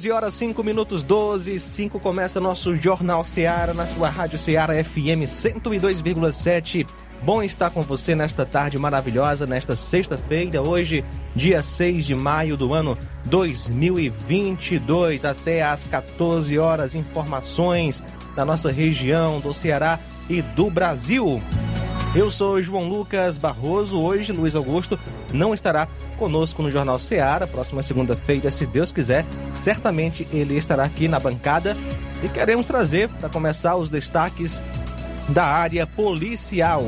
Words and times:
12 0.00 0.12
horas 0.12 0.34
5 0.34 0.64
minutos 0.64 1.02
12 1.02 1.60
5 1.60 2.00
começa 2.00 2.40
nosso 2.40 2.74
Jornal 2.74 3.22
Seara 3.22 3.74
na 3.74 3.86
sua 3.86 4.08
Rádio 4.08 4.38
Seara 4.38 4.82
FM 4.82 5.26
102,7. 5.26 6.88
Bom 7.22 7.42
estar 7.42 7.68
com 7.68 7.82
você 7.82 8.14
nesta 8.14 8.46
tarde 8.46 8.78
maravilhosa, 8.78 9.46
nesta 9.46 9.76
sexta-feira, 9.76 10.62
hoje, 10.62 11.04
dia 11.34 11.62
6 11.62 12.06
de 12.06 12.14
maio 12.14 12.56
do 12.56 12.72
ano 12.72 12.96
2022, 13.26 15.26
até 15.26 15.62
às 15.62 15.84
14 15.84 16.58
horas. 16.58 16.94
Informações 16.94 18.02
da 18.34 18.42
nossa 18.42 18.72
região, 18.72 19.38
do 19.38 19.52
Ceará 19.52 20.00
e 20.30 20.40
do 20.40 20.70
Brasil. 20.70 21.42
Eu 22.14 22.30
sou 22.30 22.62
João 22.62 22.88
Lucas 22.88 23.36
Barroso. 23.36 24.00
Hoje, 24.00 24.32
Luiz 24.32 24.56
Augusto 24.56 24.98
não 25.30 25.52
estará 25.52 25.86
conosco 26.20 26.62
no 26.62 26.70
Jornal 26.70 26.98
Seara. 26.98 27.46
Próxima 27.46 27.82
segunda-feira, 27.82 28.50
se 28.50 28.66
Deus 28.66 28.92
quiser, 28.92 29.24
certamente 29.54 30.28
ele 30.30 30.54
estará 30.58 30.84
aqui 30.84 31.08
na 31.08 31.18
bancada 31.18 31.74
e 32.22 32.28
queremos 32.28 32.66
trazer, 32.66 33.08
para 33.08 33.30
começar, 33.30 33.74
os 33.76 33.88
destaques 33.88 34.60
da 35.30 35.46
área 35.46 35.86
policial. 35.86 36.84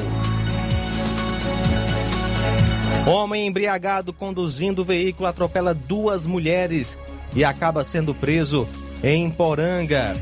Homem 3.07 3.47
embriagado 3.47 4.13
conduzindo 4.13 4.85
veículo 4.85 5.27
atropela 5.27 5.73
duas 5.73 6.27
mulheres 6.27 6.99
e 7.35 7.43
acaba 7.43 7.83
sendo 7.83 8.15
preso 8.15 8.69
em 9.03 9.31
Poranga. 9.31 10.15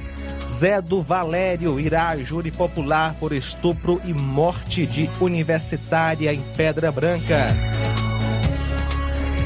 Zé 0.48 0.80
do 0.80 1.02
Valério 1.02 1.78
irá 1.80 2.11
a 2.11 2.17
júri 2.17 2.50
popular 2.50 3.14
por 3.19 3.33
estupro 3.33 4.00
e 4.05 4.12
morte 4.12 4.86
de 4.86 5.11
universitária 5.20 6.33
em 6.33 6.42
Pedra 6.56 6.91
Branca. 6.91 7.48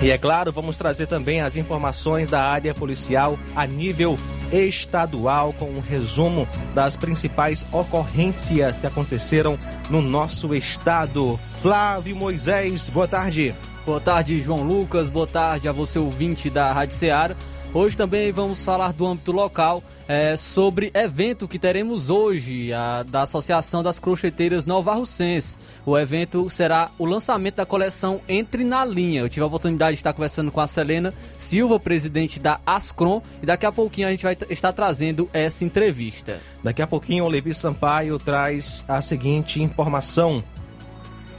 E 0.05 0.11
é 0.11 0.19
claro, 0.19 0.53
vamos 0.53 0.77
trazer 0.77 1.07
também 1.07 1.41
as 1.41 1.57
informações 1.57 2.29
da 2.29 2.43
área 2.43 2.75
policial 2.75 3.39
a 3.57 3.67
nível 3.67 4.19
estadual 4.53 5.55
com 5.55 5.65
um 5.65 5.81
resumo 5.81 6.47
das 6.75 6.95
principais 6.95 7.65
ocorrências 7.73 8.77
que 8.77 8.87
aconteceram 8.87 9.59
no 9.89 10.03
nosso 10.03 10.55
estado. 10.55 11.39
Flávio 11.39 12.15
Moisés, 12.15 12.91
boa 12.91 13.09
tarde. 13.09 13.55
Boa 13.87 13.99
tarde, 13.99 14.39
João 14.43 14.63
Lucas. 14.63 15.09
Boa 15.09 15.27
tarde 15.27 15.71
a 15.71 15.73
você, 15.73 15.99
ouvinte 15.99 16.51
da 16.51 16.71
Rádio 16.71 16.97
Ceará. 16.97 17.35
Hoje 17.75 17.97
também 17.97 18.31
vamos 18.31 18.65
falar 18.65 18.93
do 18.93 19.05
âmbito 19.05 19.33
local 19.33 19.83
é, 20.07 20.37
sobre 20.37 20.93
evento 20.95 21.49
que 21.49 21.59
teremos 21.59 22.09
hoje 22.09 22.73
a, 22.73 23.03
da 23.03 23.23
Associação 23.23 23.83
das 23.83 23.99
Crocheteiras 23.99 24.65
Nova 24.65 24.95
Russense. 24.95 25.59
O 25.85 25.99
evento 25.99 26.49
será 26.49 26.93
o 26.97 27.05
lançamento 27.05 27.57
da 27.57 27.67
coleção 27.67 28.21
Entre 28.29 28.63
na 28.63 28.85
Linha. 28.85 29.23
Eu 29.23 29.29
tive 29.29 29.43
a 29.43 29.47
oportunidade 29.47 29.97
de 29.97 29.99
estar 29.99 30.13
conversando 30.13 30.53
com 30.53 30.61
a 30.61 30.69
Selena 30.69 31.13
Silva, 31.37 31.81
presidente 31.81 32.39
da 32.39 32.61
Ascrom, 32.65 33.21
e 33.43 33.47
daqui 33.47 33.67
a 33.67 33.73
pouquinho 33.73 34.07
a 34.07 34.11
gente 34.13 34.23
vai 34.23 34.37
estar 34.51 34.73
trazendo 34.73 35.29
essa 35.33 35.65
entrevista. 35.65 36.41
Daqui 36.63 36.81
a 36.81 36.87
pouquinho 36.87 37.25
o 37.25 37.29
Levi 37.29 37.53
Sampaio 37.53 38.21
traz 38.21 38.85
a 38.87 39.03
seguinte 39.03 39.61
informação. 39.61 40.45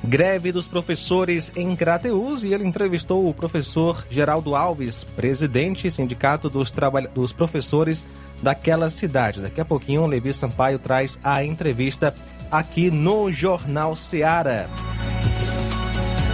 Greve 0.06 0.52
dos 0.52 0.68
professores 0.68 1.52
em 1.56 1.76
Crateus 1.76 2.44
e 2.44 2.54
ele 2.54 2.64
entrevistou 2.64 3.28
o 3.28 3.34
professor 3.34 4.06
Geraldo 4.10 4.56
Alves, 4.56 5.04
presidente 5.04 5.90
sindicato 5.90 6.50
dos, 6.50 6.72
dos 7.14 7.34
professores 7.34 8.06
daquela 8.42 8.90
cidade. 8.90 9.42
Daqui 9.42 9.60
a 9.60 9.66
pouquinho 9.66 10.04
o 10.04 10.08
Levi 10.08 10.34
Sampaio 10.34 10.78
traz 10.78 11.20
a 11.24 11.44
entrevista 11.44 12.14
aqui 12.52 12.92
no 12.92 13.32
Jornal 13.32 13.96
Seara. 13.96 14.70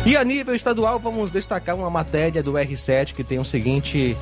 E 0.05 0.17
a 0.17 0.23
nível 0.23 0.53
estadual, 0.53 0.99
vamos 0.99 1.31
destacar 1.31 1.75
uma 1.75 1.89
matéria 1.89 2.41
do 2.41 2.53
R7 2.53 3.13
que 3.13 3.23
tem 3.23 3.39
o 3.39 3.45
seguinte 3.45 4.17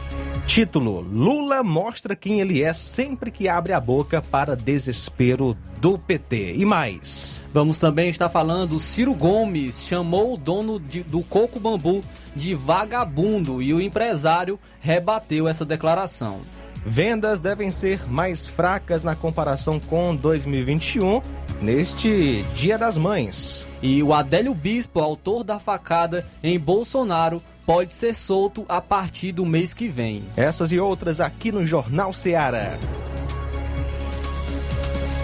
título: 0.49 1.01
Lula 1.01 1.63
mostra 1.63 2.15
quem 2.15 2.41
ele 2.41 2.63
é 2.63 2.73
sempre 2.73 3.29
que 3.29 3.47
abre 3.47 3.71
a 3.71 3.79
boca 3.79 4.19
para 4.19 4.55
desespero 4.55 5.55
do 5.79 5.97
PT. 5.97 6.55
E 6.55 6.65
mais. 6.65 7.39
Vamos 7.53 7.77
também 7.77 8.09
estar 8.09 8.29
falando: 8.29 8.79
Ciro 8.79 9.13
Gomes 9.13 9.83
chamou 9.83 10.33
o 10.33 10.38
dono 10.38 10.79
de, 10.79 11.03
do 11.03 11.21
Coco 11.23 11.59
Bambu 11.59 12.03
de 12.35 12.55
vagabundo 12.55 13.61
e 13.61 13.71
o 13.73 13.79
empresário 13.79 14.59
rebateu 14.79 15.47
essa 15.47 15.63
declaração. 15.63 16.41
Vendas 16.83 17.39
devem 17.39 17.69
ser 17.69 18.09
mais 18.09 18.47
fracas 18.47 19.03
na 19.03 19.15
comparação 19.15 19.79
com 19.79 20.15
2021, 20.15 21.21
neste 21.61 22.43
Dia 22.55 22.77
das 22.77 22.97
Mães. 22.97 23.67
E 23.81 24.01
o 24.01 24.13
Adélio 24.13 24.55
Bispo, 24.55 24.99
autor 24.99 25.43
da 25.43 25.59
facada 25.59 26.25
em 26.41 26.57
Bolsonaro, 26.57 27.41
pode 27.69 27.94
ser 27.94 28.16
solto 28.16 28.66
a 28.68 28.81
partir 28.81 29.31
do 29.31 29.46
mês 29.46 29.75
que 29.75 29.88
vem. 29.88 30.24
Essas 30.35 30.72
e 30.72 30.80
outras 30.80 31.22
aqui 31.22 31.52
no 31.52 31.63
Jornal 31.63 32.12
Seara. 32.12 32.80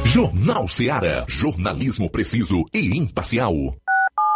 Jornal 0.04 0.68
Seara. 0.68 1.26
Jornalismo 1.28 2.08
preciso 2.08 2.64
e 2.72 2.96
imparcial. 2.96 3.76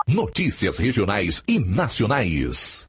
Notícias 0.08 0.80
regionais 0.80 1.44
e 1.48 1.60
nacionais. 1.60 2.89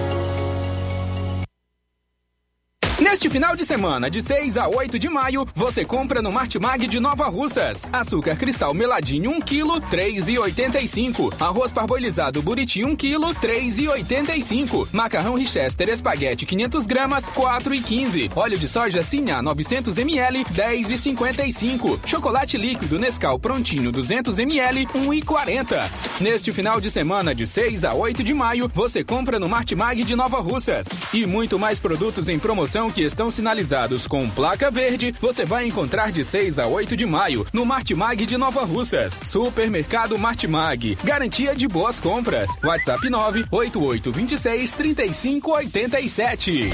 Neste 3.21 3.37
final 3.37 3.55
de 3.55 3.63
semana, 3.63 4.09
de 4.09 4.19
6 4.19 4.57
a 4.57 4.67
8 4.67 4.97
de 4.97 5.07
maio, 5.07 5.45
você 5.53 5.85
compra 5.85 6.23
no 6.23 6.31
Martimag 6.31 6.87
de 6.87 6.99
Nova 6.99 7.27
Russas. 7.27 7.85
Açúcar 7.93 8.35
cristal 8.35 8.73
meladinho 8.73 9.29
1 9.29 9.41
kg, 9.41 9.79
3,85. 9.91 11.31
Arroz 11.39 11.71
parboilizado 11.71 12.41
buriti 12.41 12.83
1 12.83 12.95
kg, 12.95 13.19
3,85. 13.39 14.87
Macarrão 14.91 15.35
Richester 15.35 15.87
espaguete 15.89 16.47
500 16.47 16.87
gramas, 16.87 17.25
4,15. 17.25 18.31
Óleo 18.35 18.57
de 18.57 18.67
soja 18.67 19.03
Sinha 19.03 19.39
900 19.39 19.99
ml, 19.99 20.43
10,55. 20.45 21.99
Chocolate 22.03 22.57
líquido 22.57 22.97
Nescau 22.97 23.37
prontinho 23.37 23.91
200 23.91 24.39
ml, 24.39 24.87
1,40. 24.87 26.21
Neste 26.21 26.51
final 26.51 26.81
de 26.81 26.89
semana, 26.89 27.35
de 27.35 27.45
6 27.45 27.83
a 27.83 27.93
8 27.93 28.23
de 28.23 28.33
maio, 28.33 28.67
você 28.73 29.03
compra 29.03 29.37
no 29.37 29.47
Martimag 29.47 30.03
de 30.03 30.15
Nova 30.15 30.39
Russas. 30.39 30.87
E 31.13 31.27
muito 31.27 31.59
mais 31.59 31.77
produtos 31.77 32.27
em 32.27 32.39
promoção 32.39 32.89
que 32.89 33.10
estão 33.11 33.29
sinalizados 33.29 34.07
com 34.07 34.29
placa 34.29 34.71
verde, 34.71 35.13
você 35.19 35.43
vai 35.45 35.67
encontrar 35.67 36.11
de 36.11 36.23
6 36.23 36.57
a 36.59 36.67
8 36.67 36.95
de 36.95 37.05
maio 37.05 37.45
no 37.51 37.65
Martimag 37.65 38.25
de 38.25 38.37
Nova 38.37 38.63
Russas. 38.63 39.19
Supermercado 39.23 40.17
Martimag. 40.17 40.97
Garantia 41.03 41.53
de 41.53 41.67
boas 41.67 41.99
compras. 41.99 42.49
WhatsApp 42.63 43.09
98826 43.09 44.71
3587. 44.71 46.69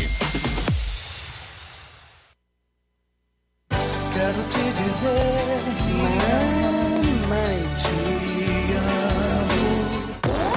Quero 4.14 4.44
te 4.50 4.60
dizer, 4.84 5.46
mamãe, 7.28 7.58
te 7.78 7.98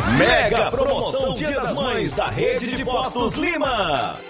amo. 0.04 0.18
Mega 0.18 0.70
promoção 0.70 1.34
Dia 1.34 1.60
das 1.60 1.72
Mães 1.72 2.12
da 2.12 2.28
Rede 2.28 2.76
de 2.76 2.84
Postos 2.84 3.34
Lima. 3.36 4.29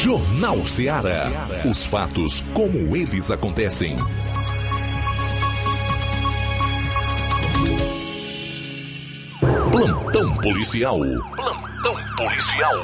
Jornal 0.00 0.64
Ceará. 0.64 1.48
Os 1.68 1.84
fatos 1.84 2.44
como 2.54 2.96
eles 2.96 3.32
acontecem. 3.32 3.96
Plantão 9.72 10.34
policial. 10.36 11.00
Plantão 11.34 11.96
policial. 12.16 12.74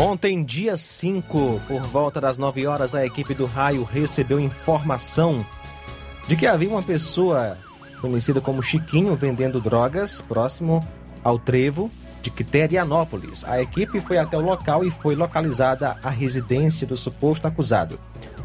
Ontem, 0.00 0.42
dia 0.42 0.76
5, 0.76 1.60
por 1.68 1.82
volta 1.82 2.20
das 2.20 2.36
9 2.36 2.66
horas, 2.66 2.96
a 2.96 3.06
equipe 3.06 3.34
do 3.34 3.46
raio 3.46 3.84
recebeu 3.84 4.40
informação 4.40 5.46
de 6.26 6.34
que 6.34 6.48
havia 6.48 6.68
uma 6.68 6.82
pessoa 6.82 7.56
conhecida 8.02 8.40
como 8.40 8.62
Chiquinho 8.62 9.16
vendendo 9.16 9.60
drogas 9.60 10.20
próximo 10.20 10.86
ao 11.22 11.38
trevo 11.38 11.90
de 12.20 12.30
Quiterianópolis. 12.30 13.44
A 13.44 13.62
equipe 13.62 14.00
foi 14.00 14.18
até 14.18 14.36
o 14.36 14.40
local 14.40 14.84
e 14.84 14.90
foi 14.90 15.14
localizada 15.14 15.96
a 16.02 16.10
residência 16.10 16.86
do 16.86 16.96
suposto 16.96 17.46
acusado. 17.46 17.98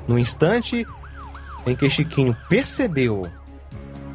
No 0.08 0.18
instante 0.18 0.88
em 1.66 1.76
que 1.76 1.90
Chiquinho 1.90 2.38
percebeu 2.48 3.30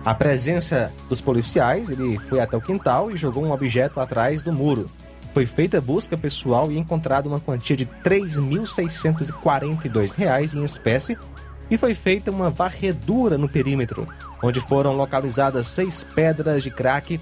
a 0.04 0.14
presença 0.14 0.92
dos 1.08 1.20
policiais, 1.20 1.90
ele 1.90 2.18
foi 2.28 2.40
até 2.40 2.56
o 2.56 2.60
quintal 2.60 3.10
e 3.10 3.16
jogou 3.16 3.44
um 3.44 3.52
objeto 3.52 4.00
atrás 4.00 4.42
do 4.42 4.52
muro. 4.52 4.90
Foi 5.34 5.46
feita 5.46 5.80
busca 5.80 6.16
pessoal 6.16 6.70
e 6.70 6.78
encontrada 6.78 7.28
uma 7.28 7.40
quantia 7.40 7.76
de 7.76 7.84
R$ 7.84 7.90
3.642 8.04 10.54
em 10.54 10.64
espécie 10.64 11.18
e 11.70 11.78
foi 11.78 11.94
feita 11.94 12.30
uma 12.30 12.50
varredura 12.50 13.38
no 13.38 13.48
perímetro, 13.48 14.06
onde 14.42 14.60
foram 14.60 14.92
localizadas 14.92 15.68
seis 15.68 16.04
pedras 16.04 16.62
de 16.62 16.70
crack 16.70 17.20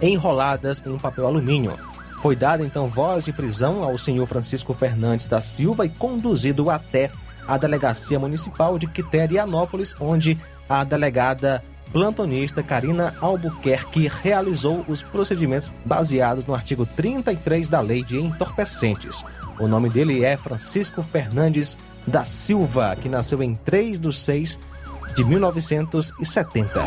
enroladas 0.00 0.82
em 0.86 0.90
um 0.90 0.98
papel 0.98 1.26
alumínio. 1.26 1.78
Foi 2.22 2.34
dada 2.34 2.64
então 2.64 2.88
voz 2.88 3.24
de 3.24 3.32
prisão 3.32 3.82
ao 3.82 3.96
senhor 3.96 4.26
Francisco 4.26 4.72
Fernandes 4.74 5.26
da 5.26 5.40
Silva 5.40 5.86
e 5.86 5.88
conduzido 5.88 6.70
até 6.70 7.10
a 7.46 7.56
delegacia 7.56 8.18
municipal 8.18 8.78
de 8.78 8.86
Quiterianópolis, 8.86 9.94
onde 10.00 10.38
a 10.68 10.84
delegada 10.84 11.62
plantonista 11.92 12.62
Karina 12.62 13.14
Albuquerque 13.20 14.08
realizou 14.08 14.84
os 14.88 15.02
procedimentos 15.02 15.72
baseados 15.84 16.44
no 16.44 16.54
artigo 16.54 16.84
33 16.84 17.68
da 17.68 17.80
Lei 17.80 18.02
de 18.02 18.18
Entorpecentes. 18.18 19.24
O 19.58 19.66
nome 19.66 19.88
dele 19.88 20.24
é 20.24 20.36
Francisco 20.36 21.02
Fernandes 21.02 21.78
da 22.06 22.24
Silva, 22.24 22.96
que 22.96 23.08
nasceu 23.08 23.42
em 23.42 23.54
3 23.54 23.98
de 23.98 24.12
6 24.12 24.58
de 25.14 25.24
1970. 25.24 26.80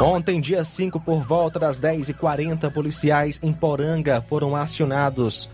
Ontem, 0.00 0.40
dia 0.40 0.64
5, 0.64 1.00
por 1.00 1.22
volta 1.22 1.58
das 1.58 1.78
10h40, 1.78 2.70
policiais 2.70 3.40
em 3.42 3.52
Poranga 3.52 4.22
foram 4.28 4.54
acionados 4.54 5.48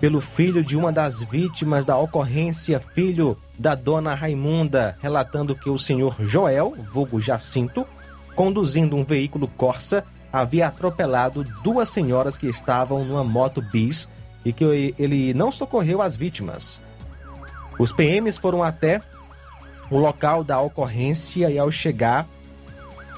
pelo 0.00 0.20
filho 0.20 0.62
de 0.62 0.76
uma 0.76 0.92
das 0.92 1.22
vítimas 1.22 1.84
da 1.84 1.96
ocorrência, 1.96 2.80
filho 2.80 3.38
da 3.58 3.74
dona 3.74 4.14
Raimunda, 4.14 4.98
relatando 5.00 5.54
que 5.54 5.70
o 5.70 5.78
senhor 5.78 6.16
Joel, 6.20 6.74
vulgo 6.92 7.20
Jacinto, 7.20 7.86
conduzindo 8.34 8.96
um 8.96 9.04
veículo 9.04 9.46
Corsa, 9.46 10.04
havia 10.32 10.66
atropelado 10.66 11.44
duas 11.62 11.88
senhoras 11.88 12.36
que 12.36 12.48
estavam 12.48 13.04
numa 13.04 13.22
moto 13.22 13.62
bis 13.62 14.08
e 14.44 14.52
que 14.52 14.92
ele 14.98 15.32
não 15.32 15.52
socorreu 15.52 16.02
as 16.02 16.16
vítimas. 16.16 16.82
Os 17.78 17.92
PMs 17.92 18.38
foram 18.38 18.62
até 18.62 19.00
o 19.90 19.98
local 19.98 20.42
da 20.42 20.60
ocorrência 20.60 21.50
e, 21.50 21.58
ao 21.58 21.70
chegar, 21.70 22.26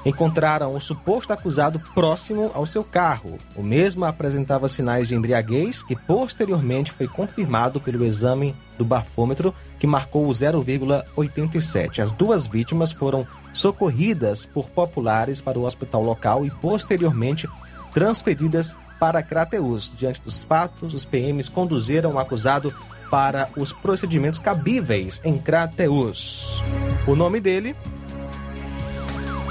encontraram 0.05 0.73
o 0.75 0.81
suposto 0.81 1.33
acusado 1.33 1.81
próximo 1.93 2.51
ao 2.55 2.65
seu 2.65 2.85
carro. 2.85 3.39
O 3.57 3.63
mesmo 3.63 4.05
apresentava 4.05 4.69
sinais 4.69 5.09
de 5.09 5.17
embriaguez, 5.17 5.83
que 5.83 5.97
posteriormente 5.97 6.93
foi 6.93 7.09
confirmado 7.09 7.81
pelo 7.81 8.05
exame 8.05 8.55
do 8.79 8.85
bafômetro, 8.85 9.53
que 9.81 9.87
marcou 9.87 10.25
0,87. 10.27 11.99
As 11.99 12.13
duas 12.13 12.47
vítimas 12.47 12.93
foram 12.93 13.27
socorridas 13.53 14.47
por 14.47 14.71
populares 14.71 15.41
para 15.41 15.59
o 15.59 15.65
hospital 15.65 16.03
local 16.03 16.47
e 16.47 16.51
posteriormente 16.51 17.49
transferidas 17.93 18.77
para 19.01 19.23
Crateus. 19.23 19.93
Diante 19.97 20.23
dos 20.23 20.45
fatos, 20.45 20.95
os 20.95 21.05
PMs 21.05 21.49
conduziram 21.49 22.13
o 22.13 22.19
acusado 22.19 22.73
para 23.11 23.49
os 23.57 23.73
procedimentos 23.73 24.41
cabíveis 24.41 25.21
em 25.25 25.39
Crateus. 25.39 26.63
O 27.07 27.15
nome 27.15 27.41
dele 27.41 27.75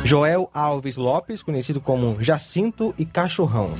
Joel 0.05 0.49
Alves 0.53 0.97
Lopes, 0.97 1.41
conhecido 1.41 1.81
como 1.81 2.21
Jacinto 2.21 2.93
e 2.95 3.05
Cachorrão. 3.05 3.71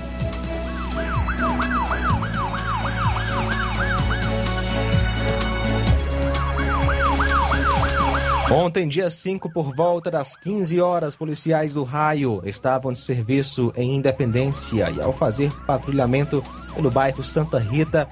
Ontem, 8.51 8.87
dia 8.87 9.09
5, 9.09 9.51
por 9.51 9.75
volta 9.75 10.09
das 10.09 10.35
15 10.35 10.79
horas, 10.79 11.15
policiais 11.15 11.73
do 11.73 11.83
raio 11.83 12.41
estavam 12.45 12.93
de 12.93 12.99
serviço 12.99 13.73
em 13.75 13.95
Independência 13.95 14.89
e, 14.91 15.01
ao 15.01 15.11
fazer 15.11 15.51
patrulhamento 15.65 16.43
pelo 16.73 16.89
bairro 16.89 17.23
Santa 17.23 17.59
Rita, 17.59 18.07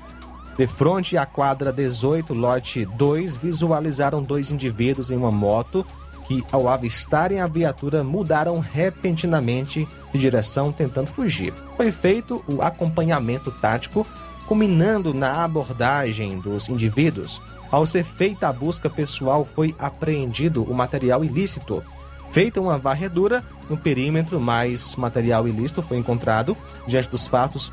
de 0.57 0.67
frente 0.67 1.17
à 1.17 1.25
quadra 1.25 1.73
18, 1.73 2.33
lote 2.33 2.85
2, 2.85 3.37
visualizaram 3.37 4.21
dois 4.21 4.51
indivíduos 4.51 5.09
em 5.09 5.17
uma 5.17 5.31
moto 5.31 5.85
que, 6.27 6.43
ao 6.51 6.69
avistarem 6.69 7.41
a 7.41 7.47
viatura, 7.47 8.03
mudaram 8.03 8.59
repentinamente 8.59 9.87
de 10.13 10.19
direção, 10.19 10.71
tentando 10.71 11.07
fugir. 11.07 11.53
Foi 11.75 11.91
feito 11.91 12.43
o 12.47 12.61
acompanhamento 12.61 13.51
tático, 13.51 14.05
culminando 14.47 15.13
na 15.13 15.43
abordagem 15.43 16.39
dos 16.39 16.69
indivíduos. 16.69 17.41
Ao 17.71 17.85
ser 17.85 18.03
feita 18.03 18.47
a 18.47 18.53
busca 18.53 18.89
pessoal, 18.89 19.47
foi 19.55 19.75
apreendido 19.79 20.63
o 20.63 20.73
material 20.73 21.25
ilícito. 21.25 21.83
Feita 22.29 22.61
uma 22.61 22.77
varredura 22.77 23.43
no 23.69 23.77
perímetro, 23.77 24.39
mais 24.39 24.95
material 24.95 25.47
ilícito 25.47 25.81
foi 25.81 25.97
encontrado. 25.97 26.57
Diante 26.87 27.09
dos 27.09 27.27
fatos, 27.27 27.71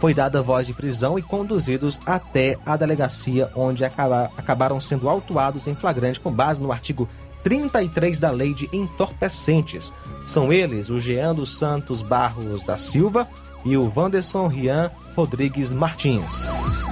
foi 0.00 0.14
dada 0.14 0.42
voz 0.42 0.66
de 0.66 0.72
prisão 0.72 1.18
e 1.18 1.22
conduzidos 1.22 2.00
até 2.06 2.56
a 2.64 2.76
delegacia, 2.76 3.50
onde 3.54 3.84
acabaram 3.84 4.80
sendo 4.80 5.08
autuados 5.08 5.66
em 5.66 5.74
flagrante 5.74 6.20
com 6.20 6.30
base 6.30 6.62
no 6.62 6.72
artigo 6.72 7.08
33 7.42 8.18
da 8.18 8.30
Lei 8.30 8.54
de 8.54 8.68
Entorpecentes. 8.72 9.92
São 10.24 10.52
eles 10.52 10.88
o 10.90 11.00
Jean 11.00 11.34
dos 11.34 11.56
Santos 11.56 12.02
Barros 12.02 12.62
da 12.62 12.76
Silva 12.76 13.28
e 13.64 13.76
o 13.76 13.92
Wanderson 13.94 14.46
Rian 14.46 14.90
Rodrigues 15.14 15.72
Martins. 15.72 16.86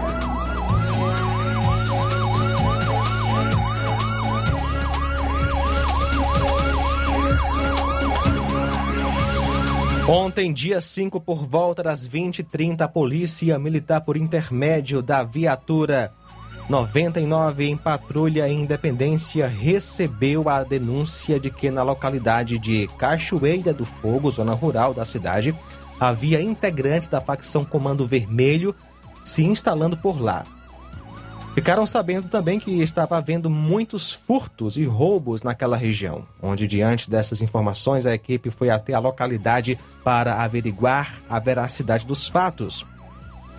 Ontem, 10.09 10.53
dia 10.53 10.81
5, 10.81 11.21
por 11.21 11.45
volta 11.45 11.83
das 11.83 12.09
20h30, 12.09 12.83
a 12.83 12.87
Polícia 12.87 13.59
Militar, 13.59 14.01
por 14.03 14.17
intermédio 14.17 15.03
da 15.03 15.25
viatura 15.25 16.13
99 16.69 17.65
em 17.65 17.77
patrulha 17.77 18.49
em 18.49 18.63
Independência, 18.63 19.49
recebeu 19.49 20.49
a 20.49 20.63
denúncia 20.63 21.41
de 21.41 21.51
que 21.51 21.73
na 21.73 21.83
localidade 21.83 22.57
de 22.57 22.87
Cachoeira 22.97 23.75
do 23.75 23.85
Fogo, 23.85 24.31
zona 24.31 24.55
rural 24.55 24.95
da 24.95 25.05
cidade, 25.05 25.53
havia 25.99 26.41
integrantes 26.41 27.09
da 27.09 27.21
facção 27.21 27.65
Comando 27.65 28.07
Vermelho 28.07 28.77
se 29.25 29.43
instalando 29.43 29.97
por 29.97 30.21
lá. 30.21 30.45
Ficaram 31.57 31.87
sabendo 31.87 32.29
também 32.29 32.61
que 32.61 32.83
estava 32.83 33.17
havendo 33.17 33.49
muitos 33.49 34.13
furtos 34.13 34.77
e 34.77 34.85
roubos 34.85 35.43
naquela 35.43 35.75
região, 35.75 36.27
onde, 36.43 36.67
diante 36.67 37.09
dessas 37.09 37.41
informações, 37.41 38.05
a 38.05 38.13
equipe 38.13 38.51
foi 38.51 38.69
até 38.69 38.93
a 38.93 38.99
localidade 38.99 39.79
para 40.05 40.43
averiguar 40.43 41.23
a 41.31 41.39
veracidade 41.39 42.05
dos 42.05 42.29
fatos. 42.29 42.85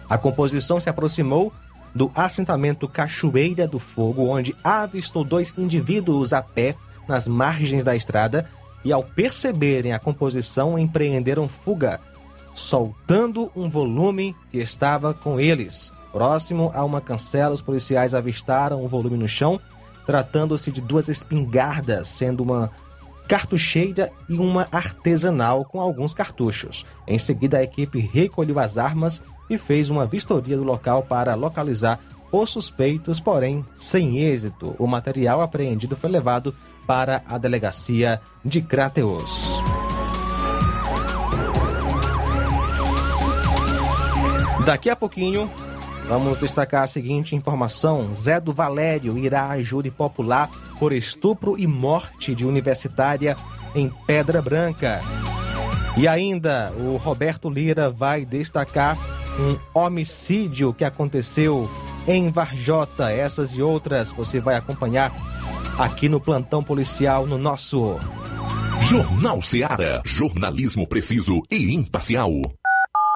A 0.07 0.15
composição 0.15 0.79
se 0.79 0.87
aproximou 0.87 1.51
do 1.93 2.11
assentamento 2.13 2.87
Cachoeira 2.87 3.67
do 3.67 3.79
Fogo, 3.79 4.27
onde 4.27 4.55
avistou 4.63 5.23
dois 5.23 5.51
indivíduos 5.57 6.33
a 6.33 6.41
pé 6.43 6.75
nas 7.07 7.27
margens 7.27 7.83
da 7.83 7.95
estrada 7.95 8.47
e, 8.85 8.93
ao 8.93 9.01
perceberem 9.01 9.93
a 9.93 9.99
composição, 9.99 10.77
empreenderam 10.77 11.47
fuga, 11.47 11.99
soltando 12.53 13.51
um 13.55 13.67
volume 13.67 14.35
que 14.51 14.59
estava 14.59 15.15
com 15.15 15.39
eles. 15.39 15.96
Próximo 16.17 16.71
a 16.73 16.83
uma 16.83 16.99
cancela, 16.99 17.53
os 17.53 17.61
policiais 17.61 18.15
avistaram 18.15 18.83
o 18.83 18.87
volume 18.87 19.15
no 19.15 19.27
chão, 19.27 19.61
tratando-se 20.03 20.71
de 20.71 20.81
duas 20.81 21.09
espingardas, 21.09 22.09
sendo 22.09 22.41
uma 22.41 22.71
cartucheira 23.27 24.11
e 24.27 24.33
uma 24.33 24.67
artesanal 24.71 25.63
com 25.63 25.79
alguns 25.79 26.15
cartuchos. 26.15 26.87
Em 27.07 27.19
seguida, 27.19 27.59
a 27.59 27.63
equipe 27.63 27.99
recolheu 27.99 28.57
as 28.57 28.79
armas 28.79 29.21
e 29.47 29.59
fez 29.59 29.91
uma 29.91 30.07
vistoria 30.07 30.57
do 30.57 30.63
local 30.63 31.03
para 31.03 31.35
localizar 31.35 31.99
os 32.31 32.49
suspeitos, 32.49 33.19
porém 33.19 33.63
sem 33.77 34.17
êxito. 34.17 34.75
O 34.79 34.87
material 34.87 35.39
apreendido 35.39 35.95
foi 35.95 36.09
levado 36.09 36.51
para 36.87 37.21
a 37.27 37.37
delegacia 37.37 38.19
de 38.43 38.59
Crateus. 38.59 39.61
Daqui 44.65 44.89
a 44.89 44.95
pouquinho, 44.95 45.47
Vamos 46.07 46.37
destacar 46.37 46.83
a 46.83 46.87
seguinte 46.87 47.35
informação: 47.35 48.13
Zé 48.13 48.39
do 48.39 48.53
Valério 48.53 49.17
irá 49.17 49.49
a 49.49 49.61
júri 49.61 49.91
popular 49.91 50.49
por 50.79 50.93
estupro 50.93 51.57
e 51.57 51.67
morte 51.67 52.33
de 52.33 52.45
universitária 52.45 53.35
em 53.75 53.91
Pedra 54.05 54.41
Branca. 54.41 55.01
E 55.97 56.07
ainda, 56.07 56.71
o 56.79 56.95
Roberto 56.95 57.49
Lira 57.49 57.89
vai 57.89 58.23
destacar 58.23 58.97
um 59.39 59.57
homicídio 59.73 60.73
que 60.73 60.85
aconteceu 60.85 61.69
em 62.07 62.31
Varjota. 62.31 63.11
Essas 63.11 63.51
e 63.51 63.61
outras 63.61 64.11
você 64.11 64.39
vai 64.39 64.55
acompanhar 64.55 65.13
aqui 65.77 66.07
no 66.07 66.21
plantão 66.21 66.63
policial 66.63 67.27
no 67.27 67.37
nosso 67.37 67.97
Jornal 68.81 69.41
Seara. 69.41 70.01
Jornalismo 70.05 70.87
preciso 70.87 71.41
e 71.51 71.75
imparcial. 71.75 72.31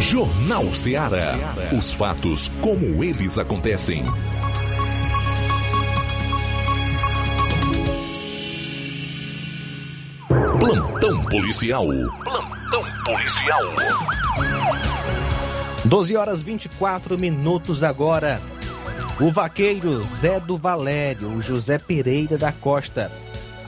Jornal 0.00 0.72
Ceará. 0.74 1.54
Os 1.76 1.92
fatos 1.92 2.48
como 2.60 3.02
eles 3.02 3.38
acontecem. 3.38 4.04
Plantão 10.58 11.22
policial. 11.24 11.86
Plantão 12.24 12.84
policial. 13.04 13.62
12 15.86 16.16
horas 16.16 16.42
24 16.42 17.16
minutos 17.16 17.84
agora. 17.84 18.40
O 19.20 19.30
vaqueiro 19.30 20.02
Zé 20.02 20.40
do 20.40 20.58
Valério, 20.58 21.28
o 21.28 21.40
José 21.40 21.78
Pereira 21.78 22.36
da 22.36 22.50
Costa, 22.50 23.10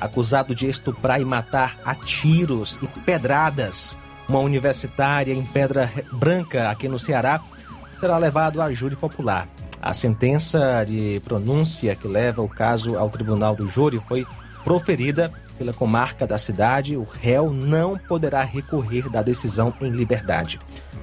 acusado 0.00 0.52
de 0.52 0.68
estuprar 0.68 1.20
e 1.20 1.24
matar 1.24 1.76
a 1.84 1.94
tiros 1.94 2.76
e 2.82 2.88
pedradas 3.02 3.96
uma 4.28 4.40
universitária 4.40 5.32
em 5.32 5.44
Pedra 5.44 5.90
Branca, 6.12 6.68
aqui 6.70 6.88
no 6.88 6.98
Ceará, 6.98 7.40
será 8.00 8.18
levado 8.18 8.60
a 8.60 8.72
júri 8.72 8.96
popular. 8.96 9.48
A 9.80 9.94
sentença 9.94 10.84
de 10.84 11.20
pronúncia 11.24 11.94
que 11.94 12.08
leva 12.08 12.42
o 12.42 12.48
caso 12.48 12.98
ao 12.98 13.08
tribunal 13.08 13.54
do 13.54 13.68
júri 13.68 14.02
foi 14.08 14.26
proferida 14.64 15.32
pela 15.56 15.72
comarca 15.72 16.26
da 16.26 16.36
cidade. 16.36 16.96
O 16.96 17.04
réu 17.04 17.52
não 17.52 17.96
poderá 17.96 18.42
recorrer 18.42 19.08
da 19.08 19.22
decisão 19.22 19.72
em 19.80 19.90
liberdade. 19.90 20.58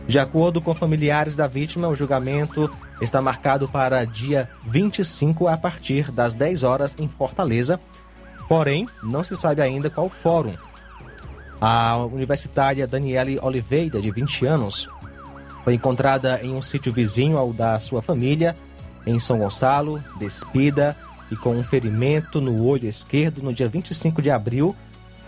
De 0.08 0.20
acordo 0.20 0.62
com 0.62 0.74
familiares 0.74 1.36
da 1.36 1.48
vítima, 1.48 1.88
o 1.88 1.96
julgamento 1.96 2.70
está 3.02 3.22
marcado 3.22 3.68
para 3.68 4.06
dia 4.06 4.50
25 4.68 5.48
a 5.48 5.58
partir 5.58 6.12
das 6.12 6.34
10 6.34 6.64
horas 6.64 6.96
em 7.00 7.10
Fortaleza. 7.10 7.80
Porém, 8.48 8.88
não 9.02 9.24
se 9.24 9.36
sabe 9.36 9.62
ainda 9.62 9.90
qual 9.90 10.08
fórum. 10.08 10.54
A 11.60 11.98
universitária 11.98 12.86
Daniele 12.86 13.40
Oliveira, 13.42 14.00
de 14.00 14.12
20 14.12 14.46
anos, 14.46 14.88
foi 15.64 15.74
encontrada 15.74 16.40
em 16.44 16.54
um 16.54 16.62
sítio 16.62 16.94
vizinho 16.94 17.40
ao 17.40 17.52
da 17.52 17.80
sua 17.80 18.02
família, 18.02 18.56
em 19.08 19.20
São 19.20 19.40
Gonçalo, 19.40 20.04
despida 20.20 20.96
e 21.32 21.36
com 21.36 21.56
um 21.56 21.64
ferimento 21.64 22.40
no 22.40 22.64
olho 22.64 22.88
esquerdo 22.88 23.42
no 23.42 23.52
dia 23.52 23.68
25 23.68 24.22
de 24.22 24.30
abril 24.30 24.76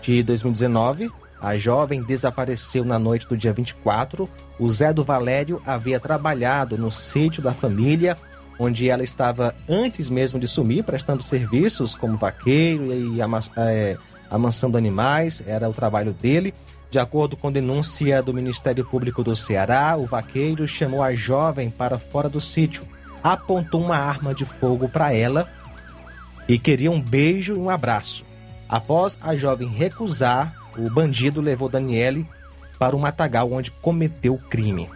de 0.00 0.22
2019. 0.22 1.10
A 1.40 1.56
jovem 1.56 2.02
desapareceu 2.02 2.84
na 2.84 2.98
noite 2.98 3.26
do 3.28 3.36
dia 3.36 3.52
24. 3.52 4.28
O 4.58 4.70
Zé 4.70 4.92
do 4.92 5.04
Valério 5.04 5.62
havia 5.64 6.00
trabalhado 6.00 6.76
no 6.76 6.90
sítio 6.90 7.42
da 7.42 7.54
família, 7.54 8.16
onde 8.58 8.88
ela 8.88 9.04
estava 9.04 9.54
antes 9.68 10.10
mesmo 10.10 10.38
de 10.40 10.48
sumir, 10.48 10.82
prestando 10.82 11.22
serviços 11.22 11.94
como 11.94 12.16
vaqueiro 12.18 12.92
e 12.92 13.18
é, 13.56 13.96
amansando 14.28 14.76
animais, 14.76 15.42
era 15.46 15.68
o 15.68 15.74
trabalho 15.74 16.12
dele. 16.12 16.52
De 16.90 16.98
acordo 16.98 17.36
com 17.36 17.52
denúncia 17.52 18.22
do 18.22 18.34
Ministério 18.34 18.84
Público 18.84 19.22
do 19.22 19.36
Ceará, 19.36 19.96
o 19.96 20.06
vaqueiro 20.06 20.66
chamou 20.66 21.02
a 21.02 21.14
jovem 21.14 21.70
para 21.70 21.98
fora 21.98 22.28
do 22.28 22.40
sítio, 22.40 22.82
apontou 23.22 23.82
uma 23.82 23.96
arma 23.96 24.34
de 24.34 24.44
fogo 24.44 24.88
para 24.88 25.12
ela 25.12 25.48
e 26.48 26.58
queria 26.58 26.90
um 26.90 27.00
beijo 27.00 27.54
e 27.54 27.58
um 27.58 27.68
abraço. 27.68 28.24
Após 28.68 29.18
a 29.22 29.36
jovem 29.36 29.68
recusar, 29.68 30.57
o 30.78 30.88
bandido 30.88 31.40
levou 31.40 31.68
Daniele 31.68 32.26
para 32.78 32.94
o 32.94 32.98
matagal 32.98 33.52
onde 33.52 33.70
cometeu 33.70 34.34
o 34.34 34.38
crime. 34.38 34.88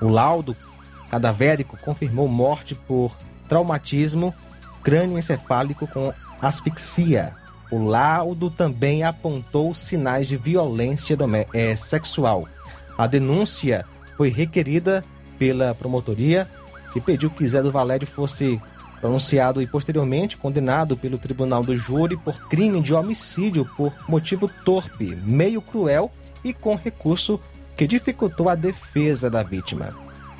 O 0.00 0.08
laudo 0.08 0.56
cadavérico 1.10 1.76
confirmou 1.76 2.28
morte 2.28 2.74
por 2.74 3.16
traumatismo 3.48 4.32
crânioencefálico 4.82 5.86
com 5.88 6.12
asfixia. 6.40 7.34
O 7.70 7.84
laudo 7.84 8.50
também 8.50 9.02
apontou 9.02 9.74
sinais 9.74 10.28
de 10.28 10.36
violência 10.36 11.16
é, 11.52 11.74
sexual. 11.74 12.48
A 12.96 13.06
denúncia 13.06 13.84
foi 14.16 14.28
requerida 14.28 15.04
pela 15.38 15.74
promotoria 15.74 16.48
que 16.92 17.00
pediu 17.00 17.30
que 17.30 17.46
Zé 17.46 17.62
do 17.62 17.72
Valério 17.72 18.06
fosse 18.06 18.60
pronunciado 19.00 19.62
e 19.62 19.66
posteriormente 19.66 20.36
condenado 20.36 20.96
pelo 20.96 21.18
Tribunal 21.18 21.62
do 21.62 21.76
Júri 21.76 22.16
por 22.16 22.48
crime 22.48 22.80
de 22.80 22.92
homicídio 22.92 23.68
por 23.76 23.94
motivo 24.08 24.48
torpe, 24.64 25.16
meio 25.24 25.62
cruel 25.62 26.12
e 26.44 26.52
com 26.52 26.74
recurso 26.74 27.40
que 27.76 27.86
dificultou 27.86 28.48
a 28.48 28.54
defesa 28.54 29.30
da 29.30 29.42
vítima. 29.42 29.94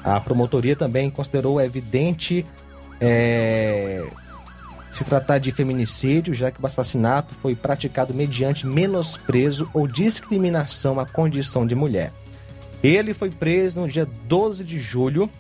A 0.05 0.21
promotoria 0.21 0.77
também 0.77 1.11
considerou 1.11 1.61
evidente 1.61 2.45
é, 3.01 4.07
se 4.91 5.05
tratar 5.05 5.39
de 5.39 5.51
feminicídio, 5.51 6.35
já 6.35 6.51
que 6.51 6.63
o 6.63 6.67
assassinato 6.67 7.35
foi 7.35 7.55
praticado 7.55 8.13
mediante 8.13 8.67
menosprezo 8.67 9.69
ou 9.73 9.87
discriminação 9.87 10.99
à 10.99 11.07
condição 11.07 11.67
de 11.67 11.75
mulher. 11.75 12.13
Ele 12.83 13.15
foi 13.15 13.31
preso 13.31 13.81
no 13.81 13.89
dia 13.89 14.09
12 14.27 14.65
de 14.65 14.79
julho 14.79 15.31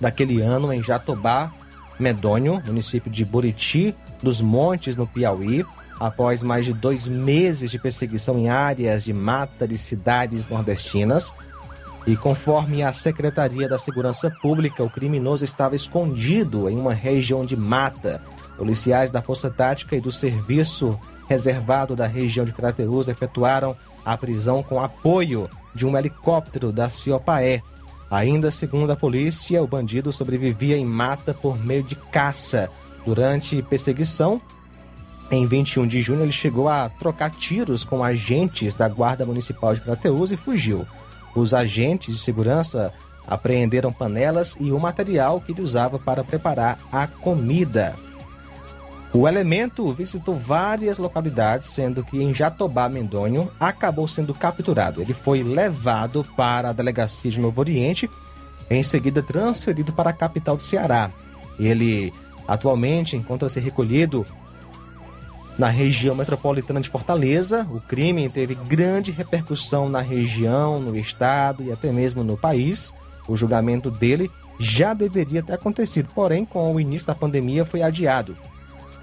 daquele 0.00 0.40
ano 0.40 0.72
em 0.72 0.82
Jatobá, 0.82 1.52
Medônio, 1.98 2.62
município 2.66 3.10
de 3.10 3.24
Buriti 3.24 3.94
dos 4.22 4.40
Montes, 4.40 4.96
no 4.96 5.06
Piauí, 5.06 5.64
após 5.98 6.42
mais 6.42 6.64
de 6.64 6.72
dois 6.72 7.06
meses 7.06 7.70
de 7.70 7.78
perseguição 7.78 8.38
em 8.38 8.48
áreas 8.48 9.04
de 9.04 9.12
mata 9.12 9.66
de 9.66 9.76
cidades 9.78 10.48
nordestinas. 10.48 11.32
E 12.06 12.16
conforme 12.16 12.82
a 12.82 12.92
Secretaria 12.92 13.68
da 13.68 13.78
Segurança 13.78 14.30
Pública, 14.42 14.82
o 14.82 14.90
criminoso 14.90 15.44
estava 15.44 15.76
escondido 15.76 16.68
em 16.68 16.76
uma 16.76 16.92
região 16.92 17.44
de 17.46 17.56
mata. 17.56 18.20
Policiais 18.56 19.10
da 19.10 19.22
Força 19.22 19.50
Tática 19.50 19.96
e 19.96 20.00
do 20.00 20.10
Serviço 20.10 20.98
Reservado 21.28 21.96
da 21.96 22.06
região 22.06 22.44
de 22.44 22.52
Crateus 22.52 23.08
efetuaram 23.08 23.76
a 24.04 24.16
prisão 24.18 24.62
com 24.62 24.80
apoio 24.80 25.48
de 25.74 25.86
um 25.86 25.96
helicóptero 25.96 26.72
da 26.72 26.90
Ciopaé, 26.90 27.62
Ainda 28.12 28.50
segundo 28.50 28.92
a 28.92 28.96
polícia, 28.96 29.62
o 29.62 29.66
bandido 29.66 30.12
sobrevivia 30.12 30.76
em 30.76 30.84
mata 30.84 31.32
por 31.32 31.58
meio 31.58 31.82
de 31.82 31.96
caça. 31.96 32.68
Durante 33.06 33.62
perseguição, 33.62 34.38
em 35.30 35.46
21 35.46 35.86
de 35.86 36.02
junho, 36.02 36.22
ele 36.22 36.30
chegou 36.30 36.68
a 36.68 36.90
trocar 36.90 37.30
tiros 37.30 37.84
com 37.84 38.04
agentes 38.04 38.74
da 38.74 38.86
Guarda 38.86 39.24
Municipal 39.24 39.74
de 39.74 39.80
Crateus 39.80 40.30
e 40.30 40.36
fugiu. 40.36 40.84
Os 41.34 41.54
agentes 41.54 42.14
de 42.14 42.20
segurança 42.20 42.92
apreenderam 43.26 43.90
panelas 43.90 44.58
e 44.60 44.70
o 44.72 44.78
material 44.78 45.40
que 45.40 45.52
ele 45.52 45.62
usava 45.62 45.98
para 45.98 46.22
preparar 46.22 46.78
a 46.92 47.06
comida. 47.06 47.94
O 49.14 49.28
elemento 49.28 49.92
visitou 49.92 50.34
várias 50.34 50.96
localidades, 50.96 51.68
sendo 51.68 52.02
que 52.02 52.22
em 52.22 52.32
Jatobá, 52.32 52.88
Mendonho, 52.88 53.50
acabou 53.60 54.08
sendo 54.08 54.32
capturado. 54.32 55.02
Ele 55.02 55.12
foi 55.12 55.42
levado 55.42 56.24
para 56.34 56.70
a 56.70 56.72
delegacia 56.72 57.30
de 57.30 57.38
Novo 57.38 57.60
Oriente, 57.60 58.08
em 58.70 58.82
seguida 58.82 59.22
transferido 59.22 59.92
para 59.92 60.10
a 60.10 60.14
capital 60.14 60.56
do 60.56 60.62
Ceará. 60.62 61.10
Ele 61.58 62.10
atualmente 62.48 63.14
encontra-se 63.14 63.60
recolhido 63.60 64.24
na 65.58 65.68
região 65.68 66.14
metropolitana 66.14 66.80
de 66.80 66.88
Fortaleza. 66.88 67.68
O 67.70 67.82
crime 67.82 68.30
teve 68.30 68.54
grande 68.54 69.12
repercussão 69.12 69.90
na 69.90 70.00
região, 70.00 70.80
no 70.80 70.96
estado 70.96 71.62
e 71.62 71.70
até 71.70 71.92
mesmo 71.92 72.24
no 72.24 72.38
país. 72.38 72.94
O 73.28 73.36
julgamento 73.36 73.90
dele 73.90 74.30
já 74.58 74.94
deveria 74.94 75.42
ter 75.42 75.52
acontecido, 75.52 76.08
porém, 76.14 76.46
com 76.46 76.74
o 76.74 76.80
início 76.80 77.06
da 77.06 77.14
pandemia, 77.14 77.64
foi 77.64 77.82
adiado. 77.82 78.36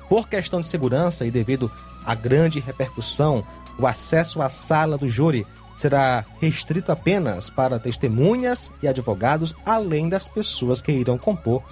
Por 0.10 0.28
questão 0.28 0.60
de 0.60 0.68
segurança 0.68 1.26
e 1.26 1.32
devido 1.32 1.72
à 2.04 2.16
grande 2.16 2.60
repercussão, 2.60 3.46
o 3.78 3.86
acesso 3.86 4.42
à 4.42 4.50
sala 4.50 4.98
do 4.98 5.08
júri 5.08 5.46
será 5.76 6.26
restrito 6.42 6.92
apenas 6.92 7.50
para 7.50 7.80
testemunhas 7.80 8.70
e 8.84 8.88
advogados, 8.88 9.56
além 9.66 10.10
das 10.10 10.28
pessoas 10.28 10.82
que 10.82 10.92
irão 10.92 11.18
compor 11.18 11.64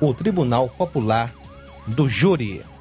o 0.00 0.12
Tribunal 0.12 0.68
Popular 0.68 1.32
do 1.86 2.08
Júri. 2.08 2.73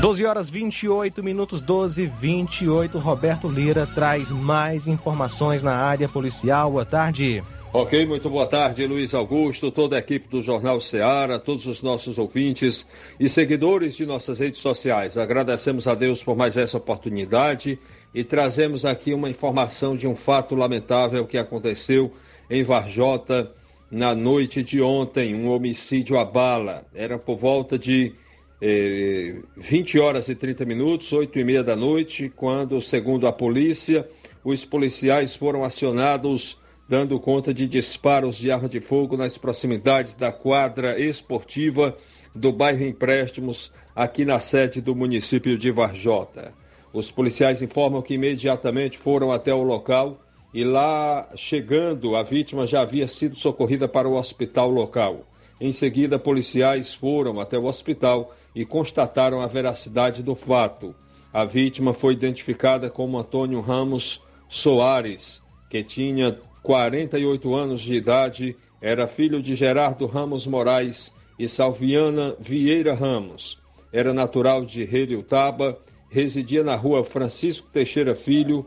12 0.00 0.24
horas 0.24 0.48
28 0.48 1.24
minutos, 1.24 1.60
12 1.60 2.06
28. 2.06 3.00
Roberto 3.00 3.48
Lira 3.48 3.84
traz 3.84 4.30
mais 4.30 4.86
informações 4.86 5.60
na 5.60 5.74
área 5.74 6.08
policial. 6.08 6.70
Boa 6.70 6.84
tarde. 6.84 7.42
Ok, 7.72 8.06
muito 8.06 8.30
boa 8.30 8.46
tarde, 8.46 8.86
Luiz 8.86 9.12
Augusto, 9.12 9.72
toda 9.72 9.96
a 9.96 9.98
equipe 9.98 10.28
do 10.28 10.40
Jornal 10.40 10.80
Ceará, 10.80 11.36
todos 11.36 11.66
os 11.66 11.82
nossos 11.82 12.16
ouvintes 12.16 12.86
e 13.18 13.28
seguidores 13.28 13.96
de 13.96 14.06
nossas 14.06 14.38
redes 14.38 14.60
sociais. 14.60 15.18
Agradecemos 15.18 15.88
a 15.88 15.96
Deus 15.96 16.22
por 16.22 16.36
mais 16.36 16.56
essa 16.56 16.76
oportunidade 16.76 17.76
e 18.14 18.22
trazemos 18.22 18.84
aqui 18.84 19.12
uma 19.12 19.28
informação 19.28 19.96
de 19.96 20.06
um 20.06 20.14
fato 20.14 20.54
lamentável 20.54 21.26
que 21.26 21.36
aconteceu 21.36 22.12
em 22.48 22.62
Varjota 22.62 23.50
na 23.90 24.14
noite 24.14 24.62
de 24.62 24.80
ontem, 24.80 25.34
um 25.34 25.50
homicídio 25.50 26.18
à 26.18 26.24
bala. 26.24 26.86
Era 26.94 27.18
por 27.18 27.36
volta 27.36 27.76
de 27.76 28.14
20 28.60 29.96
eh, 29.96 30.00
horas 30.00 30.28
e 30.28 30.34
30 30.34 30.64
minutos, 30.64 31.12
8 31.12 31.38
e 31.38 31.44
meia 31.44 31.62
da 31.62 31.76
noite, 31.76 32.32
quando, 32.34 32.80
segundo 32.80 33.26
a 33.26 33.32
polícia, 33.32 34.08
os 34.44 34.64
policiais 34.64 35.36
foram 35.36 35.62
acionados 35.62 36.58
dando 36.88 37.20
conta 37.20 37.52
de 37.52 37.68
disparos 37.68 38.36
de 38.38 38.50
arma 38.50 38.68
de 38.68 38.80
fogo 38.80 39.16
nas 39.16 39.36
proximidades 39.36 40.14
da 40.14 40.32
quadra 40.32 40.98
esportiva 40.98 41.96
do 42.34 42.50
bairro 42.50 42.84
Empréstimos, 42.84 43.70
aqui 43.94 44.24
na 44.24 44.40
sede 44.40 44.80
do 44.80 44.94
município 44.94 45.58
de 45.58 45.70
Varjota. 45.70 46.54
Os 46.92 47.10
policiais 47.10 47.60
informam 47.60 48.00
que 48.00 48.14
imediatamente 48.14 48.96
foram 48.96 49.30
até 49.30 49.52
o 49.52 49.62
local 49.62 50.18
e 50.54 50.64
lá, 50.64 51.28
chegando, 51.36 52.16
a 52.16 52.22
vítima 52.22 52.66
já 52.66 52.80
havia 52.80 53.06
sido 53.06 53.36
socorrida 53.36 53.86
para 53.86 54.08
o 54.08 54.14
hospital 54.14 54.70
local. 54.70 55.26
Em 55.60 55.72
seguida, 55.72 56.18
policiais 56.18 56.94
foram 56.94 57.38
até 57.38 57.58
o 57.58 57.66
hospital 57.66 58.34
e 58.54 58.64
constataram 58.64 59.40
a 59.40 59.46
veracidade 59.46 60.22
do 60.22 60.34
fato. 60.34 60.94
A 61.32 61.44
vítima 61.44 61.92
foi 61.92 62.14
identificada 62.14 62.88
como 62.88 63.18
Antônio 63.18 63.60
Ramos 63.60 64.22
Soares, 64.48 65.42
que 65.70 65.84
tinha 65.84 66.38
48 66.62 67.54
anos 67.54 67.80
de 67.82 67.94
idade, 67.94 68.56
era 68.80 69.06
filho 69.06 69.42
de 69.42 69.54
Gerardo 69.54 70.06
Ramos 70.06 70.46
Moraes 70.46 71.12
e 71.38 71.46
Salviana 71.46 72.34
Vieira 72.38 72.94
Ramos. 72.94 73.58
Era 73.92 74.12
natural 74.12 74.64
de 74.64 74.86
Taba, 75.22 75.78
residia 76.10 76.64
na 76.64 76.74
rua 76.74 77.04
Francisco 77.04 77.68
Teixeira 77.72 78.14
Filho, 78.14 78.66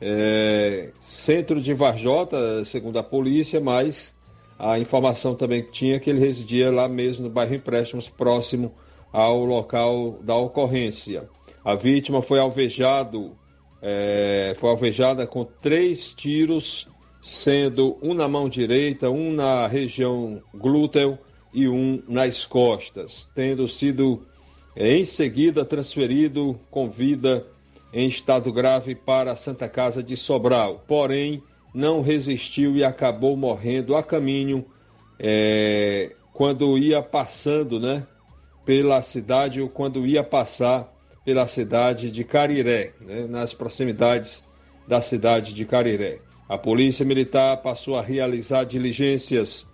é, 0.00 0.90
centro 1.00 1.60
de 1.60 1.74
Varjota, 1.74 2.64
segundo 2.64 2.98
a 2.98 3.02
polícia, 3.02 3.60
mas 3.60 4.14
a 4.58 4.78
informação 4.78 5.34
também 5.34 5.62
que 5.62 5.72
tinha 5.72 6.00
que 6.00 6.10
ele 6.10 6.20
residia 6.20 6.70
lá 6.70 6.88
mesmo 6.88 7.24
no 7.24 7.30
bairro 7.30 7.54
Empréstimos, 7.54 8.08
próximo 8.08 8.74
ao 9.12 9.44
local 9.44 10.18
da 10.22 10.36
ocorrência. 10.36 11.28
A 11.64 11.74
vítima 11.74 12.22
foi 12.22 12.38
alvejado, 12.38 13.36
é, 13.82 14.54
foi 14.56 14.70
alvejada 14.70 15.26
com 15.26 15.44
três 15.44 16.12
tiros, 16.12 16.88
sendo 17.20 17.98
um 18.02 18.14
na 18.14 18.28
mão 18.28 18.48
direita, 18.48 19.10
um 19.10 19.32
na 19.32 19.66
região 19.66 20.42
glúteo 20.54 21.18
e 21.52 21.68
um 21.68 22.02
nas 22.08 22.46
costas, 22.46 23.28
tendo 23.34 23.68
sido 23.68 24.26
é, 24.74 24.96
em 24.96 25.04
seguida 25.04 25.64
transferido 25.64 26.58
com 26.70 26.88
vida 26.88 27.46
em 27.92 28.08
estado 28.08 28.52
grave 28.52 28.94
para 28.94 29.32
a 29.32 29.36
Santa 29.36 29.68
Casa 29.68 30.02
de 30.02 30.16
Sobral. 30.16 30.84
Porém, 30.86 31.42
não 31.74 32.00
resistiu 32.02 32.76
e 32.76 32.84
acabou 32.84 33.36
morrendo 33.36 33.96
a 33.96 34.02
caminho 34.02 34.64
é, 35.18 36.14
quando 36.32 36.78
ia 36.78 37.02
passando, 37.02 37.78
né, 37.78 38.06
pela 38.64 39.02
cidade 39.02 39.60
ou 39.60 39.68
quando 39.68 40.06
ia 40.06 40.22
passar 40.22 40.92
pela 41.24 41.46
cidade 41.46 42.10
de 42.10 42.24
Cariré, 42.24 42.94
né, 43.00 43.26
nas 43.26 43.54
proximidades 43.54 44.42
da 44.86 45.00
cidade 45.00 45.54
de 45.54 45.64
Cariré. 45.64 46.20
A 46.48 46.58
polícia 46.58 47.04
militar 47.04 47.58
passou 47.58 47.96
a 47.96 48.02
realizar 48.02 48.64
diligências, 48.64 49.66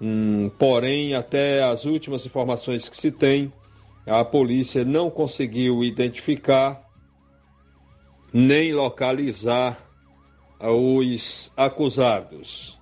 hum, 0.00 0.50
porém, 0.58 1.14
até 1.14 1.62
as 1.62 1.84
últimas 1.84 2.26
informações 2.26 2.88
que 2.88 2.96
se 2.96 3.12
tem, 3.12 3.52
a 4.06 4.24
polícia 4.24 4.84
não 4.84 5.10
conseguiu 5.10 5.84
identificar 5.84 6.82
nem 8.32 8.72
localizar 8.72 9.78
os 10.60 11.52
acusados. 11.56 12.75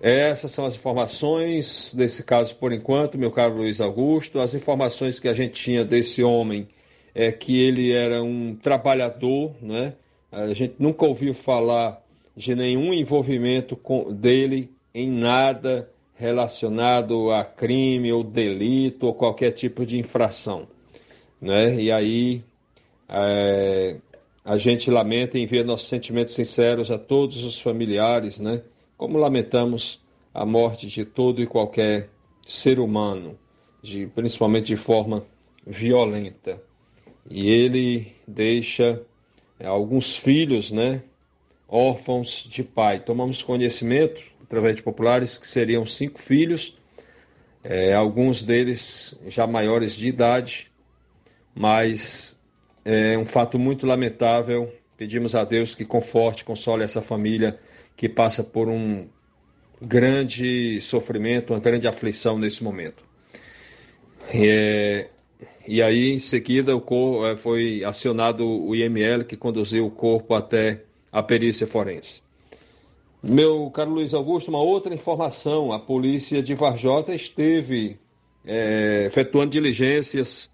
Essas 0.00 0.50
são 0.50 0.66
as 0.66 0.74
informações 0.74 1.94
desse 1.94 2.22
caso 2.22 2.54
por 2.56 2.72
enquanto, 2.72 3.16
meu 3.16 3.30
caro 3.30 3.56
Luiz 3.56 3.80
Augusto. 3.80 4.40
As 4.40 4.54
informações 4.54 5.18
que 5.18 5.28
a 5.28 5.34
gente 5.34 5.54
tinha 5.54 5.84
desse 5.84 6.22
homem 6.22 6.68
é 7.14 7.32
que 7.32 7.58
ele 7.58 7.92
era 7.92 8.22
um 8.22 8.54
trabalhador, 8.54 9.54
né? 9.62 9.94
A 10.30 10.52
gente 10.52 10.74
nunca 10.78 11.06
ouviu 11.06 11.32
falar 11.32 12.04
de 12.36 12.54
nenhum 12.54 12.92
envolvimento 12.92 13.74
com, 13.74 14.12
dele 14.12 14.70
em 14.94 15.10
nada 15.10 15.90
relacionado 16.14 17.30
a 17.30 17.42
crime 17.42 18.12
ou 18.12 18.22
delito 18.22 19.06
ou 19.06 19.14
qualquer 19.14 19.52
tipo 19.52 19.86
de 19.86 19.98
infração, 19.98 20.68
né? 21.40 21.74
E 21.74 21.90
aí 21.90 22.44
é, 23.08 23.96
a 24.44 24.58
gente 24.58 24.90
lamenta 24.90 25.38
e 25.38 25.42
envia 25.42 25.64
nossos 25.64 25.88
sentimentos 25.88 26.34
sinceros 26.34 26.90
a 26.90 26.98
todos 26.98 27.42
os 27.44 27.58
familiares, 27.58 28.38
né? 28.40 28.60
Como 28.96 29.18
lamentamos 29.18 30.00
a 30.32 30.44
morte 30.46 30.86
de 30.86 31.04
todo 31.04 31.42
e 31.42 31.46
qualquer 31.46 32.10
ser 32.46 32.78
humano, 32.78 33.38
de, 33.82 34.06
principalmente 34.06 34.66
de 34.66 34.76
forma 34.76 35.26
violenta. 35.66 36.62
E 37.28 37.50
ele 37.50 38.14
deixa 38.26 39.02
é, 39.58 39.66
alguns 39.66 40.16
filhos, 40.16 40.70
né? 40.70 41.02
Órfãos 41.68 42.46
de 42.48 42.62
pai. 42.62 43.00
Tomamos 43.00 43.42
conhecimento, 43.42 44.22
através 44.42 44.76
de 44.76 44.82
populares, 44.82 45.36
que 45.36 45.48
seriam 45.48 45.84
cinco 45.84 46.20
filhos, 46.20 46.78
é, 47.64 47.92
alguns 47.92 48.44
deles 48.44 49.18
já 49.26 49.46
maiores 49.46 49.96
de 49.96 50.06
idade, 50.06 50.70
mas 51.52 52.38
é 52.84 53.18
um 53.18 53.26
fato 53.26 53.58
muito 53.58 53.86
lamentável. 53.86 54.72
Pedimos 54.96 55.34
a 55.34 55.44
Deus 55.44 55.74
que 55.74 55.84
conforte, 55.84 56.44
console 56.44 56.84
essa 56.84 57.02
família 57.02 57.58
que 57.96 58.08
passa 58.08 58.44
por 58.44 58.68
um 58.68 59.06
grande 59.80 60.80
sofrimento, 60.80 61.52
uma 61.52 61.60
grande 61.60 61.86
aflição 61.86 62.38
nesse 62.38 62.62
momento. 62.62 63.04
É, 64.32 65.08
e 65.66 65.82
aí, 65.82 66.12
em 66.12 66.18
seguida, 66.18 66.76
o 66.76 66.80
corpo, 66.80 67.26
é, 67.26 67.36
foi 67.36 67.84
acionado 67.84 68.46
o 68.46 68.74
IML, 68.74 69.24
que 69.24 69.36
conduziu 69.36 69.86
o 69.86 69.90
corpo 69.90 70.34
até 70.34 70.82
a 71.12 71.22
perícia 71.22 71.66
forense. 71.66 72.22
Meu 73.22 73.70
caro 73.70 73.90
Luiz 73.90 74.14
Augusto, 74.14 74.48
uma 74.48 74.60
outra 74.60 74.94
informação: 74.94 75.72
a 75.72 75.78
polícia 75.78 76.42
de 76.42 76.54
Varjota 76.54 77.14
esteve 77.14 77.98
é, 78.44 79.04
efetuando 79.06 79.50
diligências 79.50 80.50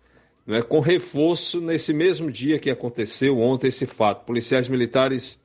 né, 0.47 0.63
com 0.63 0.81
reforço 0.81 1.61
nesse 1.61 1.93
mesmo 1.93 2.31
dia 2.31 2.59
que 2.59 2.71
aconteceu 2.71 3.39
ontem 3.39 3.69
esse 3.69 3.87
fato. 3.87 4.25
Policiais 4.25 4.69
militares, 4.69 5.39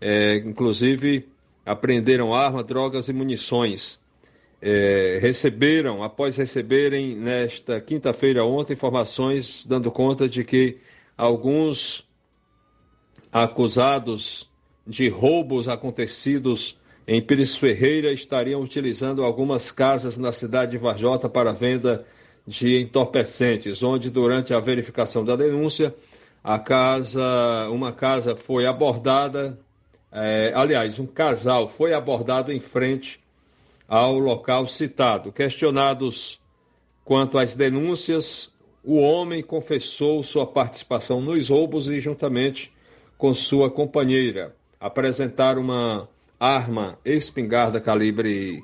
é, 0.00 0.36
inclusive, 0.36 1.28
apreenderam 1.64 2.34
armas, 2.34 2.66
drogas 2.66 3.08
e 3.08 3.12
munições. 3.12 4.00
É, 4.60 5.18
receberam, 5.20 6.02
após 6.02 6.36
receberem 6.36 7.16
nesta 7.16 7.80
quinta-feira 7.80 8.44
ontem, 8.44 8.74
informações 8.74 9.66
dando 9.66 9.90
conta 9.90 10.28
de 10.28 10.44
que 10.44 10.78
alguns 11.16 12.08
acusados 13.32 14.48
de 14.86 15.08
roubos 15.08 15.68
acontecidos 15.68 16.78
em 17.06 17.20
Pires 17.20 17.56
Ferreira 17.56 18.12
estariam 18.12 18.60
utilizando 18.60 19.24
algumas 19.24 19.72
casas 19.72 20.16
na 20.16 20.32
cidade 20.32 20.72
de 20.72 20.78
Varjota 20.78 21.28
para 21.28 21.52
venda 21.52 22.06
de 22.46 22.80
entorpecentes, 22.80 23.82
onde 23.82 24.10
durante 24.10 24.52
a 24.54 24.60
verificação 24.60 25.24
da 25.24 25.34
denúncia, 25.34 25.94
a 26.42 26.58
casa, 26.58 27.68
uma 27.70 27.92
casa 27.92 28.36
foi 28.36 28.66
abordada, 28.66 29.58
é, 30.12 30.52
aliás, 30.54 30.98
um 30.98 31.06
casal 31.06 31.68
foi 31.68 31.94
abordado 31.94 32.52
em 32.52 32.60
frente 32.60 33.18
ao 33.88 34.18
local 34.18 34.66
citado. 34.66 35.32
Questionados 35.32 36.38
quanto 37.04 37.38
às 37.38 37.54
denúncias, 37.54 38.52
o 38.84 38.96
homem 38.98 39.42
confessou 39.42 40.22
sua 40.22 40.46
participação 40.46 41.20
nos 41.20 41.48
roubos 41.48 41.88
e, 41.88 42.00
juntamente 42.00 42.72
com 43.16 43.32
sua 43.32 43.70
companheira, 43.70 44.54
apresentaram 44.78 45.62
uma 45.62 46.08
arma 46.38 46.98
espingarda 47.04 47.80
calibre 47.80 48.62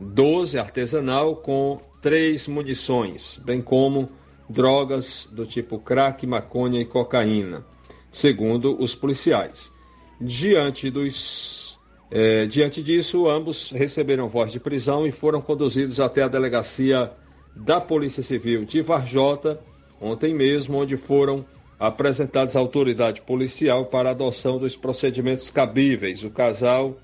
12 0.00 0.58
artesanal 0.58 1.36
com 1.36 1.80
três 2.00 2.46
munições, 2.46 3.40
bem 3.44 3.60
como 3.60 4.08
drogas 4.48 5.28
do 5.32 5.44
tipo 5.44 5.78
crack, 5.78 6.26
maconha 6.26 6.80
e 6.80 6.84
cocaína, 6.84 7.66
segundo 8.10 8.80
os 8.80 8.94
policiais. 8.94 9.76
Diante 10.20 10.90
dos 10.90 11.78
é, 12.10 12.46
diante 12.46 12.82
disso, 12.82 13.28
ambos 13.28 13.70
receberam 13.70 14.28
voz 14.28 14.50
de 14.50 14.58
prisão 14.58 15.06
e 15.06 15.12
foram 15.12 15.40
conduzidos 15.40 16.00
até 16.00 16.22
a 16.22 16.28
delegacia 16.28 17.12
da 17.54 17.80
Polícia 17.80 18.22
Civil 18.22 18.64
de 18.64 18.80
Varjota, 18.80 19.60
ontem 20.00 20.34
mesmo, 20.34 20.78
onde 20.78 20.96
foram 20.96 21.44
apresentados 21.78 22.56
à 22.56 22.60
autoridade 22.60 23.20
policial 23.20 23.86
para 23.86 24.10
adoção 24.10 24.58
dos 24.58 24.76
procedimentos 24.76 25.50
cabíveis. 25.50 26.24
O 26.24 26.30
casal 26.30 26.96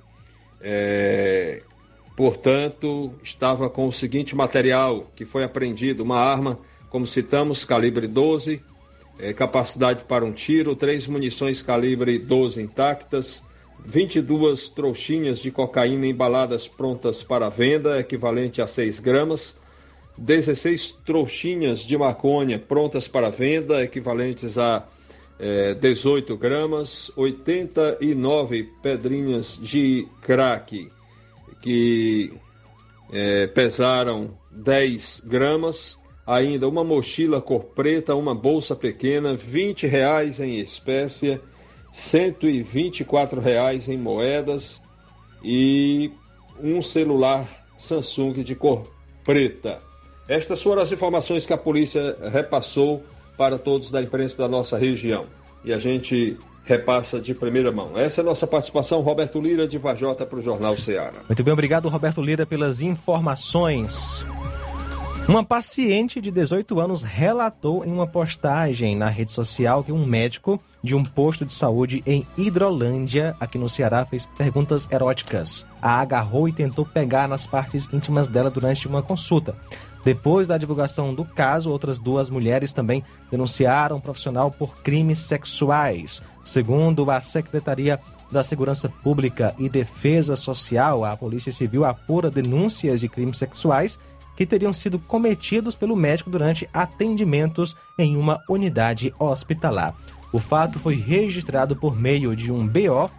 é, 0.61 1.63
Portanto, 2.17 3.13
estava 3.23 3.69
com 3.69 3.89
o 3.89 3.93
seguinte 3.93 4.37
material 4.37 5.11
que 5.17 5.25
foi 5.25 5.43
apreendido: 5.43 6.03
uma 6.03 6.21
arma, 6.21 6.59
como 6.89 7.07
citamos, 7.07 7.65
calibre 7.65 8.07
12, 8.07 8.63
é, 9.19 9.33
capacidade 9.33 10.05
para 10.05 10.25
um 10.25 10.33
tiro, 10.33 10.75
três 10.75 11.07
munições 11.07 11.63
calibre 11.63 12.19
12 12.19 12.63
intactas, 12.63 13.43
22 13.85 14.69
trouxinhas 14.69 15.39
de 15.39 15.51
cocaína 15.51 16.07
embaladas 16.07 16.67
prontas 16.67 17.23
para 17.23 17.49
venda, 17.49 17.99
equivalente 17.99 18.63
a 18.63 18.67
6 18.67 19.01
gramas, 19.01 19.57
16 20.17 20.93
trouxinhas 21.05 21.81
de 21.81 21.97
maconha 21.97 22.59
prontas 22.59 23.09
para 23.09 23.31
venda, 23.31 23.83
equivalentes 23.83 24.59
a 24.59 24.87
é, 25.39 25.75
18 25.75 26.37
gramas, 26.37 27.11
89 27.17 28.71
pedrinhas 28.83 29.59
de 29.61 30.07
crack 30.23 30.89
que 31.61 32.33
é, 33.13 33.47
pesaram 33.49 34.37
10 34.51 35.23
gramas, 35.27 35.99
ainda 36.27 36.69
uma 36.69 36.83
mochila 36.83 37.41
cor 37.41 37.65
preta, 37.65 38.15
uma 38.15 38.35
bolsa 38.35 38.75
pequena, 38.75 39.35
20 39.35 39.87
reais 39.87 40.41
em 40.41 40.59
espécie, 40.59 41.41
124 41.93 43.41
reais 43.41 43.89
em 43.89 43.99
moedas 43.99 44.81
e 45.43 46.11
um 46.61 46.81
celular 46.81 47.67
Samsung 47.77 48.43
de 48.43 48.55
cor 48.55 48.83
preta. 49.25 49.79
Estas 50.27 50.63
foram 50.63 50.81
as 50.81 50.91
informações 50.91 51.45
que 51.45 51.53
a 51.53 51.59
polícia 51.59 52.17
repassou 52.33 53.03
para 53.37 53.59
todos 53.59 53.91
da 53.91 54.01
imprensa 54.01 54.39
da 54.39 54.49
nossa 54.49 54.79
região. 54.79 55.27
E 55.65 55.73
a 55.73 55.79
gente 55.79 56.39
repassa 56.65 57.21
de 57.21 57.35
primeira 57.35 57.71
mão. 57.71 57.91
Essa 57.95 58.21
é 58.21 58.23
a 58.23 58.25
nossa 58.25 58.47
participação, 58.47 59.03
Roberto 59.03 59.41
Lira, 59.41 59.69
de 59.69 59.77
Vajota, 59.77 60.25
para 60.25 60.39
o 60.39 60.43
Jornal 60.43 60.77
Ceará. 60.79 61.21
Muito 61.29 61.45
bem, 61.45 61.53
obrigado, 61.53 61.89
Roberto 61.89 62.23
Lira, 62.23 62.47
pelas 62.47 62.81
informações. 62.81 64.25
Uma 65.27 65.43
paciente 65.43 66.21
de 66.21 66.31
18 66.31 66.79
anos 66.79 67.03
relatou 67.03 67.83
em 67.83 67.91
uma 67.91 68.07
postagem 68.07 68.95
na 68.95 69.09
rede 69.09 69.33
social 69.33 69.83
que 69.83 69.91
um 69.91 70.05
médico 70.05 70.61
de 70.83 70.95
um 70.95 71.03
posto 71.03 71.47
de 71.47 71.55
saúde 71.55 72.03
em 72.05 72.27
Hidrolândia, 72.37 73.35
aqui 73.41 73.57
no 73.57 73.67
Ceará, 73.67 74.05
fez 74.05 74.27
perguntas 74.27 74.87
eróticas. 74.91 75.67
A 75.81 75.99
agarrou 75.99 76.47
e 76.47 76.53
tentou 76.53 76.85
pegar 76.85 77.27
nas 77.27 77.47
partes 77.47 77.89
íntimas 77.91 78.29
dela 78.29 78.51
durante 78.51 78.87
uma 78.87 79.03
consulta. 79.03 79.57
Depois 80.05 80.47
da 80.47 80.59
divulgação 80.59 81.15
do 81.15 81.25
caso, 81.25 81.71
outras 81.71 81.99
duas 81.99 82.29
mulheres 82.29 82.75
também 82.75 83.03
denunciaram 83.31 83.97
o 83.97 84.03
profissional 84.03 84.51
por 84.51 84.83
crimes 84.83 85.21
sexuais. 85.21 86.23
Segundo 86.45 87.11
a 87.11 87.23
Secretaria 87.23 87.99
da 88.31 88.43
Segurança 88.43 88.91
Pública 89.03 89.55
e 89.59 89.71
Defesa 89.71 90.37
Social, 90.37 91.03
a 91.03 91.17
Polícia 91.17 91.51
Civil 91.51 91.87
apura 91.87 92.31
denúncias 92.31 93.01
de 93.01 93.09
crimes 93.09 93.39
sexuais 93.39 93.99
que 94.37 94.47
teriam 94.47 94.73
sido 94.73 94.99
cometidos 94.99 95.75
pelo 95.75 95.97
médico 95.97 96.31
durante 96.31 96.69
atendimentos 96.73 97.77
em 97.99 98.17
uma 98.17 98.41
unidade 98.49 99.15
hospitalar. 99.19 99.95
O 100.33 100.39
fato 100.39 100.79
foi 100.79 100.97
registrado 100.97 101.77
por 101.77 101.97
meio 101.97 102.35
de 102.35 102.51
um 102.51 102.67
BO 102.67 103.11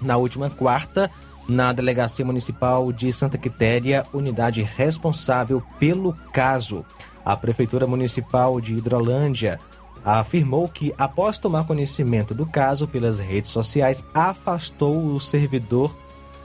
na 0.00 0.16
última 0.16 0.50
quarta 0.50 1.10
na 1.48 1.72
Delegacia 1.72 2.24
Municipal 2.24 2.92
de 2.92 3.12
Santa 3.12 3.36
Quitéria, 3.36 4.04
unidade 4.12 4.62
responsável 4.62 5.62
pelo 5.78 6.12
caso. 6.32 6.84
A 7.24 7.36
Prefeitura 7.36 7.86
Municipal 7.86 8.60
de 8.60 8.74
Hidrolândia 8.74 9.58
afirmou 10.04 10.68
que, 10.68 10.94
após 10.96 11.38
tomar 11.38 11.66
conhecimento 11.66 12.34
do 12.34 12.46
caso 12.46 12.86
pelas 12.86 13.18
redes 13.18 13.50
sociais, 13.50 14.04
afastou 14.14 15.06
o 15.06 15.20
servidor 15.20 15.94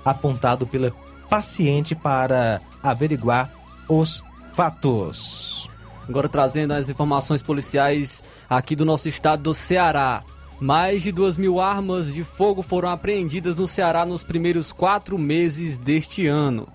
apontado 0.04 0.65
pela 0.67 0.91
paciente 1.30 1.95
para 1.95 2.62
averiguar 2.82 3.51
os 3.87 4.23
fatos. 4.53 5.69
Agora 6.07 6.29
trazendo 6.29 6.73
as 6.73 6.89
informações 6.89 7.41
policiais 7.41 8.23
aqui 8.49 8.75
do 8.75 8.85
nosso 8.85 9.09
estado 9.09 9.43
do 9.43 9.53
Ceará. 9.53 10.23
Mais 10.59 11.03
de 11.03 11.11
duas 11.11 11.35
mil 11.35 11.59
armas 11.59 12.13
de 12.13 12.23
fogo 12.23 12.61
foram 12.61 12.89
apreendidas 12.89 13.55
no 13.57 13.67
Ceará 13.67 14.05
nos 14.05 14.23
primeiros 14.23 14.71
quatro 14.71 15.17
meses 15.17 15.77
deste 15.77 16.27
ano. 16.27 16.67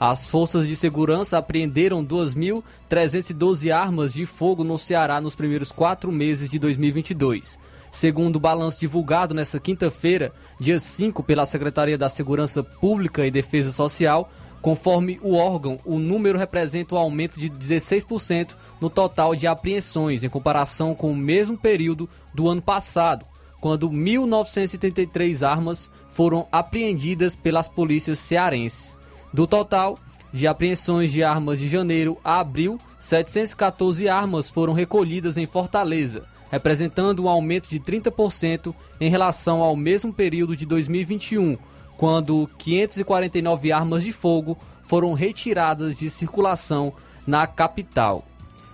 As 0.00 0.28
forças 0.28 0.66
de 0.66 0.74
segurança 0.76 1.38
apreenderam 1.38 2.04
2.312 2.04 3.74
armas 3.74 4.12
de 4.12 4.26
fogo 4.26 4.64
no 4.64 4.78
Ceará 4.78 5.20
nos 5.20 5.34
primeiros 5.34 5.70
quatro 5.70 6.10
meses 6.10 6.48
de 6.48 6.58
2022. 6.58 7.58
Segundo 7.90 8.36
o 8.36 8.40
balanço 8.40 8.78
divulgado 8.78 9.34
nesta 9.34 9.58
quinta-feira, 9.58 10.32
dia 10.60 10.78
5, 10.78 11.22
pela 11.22 11.46
Secretaria 11.46 11.98
da 11.98 12.08
Segurança 12.08 12.62
Pública 12.62 13.26
e 13.26 13.30
Defesa 13.30 13.72
Social, 13.72 14.30
Conforme 14.60 15.18
o 15.22 15.34
órgão, 15.34 15.78
o 15.84 15.98
número 15.98 16.38
representa 16.38 16.94
um 16.94 16.98
aumento 16.98 17.38
de 17.38 17.48
16% 17.48 18.56
no 18.80 18.90
total 18.90 19.34
de 19.34 19.46
apreensões 19.46 20.24
em 20.24 20.28
comparação 20.28 20.94
com 20.94 21.12
o 21.12 21.16
mesmo 21.16 21.56
período 21.56 22.08
do 22.34 22.48
ano 22.48 22.60
passado, 22.60 23.24
quando 23.60 23.88
1.973 23.88 25.46
armas 25.46 25.90
foram 26.08 26.46
apreendidas 26.50 27.36
pelas 27.36 27.68
polícias 27.68 28.18
cearenses. 28.18 28.98
Do 29.32 29.46
total 29.46 29.98
de 30.32 30.46
apreensões 30.46 31.12
de 31.12 31.22
armas 31.22 31.58
de 31.58 31.68
janeiro 31.68 32.18
a 32.24 32.40
abril, 32.40 32.78
714 32.98 34.08
armas 34.08 34.50
foram 34.50 34.72
recolhidas 34.72 35.36
em 35.36 35.46
Fortaleza, 35.46 36.24
representando 36.50 37.24
um 37.24 37.28
aumento 37.28 37.68
de 37.68 37.78
30% 37.78 38.74
em 39.00 39.08
relação 39.08 39.62
ao 39.62 39.76
mesmo 39.76 40.12
período 40.12 40.56
de 40.56 40.66
2021 40.66 41.56
quando 41.98 42.48
549 42.56 43.72
armas 43.72 44.04
de 44.04 44.12
fogo 44.12 44.56
foram 44.84 45.12
retiradas 45.12 45.98
de 45.98 46.08
circulação 46.08 46.94
na 47.26 47.46
capital. 47.46 48.24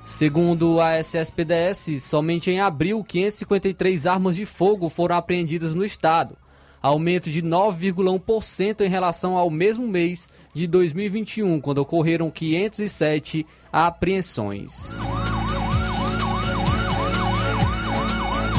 Segundo 0.04 0.78
a 0.78 1.00
SSPDS, 1.00 2.02
somente 2.02 2.50
em 2.50 2.60
abril 2.60 3.02
553 3.02 4.06
armas 4.06 4.36
de 4.36 4.44
fogo 4.44 4.90
foram 4.90 5.16
apreendidas 5.16 5.74
no 5.74 5.82
estado, 5.82 6.36
aumento 6.82 7.30
de 7.30 7.42
9,1% 7.42 8.82
em 8.82 8.88
relação 8.88 9.38
ao 9.38 9.48
mesmo 9.48 9.88
mês 9.88 10.30
de 10.52 10.66
2021, 10.66 11.58
quando 11.62 11.78
ocorreram 11.78 12.30
507 12.30 13.46
apreensões. 13.72 14.98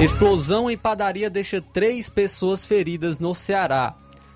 Explosão 0.02 0.70
em 0.70 0.78
padaria 0.78 1.30
deixa 1.30 1.62
três 1.62 2.10
pessoas 2.10 2.66
feridas 2.66 3.20
no 3.20 3.36
Ceará. 3.36 3.96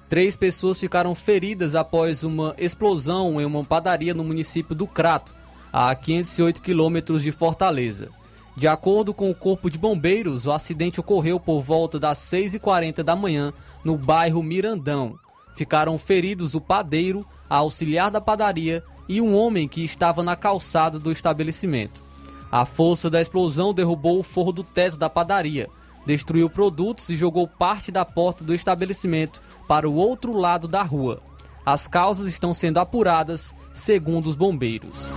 Três 0.10 0.36
pessoas 0.36 0.80
ficaram 0.80 1.14
feridas 1.14 1.76
após 1.76 2.24
uma 2.24 2.56
explosão 2.58 3.40
em 3.40 3.46
uma 3.46 3.64
padaria 3.64 4.12
no 4.12 4.24
município 4.24 4.74
do 4.74 4.88
Crato, 4.88 5.36
a 5.72 5.94
508 5.94 6.64
quilômetros 6.64 7.22
de 7.22 7.32
Fortaleza. 7.32 8.10
De 8.58 8.68
acordo 8.68 9.14
com 9.14 9.30
o 9.30 9.36
Corpo 9.36 9.70
de 9.70 9.78
Bombeiros, 9.78 10.48
o 10.48 10.52
acidente 10.52 11.00
ocorreu 11.00 11.40
por 11.40 11.62
volta 11.62 12.00
das 12.00 12.18
6h40 12.18 13.04
da 13.04 13.16
manhã 13.16 13.54
no 13.86 13.96
bairro 13.96 14.42
Mirandão. 14.42 15.14
Ficaram 15.56 15.96
feridos 16.00 16.56
o 16.56 16.62
padeiro, 16.62 17.24
a 17.48 17.58
auxiliar 17.58 18.10
da 18.10 18.20
padaria 18.20 18.84
e 19.08 19.22
um 19.22 19.36
homem 19.36 19.68
que 19.68 19.84
estava 19.84 20.24
na 20.24 20.36
calçada 20.36 20.98
do 20.98 21.12
estabelecimento. 21.12 22.04
A 22.52 22.66
força 22.66 23.12
da 23.12 23.22
explosão 23.22 23.76
derrubou 23.76 24.18
o 24.18 24.24
forro 24.24 24.52
do 24.52 24.64
teto 24.64 24.98
da 24.98 25.08
padaria, 25.08 25.70
destruiu 26.10 26.50
produtos 26.50 27.08
e 27.10 27.16
jogou 27.16 27.48
parte 27.48 27.92
da 27.92 28.04
porta 28.04 28.44
do 28.44 28.56
estabelecimento 28.56 29.44
para 29.68 29.88
o 29.88 29.94
outro 29.94 30.34
lado 30.34 30.68
da 30.68 30.82
rua. 30.82 31.22
As 31.64 31.88
causas 31.88 32.26
estão 32.26 32.52
sendo 32.52 32.80
apuradas, 32.80 33.56
segundo 33.72 34.28
os 34.28 34.36
bombeiros. 34.36 35.14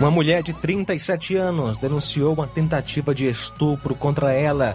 Uma 0.00 0.10
mulher 0.10 0.42
de 0.42 0.54
37 0.54 1.36
anos 1.36 1.76
denunciou 1.76 2.32
uma 2.32 2.46
tentativa 2.46 3.14
de 3.14 3.28
estupro 3.28 3.94
contra 3.94 4.32
ela 4.32 4.74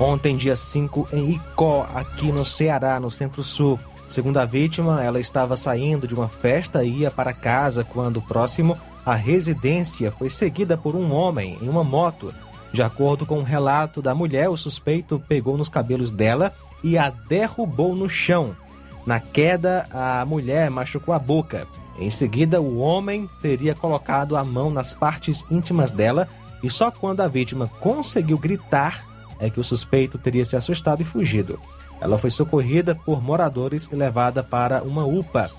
ontem, 0.00 0.38
dia 0.38 0.56
5, 0.56 1.08
em 1.12 1.32
Icó, 1.32 1.86
aqui 1.94 2.32
no 2.32 2.46
Ceará, 2.46 2.98
no 2.98 3.10
Centro-Sul. 3.10 3.78
Segundo 4.08 4.38
a 4.38 4.46
vítima, 4.46 5.02
ela 5.02 5.20
estava 5.20 5.54
saindo 5.54 6.08
de 6.08 6.14
uma 6.14 6.28
festa 6.28 6.82
e 6.82 7.00
ia 7.00 7.10
para 7.10 7.34
casa 7.34 7.84
quando, 7.84 8.22
próximo 8.22 8.78
à 9.04 9.14
residência, 9.14 10.10
foi 10.10 10.30
seguida 10.30 10.76
por 10.76 10.94
um 10.94 11.12
homem 11.12 11.58
em 11.60 11.68
uma 11.68 11.84
moto. 11.84 12.32
De 12.72 12.82
acordo 12.82 13.26
com 13.26 13.36
o 13.36 13.40
um 13.40 13.44
relato 13.44 14.00
da 14.00 14.14
mulher, 14.14 14.48
o 14.48 14.56
suspeito 14.56 15.22
pegou 15.28 15.58
nos 15.58 15.68
cabelos 15.68 16.10
dela 16.10 16.52
e 16.82 16.96
a 16.96 17.10
derrubou 17.10 17.94
no 17.94 18.08
chão. 18.08 18.56
Na 19.04 19.20
queda, 19.20 19.86
a 19.90 20.24
mulher 20.24 20.70
machucou 20.70 21.12
a 21.12 21.18
boca. 21.18 21.66
Em 21.98 22.08
seguida, 22.08 22.60
o 22.60 22.78
homem 22.78 23.28
teria 23.40 23.74
colocado 23.74 24.36
a 24.36 24.44
mão 24.44 24.70
nas 24.70 24.94
partes 24.94 25.44
íntimas 25.50 25.90
dela 25.90 26.28
e 26.62 26.70
só 26.70 26.90
quando 26.90 27.20
a 27.20 27.28
vítima 27.28 27.68
conseguiu 27.80 28.38
gritar 28.38 29.06
é 29.38 29.50
que 29.50 29.58
o 29.58 29.64
suspeito 29.64 30.18
teria 30.18 30.44
se 30.44 30.56
assustado 30.56 31.02
e 31.02 31.04
fugido. 31.04 31.58
Ela 32.00 32.16
foi 32.16 32.30
socorrida 32.30 32.94
por 32.94 33.20
moradores 33.20 33.88
e 33.92 33.96
levada 33.96 34.42
para 34.42 34.82
uma 34.82 35.04
UPA, 35.04 35.50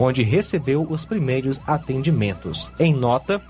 onde 0.00 0.22
recebeu 0.22 0.86
os 0.88 1.04
primeiros 1.04 1.60
atendimentos. 1.66 2.72
Em 2.78 2.94
nota, 2.94 3.40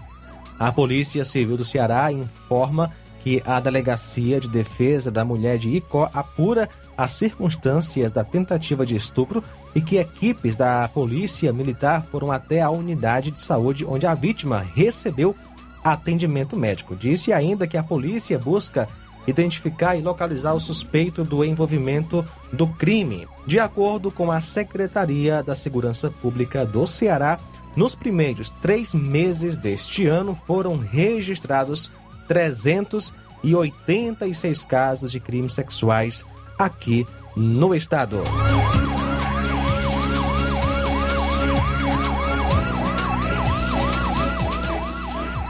a 0.59 0.73
Polícia 0.73 1.25
Civil 1.25 1.57
do 1.57 1.65
Ceará 1.65 2.11
informa 2.11 2.91
que 3.21 3.41
a 3.47 3.61
Delegacia 3.61 4.41
de 4.41 4.49
Defesa 4.49 5.11
da 5.11 5.25
Mulher 5.25 5.59
de 5.59 5.69
Icó 5.69 6.11
apura 6.13 6.69
as 6.97 7.13
circunstâncias 7.13 8.11
da 8.11 8.25
tentativa 8.25 8.85
de 8.85 8.97
estupro 8.97 9.45
e 9.75 9.81
que 9.81 9.99
equipes 9.99 10.57
da 10.57 10.89
Polícia 10.89 11.53
Militar 11.53 12.05
foram 12.11 12.33
até 12.33 12.61
a 12.61 12.71
unidade 12.71 13.31
de 13.31 13.39
saúde 13.39 13.85
onde 13.85 14.07
a 14.07 14.15
vítima 14.15 14.67
recebeu 14.75 15.37
atendimento 15.85 16.57
médico. 16.57 16.97
Disse 16.97 17.33
ainda 17.33 17.67
que 17.67 17.77
a 17.77 17.83
polícia 17.83 18.39
busca 18.39 18.89
identificar 19.27 19.97
e 19.97 20.03
localizar 20.03 20.55
o 20.55 20.61
suspeito 20.61 21.25
do 21.25 21.45
envolvimento 21.45 22.25
do 22.53 22.67
crime. 22.67 23.29
De 23.47 23.59
acordo 23.59 24.11
com 24.11 24.31
a 24.31 24.41
Secretaria 24.41 25.43
da 25.43 25.55
Segurança 25.55 26.11
Pública 26.11 26.65
do 26.65 26.87
Ceará, 26.87 27.39
nos 27.77 27.95
primeiros 27.95 28.49
três 28.51 28.95
meses 28.95 29.57
deste 29.57 30.07
ano 30.07 30.35
foram 30.47 30.79
registrados 30.79 31.93
386 32.27 34.65
casos 34.65 35.13
de 35.13 35.21
crimes 35.21 35.53
sexuais 35.53 36.25
aqui 36.59 37.07
no 37.37 37.75
estado. 37.75 38.23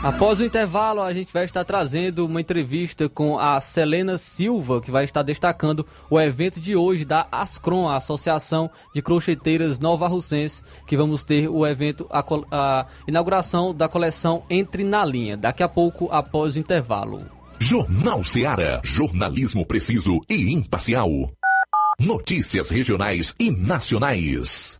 Após 0.03 0.41
o 0.41 0.45
intervalo, 0.45 1.03
a 1.03 1.13
gente 1.13 1.31
vai 1.31 1.45
estar 1.45 1.63
trazendo 1.63 2.25
uma 2.25 2.41
entrevista 2.41 3.07
com 3.07 3.39
a 3.39 3.61
Selena 3.61 4.17
Silva, 4.17 4.81
que 4.81 4.91
vai 4.91 5.05
estar 5.05 5.23
destacando 5.23 5.87
o 6.09 6.19
evento 6.19 6.59
de 6.59 6.75
hoje 6.75 7.05
da 7.05 7.29
Ascrom, 7.31 7.87
a 7.87 7.97
Associação 7.97 8.71
de 8.95 9.03
Crocheteiras 9.03 9.79
Nova 9.79 10.09
Russense, 10.09 10.65
que 10.87 10.97
vamos 10.97 11.23
ter 11.23 11.51
o 11.51 11.67
evento, 11.67 12.07
a, 12.11 12.25
a 12.51 12.87
inauguração 13.07 13.75
da 13.75 13.91
coleção 13.91 14.43
Entre 14.49 14.85
na 14.85 15.05
Linha, 15.05 15.37
daqui 15.37 15.63
a 15.63 15.69
pouco, 15.69 16.09
após 16.11 16.57
o 16.57 16.59
intervalo. 16.59 17.21
Jornal 17.59 18.25
Seara, 18.25 18.81
jornalismo 18.83 19.67
preciso 19.67 20.19
e 20.31 20.51
imparcial. 20.51 21.11
Notícias 21.99 22.71
regionais 22.71 23.35
e 23.39 23.51
nacionais. 23.51 24.80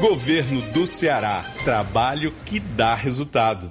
Governo 0.00 0.60
do 0.72 0.86
Ceará. 0.86 1.44
Trabalho 1.64 2.32
que 2.44 2.60
dá 2.60 2.94
resultado. 2.94 3.70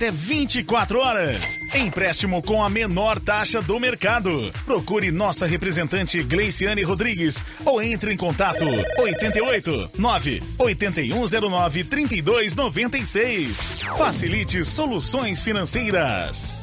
até 0.01 0.09
24 0.09 0.99
horas. 0.99 1.59
Empréstimo 1.75 2.41
com 2.41 2.63
a 2.63 2.69
menor 2.69 3.19
taxa 3.19 3.61
do 3.61 3.79
mercado. 3.79 4.51
Procure 4.65 5.11
nossa 5.11 5.45
representante 5.45 6.23
Gleiciane 6.23 6.81
Rodrigues 6.81 7.43
ou 7.63 7.79
entre 7.79 8.11
em 8.11 8.17
contato 8.17 8.65
88 8.97 9.91
9 9.99 10.41
8109 10.57 11.83
3296. 11.83 13.81
Facilite 13.95 14.65
soluções 14.65 15.39
financeiras. 15.43 16.55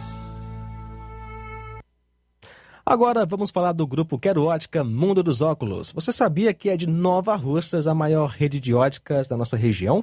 Agora 2.84 3.24
vamos 3.24 3.52
falar 3.52 3.70
do 3.72 3.86
grupo 3.86 4.18
Quero 4.18 4.46
Ótica 4.46 4.82
Mundo 4.82 5.22
dos 5.22 5.40
Óculos. 5.42 5.92
Você 5.92 6.10
sabia 6.10 6.52
que 6.52 6.70
é 6.70 6.76
de 6.76 6.88
Nova 6.88 7.36
Russas 7.36 7.86
a 7.86 7.94
maior 7.94 8.30
rede 8.30 8.58
de 8.58 8.74
óticas 8.74 9.28
da 9.28 9.36
nossa 9.36 9.56
região? 9.56 10.02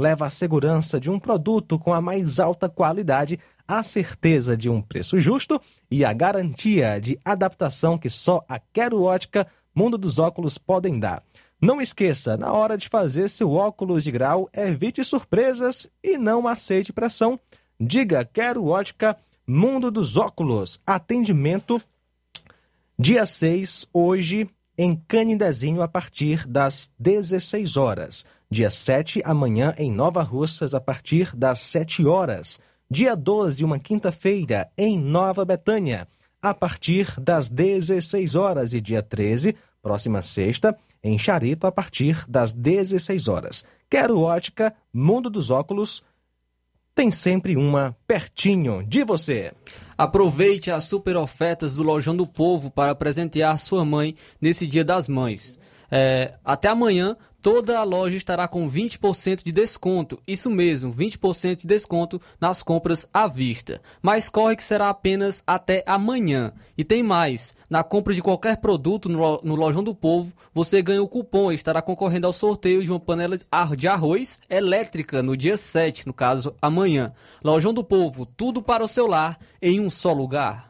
Leva 0.00 0.28
a 0.28 0.30
segurança 0.30 0.98
de 0.98 1.10
um 1.10 1.18
produto 1.18 1.78
com 1.78 1.92
a 1.92 2.00
mais 2.00 2.40
alta 2.40 2.70
qualidade, 2.70 3.38
a 3.68 3.82
certeza 3.82 4.56
de 4.56 4.70
um 4.70 4.80
preço 4.80 5.20
justo 5.20 5.60
e 5.90 6.06
a 6.06 6.12
garantia 6.14 6.98
de 6.98 7.20
adaptação 7.22 7.98
que 7.98 8.08
só 8.08 8.42
a 8.48 8.58
Quero 8.58 9.02
Ótica 9.02 9.46
Mundo 9.74 9.98
dos 9.98 10.18
Óculos 10.18 10.56
podem 10.56 10.98
dar. 10.98 11.22
Não 11.60 11.82
esqueça, 11.82 12.34
na 12.34 12.50
hora 12.50 12.78
de 12.78 12.88
fazer 12.88 13.28
seu 13.28 13.52
óculos 13.52 14.02
de 14.02 14.10
grau, 14.10 14.48
evite 14.54 15.04
surpresas 15.04 15.86
e 16.02 16.16
não 16.16 16.48
aceite 16.48 16.94
pressão. 16.94 17.38
Diga 17.78 18.24
Quero 18.24 18.64
Ótica 18.68 19.14
Mundo 19.46 19.90
dos 19.90 20.16
Óculos. 20.16 20.80
Atendimento 20.86 21.78
dia 22.98 23.26
6, 23.26 23.86
hoje, 23.92 24.48
em 24.78 24.96
Canidezinho, 24.96 25.82
a 25.82 25.88
partir 25.88 26.46
das 26.46 26.90
16 26.98 27.76
horas. 27.76 28.24
Dia 28.52 28.68
7, 28.68 29.22
amanhã, 29.24 29.72
em 29.78 29.92
Nova 29.92 30.24
Russas, 30.24 30.74
a 30.74 30.80
partir 30.80 31.36
das 31.36 31.60
7 31.60 32.04
horas. 32.04 32.58
Dia 32.90 33.14
12, 33.14 33.64
uma 33.64 33.78
quinta-feira, 33.78 34.68
em 34.76 34.98
Nova 34.98 35.44
Betânia, 35.44 36.08
a 36.42 36.52
partir 36.52 37.14
das 37.20 37.48
16 37.48 38.34
horas. 38.34 38.74
E 38.74 38.80
dia 38.80 39.04
13, 39.04 39.54
próxima 39.80 40.20
sexta, 40.20 40.76
em 41.00 41.16
Charito, 41.16 41.64
a 41.64 41.70
partir 41.70 42.24
das 42.28 42.52
16 42.52 43.28
horas. 43.28 43.64
Quero 43.88 44.18
ótica, 44.18 44.74
Mundo 44.92 45.30
dos 45.30 45.50
Óculos, 45.50 46.02
tem 46.92 47.12
sempre 47.12 47.56
uma 47.56 47.96
pertinho 48.04 48.82
de 48.82 49.04
você. 49.04 49.52
Aproveite 49.96 50.72
as 50.72 50.84
super 50.84 51.16
ofertas 51.16 51.76
do 51.76 51.84
Lojão 51.84 52.16
do 52.16 52.26
Povo 52.26 52.68
para 52.68 52.96
presentear 52.96 53.60
sua 53.60 53.84
mãe 53.84 54.16
nesse 54.40 54.66
Dia 54.66 54.84
das 54.84 55.06
Mães. 55.06 55.60
é, 55.90 56.34
até 56.44 56.68
amanhã 56.68 57.16
toda 57.40 57.78
a 57.78 57.82
loja 57.82 58.16
estará 58.16 58.46
com 58.46 58.70
20% 58.70 59.42
de 59.44 59.52
desconto. 59.52 60.18
Isso 60.26 60.50
mesmo, 60.50 60.92
20% 60.92 61.56
de 61.56 61.66
desconto 61.66 62.20
nas 62.40 62.62
compras 62.62 63.08
à 63.12 63.26
vista. 63.26 63.80
Mas 64.02 64.28
corre 64.28 64.56
que 64.56 64.62
será 64.62 64.88
apenas 64.88 65.42
até 65.46 65.82
amanhã. 65.86 66.52
E 66.76 66.84
tem 66.84 67.02
mais: 67.02 67.56
na 67.68 67.82
compra 67.82 68.14
de 68.14 68.22
qualquer 68.22 68.58
produto 68.58 69.08
no, 69.08 69.54
Lojão 69.54 69.82
do 69.82 69.94
Povo, 69.94 70.32
você 70.54 70.80
ganha 70.80 71.02
o 71.02 71.08
cupom 71.08 71.50
e 71.50 71.54
estará 71.54 71.82
concorrendo 71.82 72.26
ao 72.26 72.32
sorteio 72.32 72.82
de 72.82 72.90
uma 72.90 73.00
panela 73.00 73.38
de 73.76 73.88
arroz 73.88 74.40
elétrica 74.48 75.22
no 75.22 75.36
dia 75.36 75.56
7, 75.56 76.06
no 76.06 76.12
caso 76.12 76.54
amanhã. 76.60 77.12
Lojão 77.42 77.74
do 77.74 77.84
Povo, 77.84 78.24
tudo 78.24 78.62
para 78.62 78.84
o 78.84 78.88
seu 78.88 79.06
lar 79.06 79.38
em 79.60 79.80
um 79.80 79.90
só 79.90 80.12
lugar. 80.12 80.69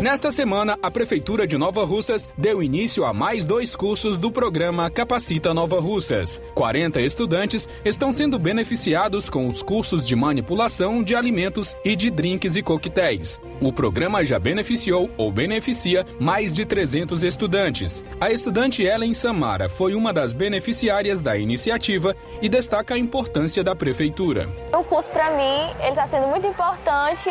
Nesta 0.00 0.30
semana, 0.30 0.78
a 0.80 0.92
Prefeitura 0.92 1.44
de 1.44 1.58
Nova 1.58 1.84
Russas 1.84 2.28
deu 2.38 2.62
início 2.62 3.04
a 3.04 3.12
mais 3.12 3.44
dois 3.44 3.74
cursos 3.74 4.16
do 4.16 4.30
programa 4.30 4.88
Capacita 4.88 5.52
Nova 5.52 5.80
Russas. 5.80 6.40
40 6.54 7.00
estudantes 7.00 7.68
estão 7.84 8.12
sendo 8.12 8.38
beneficiados 8.38 9.28
com 9.28 9.48
os 9.48 9.60
cursos 9.60 10.06
de 10.06 10.14
manipulação 10.14 11.02
de 11.02 11.16
alimentos 11.16 11.76
e 11.84 11.96
de 11.96 12.10
drinks 12.10 12.54
e 12.54 12.62
coquetéis. 12.62 13.40
O 13.60 13.72
programa 13.72 14.24
já 14.24 14.38
beneficiou 14.38 15.10
ou 15.16 15.32
beneficia 15.32 16.06
mais 16.20 16.52
de 16.52 16.64
300 16.64 17.24
estudantes. 17.24 18.04
A 18.20 18.30
estudante 18.30 18.84
Ellen 18.84 19.14
Samara 19.14 19.68
foi 19.68 19.96
uma 19.96 20.12
das 20.12 20.32
beneficiárias 20.32 21.20
da 21.20 21.36
iniciativa 21.36 22.14
e 22.40 22.48
destaca 22.48 22.94
a 22.94 22.98
importância 22.98 23.64
da 23.64 23.74
Prefeitura. 23.74 24.48
O 24.72 24.84
curso, 24.84 25.08
para 25.08 25.32
mim, 25.32 25.74
ele 25.80 25.88
está 25.88 26.06
sendo 26.06 26.28
muito 26.28 26.46
importante 26.46 27.30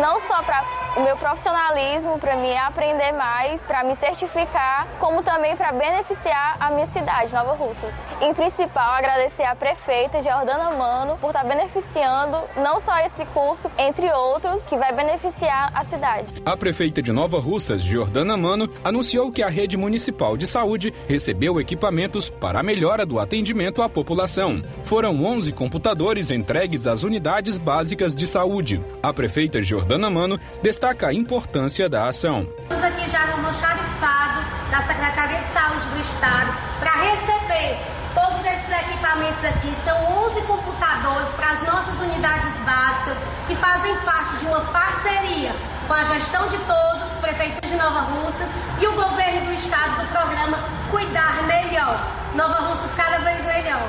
não 0.00 0.18
só 0.20 0.42
para 0.42 0.64
o 0.96 1.02
meu 1.02 1.16
profissionalismo, 1.16 2.03
para 2.18 2.36
mim 2.36 2.54
aprender 2.54 3.12
mais, 3.12 3.60
para 3.62 3.82
me 3.82 3.96
certificar, 3.96 4.86
como 5.00 5.22
também 5.22 5.56
para 5.56 5.72
beneficiar 5.72 6.56
a 6.60 6.70
minha 6.70 6.86
cidade, 6.86 7.32
Nova 7.32 7.54
Russas. 7.54 7.94
Em 8.20 8.34
principal, 8.34 8.94
agradecer 8.94 9.44
à 9.44 9.56
prefeita 9.56 10.22
Jordana 10.22 10.70
Mano 10.70 11.16
por 11.18 11.28
estar 11.28 11.44
beneficiando 11.44 12.38
não 12.56 12.78
só 12.78 12.98
esse 12.98 13.24
curso, 13.26 13.70
entre 13.78 14.10
outros, 14.12 14.66
que 14.66 14.76
vai 14.76 14.92
beneficiar 14.92 15.72
a 15.74 15.82
cidade. 15.84 16.26
A 16.44 16.56
prefeita 16.56 17.00
de 17.00 17.10
Nova 17.10 17.40
Russas, 17.40 17.82
Jordana 17.82 18.36
Mano, 18.36 18.68
anunciou 18.84 19.32
que 19.32 19.42
a 19.42 19.48
rede 19.48 19.76
municipal 19.76 20.36
de 20.36 20.46
saúde 20.46 20.92
recebeu 21.08 21.58
equipamentos 21.58 22.28
para 22.28 22.60
a 22.60 22.62
melhora 22.62 23.06
do 23.06 23.18
atendimento 23.18 23.82
à 23.82 23.88
população. 23.88 24.62
Foram 24.82 25.24
11 25.24 25.52
computadores 25.52 26.30
entregues 26.30 26.86
às 26.86 27.02
unidades 27.02 27.56
básicas 27.56 28.14
de 28.14 28.26
saúde. 28.26 28.82
A 29.02 29.12
prefeita 29.12 29.62
Jordana 29.62 30.10
Mano 30.10 30.38
destaca 30.62 31.08
a 31.08 31.14
importância 31.14 31.88
da 31.94 32.08
ação. 32.08 32.44
Estamos 32.64 32.84
aqui 32.84 33.08
já 33.08 33.24
no 33.26 33.34
almoxarifado 33.34 34.42
da 34.68 34.82
Secretaria 34.82 35.38
de 35.38 35.52
Saúde 35.52 35.86
do 35.94 36.00
Estado 36.00 36.52
para 36.80 36.90
receber 36.90 37.78
todos 38.12 38.44
esses 38.44 38.68
equipamentos 38.68 39.44
aqui. 39.44 39.72
São 39.84 39.96
11 40.26 40.40
computadores 40.42 41.28
para 41.36 41.50
as 41.50 41.62
nossas 41.62 41.94
unidades 42.00 42.50
básicas 42.66 43.16
que 43.46 43.54
fazem 43.54 43.94
parte 43.98 44.36
de 44.38 44.46
uma 44.46 44.60
parceria 44.74 45.52
com 45.86 45.94
a 45.94 46.02
gestão 46.02 46.48
de 46.48 46.58
todos, 46.58 47.12
Prefeitura 47.20 47.68
de 47.68 47.76
Nova 47.76 48.00
Russas 48.00 48.48
e 48.82 48.86
o 48.88 48.92
governo 48.92 49.46
do 49.46 49.52
estado 49.52 50.02
do 50.02 50.08
programa 50.10 50.58
Cuidar 50.90 51.46
Melhor. 51.46 52.10
Nova 52.34 52.54
Russas 52.54 52.90
cada 52.96 53.18
vez 53.18 53.38
melhor. 53.46 53.88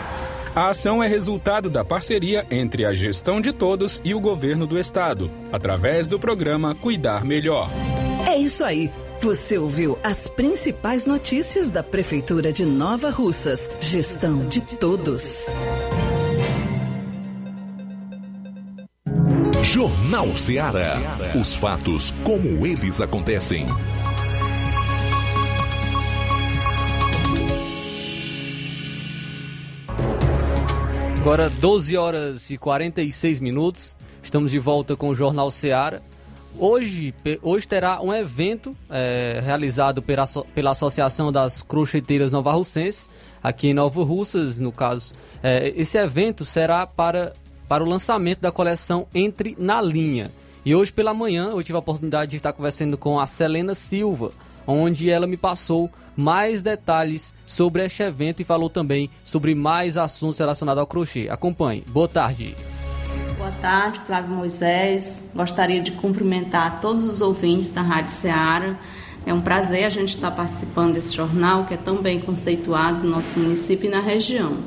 A 0.56 0.70
ação 0.70 1.03
é 1.03 1.08
resultado 1.08 1.70
da 1.70 1.84
parceria 1.84 2.45
entre 2.49 2.86
a 2.86 2.93
gestão 2.93 3.41
de 3.41 3.51
todos 3.51 3.99
e 4.06 4.16
o 4.16 4.22
governo 4.22 4.66
do 4.66 4.80
estado, 4.80 5.30
através 5.51 6.08
do 6.08 6.18
programa 6.18 6.74
Cuidar 6.74 7.26
Melhor. 7.26 7.70
É 8.36 8.38
isso 8.38 8.65
aí. 8.65 8.91
Você 9.21 9.57
ouviu 9.57 9.97
as 10.03 10.27
principais 10.27 11.05
notícias 11.05 11.69
da 11.69 11.81
Prefeitura 11.81 12.51
de 12.51 12.65
Nova 12.65 13.09
Russas. 13.09 13.69
Gestão 13.79 14.45
de 14.49 14.59
todos. 14.61 15.45
Jornal 19.63 20.36
Ceará. 20.36 20.97
Os 21.39 21.55
fatos 21.55 22.11
como 22.25 22.67
eles 22.67 22.99
acontecem. 22.99 23.67
Agora 31.21 31.49
12 31.49 31.95
horas 31.95 32.51
e 32.51 32.57
46 32.57 33.39
minutos. 33.39 33.97
Estamos 34.21 34.51
de 34.51 34.59
volta 34.59 34.97
com 34.97 35.07
o 35.07 35.15
Jornal 35.15 35.49
Seara. 35.49 36.03
Hoje, 36.58 37.14
hoje 37.41 37.68
terá 37.68 38.01
um 38.01 38.14
evento 38.14 38.76
é, 38.89 39.41
realizado 39.43 40.01
pela, 40.01 40.26
pela 40.53 40.72
Associação 40.72 41.32
das 41.32 41.62
Crocheteiras 41.62 42.32
Nova 42.32 42.51
Russenses, 42.53 43.10
aqui 43.43 43.68
em 43.68 43.74
Nova 43.74 44.03
Russas, 44.03 44.60
no 44.60 44.72
caso. 44.72 45.14
É, 45.43 45.74
esse 45.76 45.97
evento 45.97 46.45
será 46.45 46.88
para, 46.88 47.34
para 47.68 47.84
o 47.84 47.88
lançamento 47.88 48.39
da 48.39 48.51
coleção 48.51 49.06
Entre 49.14 49.56
na 49.60 49.82
Linha. 49.82 50.32
E 50.66 50.74
hoje 50.74 50.93
pela 50.93 51.14
manhã 51.14 51.49
eu 51.49 51.62
tive 51.62 51.76
a 51.76 51.80
oportunidade 51.80 52.32
de 52.32 52.38
estar 52.38 52.53
conversando 52.53 52.97
com 52.97 53.20
a 53.20 53.28
Selena 53.28 53.76
Silva, 53.76 54.32
onde 54.66 55.10
ela 55.10 55.28
me 55.28 55.38
passou 55.38 55.91
mais 56.16 56.62
detalhes 56.62 57.36
sobre 57.45 57.84
este 57.84 58.01
evento 58.01 58.39
e 58.39 58.45
falou 58.45 58.70
também 58.70 59.10
sobre 59.24 59.53
mais 59.53 59.97
assuntos 59.97 60.39
relacionados 60.39 60.80
ao 60.80 60.88
crochê. 60.88 61.28
Acompanhe. 61.30 61.84
Boa 61.89 62.08
tarde. 62.08 62.56
Boa 63.38 63.51
tarde, 63.51 63.99
Flávio 64.07 64.31
Moisés. 64.33 65.21
Gostaria 65.36 65.81
de 65.81 65.91
cumprimentar 65.91 66.79
todos 66.79 67.03
os 67.03 67.19
ouvintes 67.19 67.67
da 67.67 67.81
Rádio 67.81 68.11
Ceará. 68.11 68.79
É 69.25 69.33
um 69.33 69.41
prazer 69.41 69.83
a 69.83 69.89
gente 69.89 70.09
estar 70.15 70.31
participando 70.31 70.93
desse 70.93 71.13
jornal 71.13 71.65
que 71.65 71.73
é 71.73 71.77
tão 71.77 71.97
bem 71.97 72.17
conceituado 72.17 73.03
no 73.03 73.09
nosso 73.09 73.38
município 73.38 73.88
e 73.88 73.89
na 73.89 73.99
região. 73.99 74.59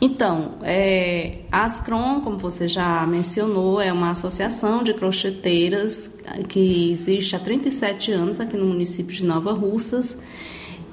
Então, 0.00 0.58
é, 0.62 1.38
a 1.50 1.64
Ascrom, 1.64 2.20
como 2.20 2.36
você 2.36 2.68
já 2.68 3.06
mencionou, 3.06 3.80
é 3.80 3.90
uma 3.90 4.10
associação 4.10 4.82
de 4.82 4.92
crocheteiras 4.92 6.10
que 6.46 6.90
existe 6.90 7.34
há 7.34 7.38
37 7.38 8.12
anos 8.12 8.38
aqui 8.38 8.56
no 8.56 8.66
município 8.66 9.14
de 9.14 9.24
Nova 9.24 9.54
Russas 9.54 10.18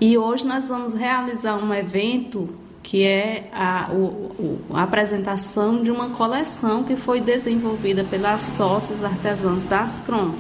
e 0.04 0.18
hoje 0.18 0.48
nós 0.48 0.68
vamos 0.68 0.96
realizar 0.96 1.64
um 1.64 1.72
evento 1.72 2.50
que 2.84 3.04
é 3.04 3.50
a, 3.54 3.90
o, 3.92 4.60
a, 4.74 4.84
apresentação 4.84 5.84
de 5.84 5.92
uma 5.92 6.10
coleção 6.10 6.84
que 6.84 6.96
foi 6.96 7.22
desenvolvida 7.22 8.04
pelas 8.04 8.42
sócias 8.42 9.04
artesãs 9.04 9.66
da 9.66 9.82
Ascrom. 9.82 10.34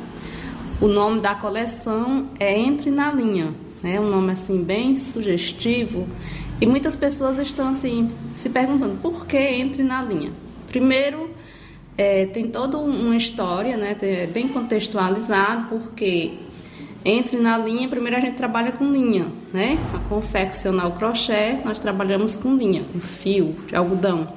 O 0.81 0.87
nome 0.87 1.21
da 1.21 1.35
coleção 1.35 2.27
é 2.39 2.57
Entre 2.59 2.89
na 2.89 3.11
Linha, 3.11 3.53
né? 3.83 3.99
um 3.99 4.09
nome 4.09 4.31
assim 4.31 4.63
bem 4.63 4.95
sugestivo. 4.95 6.07
E 6.59 6.65
muitas 6.65 6.95
pessoas 6.95 7.37
estão 7.37 7.69
assim 7.69 8.11
se 8.33 8.49
perguntando 8.49 8.99
por 9.01 9.25
que 9.25 9.37
Entre 9.37 9.83
na 9.83 10.01
Linha. 10.01 10.31
Primeiro, 10.67 11.29
é, 11.97 12.25
tem 12.25 12.47
toda 12.47 12.77
uma 12.77 13.15
história, 13.15 13.77
né? 13.77 13.95
É 14.01 14.25
bem 14.25 14.47
contextualizado, 14.47 15.67
porque 15.69 16.33
entre 17.03 17.37
na 17.37 17.57
linha, 17.57 17.87
primeiro 17.87 18.17
a 18.17 18.19
gente 18.19 18.35
trabalha 18.35 18.71
com 18.71 18.91
linha, 18.91 19.25
né? 19.51 19.77
A 19.93 19.99
confeccionar 20.07 20.87
o 20.87 20.91
crochê, 20.91 21.57
nós 21.65 21.79
trabalhamos 21.79 22.35
com 22.35 22.55
linha, 22.55 22.83
com 22.91 22.99
fio 22.99 23.55
de 23.67 23.75
algodão. 23.75 24.27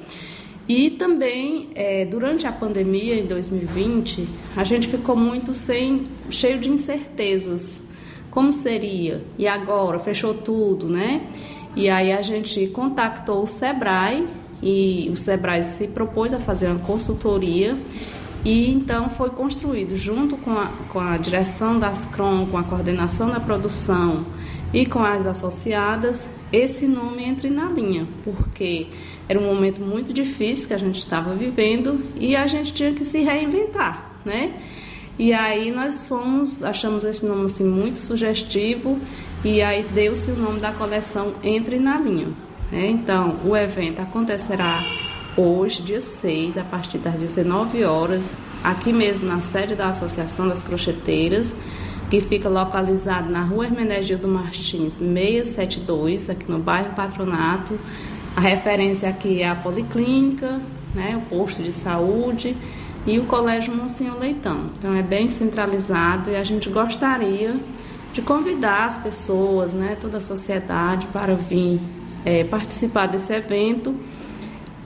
E 0.67 0.91
também, 0.91 1.69
é, 1.75 2.07
durante 2.07 2.47
a 2.47 2.53
pandemia, 2.53 3.21
em 3.21 3.27
2020, 3.27 4.27
a 4.57 4.65
gente 4.65 4.89
ficou 4.89 5.15
muito 5.15 5.53
sem, 5.53 6.05
cheio 6.31 6.59
de 6.59 6.71
incertezas. 6.71 7.83
Como 8.31 8.51
seria? 8.51 9.23
E 9.39 9.47
agora? 9.47 9.99
Fechou 9.99 10.33
tudo, 10.33 10.89
né? 10.89 11.27
E 11.77 11.91
aí 11.91 12.13
a 12.13 12.23
gente 12.23 12.67
contactou 12.69 13.43
o 13.43 13.47
Sebrae 13.47 14.27
e 14.63 15.09
o 15.11 15.17
Sebrae 15.17 15.63
se 15.63 15.87
propôs 15.87 16.33
a 16.33 16.41
fazer 16.41 16.69
uma 16.69 16.81
consultoria 16.81 17.77
e 18.45 18.71
então 18.71 19.09
foi 19.09 19.31
construído, 19.31 19.97
junto 19.97 20.37
com 20.37 20.51
a, 20.51 20.67
com 20.91 21.01
a 21.01 21.17
direção 21.17 21.79
das 21.79 22.05
CROM, 22.07 22.47
com 22.47 22.59
a 22.59 22.63
coordenação 22.63 23.31
da 23.31 23.41
produção 23.41 24.27
e 24.73 24.85
com 24.85 25.03
as 25.03 25.27
associadas, 25.27 26.29
esse 26.53 26.87
nome 26.87 27.25
Entre 27.25 27.49
na 27.49 27.65
Linha, 27.67 28.07
porque 28.23 28.89
era 29.29 29.39
um 29.39 29.45
momento 29.45 29.81
muito 29.81 30.13
difícil 30.13 30.69
que 30.69 30.75
a 30.75 30.79
gente 30.79 30.99
estava 30.99 31.35
vivendo 31.35 32.05
e 32.17 32.37
a 32.37 32.47
gente 32.47 32.73
tinha 32.75 32.93
que 32.93 33.05
se 33.05 33.21
reinventar, 33.21 34.13
né? 34.25 34.53
E 35.19 35.33
aí 35.33 35.71
nós 35.71 36.09
fomos, 36.09 36.63
achamos 36.63 37.05
esse 37.05 37.25
nome 37.25 37.45
assim 37.45 37.65
muito 37.65 38.01
sugestivo 38.01 38.99
e 39.45 39.63
aí 39.63 39.85
deu-se 39.95 40.33
o 40.33 40.37
nome 40.37 40.59
da 40.59 40.73
coleção 40.73 41.35
Entre 41.43 41.79
na 41.79 41.97
Linha. 41.97 42.29
Né? 42.71 42.89
Então, 42.89 43.39
o 43.45 43.57
evento 43.57 44.01
acontecerá 44.01 44.83
hoje, 45.37 45.83
dia 45.83 46.01
6, 46.01 46.59
a 46.59 46.65
partir 46.65 46.99
das 46.99 47.15
19 47.15 47.85
horas, 47.85 48.37
aqui 48.63 48.93
mesmo 48.93 49.29
na 49.29 49.41
sede 49.41 49.75
da 49.75 49.89
Associação 49.89 50.49
das 50.49 50.63
Crocheteiras, 50.63 51.55
que 52.11 52.21
fica 52.21 52.49
localizado 52.49 53.31
na 53.31 53.43
rua 53.43 53.67
Hermenegildo 53.67 54.29
Martins, 54.29 54.95
672, 54.95 56.31
aqui 56.31 56.51
no 56.51 56.59
bairro 56.59 56.95
Patronato. 56.95 57.79
A 58.37 58.41
referência 58.41 59.09
aqui 59.09 59.43
é 59.43 59.49
a 59.49 59.55
Policlínica 59.55 60.61
né, 60.95 61.17
o 61.17 61.29
posto 61.29 61.63
de 61.63 61.73
saúde 61.73 62.57
e 63.07 63.19
o 63.19 63.25
Colégio 63.25 63.75
Monsenhor 63.75 64.19
Leitão. 64.19 64.71
Então 64.79 64.95
é 64.95 65.03
bem 65.03 65.29
centralizado 65.29 66.31
e 66.31 66.37
a 66.37 66.45
gente 66.45 66.71
gostaria 66.71 67.57
de 68.13 68.23
convidar 68.23 68.85
as 68.85 68.99
pessoas, 68.99 69.75
né, 69.75 69.97
toda 70.01 70.19
a 70.19 70.21
sociedade 70.21 71.07
para 71.09 71.35
vir 71.35 71.81
é, 72.25 72.45
participar 72.45 73.07
desse 73.07 73.33
evento. 73.33 73.95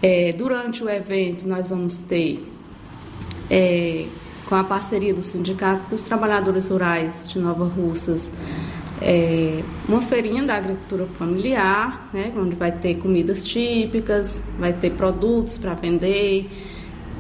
É, 0.03 0.33
durante 0.33 0.83
o 0.85 0.89
evento 0.89 1.49
nós 1.49 1.71
vamos 1.71 1.99
ter 1.99 2.47
é, 3.51 4.07
com 4.47 4.55
a 4.55 4.63
parceria 4.63 5.13
do 5.13 5.23
Sindicato 5.23 5.91
dos 5.91 6.05
Trabalhadores 6.05 6.69
Rurais 6.69 7.29
de 7.29 7.39
Nova 7.39 7.65
Russas 7.65 8.31
é, 9.01 9.63
uma 9.89 10.03
feirinha 10.03 10.43
da 10.43 10.57
agricultura 10.57 11.07
familiar, 11.07 12.09
né, 12.13 12.33
onde 12.37 12.57
vai 12.57 12.73
ter 12.73 12.97
comidas 12.97 13.45
típicas, 13.45 14.43
vai 14.59 14.73
ter 14.73 14.91
produtos 14.91 15.57
para 15.57 15.75
vender, 15.75 16.51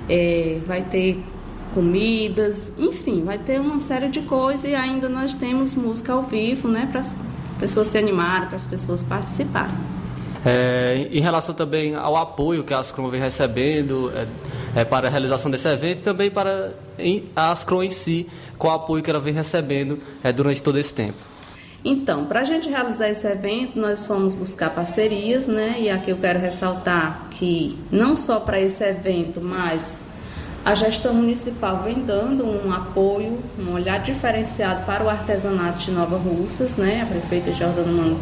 é, 0.08 0.58
vai 0.66 0.82
ter 0.82 1.22
comidas, 1.74 2.72
enfim, 2.78 3.22
vai 3.24 3.38
ter 3.38 3.60
uma 3.60 3.78
série 3.78 4.08
de 4.08 4.22
coisas 4.22 4.64
e 4.64 4.74
ainda 4.74 5.08
nós 5.08 5.34
temos 5.34 5.74
música 5.74 6.12
ao 6.12 6.22
vivo, 6.24 6.68
né, 6.68 6.86
para 6.90 7.00
as 7.00 7.14
pessoas 7.58 7.88
se 7.88 7.98
animarem, 7.98 8.48
para 8.48 8.56
as 8.56 8.66
pessoas 8.66 9.02
participarem. 9.02 9.76
É, 10.44 11.08
em 11.10 11.20
relação 11.20 11.54
também 11.54 11.94
ao 11.94 12.16
apoio 12.16 12.62
que 12.62 12.72
a 12.72 12.78
Ascrom 12.78 13.08
vem 13.08 13.20
recebendo 13.20 14.12
é, 14.14 14.80
é, 14.80 14.84
para 14.84 15.08
a 15.08 15.10
realização 15.10 15.50
desse 15.50 15.68
evento 15.68 15.98
e 15.98 16.02
também 16.02 16.30
para 16.30 16.74
em, 16.98 17.24
a 17.34 17.50
Ascrom 17.50 17.82
em 17.82 17.90
si, 17.90 18.28
o 18.58 18.68
apoio 18.68 19.02
que 19.02 19.10
ela 19.10 19.20
vem 19.20 19.34
recebendo 19.34 19.98
é, 20.22 20.32
durante 20.32 20.62
todo 20.62 20.78
esse 20.78 20.94
tempo. 20.94 21.18
Então, 21.84 22.24
para 22.24 22.40
a 22.40 22.44
gente 22.44 22.68
realizar 22.68 23.08
esse 23.08 23.26
evento, 23.26 23.78
nós 23.78 24.06
fomos 24.06 24.34
buscar 24.34 24.70
parcerias, 24.70 25.46
né? 25.46 25.76
E 25.78 25.88
aqui 25.88 26.10
eu 26.10 26.16
quero 26.16 26.38
ressaltar 26.38 27.28
que 27.30 27.78
não 27.90 28.16
só 28.16 28.40
para 28.40 28.60
esse 28.60 28.82
evento, 28.84 29.40
mas 29.40 30.02
a 30.64 30.74
gestão 30.74 31.14
municipal 31.14 31.82
vem 31.84 32.00
dando 32.00 32.44
um 32.44 32.72
apoio, 32.72 33.38
um 33.58 33.72
olhar 33.72 34.00
diferenciado 34.00 34.84
para 34.84 35.04
o 35.04 35.08
artesanato 35.08 35.78
de 35.78 35.92
Nova 35.92 36.16
Russas, 36.16 36.76
né? 36.76 37.02
A 37.02 37.06
prefeita 37.06 37.52
Jordana 37.52 37.92
Mano 37.92 38.20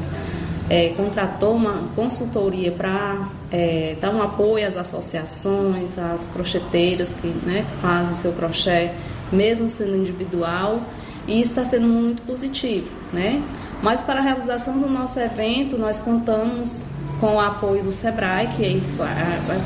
é, 0.69 0.89
contratou 0.97 1.55
uma 1.55 1.89
consultoria 1.95 2.73
para 2.73 3.29
é, 3.53 3.97
dar 4.01 4.11
um 4.11 4.23
apoio 4.23 4.67
às 4.67 4.77
associações, 4.77 5.99
às 5.99 6.29
crocheteiras 6.29 7.15
que, 7.15 7.29
né, 7.29 7.65
que 7.69 7.77
fazem 7.81 8.13
o 8.13 8.17
seu 8.17 8.33
crochê, 8.33 8.91
mesmo 9.31 9.71
sendo 9.71 9.97
individual 9.97 10.81
e 11.27 11.41
está 11.41 11.65
sendo 11.65 11.87
muito 11.87 12.23
positivo, 12.23 12.89
né? 13.13 13.43
Mas 13.83 14.03
para 14.03 14.21
a 14.21 14.23
realização 14.23 14.79
do 14.79 14.89
nosso 14.89 15.19
evento, 15.19 15.77
nós 15.77 16.01
contamos 16.01 16.89
com 17.21 17.35
o 17.35 17.41
apoio 17.41 17.83
do 17.83 17.93
SEBRAE, 17.93 18.49
que 18.49 18.83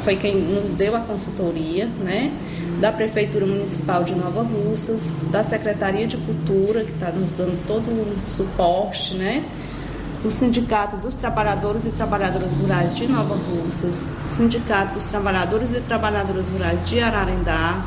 foi 0.05 0.16
quem 0.16 0.36
nos 0.36 0.70
deu 0.70 0.96
a 0.96 1.01
consultoria, 1.01 1.86
né? 1.86 2.32
Da 2.80 2.90
Prefeitura 2.90 3.44
Municipal 3.44 4.03
de 4.05 4.14
Nova 4.14 4.42
Russas, 4.42 5.11
da 5.30 5.42
Secretaria 5.42 6.07
de 6.07 6.16
Cultura, 6.16 6.84
que 6.84 6.92
está 6.92 7.11
nos 7.11 7.32
dando 7.32 7.59
todo 7.66 7.88
o 7.90 8.30
suporte, 8.30 9.14
né? 9.14 9.44
O 10.23 10.29
Sindicato 10.29 10.99
dos 10.99 11.14
Trabalhadores 11.14 11.87
e 11.87 11.91
Trabalhadoras 11.91 12.59
Rurais 12.59 12.95
de 12.95 13.09
Nova 13.09 13.35
Russas, 13.35 14.07
Sindicato 14.27 14.95
dos 14.95 15.07
Trabalhadores 15.07 15.73
e 15.73 15.81
Trabalhadoras 15.81 16.51
Rurais 16.51 16.85
de 16.85 17.01
Ararendá, 17.01 17.83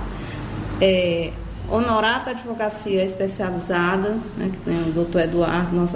é, 0.81 1.31
Honorata 1.69 2.31
Advocacia 2.31 3.03
Especializada, 3.03 4.17
né, 4.35 4.49
que 4.51 4.57
tem 4.57 4.81
o 4.81 4.91
doutor 4.91 5.21
Eduardo, 5.21 5.75
nosso 5.75 5.95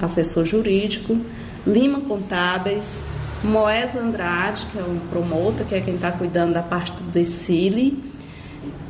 assessor 0.00 0.44
jurídico, 0.44 1.18
Lima 1.66 2.00
Contábeis, 2.00 3.02
Moésio 3.42 4.00
Andrade, 4.00 4.66
que 4.70 4.78
é 4.78 4.82
um 4.82 4.98
promotor, 5.10 5.64
que 5.66 5.74
é 5.74 5.80
quem 5.80 5.94
está 5.94 6.12
cuidando 6.12 6.52
da 6.52 6.62
parte 6.62 6.92
do 6.92 7.10
desfile, 7.10 8.02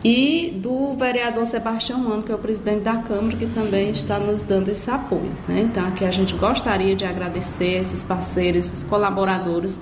e 0.04 0.52
do 0.56 0.94
vereador 0.94 1.44
Sebastião 1.44 1.98
Mano, 1.98 2.22
que 2.22 2.30
é 2.30 2.34
o 2.34 2.38
presidente 2.38 2.82
da 2.82 2.96
Câmara, 2.96 3.36
que 3.36 3.46
também 3.46 3.90
está 3.90 4.18
nos 4.18 4.42
dando 4.42 4.68
esse 4.68 4.90
apoio. 4.90 5.30
Né? 5.48 5.60
Então, 5.60 5.86
aqui 5.86 6.04
a 6.04 6.10
gente 6.10 6.34
gostaria 6.34 6.94
de 6.94 7.04
agradecer 7.04 7.78
esses 7.78 8.02
parceiros, 8.02 8.66
esses 8.66 8.82
colaboradores, 8.84 9.80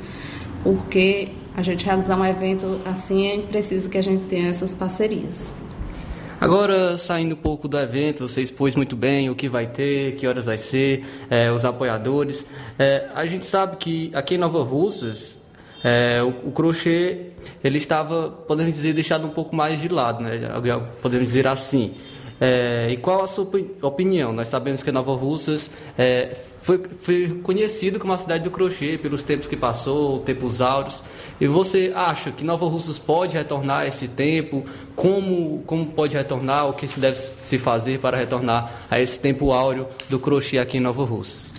porque 0.62 1.28
a 1.54 1.62
gente 1.62 1.84
realizar 1.84 2.16
um 2.16 2.24
evento 2.24 2.80
assim 2.84 3.26
é 3.28 3.38
preciso 3.38 3.88
que 3.88 3.98
a 3.98 4.02
gente 4.02 4.24
tenha 4.24 4.48
essas 4.48 4.74
parcerias. 4.74 5.54
Agora, 6.38 6.98
saindo 6.98 7.34
um 7.34 7.38
pouco 7.38 7.66
do 7.66 7.78
evento, 7.78 8.28
você 8.28 8.42
expôs 8.42 8.74
muito 8.74 8.94
bem 8.94 9.30
o 9.30 9.34
que 9.34 9.48
vai 9.48 9.66
ter, 9.66 10.16
que 10.16 10.26
horas 10.26 10.44
vai 10.44 10.58
ser, 10.58 11.02
é, 11.30 11.50
os 11.50 11.64
apoiadores. 11.64 12.44
É, 12.78 13.08
a 13.14 13.24
gente 13.24 13.46
sabe 13.46 13.76
que 13.78 14.10
aqui 14.12 14.34
em 14.34 14.38
Nova 14.38 14.62
Russas, 14.62 15.40
é, 15.84 16.22
o, 16.22 16.48
o, 16.48 16.52
crochê 16.52 17.26
ele 17.62 17.78
estava, 17.78 18.28
podemos 18.28 18.72
dizer, 18.72 18.92
deixado 18.92 19.26
um 19.26 19.30
pouco 19.30 19.54
mais 19.54 19.80
de 19.80 19.88
lado, 19.88 20.22
né? 20.22 20.40
podemos 21.00 21.26
dizer 21.26 21.46
assim. 21.46 21.94
É, 22.38 22.88
e 22.90 22.96
qual 22.98 23.22
a 23.22 23.26
sua 23.26 23.48
opinião? 23.80 24.32
Nós 24.32 24.48
sabemos 24.48 24.82
que 24.82 24.92
Nova 24.92 25.14
Russas 25.14 25.70
é, 25.96 26.36
foi, 26.60 26.82
foi 27.00 27.40
conhecido 27.42 27.98
como 27.98 28.12
a 28.12 28.18
cidade 28.18 28.44
do 28.44 28.50
crochê 28.50 28.98
pelos 28.98 29.22
tempos 29.22 29.48
que 29.48 29.56
passou, 29.56 30.18
tempos 30.20 30.60
áureos. 30.60 31.02
E 31.40 31.46
você 31.46 31.92
acha 31.94 32.30
que 32.30 32.44
Nova 32.44 32.66
Russas 32.66 32.98
pode 32.98 33.36
retornar 33.36 33.80
a 33.80 33.86
esse 33.86 34.08
tempo? 34.08 34.64
Como, 34.94 35.62
como 35.66 35.86
pode 35.86 36.16
retornar? 36.16 36.68
O 36.68 36.74
que 36.74 36.86
se 36.86 37.00
deve 37.00 37.16
se 37.16 37.58
fazer 37.58 38.00
para 38.00 38.16
retornar 38.16 38.84
a 38.90 39.00
esse 39.00 39.18
tempo 39.18 39.52
áureo 39.52 39.86
do 40.10 40.18
crochê 40.18 40.58
aqui 40.58 40.76
em 40.76 40.80
Nova 40.80 41.04
Russas? 41.04 41.55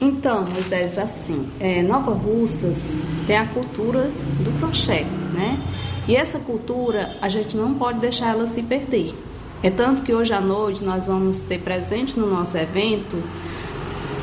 Então, 0.00 0.44
Moisés, 0.44 0.98
assim, 0.98 1.48
é, 1.60 1.82
Nova 1.82 2.12
Russas 2.12 3.02
tem 3.26 3.36
a 3.36 3.46
cultura 3.46 4.10
do 4.40 4.58
crochê, 4.58 5.04
né? 5.32 5.58
E 6.06 6.14
essa 6.14 6.38
cultura 6.38 7.16
a 7.22 7.28
gente 7.28 7.56
não 7.56 7.74
pode 7.74 8.00
deixar 8.00 8.30
ela 8.30 8.46
se 8.46 8.62
perder. 8.62 9.14
É 9.62 9.70
tanto 9.70 10.02
que 10.02 10.12
hoje 10.12 10.32
à 10.32 10.40
noite 10.40 10.84
nós 10.84 11.06
vamos 11.06 11.40
ter 11.40 11.58
presente 11.60 12.18
no 12.18 12.26
nosso 12.26 12.56
evento 12.58 13.22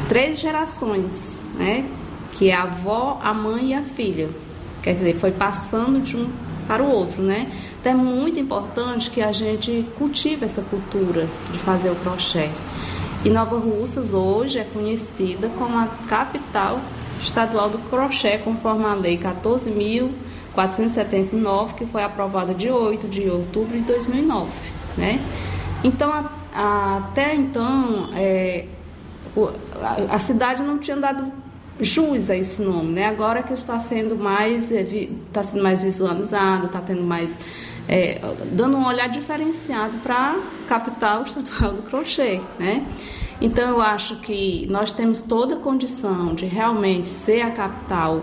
três 0.08 0.40
gerações, 0.40 1.44
né? 1.56 1.86
Que 2.34 2.50
é 2.52 2.54
a 2.54 2.64
avó, 2.64 3.20
a 3.24 3.34
mãe 3.34 3.70
e 3.70 3.74
a 3.74 3.82
filha. 3.82 4.30
Quer 4.84 4.94
dizer, 4.94 5.16
foi 5.16 5.32
passando 5.32 6.02
de 6.02 6.18
um 6.18 6.30
para 6.68 6.84
o 6.84 6.90
outro, 6.90 7.22
né? 7.22 7.52
Então 7.80 7.92
é 7.92 7.96
muito 7.96 8.40
importante 8.40 9.10
que 9.10 9.22
a 9.22 9.32
gente 9.32 9.86
cultive 9.98 10.46
essa 10.46 10.62
cultura 10.62 11.28
de 11.52 11.58
fazer 11.60 11.90
o 11.90 11.96
crochê. 11.96 12.50
E 13.24 13.30
Nova 13.30 13.60
Russas 13.60 14.16
hoje 14.16 14.58
é 14.58 14.64
conhecida 14.64 15.48
como 15.60 15.78
a 15.78 15.86
capital 16.08 16.80
estadual 17.22 17.70
do 17.70 17.78
crochê, 17.78 18.40
conforme 18.40 18.86
a 18.86 18.96
Lei 18.96 19.16
14.479, 19.16 21.76
que 21.76 21.86
foi 21.86 22.04
aprovada 22.04 22.52
de 22.52 22.72
8 22.72 23.08
de 23.08 23.30
outubro 23.30 23.78
de 23.78 23.84
2009. 23.84 24.50
Né? 24.98 25.24
Então, 25.84 26.12
a, 26.12 26.32
a, 26.52 26.98
até 26.98 27.36
então, 27.36 28.10
é, 28.16 28.66
o, 29.36 29.50
a, 29.80 30.16
a, 30.16 30.20
cidade 30.20 30.64
não 30.64 30.80
tinha 30.80 30.98
dado 30.98 31.32
jus 31.80 32.32
a 32.32 32.36
esse 32.36 32.60
nome, 32.62 32.92
né? 32.94 33.06
Agora 33.06 33.44
que 33.44 33.54
está 33.54 33.80
sendo 33.80 34.16
mais 34.16 34.72
está 34.72 35.44
sendo 35.44 35.64
mais 35.64 35.84
visualizado, 35.84 36.66
está 36.66 36.82
tendo 36.82 37.04
mais 37.04 37.38
é, 37.88 38.20
dando 38.52 38.78
um 38.78 38.86
olhar 38.86 39.10
diferenciado 39.10 39.98
para 40.00 40.36
a 40.36 40.68
capital 40.68 41.24
estadual 41.24 41.74
do 41.74 41.82
crochê, 41.82 42.40
né? 42.60 42.86
Então 43.42 43.70
eu 43.70 43.82
acho 43.82 44.18
que 44.18 44.68
nós 44.70 44.92
temos 44.92 45.22
toda 45.22 45.56
a 45.56 45.58
condição 45.58 46.36
de 46.36 46.46
realmente 46.46 47.10
ser 47.10 47.42
a 47.42 47.52
capital 47.52 48.22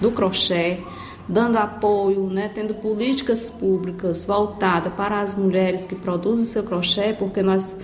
do 0.00 0.10
crochê 0.10 0.80
dando 1.28 1.56
apoio, 1.56 2.28
né, 2.28 2.48
tendo 2.52 2.74
políticas 2.74 3.50
públicas 3.50 4.24
voltadas 4.24 4.92
para 4.94 5.20
as 5.20 5.34
mulheres 5.34 5.84
que 5.84 5.94
produzem 5.94 6.44
o 6.44 6.48
seu 6.48 6.62
crochê, 6.62 7.12
porque 7.12 7.42
nós 7.42 7.76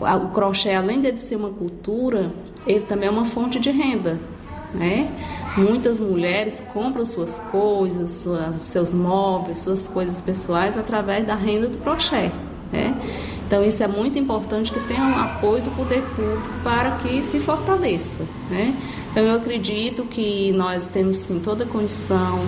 o 0.00 0.28
crochê 0.30 0.72
além 0.72 1.00
de 1.00 1.14
ser 1.18 1.36
uma 1.36 1.50
cultura, 1.50 2.32
ele 2.66 2.80
também 2.80 3.08
é 3.08 3.12
uma 3.12 3.26
fonte 3.26 3.58
de 3.58 3.70
renda, 3.70 4.18
né? 4.72 5.10
Muitas 5.56 5.98
mulheres 5.98 6.62
compram 6.72 7.04
suas 7.04 7.38
coisas, 7.38 8.26
seus 8.54 8.94
móveis, 8.94 9.58
suas 9.58 9.88
coisas 9.88 10.20
pessoais 10.20 10.76
através 10.76 11.26
da 11.26 11.34
renda 11.34 11.66
do 11.66 11.78
crochê, 11.78 12.30
né? 12.72 12.96
Então 13.46 13.64
isso 13.64 13.82
é 13.82 13.88
muito 13.88 14.16
importante 14.16 14.70
que 14.70 14.78
tenha 14.86 15.02
um 15.02 15.18
apoio 15.18 15.60
do 15.60 15.72
poder 15.72 16.02
público 16.14 16.48
para 16.62 16.92
que 16.98 17.20
se 17.24 17.40
fortaleça, 17.40 18.22
né? 18.48 18.76
Então 19.10 19.24
eu 19.24 19.34
acredito 19.34 20.04
que 20.04 20.52
nós 20.52 20.86
temos 20.86 21.16
sim 21.16 21.40
toda 21.40 21.64
a 21.64 21.66
condição. 21.66 22.38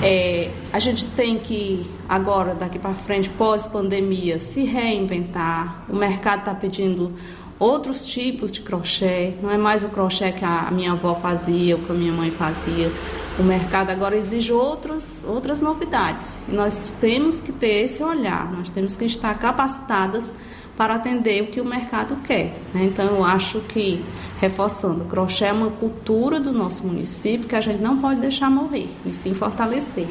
É, 0.00 0.50
a 0.72 0.78
gente 0.78 1.04
tem 1.04 1.36
que 1.36 1.84
agora, 2.08 2.54
daqui 2.54 2.78
para 2.78 2.94
frente, 2.94 3.28
pós-pandemia, 3.28 4.38
se 4.38 4.62
reinventar. 4.62 5.84
O 5.88 5.96
mercado 5.96 6.38
está 6.38 6.54
pedindo 6.54 7.12
outros 7.60 8.06
tipos 8.06 8.50
de 8.50 8.62
crochê. 8.62 9.34
Não 9.42 9.50
é 9.50 9.58
mais 9.58 9.84
o 9.84 9.90
crochê 9.90 10.32
que 10.32 10.44
a 10.44 10.70
minha 10.72 10.92
avó 10.92 11.14
fazia, 11.14 11.76
ou 11.76 11.82
que 11.82 11.92
a 11.92 11.94
minha 11.94 12.12
mãe 12.12 12.30
fazia. 12.30 12.90
O 13.38 13.42
mercado 13.42 13.90
agora 13.90 14.16
exige 14.16 14.50
outros, 14.50 15.22
outras 15.24 15.60
novidades. 15.60 16.40
E 16.48 16.52
nós 16.52 16.94
temos 17.00 17.38
que 17.38 17.52
ter 17.52 17.84
esse 17.84 18.02
olhar, 18.02 18.50
nós 18.50 18.70
temos 18.70 18.96
que 18.96 19.04
estar 19.04 19.38
capacitadas 19.38 20.32
para 20.76 20.94
atender 20.94 21.42
o 21.42 21.46
que 21.48 21.60
o 21.60 21.64
mercado 21.64 22.16
quer. 22.24 22.56
Né? 22.72 22.84
Então, 22.84 23.04
eu 23.04 23.22
acho 23.22 23.60
que, 23.60 24.02
reforçando, 24.40 25.04
o 25.04 25.06
crochê 25.06 25.44
é 25.44 25.52
uma 25.52 25.70
cultura 25.70 26.40
do 26.40 26.52
nosso 26.52 26.86
município 26.86 27.46
que 27.46 27.54
a 27.54 27.60
gente 27.60 27.82
não 27.82 27.98
pode 27.98 28.20
deixar 28.20 28.50
morrer, 28.50 28.88
e 29.04 29.12
sim 29.12 29.34
fortalecer. 29.34 30.08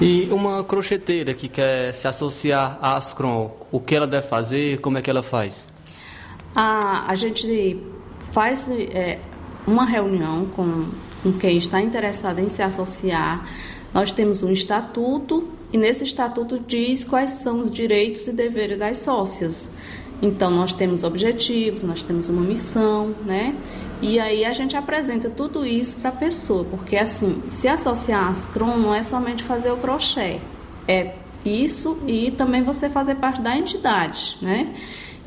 E 0.00 0.28
uma 0.30 0.62
crocheteira 0.62 1.34
que 1.34 1.48
quer 1.48 1.92
se 1.94 2.06
associar 2.06 2.78
à 2.80 2.96
Ascron, 2.96 3.50
o 3.72 3.80
que 3.80 3.94
ela 3.94 4.06
deve 4.06 4.26
fazer, 4.26 4.78
como 4.80 4.98
é 4.98 5.02
que 5.02 5.10
ela 5.10 5.22
faz? 5.22 5.71
A, 6.54 7.10
a 7.10 7.14
gente 7.14 7.80
faz 8.32 8.68
é, 8.70 9.18
uma 9.66 9.84
reunião 9.84 10.46
com, 10.46 10.86
com 11.22 11.32
quem 11.32 11.58
está 11.58 11.80
interessado 11.80 12.40
em 12.40 12.48
se 12.48 12.62
associar. 12.62 13.48
Nós 13.92 14.12
temos 14.12 14.42
um 14.42 14.50
estatuto 14.50 15.48
e 15.72 15.78
nesse 15.78 16.04
estatuto 16.04 16.58
diz 16.58 17.04
quais 17.04 17.30
são 17.30 17.60
os 17.60 17.70
direitos 17.70 18.26
e 18.26 18.32
deveres 18.32 18.78
das 18.78 18.98
sócias. 18.98 19.70
Então 20.20 20.50
nós 20.50 20.72
temos 20.72 21.02
objetivos, 21.02 21.82
nós 21.82 22.04
temos 22.04 22.28
uma 22.28 22.42
missão, 22.42 23.14
né? 23.24 23.56
E 24.00 24.20
aí 24.20 24.44
a 24.44 24.52
gente 24.52 24.76
apresenta 24.76 25.28
tudo 25.30 25.66
isso 25.66 25.96
para 25.96 26.10
a 26.10 26.12
pessoa, 26.12 26.64
porque 26.64 26.96
assim, 26.96 27.42
se 27.48 27.66
associar 27.68 28.28
às 28.28 28.46
CRON 28.46 28.76
não 28.76 28.94
é 28.94 29.02
somente 29.02 29.42
fazer 29.42 29.70
o 29.70 29.76
crochê, 29.76 30.38
é 30.86 31.14
isso 31.44 31.98
e 32.06 32.30
também 32.30 32.62
você 32.62 32.88
fazer 32.88 33.16
parte 33.16 33.40
da 33.40 33.56
entidade, 33.56 34.36
né? 34.40 34.74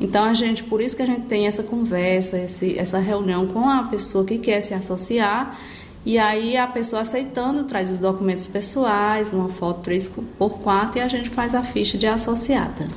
Então 0.00 0.24
a 0.24 0.34
gente, 0.34 0.62
por 0.62 0.80
isso 0.80 0.96
que 0.96 1.02
a 1.02 1.06
gente 1.06 1.22
tem 1.22 1.46
essa 1.46 1.62
conversa, 1.62 2.38
esse, 2.38 2.78
essa 2.78 2.98
reunião 2.98 3.46
com 3.46 3.68
a 3.68 3.84
pessoa 3.84 4.24
que 4.24 4.38
quer 4.38 4.60
se 4.60 4.74
associar, 4.74 5.58
e 6.04 6.18
aí 6.18 6.56
a 6.56 6.66
pessoa 6.66 7.02
aceitando 7.02 7.64
traz 7.64 7.90
os 7.90 7.98
documentos 7.98 8.46
pessoais, 8.46 9.32
uma 9.32 9.48
foto 9.48 9.90
3x4 9.90 10.96
e 10.96 11.00
a 11.00 11.08
gente 11.08 11.30
faz 11.30 11.54
a 11.54 11.62
ficha 11.62 11.98
de 11.98 12.06
associada. 12.06 12.88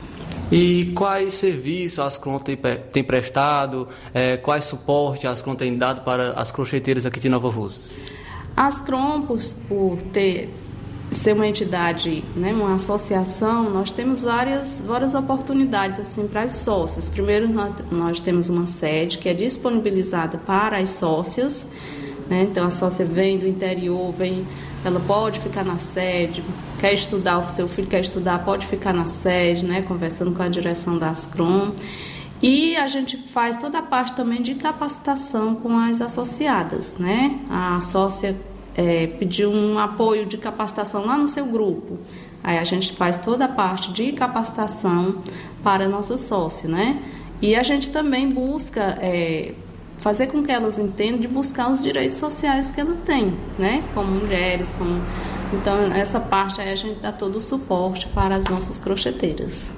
E 0.52 0.92
quais 0.96 1.36
serviços 1.36 2.00
a 2.00 2.06
Ascron 2.06 2.40
tem, 2.40 2.58
tem 2.92 3.04
prestado, 3.04 3.88
é, 4.14 4.36
quais 4.38 4.66
suporte 4.66 5.28
a 5.28 5.32
Ascron 5.32 5.56
tem 5.56 5.78
dado 5.78 6.02
para 6.02 6.34
as 6.34 6.52
crocheteiras 6.52 7.06
aqui 7.06 7.20
de 7.20 7.30
Nova 7.30 7.50
Rússia? 7.50 7.82
A 8.58 8.68
Ascron, 8.68 9.22
por, 9.22 9.40
por 9.68 10.02
ter 10.12 10.50
ser 11.12 11.34
uma 11.34 11.48
entidade, 11.48 12.24
né, 12.36 12.54
uma 12.54 12.76
associação, 12.76 13.70
nós 13.70 13.92
temos 13.92 14.22
várias, 14.22 14.84
várias 14.86 15.14
oportunidades 15.16 16.00
assim 16.00 16.28
para 16.28 16.44
as 16.44 16.52
sócias. 16.52 17.10
Primeiro, 17.10 17.48
nós, 17.48 17.74
nós 17.92 18.20
temos 18.20 18.50
uma 18.50 18.68
sede 18.68 19.18
que 19.18 19.28
é 19.28 19.34
disponibilizada 19.34 20.38
para 20.38 20.78
as 20.78 20.90
sócias, 20.90 21.68
né, 22.30 22.44
então 22.44 22.68
a 22.68 22.72
sócia 22.72 23.06
vem 23.06 23.38
do 23.38 23.48
interior, 23.48 24.14
vem 24.14 24.46
ela 24.84 25.00
pode 25.00 25.40
ficar 25.42 25.66
na 25.66 25.78
sede, 25.78 26.44
quer 26.80 26.94
estudar, 26.94 27.40
o 27.40 27.52
seu 27.52 27.68
filho 27.68 27.88
quer 27.88 28.00
estudar, 28.00 28.46
pode 28.46 28.66
ficar 28.66 28.94
na 28.94 29.08
sede, 29.08 29.66
né, 29.66 29.82
conversando 29.82 30.32
com 30.32 30.42
a 30.42 30.48
direção 30.48 30.98
da 30.98 31.10
Ascrom. 31.10 31.74
E 32.42 32.78
a 32.78 32.88
gente 32.88 33.18
faz 33.18 33.58
toda 33.58 33.80
a 33.80 33.82
parte 33.82 34.14
também 34.14 34.42
de 34.42 34.56
capacitação 34.56 35.56
com 35.56 35.78
as 35.78 36.00
associadas, 36.00 36.98
né? 36.98 37.38
A 37.50 37.82
sócia 37.82 38.34
é, 38.76 39.08
pediu 39.08 39.52
um 39.52 39.78
apoio 39.80 40.26
de 40.26 40.38
capacitação 40.38 41.06
lá 41.06 41.18
no 41.18 41.28
seu 41.28 41.46
grupo. 41.46 41.98
Aí 42.44 42.58
a 42.58 42.64
gente 42.64 42.94
faz 42.94 43.18
toda 43.18 43.46
a 43.46 43.48
parte 43.48 43.92
de 43.92 44.12
capacitação 44.14 45.22
para 45.64 45.88
nossa 45.88 46.16
sócia, 46.16 46.70
né? 46.70 47.02
E 47.42 47.56
a 47.56 47.64
gente 47.64 47.90
também 47.90 48.30
busca 48.30 48.98
é, 49.02 49.54
fazer 49.98 50.28
com 50.28 50.44
que 50.44 50.52
elas 50.52 50.80
entendam 50.80 51.20
de 51.20 51.28
buscar 51.28 51.70
os 51.70 51.82
direitos 51.82 52.18
sociais 52.18 52.72
que 52.72 52.80
ela 52.80 52.96
tem, 53.06 53.34
né? 53.58 53.84
Como 53.94 54.12
mulheres, 54.12 54.74
como 54.78 55.02
então 55.54 55.80
essa 55.94 56.20
parte 56.20 56.62
aí 56.62 56.72
a 56.72 56.76
gente 56.76 57.00
dá 57.00 57.12
todo 57.12 57.38
o 57.38 57.42
suporte 57.42 58.08
para 58.08 58.36
as 58.36 58.46
nossas 58.46 58.80
crocheteiras. 58.80 59.74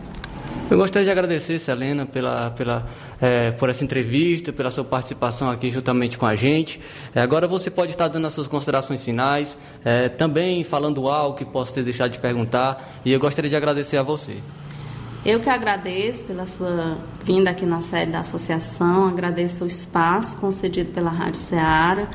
Eu 0.72 0.78
gostaria 0.78 1.03
de 1.03 1.11
agradecer, 1.11 1.59
Selena, 1.59 2.05
pela, 2.05 2.49
pela, 2.51 2.86
é, 3.19 3.51
por 3.51 3.69
essa 3.69 3.84
entrevista, 3.84 4.53
pela 4.53 4.72
sua 4.72 4.86
participação 4.86 5.51
aqui 5.51 5.69
juntamente 5.69 6.17
com 6.17 6.26
a 6.26 6.34
gente. 6.34 6.80
É, 7.13 7.19
agora 7.19 7.45
você 7.45 7.69
pode 7.69 7.91
estar 7.91 8.07
dando 8.07 8.26
as 8.26 8.32
suas 8.32 8.47
considerações 8.47 9.03
finais, 9.03 9.57
é, 9.84 10.07
também 10.07 10.63
falando 10.63 11.09
algo 11.09 11.38
que 11.38 11.43
possa 11.43 11.74
ter 11.74 11.84
deixado 11.84 12.11
de 12.11 12.19
perguntar, 12.19 13.01
e 13.03 13.11
eu 13.11 13.19
gostaria 13.19 13.49
de 13.49 13.55
agradecer 13.57 13.97
a 13.97 14.03
você. 14.03 14.38
Eu 15.26 15.41
que 15.41 15.49
agradeço 15.49 16.24
pela 16.24 16.47
sua 16.47 16.99
vinda 17.26 17.49
aqui 17.49 17.65
na 17.65 17.82
sede 17.82 18.13
da 18.13 18.22
associação, 18.22 19.09
agradeço 19.09 19.65
o 19.65 19.67
espaço 19.67 20.38
concedido 20.38 20.93
pela 20.93 21.09
Rádio 21.09 21.41
Ceará 21.41 22.07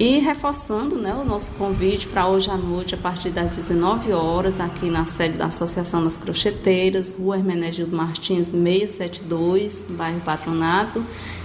e 0.00 0.18
reforçando 0.18 0.96
né, 0.96 1.14
o 1.14 1.22
nosso 1.22 1.52
convite 1.52 2.08
para 2.08 2.26
hoje 2.26 2.50
à 2.50 2.56
noite, 2.56 2.94
a 2.94 2.98
partir 2.98 3.28
das 3.28 3.54
19 3.54 4.14
horas, 4.14 4.58
aqui 4.58 4.88
na 4.88 5.04
sede 5.04 5.36
da 5.36 5.44
Associação 5.44 6.02
das 6.02 6.16
Crocheteiras, 6.16 7.14
Rua 7.16 7.36
Hermenegildo 7.36 7.94
Martins, 7.94 8.46
672, 8.46 9.84
no 9.90 9.96
bairro 9.96 10.22
Patronato, 10.22 11.04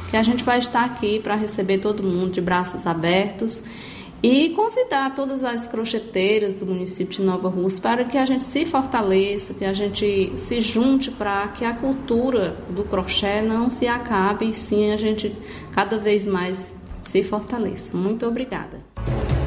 que 0.10 0.16
a 0.16 0.24
gente 0.24 0.42
vai 0.42 0.60
estar 0.60 0.86
aqui 0.86 1.20
para 1.20 1.36
receber 1.36 1.80
todo 1.80 2.02
mundo 2.02 2.32
de 2.32 2.40
braços 2.40 2.88
abertos 2.88 3.62
e 4.24 4.52
convidar 4.52 5.14
todas 5.14 5.44
as 5.44 5.68
crocheteiras 5.68 6.54
do 6.54 6.66
município 6.66 7.16
de 7.16 7.24
Nova 7.24 7.50
Rússia 7.50 7.82
para 7.82 8.06
que 8.06 8.18
a 8.18 8.26
gente 8.26 8.44
se 8.44 8.66
fortaleça, 8.66 9.54
que 9.54 9.66
a 9.66 9.74
gente 9.74 10.32
se 10.36 10.62
junte 10.62 11.12
para 11.12 11.50
que 11.50 11.66
a 11.66 11.74
cultura 11.74 12.56
do 12.70 12.86
crochê 12.86 13.42
não 13.42 13.70
se 13.70 13.86
acabe 13.86 14.48
e 14.48 14.54
sim 14.54 14.94
a 14.94 14.98
gente 14.98 15.36
cada 15.74 15.98
vez 15.98 16.26
mais 16.26 16.74
se 17.06 17.24
fortaleça. 17.24 17.96
Muito 17.96 18.26
obrigada. 18.26 18.80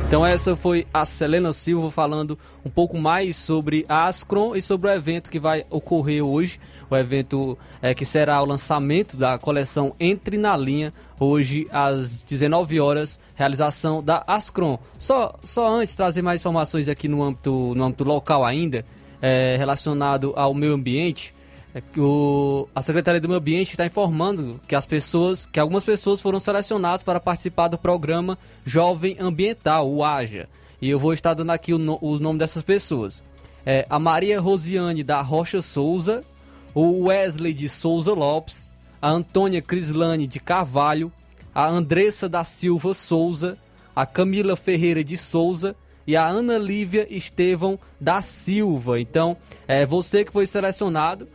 Então 0.09 0.25
essa 0.25 0.57
foi 0.57 0.87
a 0.93 1.05
Selena 1.05 1.53
Silva 1.53 1.91
falando 1.91 2.39
um 2.65 2.71
pouco 2.71 2.97
mais 2.97 3.37
sobre 3.37 3.85
a 3.87 4.07
Ascron 4.07 4.57
e 4.57 4.63
sobre 4.63 4.89
o 4.89 4.95
evento 4.95 5.31
que 5.31 5.39
vai 5.39 5.67
ocorrer 5.69 6.25
hoje. 6.25 6.59
O 6.89 6.97
evento 6.97 7.59
é, 7.83 7.93
que 7.93 8.07
será 8.07 8.41
o 8.41 8.47
lançamento 8.47 9.19
da 9.19 9.37
coleção 9.37 9.95
Entre 10.01 10.39
na 10.39 10.57
Linha, 10.57 10.95
hoje 11.21 11.67
às 11.71 12.25
19 12.25 12.81
horas, 12.81 13.21
realização 13.35 14.03
da 14.03 14.25
Ascron. 14.27 14.79
Só, 14.99 15.35
só 15.45 15.69
antes 15.69 15.95
trazer 15.95 16.23
mais 16.23 16.41
informações 16.41 16.89
aqui 16.89 17.07
no 17.07 17.23
âmbito, 17.23 17.75
no 17.77 17.85
âmbito 17.85 18.05
local 18.05 18.47
ainda, 18.47 18.87
é, 19.21 19.57
relacionado 19.59 20.33
ao 20.37 20.55
meio 20.55 20.73
ambiente. 20.73 21.35
É 21.79 22.01
o, 22.01 22.69
a 22.75 22.83
Secretaria 22.83 23.21
do 23.21 23.29
Meio 23.29 23.39
Ambiente 23.39 23.71
está 23.71 23.87
informando 23.87 24.61
que 24.67 24.75
as 24.75 24.85
pessoas, 24.85 25.47
que 25.47 25.61
algumas 25.61 25.85
pessoas 25.85 26.21
foram 26.21 26.41
selecionadas 26.41 27.05
para 27.05 27.21
participar 27.21 27.69
do 27.69 27.79
programa 27.79 28.37
Jovem 28.65 29.17
Ambiental, 29.21 29.89
o 29.89 30.03
AJA. 30.03 30.49
E 30.83 30.91
eu 30.91 30.99
vou 30.99 31.13
estar 31.13 31.35
dando 31.35 31.51
aqui 31.51 31.73
o, 31.73 31.79
no, 31.79 31.97
o 32.01 32.19
nome 32.19 32.37
dessas 32.37 32.65
pessoas. 32.65 33.23
É, 33.65 33.87
a 33.89 33.97
Maria 33.97 34.41
Rosiane 34.41 35.05
da 35.05 35.23
Rocha 35.23 35.63
Souza, 35.63 36.25
o 36.75 37.05
Wesley 37.05 37.55
de 37.55 37.69
Souza 37.69 38.13
Lopes, 38.13 38.73
a 39.01 39.11
Antônia 39.11 39.63
Crislane 39.63 40.27
de 40.27 40.41
Carvalho, 40.41 41.13
a 41.55 41.69
Andressa 41.69 42.29
da 42.29 42.43
Silva 42.43 42.93
Souza, 42.93 43.57
a 43.95 44.05
Camila 44.05 44.57
Ferreira 44.57 45.05
de 45.05 45.17
Souza 45.17 45.77
e 46.05 46.17
a 46.17 46.27
Ana 46.27 46.59
Lívia 46.59 47.07
Estevão 47.09 47.79
da 48.01 48.21
Silva. 48.21 49.01
Então, 49.01 49.37
é 49.69 49.87
você 49.87 50.25
que 50.25 50.33
foi 50.33 50.47
selecionado 50.47 51.29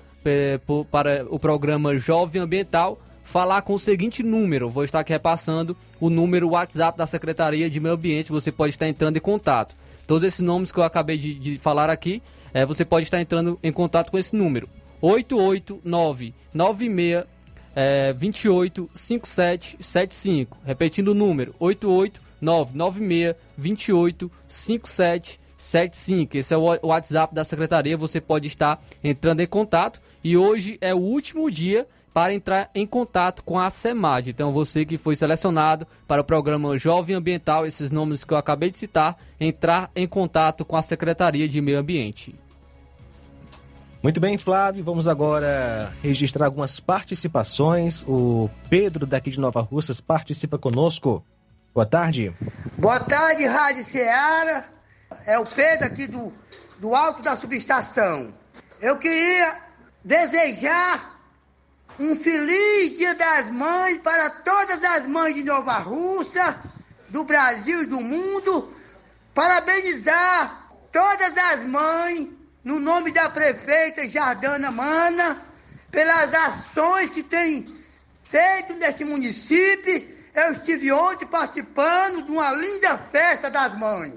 para 0.90 1.26
o 1.30 1.38
programa 1.38 1.98
Jovem 1.98 2.42
Ambiental 2.42 3.00
falar 3.24 3.62
com 3.62 3.74
o 3.74 3.80
seguinte 3.80 4.22
número. 4.24 4.70
Vou 4.70 4.84
estar 4.84 5.00
aqui 5.00 5.14
repassando 5.14 5.76
o 6.00 6.10
número 6.10 6.50
WhatsApp 6.50 6.98
da 6.98 7.06
Secretaria 7.06 7.70
de 7.70 7.80
Meio 7.80 7.96
Ambiente. 7.96 8.32
Você 8.32 8.52
pode 8.52 8.72
estar 8.72 8.88
entrando 8.88 9.18
em 9.18 9.22
contato. 9.22 9.76
Todos 10.06 10.24
esses 10.24 10.42
nomes 10.42 10.72
que 10.72 10.80
eu 10.80 10.84
acabei 10.84 11.18
de, 11.18 11.34
de 11.34 11.58
falar 11.58 11.90
aqui, 11.90 12.22
é, 12.54 12.66
você 12.66 12.84
pode 12.84 13.06
estar 13.06 13.22
entrando 13.22 13.58
em 13.64 13.72
contato 13.72 14.12
com 14.12 14.18
esse 14.18 14.36
número. 14.36 14.70
889 15.02 16.34
96 16.54 17.26
é, 17.76 18.14
28 18.14 18.90
57 18.94 19.78
75. 19.80 20.58
Repetindo 20.66 21.10
o 21.10 21.14
número: 21.14 21.56
889 21.60 22.78
96 22.78 23.36
28 23.58 24.32
57 24.48 25.40
75. 25.58 26.38
Esse 26.38 26.54
é 26.54 26.58
o 26.58 26.88
WhatsApp 26.88 27.34
da 27.34 27.44
secretaria. 27.44 27.98
Você 27.98 28.20
pode 28.20 28.48
estar 28.48 28.84
entrando 29.04 29.40
em 29.40 29.48
contato 29.48 30.02
e 30.24 30.38
hoje 30.38 30.78
é 30.80 30.94
o 30.94 31.00
último 31.00 31.52
dia 31.52 31.88
para 32.14 32.34
entrar 32.34 32.70
em 32.76 32.86
contato 32.86 33.44
com 33.44 33.60
a 33.60 33.70
SEMAD. 33.70 34.30
Então, 34.30 34.54
você 34.54 34.86
que 34.86 34.98
foi 34.98 35.16
selecionado 35.16 35.88
para 36.08 36.22
o 36.22 36.24
programa 36.24 36.78
Jovem 36.78 37.16
Ambiental, 37.16 37.66
esses 37.66 37.92
nomes 37.92 38.24
que 38.24 38.34
eu 38.34 38.38
acabei 38.38 38.70
de 38.70 38.78
citar, 38.78 39.18
entrar 39.40 39.90
em 39.96 40.08
contato 40.08 40.64
com 40.64 40.78
a 40.78 40.82
Secretaria 40.82 41.48
de 41.48 41.60
Meio 41.60 41.80
Ambiente. 41.80 42.36
Muito 44.04 44.20
bem, 44.20 44.38
Flávio. 44.38 44.84
Vamos 44.84 45.08
agora 45.08 45.92
registrar 46.04 46.46
algumas 46.46 46.80
participações. 46.80 48.04
O 48.08 48.50
Pedro, 48.70 49.08
daqui 49.08 49.32
de 49.32 49.40
Nova 49.40 49.62
Russas, 49.62 50.00
participa 50.00 50.58
conosco. 50.58 51.26
Boa 51.74 51.86
tarde. 51.86 52.36
Boa 52.78 53.00
tarde, 53.00 53.46
Rádio 53.46 53.84
Ceará. 53.84 54.66
É 55.26 55.40
o 55.40 55.46
Pedro 55.46 55.88
aqui 55.88 56.06
do, 56.06 56.32
do 56.80 56.94
Alto 56.94 57.24
da 57.24 57.36
Subestação. 57.36 58.34
Eu 58.82 58.98
queria 58.98 59.63
desejar 60.04 61.14
um 62.00 62.16
feliz 62.16 62.98
Dia 62.98 63.16
das 63.16 63.50
Mães 63.50 63.98
para 64.00 64.30
todas 64.30 64.84
as 64.84 65.08
mães 65.08 65.36
de 65.36 65.44
Nova 65.44 65.78
Rússia, 65.78 66.60
do 67.10 67.24
Brasil 67.24 67.84
e 67.84 67.86
do 67.86 68.02
mundo. 68.02 68.74
Parabenizar 69.34 70.70
todas 70.92 71.38
as 71.38 71.66
mães, 71.66 72.28
no 72.64 72.80
nome 72.80 73.12
da 73.12 73.30
prefeita 73.30 74.08
Jardana 74.08 74.72
Mana, 74.72 75.42
pelas 75.92 76.34
ações 76.34 77.10
que 77.10 77.24
tem 77.24 77.66
feito 78.24 78.74
neste 78.74 79.06
município. 79.06 80.12
Eu 80.34 80.54
estive 80.54 80.92
ontem 80.92 81.28
participando 81.28 82.24
de 82.24 82.32
uma 82.32 82.52
linda 82.52 82.98
festa 82.98 83.50
das 83.50 83.78
mães. 83.78 84.16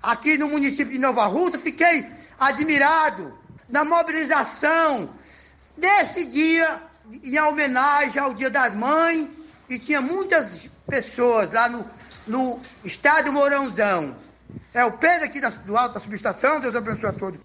aqui 0.00 0.38
no 0.38 0.48
município 0.48 0.92
de 0.92 0.98
Nova 0.98 1.26
Rússia, 1.26 1.58
fiquei 1.58 2.06
admirado 2.38 3.36
na 3.68 3.84
mobilização 3.84 5.10
desse 5.76 6.24
dia 6.24 6.82
em 7.22 7.38
homenagem 7.38 8.20
ao 8.20 8.34
Dia 8.34 8.50
das 8.50 8.74
Mães 8.74 9.28
e 9.68 9.78
tinha 9.78 10.00
muitas 10.00 10.68
pessoas 10.88 11.52
lá 11.52 11.68
no, 11.68 11.84
no 12.26 12.60
estádio 12.84 13.32
Mourãozão. 13.32 14.16
É 14.72 14.84
o 14.84 14.92
Pedro 14.92 15.26
aqui 15.26 15.40
da, 15.40 15.50
do 15.50 15.76
Alto 15.76 15.94
da 15.94 16.00
Subestação, 16.00 16.60
Deus 16.60 16.74
abençoe 16.74 17.10
a 17.10 17.12
todos. 17.12 17.40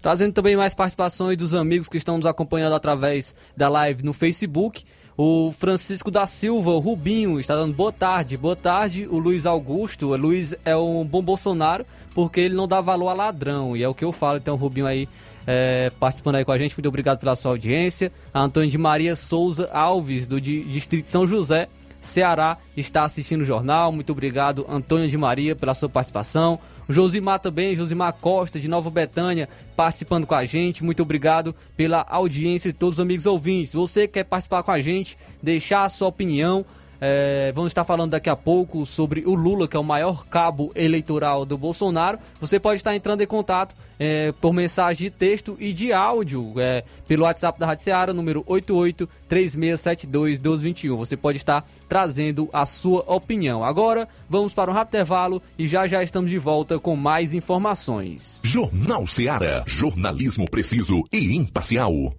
Trazendo 0.00 0.32
também 0.32 0.56
mais 0.56 0.74
participações 0.74 1.36
dos 1.36 1.54
amigos 1.54 1.88
que 1.88 1.96
estão 1.96 2.16
nos 2.16 2.26
acompanhando 2.26 2.74
através 2.74 3.36
da 3.56 3.68
live 3.68 4.02
no 4.02 4.12
Facebook. 4.12 4.84
O 5.16 5.52
Francisco 5.52 6.10
da 6.10 6.26
Silva, 6.26 6.70
o 6.70 6.78
Rubinho, 6.78 7.38
está 7.38 7.54
dando 7.54 7.74
boa 7.74 7.92
tarde. 7.92 8.36
Boa 8.36 8.56
tarde, 8.56 9.06
o 9.10 9.18
Luiz 9.18 9.44
Augusto. 9.44 10.08
O 10.08 10.16
Luiz 10.16 10.54
é 10.64 10.74
um 10.76 11.04
bom 11.04 11.22
Bolsonaro 11.22 11.84
porque 12.14 12.40
ele 12.40 12.54
não 12.54 12.66
dá 12.66 12.80
valor 12.80 13.08
a 13.08 13.12
ladrão. 13.12 13.76
E 13.76 13.82
é 13.82 13.88
o 13.88 13.94
que 13.94 14.04
eu 14.04 14.12
falo. 14.12 14.38
Então, 14.38 14.54
o 14.54 14.58
Rubinho 14.58 14.86
aí 14.86 15.06
é, 15.46 15.90
participando 16.00 16.36
aí 16.36 16.44
com 16.44 16.52
a 16.52 16.58
gente. 16.58 16.76
Muito 16.76 16.88
obrigado 16.88 17.18
pela 17.18 17.36
sua 17.36 17.52
audiência. 17.52 18.10
A 18.32 18.40
Antônio 18.40 18.70
de 18.70 18.78
Maria 18.78 19.14
Souza 19.14 19.68
Alves, 19.72 20.26
do 20.26 20.40
Distrito 20.40 21.10
São 21.10 21.26
José, 21.26 21.68
Ceará, 22.02 22.58
está 22.76 23.04
assistindo 23.04 23.42
o 23.42 23.44
jornal. 23.44 23.92
Muito 23.92 24.10
obrigado, 24.10 24.66
Antônio 24.68 25.08
de 25.08 25.16
Maria, 25.16 25.54
pela 25.54 25.72
sua 25.72 25.88
participação. 25.88 26.58
Josimar 26.88 27.38
também, 27.38 27.76
Josimar 27.76 28.12
Costa, 28.14 28.58
de 28.58 28.66
Nova 28.66 28.90
Betânia, 28.90 29.48
participando 29.76 30.26
com 30.26 30.34
a 30.34 30.44
gente. 30.44 30.82
Muito 30.82 31.00
obrigado 31.00 31.54
pela 31.76 32.04
audiência 32.08 32.72
de 32.72 32.76
todos 32.76 32.96
os 32.96 33.00
amigos 33.00 33.24
ouvintes. 33.24 33.74
Você 33.74 34.08
quer 34.08 34.24
participar 34.24 34.64
com 34.64 34.72
a 34.72 34.80
gente, 34.80 35.16
deixar 35.40 35.84
a 35.84 35.88
sua 35.88 36.08
opinião. 36.08 36.66
É, 37.04 37.50
vamos 37.52 37.72
estar 37.72 37.82
falando 37.82 38.12
daqui 38.12 38.30
a 38.30 38.36
pouco 38.36 38.86
sobre 38.86 39.24
o 39.26 39.34
Lula, 39.34 39.66
que 39.66 39.76
é 39.76 39.80
o 39.80 39.82
maior 39.82 40.24
cabo 40.26 40.70
eleitoral 40.72 41.44
do 41.44 41.58
Bolsonaro. 41.58 42.16
Você 42.40 42.60
pode 42.60 42.76
estar 42.76 42.94
entrando 42.94 43.22
em 43.22 43.26
contato 43.26 43.74
é, 43.98 44.30
por 44.40 44.52
mensagem 44.52 45.06
de 45.06 45.10
texto 45.10 45.56
e 45.58 45.72
de 45.72 45.92
áudio 45.92 46.54
é, 46.58 46.84
pelo 47.08 47.24
WhatsApp 47.24 47.58
da 47.58 47.66
Rádio 47.66 47.82
Seara, 47.82 48.14
número 48.14 48.44
8836721221. 48.44 50.96
Você 50.96 51.16
pode 51.16 51.38
estar 51.38 51.68
trazendo 51.88 52.48
a 52.52 52.64
sua 52.64 53.02
opinião. 53.08 53.64
Agora, 53.64 54.08
vamos 54.28 54.54
para 54.54 54.70
um 54.70 54.74
rápido 54.74 54.94
intervalo 54.94 55.42
e 55.58 55.66
já 55.66 55.88
já 55.88 56.04
estamos 56.04 56.30
de 56.30 56.38
volta 56.38 56.78
com 56.78 56.94
mais 56.94 57.34
informações. 57.34 58.40
Jornal 58.44 59.08
Seara. 59.08 59.64
Jornalismo 59.66 60.48
preciso 60.48 61.02
e 61.12 61.36
imparcial. 61.36 62.14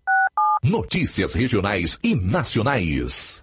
Notícias 0.62 1.34
regionais 1.34 1.98
e 2.04 2.14
nacionais. 2.16 3.43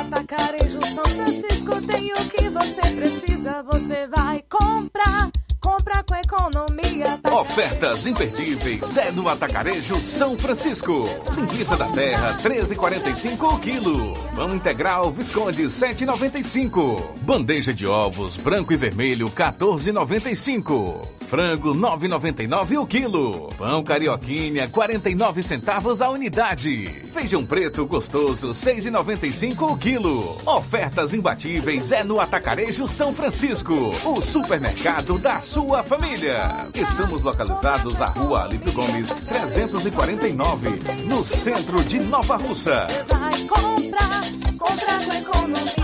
Atacarejo 0.00 0.80
São 0.94 1.04
Francisco 1.04 1.86
tem 1.86 2.12
o 2.12 2.28
que 2.28 2.48
você 2.50 2.80
precisa, 2.94 3.62
você 3.64 4.06
vai 4.06 4.23
economia. 6.74 7.18
Tá 7.22 7.40
Ofertas 7.40 8.06
imperdíveis 8.06 8.96
é 8.96 9.10
no 9.12 9.28
Atacarejo 9.28 9.96
São 9.96 10.38
Francisco. 10.38 11.08
Linguiça 11.34 11.76
da 11.76 11.86
Terra 11.90 12.36
13,45 12.38 13.54
o 13.54 13.58
quilo. 13.58 14.14
Pão 14.34 14.48
integral 14.50 15.10
Visconde 15.12 15.64
7,95. 15.64 17.16
Bandeja 17.22 17.72
de 17.72 17.86
ovos 17.86 18.36
branco 18.36 18.72
e 18.72 18.76
vermelho 18.76 19.28
14,95. 19.30 21.14
Frango 21.26 21.74
9,99 21.74 22.80
o 22.80 22.86
quilo. 22.86 23.48
Pão 23.56 23.82
carioquinha 23.82 24.68
49 24.68 25.42
centavos 25.42 26.02
a 26.02 26.10
unidade. 26.10 26.86
Feijão 27.12 27.44
preto 27.44 27.86
gostoso 27.86 28.50
6,95 28.50 29.72
o 29.72 29.76
quilo. 29.76 30.38
Ofertas 30.46 31.14
imbatíveis 31.14 31.92
é 31.92 32.04
no 32.04 32.20
Atacarejo 32.20 32.86
São 32.86 33.12
Francisco. 33.12 33.90
O 34.04 34.20
supermercado 34.20 35.18
da 35.18 35.40
sua 35.40 35.82
família. 35.82 36.63
Estamos 36.72 37.22
localizados 37.22 38.00
à 38.00 38.06
Rua 38.06 38.44
Alípio 38.44 38.72
Gomes 38.72 39.12
349, 39.12 40.78
no 41.04 41.24
centro 41.24 41.82
de 41.84 41.98
Nova 42.00 42.36
Russa. 42.36 42.86
Vai 43.10 43.40
comprar, 43.46 44.20
comprar 44.58 45.04
com 45.04 45.12
economia. 45.12 45.83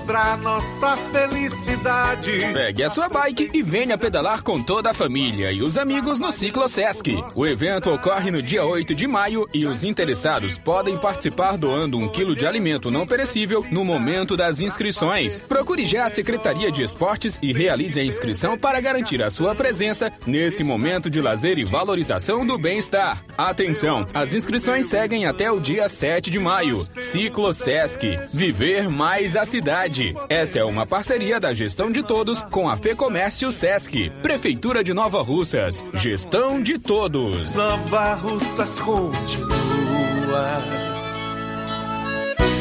para 0.00 0.36
nossa 0.36 0.96
felicidade. 0.96 2.30
Pegue 2.52 2.82
a 2.82 2.90
sua 2.90 3.08
bike 3.08 3.50
e 3.52 3.62
venha 3.62 3.96
pedalar 3.96 4.42
com 4.42 4.62
toda 4.62 4.90
a 4.90 4.94
família 4.94 5.52
e 5.52 5.62
os 5.62 5.78
amigos 5.78 6.18
no 6.18 6.32
Ciclo 6.32 6.68
Sesc. 6.68 7.22
O 7.34 7.46
evento 7.46 7.90
ocorre 7.90 8.30
no 8.30 8.42
dia 8.42 8.64
8 8.64 8.94
de 8.94 9.06
maio 9.06 9.48
e 9.52 9.66
os 9.66 9.84
interessados 9.84 10.58
podem 10.58 10.96
participar 10.96 11.56
doando 11.56 11.98
um 11.98 12.08
quilo 12.08 12.34
de 12.34 12.46
alimento 12.46 12.90
não 12.90 13.06
perecível 13.06 13.64
no 13.70 13.84
momento 13.84 14.36
das 14.36 14.60
inscrições. 14.60 15.40
Procure 15.42 15.84
já 15.84 16.04
a 16.04 16.08
Secretaria 16.08 16.70
de 16.70 16.82
Esportes 16.82 17.38
e 17.40 17.52
realize 17.52 17.98
a 17.98 18.04
inscrição 18.04 18.58
para 18.58 18.80
garantir 18.80 19.22
a 19.22 19.30
sua 19.30 19.54
presença 19.54 20.12
nesse 20.26 20.64
momento 20.64 21.08
de 21.08 21.20
lazer 21.20 21.58
e 21.58 21.64
valorização 21.64 22.46
do 22.46 22.58
bem-estar. 22.58 23.22
Atenção, 23.36 24.06
as 24.12 24.34
inscrições 24.34 24.86
seguem 24.86 25.26
até 25.26 25.50
o 25.50 25.60
dia 25.60 25.88
7 25.88 26.30
de 26.30 26.38
maio. 26.38 26.86
Ciclo 27.00 27.52
Sesc. 27.52 28.16
Viver 28.32 28.88
mais 28.88 29.36
a 29.36 29.44
cidade. 29.44 29.83
Essa 30.28 30.60
é 30.60 30.64
uma 30.64 30.86
parceria 30.86 31.38
da 31.38 31.52
gestão 31.52 31.90
de 31.90 32.02
todos 32.02 32.40
com 32.42 32.68
a 32.68 32.76
Fecomércio 32.76 33.52
Sesc. 33.52 34.10
Prefeitura 34.22 34.82
de 34.82 34.94
Nova 34.94 35.22
Russas. 35.22 35.84
Gestão 35.94 36.62
de 36.62 36.78
todos. 36.78 37.54
Nova 37.56 38.14
Russas 38.14 38.80
continua 38.80 39.44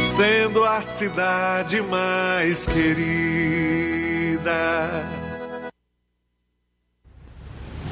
sendo 0.05 0.63
a 0.63 0.81
cidade 0.81 1.81
mais 1.81 2.67
querida. 2.67 4.03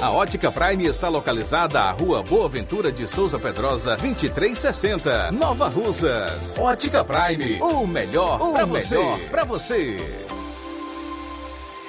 A 0.00 0.12
Ótica 0.12 0.52
Prime 0.52 0.86
está 0.86 1.08
localizada 1.08 1.80
à 1.80 1.90
Rua 1.90 2.22
Boa 2.22 2.48
Ventura 2.48 2.92
de 2.92 3.04
Souza 3.08 3.36
Pedrosa, 3.36 3.96
2360, 3.96 5.32
Nova 5.32 5.68
Russas. 5.68 6.56
Ótica 6.56 7.04
Prime, 7.04 7.60
o 7.60 7.84
melhor 7.84 8.38
para 8.52 8.64
você. 8.64 8.96
Para 9.32 9.42
você. 9.42 9.96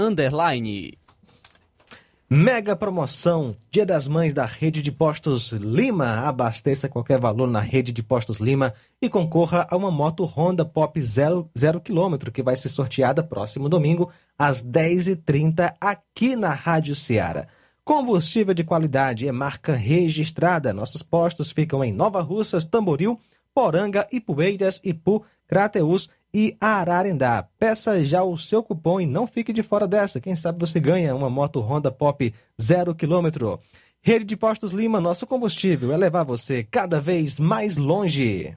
Mega 2.33 2.77
promoção 2.77 3.57
Dia 3.73 3.85
das 3.85 4.07
Mães 4.07 4.33
da 4.33 4.47
Rede 4.47 4.81
de 4.81 4.93
Postos 4.93 5.51
Lima. 5.51 6.29
Abasteça 6.29 6.89
qualquer 6.89 7.19
valor 7.19 7.51
na 7.51 7.59
Rede 7.59 7.91
de 7.91 8.05
Postos 8.05 8.39
Lima 8.39 8.73
e 9.03 9.09
concorra 9.09 9.67
a 9.69 9.77
uma 9.77 9.91
moto 9.91 10.25
Honda 10.25 10.65
Pop 10.65 11.03
0, 11.03 11.51
0 11.59 11.81
km 11.81 12.31
que 12.33 12.41
vai 12.41 12.55
ser 12.55 12.69
sorteada 12.69 13.21
próximo 13.21 13.69
domingo 13.69 14.13
às 14.39 14.63
10h30 14.63 15.75
aqui 15.81 16.37
na 16.37 16.55
Rádio 16.55 16.95
Ceará. 16.95 17.49
Combustível 17.85 18.55
de 18.55 18.63
qualidade 18.63 19.27
é 19.27 19.33
marca 19.33 19.73
registrada. 19.75 20.73
Nossos 20.73 21.03
postos 21.03 21.51
ficam 21.51 21.83
em 21.83 21.93
Nova 21.93 22.21
Russas, 22.21 22.65
Tamboril, 22.65 23.19
Poranga, 23.53 24.07
Ipueiras, 24.13 24.81
Ipu, 24.85 25.25
Crateus 25.51 26.09
e 26.33 26.57
Ararendá. 26.61 27.45
Peça 27.59 28.05
já 28.05 28.23
o 28.23 28.39
seu 28.39 28.63
cupom 28.63 29.01
e 29.01 29.07
não 29.07 29.27
fique 29.27 29.53
de 29.53 29.65
fora 29.65 29.89
dessa. 29.89 30.21
Quem 30.21 30.37
sabe 30.37 30.61
você 30.61 30.79
ganha 30.79 31.13
uma 31.13 31.29
moto 31.29 31.59
Honda 31.59 31.91
Pop 31.91 32.33
0 32.63 32.95
km. 32.95 33.59
Rede 34.01 34.25
de 34.25 34.37
Postos 34.37 34.71
Lima, 34.71 35.01
nosso 35.01 35.27
combustível 35.27 35.93
é 35.93 35.97
levar 35.97 36.23
você 36.23 36.63
cada 36.63 37.01
vez 37.01 37.41
mais 37.41 37.77
longe. 37.77 38.55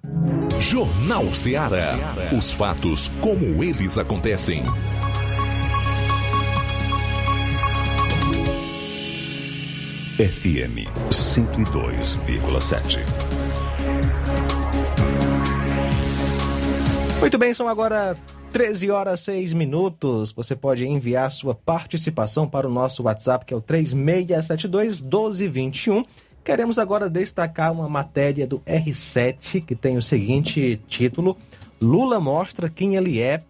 Jornal 0.59 1.33
Ceará. 1.33 1.97
Os 2.37 2.51
fatos 2.51 3.09
como 3.21 3.63
eles 3.63 3.97
acontecem. 3.97 4.61
FM 10.19 10.85
102,7. 11.09 13.42
Muito 17.23 17.37
bem, 17.37 17.53
são 17.53 17.69
agora 17.69 18.17
13 18.51 18.91
horas 18.91 19.21
6 19.21 19.53
minutos. 19.53 20.33
Você 20.33 20.57
pode 20.57 20.85
enviar 20.85 21.31
sua 21.31 21.55
participação 21.55 22.45
para 22.45 22.67
o 22.67 22.69
nosso 22.69 23.03
WhatsApp, 23.03 23.45
que 23.45 23.53
é 23.53 23.57
o 23.57 23.61
3672 23.61 24.99
1221. 24.99 26.03
Queremos 26.43 26.77
agora 26.77 27.09
destacar 27.09 27.71
uma 27.71 27.87
matéria 27.87 28.45
do 28.45 28.59
R7 28.59 29.63
que 29.63 29.73
tem 29.73 29.95
o 29.95 30.01
seguinte 30.01 30.81
título: 30.85 31.37
Lula 31.81 32.19
mostra 32.19 32.69
quem 32.69 32.97
ele 32.97 33.21
é 33.21 33.41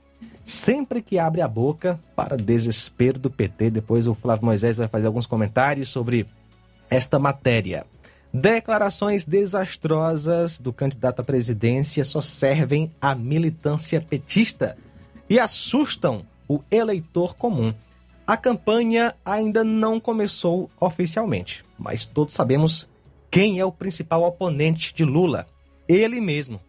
sempre 0.45 1.01
que 1.01 1.17
abre 1.17 1.41
a 1.41 1.47
boca 1.47 1.99
para 2.15 2.37
desespero 2.37 3.17
do 3.17 3.31
PT. 3.31 3.71
Depois 3.71 4.07
o 4.07 4.13
Flávio 4.13 4.45
Moisés 4.45 4.77
vai 4.77 4.87
fazer 4.87 5.07
alguns 5.07 5.25
comentários 5.25 5.89
sobre 5.89 6.27
esta 6.91 7.17
matéria. 7.17 7.87
Declarações 8.33 9.25
desastrosas 9.25 10.57
do 10.57 10.73
candidato 10.73 11.19
à 11.19 11.23
presidência 11.23 12.03
só 12.03 12.19
servem 12.19 12.91
à 12.99 13.13
militância 13.13 14.01
petista 14.01 14.75
e 15.29 15.39
assustam 15.39 16.25
o 16.49 16.59
eleitor 16.71 17.35
comum. 17.35 17.71
A 18.25 18.35
campanha 18.35 19.13
ainda 19.23 19.63
não 19.63 19.99
começou 19.99 20.67
oficialmente, 20.79 21.63
mas 21.77 22.05
todos 22.05 22.33
sabemos 22.33 22.89
quem 23.29 23.59
é 23.59 23.65
o 23.65 23.71
principal 23.71 24.23
oponente 24.23 24.95
de 24.95 25.03
Lula: 25.03 25.45
ele 25.87 26.19
mesmo. 26.19 26.59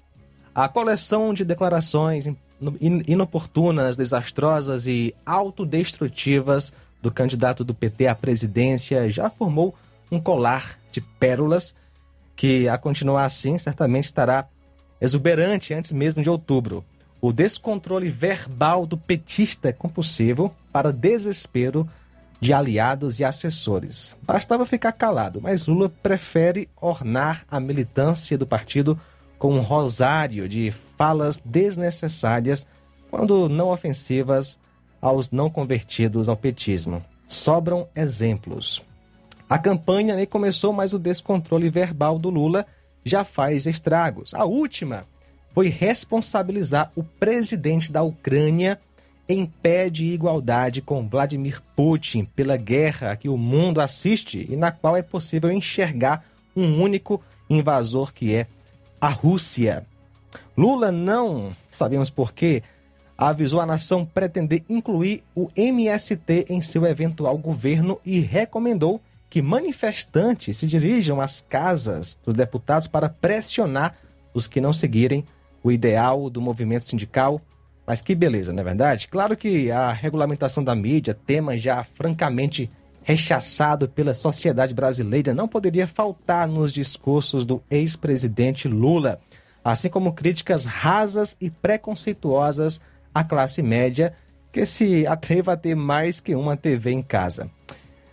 A 0.54 0.68
coleção 0.68 1.32
de 1.32 1.46
declarações 1.46 2.28
inoportunas, 3.08 3.96
desastrosas 3.96 4.86
e 4.86 5.14
autodestrutivas 5.24 6.74
do 7.00 7.10
candidato 7.10 7.64
do 7.64 7.72
PT 7.72 8.06
à 8.06 8.14
presidência 8.14 9.08
já 9.08 9.30
formou 9.30 9.74
um 10.12 10.20
colar 10.20 10.83
de 10.94 11.00
pérolas 11.00 11.74
que, 12.36 12.68
a 12.68 12.78
continuar 12.78 13.24
assim, 13.24 13.58
certamente 13.58 14.04
estará 14.04 14.48
exuberante 15.00 15.74
antes 15.74 15.92
mesmo 15.92 16.22
de 16.22 16.30
outubro. 16.30 16.84
O 17.20 17.32
descontrole 17.32 18.08
verbal 18.08 18.86
do 18.86 18.96
petista 18.96 19.68
é 19.68 19.72
compulsivo 19.72 20.54
para 20.72 20.92
desespero 20.92 21.88
de 22.40 22.52
aliados 22.52 23.20
e 23.20 23.24
assessores. 23.24 24.14
Bastava 24.22 24.66
ficar 24.66 24.92
calado, 24.92 25.40
mas 25.40 25.66
Lula 25.66 25.88
prefere 25.88 26.68
ornar 26.80 27.44
a 27.50 27.58
militância 27.58 28.36
do 28.36 28.46
partido 28.46 29.00
com 29.38 29.54
um 29.54 29.60
rosário 29.60 30.48
de 30.48 30.70
falas 30.70 31.40
desnecessárias, 31.44 32.66
quando 33.10 33.48
não 33.48 33.68
ofensivas 33.68 34.58
aos 35.00 35.30
não 35.30 35.48
convertidos 35.48 36.28
ao 36.28 36.36
petismo. 36.36 37.04
Sobram 37.26 37.88
exemplos. 37.94 38.82
A 39.48 39.58
campanha 39.58 40.16
nem 40.16 40.26
começou, 40.26 40.72
mas 40.72 40.94
o 40.94 40.98
descontrole 40.98 41.68
verbal 41.68 42.18
do 42.18 42.30
Lula 42.30 42.66
já 43.04 43.24
faz 43.24 43.66
estragos. 43.66 44.32
A 44.34 44.44
última 44.44 45.06
foi 45.52 45.68
responsabilizar 45.68 46.90
o 46.96 47.04
presidente 47.04 47.92
da 47.92 48.02
Ucrânia 48.02 48.80
em 49.28 49.46
pé 49.46 49.88
de 49.88 50.04
igualdade 50.04 50.82
com 50.82 51.08
Vladimir 51.08 51.62
Putin 51.76 52.24
pela 52.24 52.56
guerra 52.56 53.16
que 53.16 53.28
o 53.28 53.36
mundo 53.36 53.80
assiste 53.80 54.46
e 54.50 54.56
na 54.56 54.70
qual 54.70 54.96
é 54.96 55.02
possível 55.02 55.50
enxergar 55.50 56.24
um 56.56 56.82
único 56.82 57.22
invasor 57.48 58.12
que 58.12 58.34
é 58.34 58.46
a 59.00 59.08
Rússia. 59.08 59.86
Lula 60.56 60.90
não, 60.90 61.54
sabemos 61.70 62.10
por 62.10 62.32
quê, 62.32 62.62
avisou 63.16 63.60
a 63.60 63.66
nação 63.66 64.04
pretender 64.04 64.62
incluir 64.68 65.22
o 65.34 65.48
MST 65.56 66.46
em 66.48 66.60
seu 66.60 66.84
eventual 66.84 67.36
governo 67.38 68.00
e 68.04 68.20
recomendou 68.20 69.00
que 69.34 69.42
manifestantes 69.42 70.58
se 70.58 70.64
dirijam 70.64 71.20
às 71.20 71.40
casas 71.40 72.16
dos 72.24 72.34
deputados 72.34 72.86
para 72.86 73.08
pressionar 73.08 73.96
os 74.32 74.46
que 74.46 74.60
não 74.60 74.72
seguirem 74.72 75.24
o 75.60 75.72
ideal 75.72 76.30
do 76.30 76.40
movimento 76.40 76.84
sindical. 76.84 77.40
Mas 77.84 78.00
que 78.00 78.14
beleza, 78.14 78.52
não 78.52 78.60
é 78.60 78.64
verdade? 78.64 79.08
Claro 79.08 79.36
que 79.36 79.72
a 79.72 79.90
regulamentação 79.90 80.62
da 80.62 80.72
mídia, 80.72 81.18
tema 81.26 81.58
já 81.58 81.82
francamente 81.82 82.70
rechaçado 83.02 83.88
pela 83.88 84.14
sociedade 84.14 84.72
brasileira, 84.72 85.34
não 85.34 85.48
poderia 85.48 85.88
faltar 85.88 86.46
nos 86.46 86.72
discursos 86.72 87.44
do 87.44 87.60
ex-presidente 87.68 88.68
Lula, 88.68 89.18
assim 89.64 89.88
como 89.88 90.12
críticas 90.12 90.64
rasas 90.64 91.36
e 91.40 91.50
preconceituosas 91.50 92.80
à 93.12 93.24
classe 93.24 93.62
média 93.62 94.14
que 94.52 94.64
se 94.64 95.04
atreva 95.08 95.54
a 95.54 95.56
ter 95.56 95.74
mais 95.74 96.20
que 96.20 96.36
uma 96.36 96.56
TV 96.56 96.92
em 96.92 97.02
casa. 97.02 97.50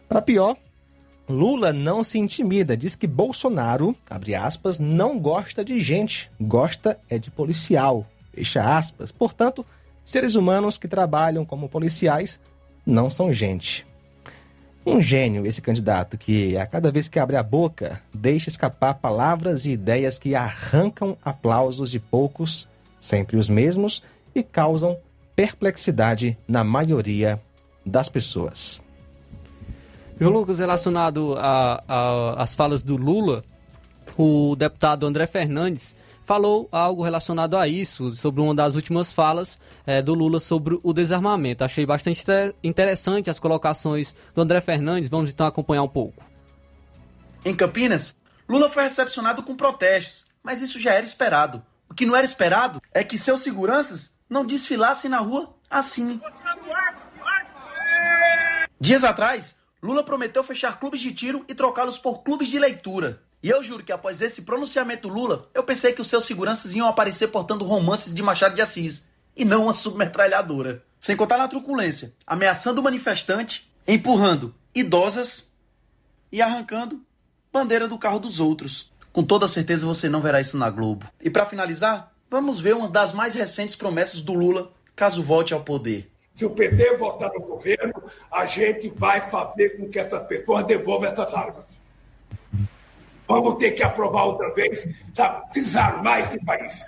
Para 0.09 0.19
pior, 0.19 0.57
Lula 1.32 1.73
não 1.73 2.03
se 2.03 2.19
intimida, 2.19 2.77
diz 2.77 2.95
que 2.95 3.07
Bolsonaro, 3.07 3.95
abre 4.09 4.36
aspas, 4.36 4.77
não 4.77 5.19
gosta 5.19 5.65
de 5.65 5.79
gente, 5.79 6.29
gosta 6.39 6.99
é 7.09 7.17
de 7.17 7.32
policial, 7.32 8.05
fecha 8.34 8.77
aspas. 8.77 9.11
Portanto, 9.11 9.65
seres 10.03 10.36
humanos 10.36 10.77
que 10.77 10.88
trabalham 10.88 11.43
como 11.43 11.69
policiais 11.69 12.39
não 12.86 13.09
são 13.09 13.34
gente. 13.34 13.86
Um 14.86 14.99
gênio 14.99 15.45
esse 15.45 15.61
candidato 15.61 16.17
que, 16.17 16.57
a 16.57 16.65
cada 16.65 16.91
vez 16.91 17.07
que 17.07 17.19
abre 17.19 17.36
a 17.36 17.43
boca, 17.43 18.01
deixa 18.13 18.49
escapar 18.49 18.95
palavras 18.95 19.65
e 19.65 19.71
ideias 19.71 20.17
que 20.17 20.34
arrancam 20.34 21.15
aplausos 21.23 21.91
de 21.91 21.99
poucos, 21.99 22.67
sempre 22.99 23.38
os 23.38 23.47
mesmos, 23.47 24.01
e 24.34 24.41
causam 24.41 24.97
perplexidade 25.36 26.36
na 26.47 26.63
maioria 26.63 27.39
das 27.86 28.09
pessoas. 28.09 28.82
João 30.22 30.34
Lucas, 30.34 30.59
relacionado 30.59 31.36
às 32.38 32.53
falas 32.53 32.84
do 32.84 32.95
Lula, 32.95 33.43
o 34.15 34.55
deputado 34.55 35.07
André 35.07 35.26
Fernandes 35.26 35.95
falou 36.24 36.69
algo 36.72 37.01
relacionado 37.01 37.57
a 37.57 37.67
isso, 37.67 38.15
sobre 38.15 38.39
uma 38.39 38.53
das 38.53 38.76
últimas 38.76 39.11
falas 39.11 39.57
é, 39.84 39.99
do 39.99 40.13
Lula 40.13 40.39
sobre 40.39 40.80
o 40.84 40.93
desarmamento. 40.93 41.63
Achei 41.63 41.88
bastante 41.88 42.24
interessante 42.63 43.32
as 43.32 43.39
colocações 43.39 44.13
do 44.36 44.41
André 44.43 44.61
Fernandes. 44.61 45.09
Vamos 45.09 45.32
então 45.32 45.47
acompanhar 45.47 45.82
um 45.82 45.89
pouco. 45.89 46.24
Em 47.43 47.55
Campinas, 47.55 48.15
Lula 48.47 48.69
foi 48.69 48.84
recepcionado 48.84 49.41
com 49.41 49.55
protestos, 49.55 50.28
mas 50.43 50.61
isso 50.61 50.80
já 50.80 50.93
era 50.93 51.03
esperado. 51.03 51.63
O 51.89 51.95
que 51.95 52.05
não 52.05 52.15
era 52.15 52.26
esperado 52.26 52.80
é 52.93 53.03
que 53.03 53.17
seus 53.17 53.41
seguranças 53.41 54.19
não 54.30 54.45
desfilassem 54.45 55.09
na 55.09 55.17
rua 55.17 55.55
assim. 55.67 56.22
Dias 58.80 59.03
atrás, 59.03 59.61
Lula 59.82 60.03
prometeu 60.03 60.43
fechar 60.43 60.79
clubes 60.79 61.01
de 61.01 61.11
tiro 61.11 61.43
e 61.47 61.55
trocá-los 61.55 61.97
por 61.97 62.19
clubes 62.19 62.49
de 62.49 62.59
leitura. 62.59 63.21
E 63.41 63.49
eu 63.49 63.63
juro 63.63 63.84
que 63.84 63.91
após 63.91 64.21
esse 64.21 64.43
pronunciamento 64.43 65.07
Lula, 65.07 65.49
eu 65.53 65.63
pensei 65.63 65.91
que 65.91 66.01
os 66.01 66.07
seus 66.07 66.25
seguranças 66.25 66.75
iam 66.75 66.88
aparecer 66.88 67.29
portando 67.29 67.65
romances 67.65 68.13
de 68.13 68.21
Machado 68.21 68.53
de 68.53 68.61
Assis 68.61 69.05
e 69.36 69.43
não 69.43 69.63
uma 69.63 69.73
submetralhadora. 69.73 70.84
Sem 70.99 71.15
contar 71.15 71.39
na 71.39 71.47
truculência, 71.47 72.13
ameaçando 72.27 72.79
o 72.79 72.84
manifestante, 72.84 73.71
empurrando 73.88 74.53
idosas 74.75 75.51
e 76.32 76.41
arrancando 76.41 77.01
bandeira 77.51 77.88
do 77.88 77.97
carro 77.97 78.19
dos 78.19 78.39
outros. 78.39 78.91
Com 79.11 79.23
toda 79.23 79.47
certeza 79.47 79.86
você 79.86 80.07
não 80.07 80.21
verá 80.21 80.39
isso 80.39 80.57
na 80.57 80.69
Globo. 80.69 81.07
E 81.19 81.29
para 81.29 81.47
finalizar, 81.47 82.13
vamos 82.29 82.59
ver 82.59 82.75
uma 82.75 82.88
das 82.88 83.11
mais 83.13 83.34
recentes 83.34 83.75
promessas 83.75 84.21
do 84.21 84.34
Lula 84.34 84.71
caso 84.95 85.23
volte 85.23 85.55
ao 85.55 85.63
poder. 85.63 86.11
Se 86.41 86.45
o 86.45 86.49
PT 86.49 86.97
voltar 86.97 87.29
no 87.35 87.41
governo, 87.41 87.93
a 88.31 88.45
gente 88.45 88.89
vai 88.89 89.21
fazer 89.29 89.77
com 89.77 89.87
que 89.87 89.99
essas 89.99 90.23
pessoas 90.23 90.65
devolvam 90.65 91.07
essas 91.07 91.31
armas. 91.35 91.65
Vamos 93.27 93.57
ter 93.59 93.73
que 93.73 93.83
aprovar 93.83 94.23
outra 94.23 94.51
vez, 94.55 94.89
sabe? 95.13 95.53
Desarmar 95.53 96.21
esse 96.21 96.43
país. 96.43 96.83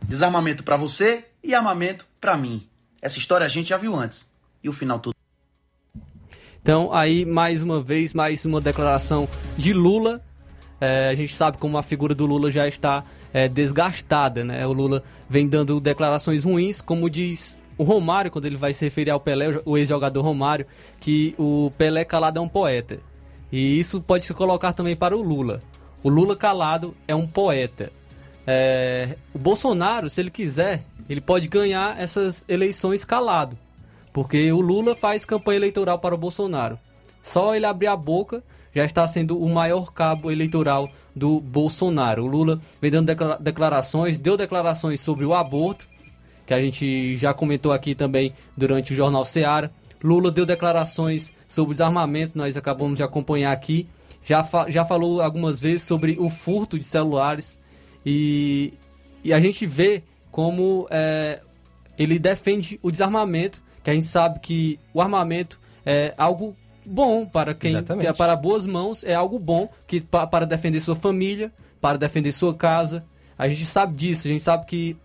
Desarmamento 0.00 0.62
para 0.62 0.76
você 0.76 1.24
e 1.42 1.56
armamento 1.56 2.06
para 2.20 2.36
mim. 2.36 2.68
Essa 3.02 3.18
história 3.18 3.44
a 3.44 3.48
gente 3.48 3.70
já 3.70 3.76
viu 3.76 3.96
antes. 3.96 4.30
E 4.62 4.68
o 4.68 4.72
final 4.72 5.00
tudo. 5.00 5.16
Então, 6.62 6.92
aí, 6.92 7.24
mais 7.24 7.64
uma 7.64 7.82
vez, 7.82 8.14
mais 8.14 8.44
uma 8.44 8.60
declaração 8.60 9.28
de 9.56 9.72
Lula. 9.72 10.22
É, 10.80 11.08
a 11.08 11.14
gente 11.16 11.34
sabe 11.34 11.58
como 11.58 11.76
a 11.78 11.82
figura 11.82 12.14
do 12.14 12.26
Lula 12.26 12.48
já 12.48 12.68
está 12.68 13.02
é, 13.34 13.48
desgastada, 13.48 14.44
né? 14.44 14.64
O 14.68 14.72
Lula 14.72 15.02
vem 15.28 15.48
dando 15.48 15.80
declarações 15.80 16.44
ruins, 16.44 16.80
como 16.80 17.10
diz 17.10 17.57
o 17.78 17.84
Romário, 17.84 18.30
quando 18.30 18.44
ele 18.44 18.56
vai 18.56 18.74
se 18.74 18.84
referir 18.84 19.10
ao 19.10 19.20
Pelé, 19.20 19.60
o 19.64 19.78
ex-jogador 19.78 20.20
Romário, 20.20 20.66
que 21.00 21.34
o 21.38 21.72
Pelé 21.78 22.04
calado 22.04 22.38
é 22.38 22.42
um 22.42 22.48
poeta. 22.48 22.98
E 23.50 23.78
isso 23.78 24.00
pode 24.00 24.24
se 24.24 24.34
colocar 24.34 24.72
também 24.72 24.96
para 24.96 25.16
o 25.16 25.22
Lula. 25.22 25.62
O 26.02 26.08
Lula 26.08 26.36
calado 26.36 26.94
é 27.06 27.14
um 27.14 27.26
poeta. 27.26 27.90
É, 28.46 29.16
o 29.32 29.38
Bolsonaro, 29.38 30.10
se 30.10 30.20
ele 30.20 30.30
quiser, 30.30 30.84
ele 31.08 31.20
pode 31.20 31.48
ganhar 31.48 31.98
essas 31.98 32.44
eleições 32.48 33.04
calado. 33.04 33.56
Porque 34.12 34.50
o 34.52 34.60
Lula 34.60 34.96
faz 34.96 35.24
campanha 35.24 35.58
eleitoral 35.58 35.98
para 35.98 36.14
o 36.14 36.18
Bolsonaro. 36.18 36.78
Só 37.22 37.54
ele 37.54 37.66
abrir 37.66 37.86
a 37.86 37.96
boca 37.96 38.42
já 38.74 38.84
está 38.84 39.06
sendo 39.06 39.40
o 39.42 39.48
maior 39.48 39.92
cabo 39.92 40.30
eleitoral 40.30 40.90
do 41.14 41.40
Bolsonaro. 41.40 42.24
O 42.24 42.26
Lula 42.26 42.60
vem 42.80 42.90
dando 42.90 43.12
declarações, 43.40 44.18
deu 44.18 44.36
declarações 44.36 45.00
sobre 45.00 45.24
o 45.24 45.34
aborto, 45.34 45.88
que 46.48 46.54
a 46.54 46.62
gente 46.62 47.14
já 47.18 47.34
comentou 47.34 47.72
aqui 47.72 47.94
também 47.94 48.32
durante 48.56 48.94
o 48.94 48.96
Jornal 48.96 49.22
Seara. 49.22 49.70
Lula 50.02 50.30
deu 50.30 50.46
declarações 50.46 51.34
sobre 51.46 51.74
desarmamento, 51.74 52.38
nós 52.38 52.56
acabamos 52.56 52.96
de 52.96 53.02
acompanhar 53.02 53.52
aqui. 53.52 53.86
Já, 54.24 54.42
fa 54.42 54.64
já 54.70 54.82
falou 54.82 55.20
algumas 55.20 55.60
vezes 55.60 55.82
sobre 55.82 56.16
o 56.18 56.30
furto 56.30 56.78
de 56.78 56.86
celulares 56.86 57.60
e, 58.04 58.72
e 59.22 59.30
a 59.30 59.38
gente 59.40 59.66
vê 59.66 60.02
como 60.32 60.88
é, 60.90 61.42
ele 61.98 62.18
defende 62.18 62.80
o 62.82 62.90
desarmamento, 62.90 63.62
que 63.84 63.90
a 63.90 63.92
gente 63.92 64.06
sabe 64.06 64.40
que 64.40 64.80
o 64.94 65.02
armamento 65.02 65.60
é 65.84 66.14
algo 66.16 66.56
bom 66.82 67.26
para 67.26 67.54
quem 67.54 67.72
Exatamente. 67.72 68.10
para 68.14 68.34
boas 68.34 68.66
mãos 68.66 69.04
é 69.04 69.12
algo 69.12 69.38
bom 69.38 69.68
que 69.86 70.00
para 70.00 70.46
defender 70.46 70.80
sua 70.80 70.96
família, 70.96 71.52
para 71.78 71.98
defender 71.98 72.32
sua 72.32 72.54
casa. 72.54 73.04
A 73.36 73.46
gente 73.46 73.66
sabe 73.66 73.94
disso, 73.94 74.26
a 74.26 74.30
gente 74.30 74.42
sabe 74.42 74.64
que 74.64 74.96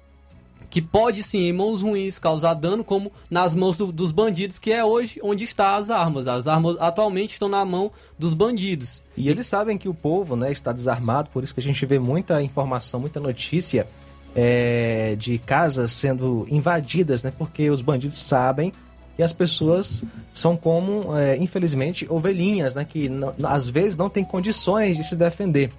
que 0.74 0.82
pode 0.82 1.22
sim, 1.22 1.44
em 1.44 1.54
mãos 1.54 1.84
ruins, 1.84 2.18
causar 2.18 2.56
dano, 2.56 2.84
como 2.84 3.12
nas 3.30 3.54
mãos 3.54 3.78
do, 3.78 3.92
dos 3.92 4.12
bandidos, 4.12 4.58
que 4.58 4.72
é 4.72 4.84
hoje 4.84 5.20
onde 5.22 5.44
está 5.44 5.76
as 5.76 5.92
armas. 5.92 6.28
As 6.28 6.48
armas 6.48 6.78
atualmente 6.80 7.34
estão 7.34 7.48
na 7.48 7.64
mão 7.64 7.92
dos 8.18 8.34
bandidos. 8.34 9.04
E 9.16 9.30
eles 9.30 9.46
sabem 9.46 9.78
que 9.78 9.88
o 9.88 9.94
povo 9.94 10.36
né, 10.36 10.52
está 10.52 10.74
desarmado, 10.74 11.30
por 11.30 11.44
isso 11.44 11.54
que 11.54 11.60
a 11.60 11.64
gente 11.64 11.86
vê 11.86 12.00
muita 12.00 12.42
informação, 12.42 13.00
muita 13.00 13.20
notícia 13.20 13.88
é, 14.36 15.16
de 15.16 15.38
casas 15.38 15.92
sendo 15.92 16.48
invadidas, 16.50 17.22
né? 17.22 17.32
Porque 17.38 17.70
os 17.70 17.84
bandidos 17.84 18.18
sabem 18.18 18.74
que 19.16 19.22
as 19.22 19.32
pessoas 19.32 20.04
são 20.34 20.58
como, 20.58 21.16
é, 21.16 21.38
infelizmente, 21.38 22.08
ovelhinhas, 22.10 22.74
né? 22.74 22.84
Que 22.84 23.08
não, 23.08 23.32
às 23.44 23.70
vezes 23.70 23.96
não 23.96 24.10
têm 24.10 24.26
condições 24.26 24.98
de 24.98 25.04
se 25.04 25.16
defender. 25.16 25.72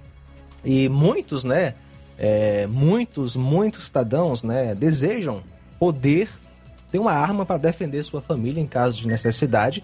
E 0.63 0.87
muitos, 0.87 1.43
né? 1.43 1.75
É, 2.17 2.65
muitos, 2.67 3.35
muitos 3.35 3.85
cidadãos 3.85 4.43
né, 4.43 4.73
desejam 4.73 5.41
poder 5.79 6.29
ter 6.91 6.99
uma 6.99 7.11
arma 7.11 7.45
para 7.45 7.57
defender 7.57 8.03
sua 8.03 8.21
família 8.21 8.61
em 8.61 8.67
caso 8.67 8.99
de 8.99 9.07
necessidade, 9.07 9.83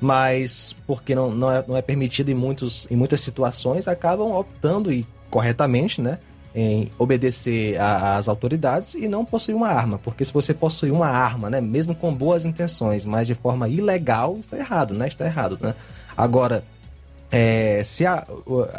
mas 0.00 0.74
porque 0.86 1.14
não, 1.14 1.30
não, 1.30 1.50
é, 1.50 1.64
não 1.66 1.76
é 1.76 1.82
permitido 1.82 2.30
em, 2.30 2.34
muitos, 2.34 2.86
em 2.90 2.96
muitas 2.96 3.20
situações, 3.20 3.86
acabam 3.86 4.32
optando, 4.32 4.92
e 4.92 5.06
corretamente, 5.30 6.00
né, 6.00 6.18
em 6.54 6.88
obedecer 6.98 7.76
às 7.80 8.28
autoridades 8.28 8.94
e 8.94 9.08
não 9.08 9.24
possuir 9.24 9.56
uma 9.56 9.68
arma. 9.68 9.98
Porque 9.98 10.24
se 10.24 10.32
você 10.32 10.54
possuir 10.54 10.92
uma 10.92 11.08
arma, 11.08 11.50
né, 11.50 11.60
mesmo 11.60 11.94
com 11.94 12.14
boas 12.14 12.44
intenções, 12.44 13.04
mas 13.04 13.26
de 13.26 13.34
forma 13.34 13.68
ilegal, 13.68 14.38
está 14.38 14.56
errado, 14.56 14.94
né? 14.94 15.08
Está 15.08 15.26
errado, 15.26 15.58
né? 15.60 15.74
Agora, 16.16 16.62
é, 17.32 17.82
se 17.84 18.06
a, 18.06 18.24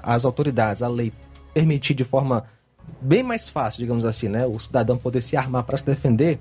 as 0.01 0.23
autoridades, 0.23 0.81
a 0.81 0.87
lei 0.87 1.11
permitir 1.53 1.93
de 1.93 2.05
forma 2.05 2.45
bem 3.01 3.23
mais 3.23 3.49
fácil, 3.49 3.79
digamos 3.79 4.05
assim, 4.05 4.27
né? 4.27 4.45
O 4.45 4.59
cidadão 4.59 4.97
poder 4.97 5.21
se 5.21 5.37
armar 5.37 5.63
para 5.63 5.77
se 5.77 5.85
defender. 5.85 6.39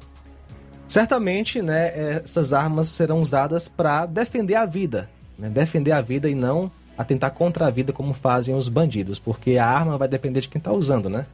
Certamente, 0.87 1.63
né, 1.63 2.17
essas 2.17 2.53
armas 2.53 2.89
serão 2.89 3.21
usadas 3.21 3.69
para 3.69 4.07
defender 4.07 4.55
a 4.55 4.67
vida, 4.67 5.09
né? 5.39 5.49
defender 5.49 5.93
a 5.93 6.01
vida 6.01 6.29
e 6.29 6.35
não 6.35 6.71
atentar 6.97 7.33
contra 7.33 7.67
a 7.67 7.71
vida 7.71 7.93
como 7.93 8.15
fazem 8.15 8.55
os 8.55 8.69
bandidos, 8.69 9.19
porque 9.19 9.57
a 9.59 9.67
arma 9.67 9.99
vai 9.99 10.07
depender 10.07 10.41
de 10.41 10.49
quem 10.49 10.59
está 10.59 10.73
usando, 10.73 11.09
né? 11.09 11.27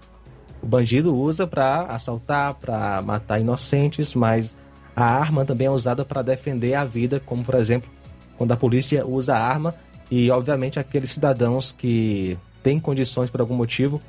O 0.63 0.67
bandido 0.67 1.15
usa 1.15 1.47
para 1.47 1.83
assaltar, 1.83 2.55
para 2.55 3.03
matar 3.03 3.41
inocentes, 3.41 4.15
mas 4.15 4.55
a 4.95 5.05
arma 5.05 5.45
também 5.45 5.67
é 5.67 5.71
usada 5.71 6.05
para 6.05 6.23
defender 6.23 6.75
a 6.75 6.85
vida, 6.85 7.21
como 7.21 7.45
por 7.45 7.55
exemplo, 7.57 7.91
quando 8.39 8.53
a 8.53 8.57
polícia 8.57 9.07
usa 9.07 9.37
a 9.37 9.43
arma 9.43 9.75
e 10.11 10.31
obviamente 10.31 10.79
aqueles 10.79 11.11
cidadãos 11.11 11.73
que 11.73 12.39
têm 12.63 12.81
condições 12.81 13.31
por 13.31 13.41
algum 13.41 13.55
motivo 13.55 14.01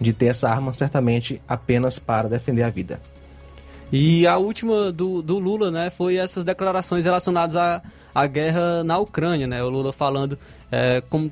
de 0.00 0.12
ter 0.12 0.26
essa 0.26 0.48
arma 0.48 0.72
certamente 0.72 1.40
apenas 1.46 1.98
para 1.98 2.28
defender 2.28 2.62
a 2.62 2.70
vida. 2.70 3.00
E 3.92 4.26
a 4.26 4.38
última 4.38 4.90
do, 4.90 5.20
do 5.20 5.38
Lula, 5.38 5.70
né, 5.70 5.90
foi 5.90 6.16
essas 6.16 6.44
declarações 6.44 7.04
relacionadas 7.04 7.56
à, 7.56 7.82
à 8.14 8.26
guerra 8.26 8.82
na 8.82 8.98
Ucrânia, 8.98 9.46
né? 9.46 9.62
O 9.62 9.68
Lula 9.68 9.92
falando, 9.92 10.38
é, 10.70 11.02
como 11.10 11.30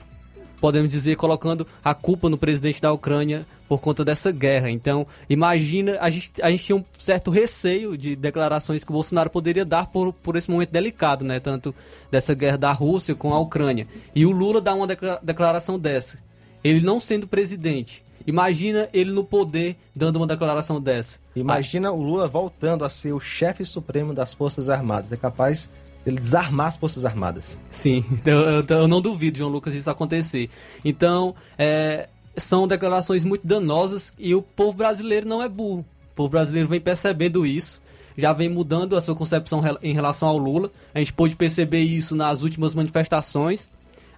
podemos 0.60 0.92
dizer, 0.92 1.16
colocando 1.16 1.66
a 1.82 1.94
culpa 1.94 2.28
no 2.28 2.36
presidente 2.36 2.82
da 2.82 2.92
Ucrânia 2.92 3.46
por 3.66 3.80
conta 3.80 4.04
dessa 4.04 4.30
guerra. 4.30 4.70
Então, 4.70 5.06
imagina, 5.28 5.96
a 6.00 6.10
gente, 6.10 6.42
a 6.42 6.50
gente 6.50 6.64
tinha 6.64 6.76
um 6.76 6.84
certo 6.98 7.30
receio 7.30 7.96
de 7.96 8.14
declarações 8.14 8.84
que 8.84 8.90
o 8.90 8.92
Bolsonaro 8.92 9.30
poderia 9.30 9.64
dar 9.64 9.86
por, 9.86 10.12
por 10.12 10.36
esse 10.36 10.50
momento 10.50 10.70
delicado, 10.70 11.24
né? 11.24 11.40
Tanto 11.40 11.74
dessa 12.10 12.34
guerra 12.34 12.58
da 12.58 12.72
Rússia 12.72 13.14
com 13.14 13.32
a 13.32 13.38
Ucrânia. 13.38 13.86
E 14.14 14.26
o 14.26 14.32
Lula 14.32 14.60
dá 14.60 14.74
uma 14.74 14.86
declaração 15.22 15.78
dessa. 15.78 16.18
Ele 16.62 16.80
não 16.80 17.00
sendo 17.00 17.26
presidente, 17.26 18.04
Imagina 18.26 18.88
ele 18.92 19.10
no 19.10 19.24
poder 19.24 19.76
dando 19.94 20.16
uma 20.16 20.26
declaração 20.26 20.80
dessa. 20.80 21.18
Imagina 21.34 21.90
o 21.90 22.02
Lula 22.02 22.28
voltando 22.28 22.84
a 22.84 22.90
ser 22.90 23.12
o 23.12 23.20
chefe 23.20 23.64
supremo 23.64 24.12
das 24.12 24.34
Forças 24.34 24.68
Armadas. 24.68 25.12
É 25.12 25.16
capaz 25.16 25.70
ele 26.04 26.18
desarmar 26.18 26.68
as 26.68 26.76
Forças 26.76 27.04
Armadas. 27.04 27.56
Sim, 27.70 28.04
eu, 28.24 28.38
eu, 28.64 28.64
eu 28.68 28.88
não 28.88 29.00
duvido, 29.00 29.38
João 29.38 29.50
Lucas, 29.50 29.72
disso 29.72 29.90
acontecer. 29.90 30.50
Então, 30.84 31.34
é, 31.58 32.08
são 32.36 32.66
declarações 32.66 33.24
muito 33.24 33.46
danosas 33.46 34.12
e 34.18 34.34
o 34.34 34.42
povo 34.42 34.76
brasileiro 34.76 35.28
não 35.28 35.42
é 35.42 35.48
burro. 35.48 35.84
O 36.10 36.14
povo 36.14 36.28
brasileiro 36.28 36.68
vem 36.68 36.80
percebendo 36.80 37.46
isso, 37.46 37.80
já 38.16 38.32
vem 38.32 38.48
mudando 38.48 38.96
a 38.96 39.00
sua 39.00 39.14
concepção 39.14 39.62
em 39.82 39.94
relação 39.94 40.28
ao 40.28 40.38
Lula. 40.38 40.70
A 40.94 40.98
gente 40.98 41.12
pôde 41.12 41.36
perceber 41.36 41.80
isso 41.80 42.14
nas 42.14 42.42
últimas 42.42 42.74
manifestações, 42.74 43.70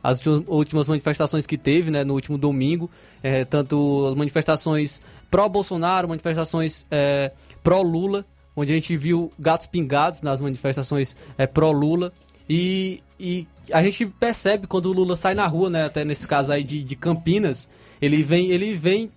as 0.02 0.20
últimas 0.26 0.88
manifestações 0.88 1.46
que 1.46 1.56
teve 1.56 1.90
né, 1.90 2.02
no 2.02 2.14
último 2.14 2.36
domingo, 2.36 2.90
é, 3.22 3.44
tanto 3.44 4.08
as 4.10 4.16
manifestações 4.16 5.00
pró-Bolsonaro, 5.30 6.08
manifestações 6.08 6.86
é, 6.90 7.30
pró-Lula, 7.62 8.24
onde 8.56 8.72
a 8.72 8.74
gente 8.74 8.96
viu 8.96 9.32
gatos 9.38 9.66
pingados 9.66 10.20
nas 10.22 10.40
manifestações 10.40 11.16
é, 11.38 11.46
pró-Lula. 11.46 12.12
E, 12.48 13.02
e 13.18 13.46
a 13.72 13.82
gente 13.82 14.06
percebe 14.06 14.66
quando 14.66 14.86
o 14.86 14.92
Lula 14.92 15.14
sai 15.14 15.34
na 15.34 15.46
rua, 15.46 15.70
né, 15.70 15.84
até 15.84 16.04
nesse 16.04 16.26
caso 16.26 16.52
aí 16.52 16.64
de, 16.64 16.82
de 16.82 16.96
Campinas, 16.96 17.68
ele 18.00 18.22
vem, 18.22 18.50
ele 18.50 18.74
vem 18.74 19.10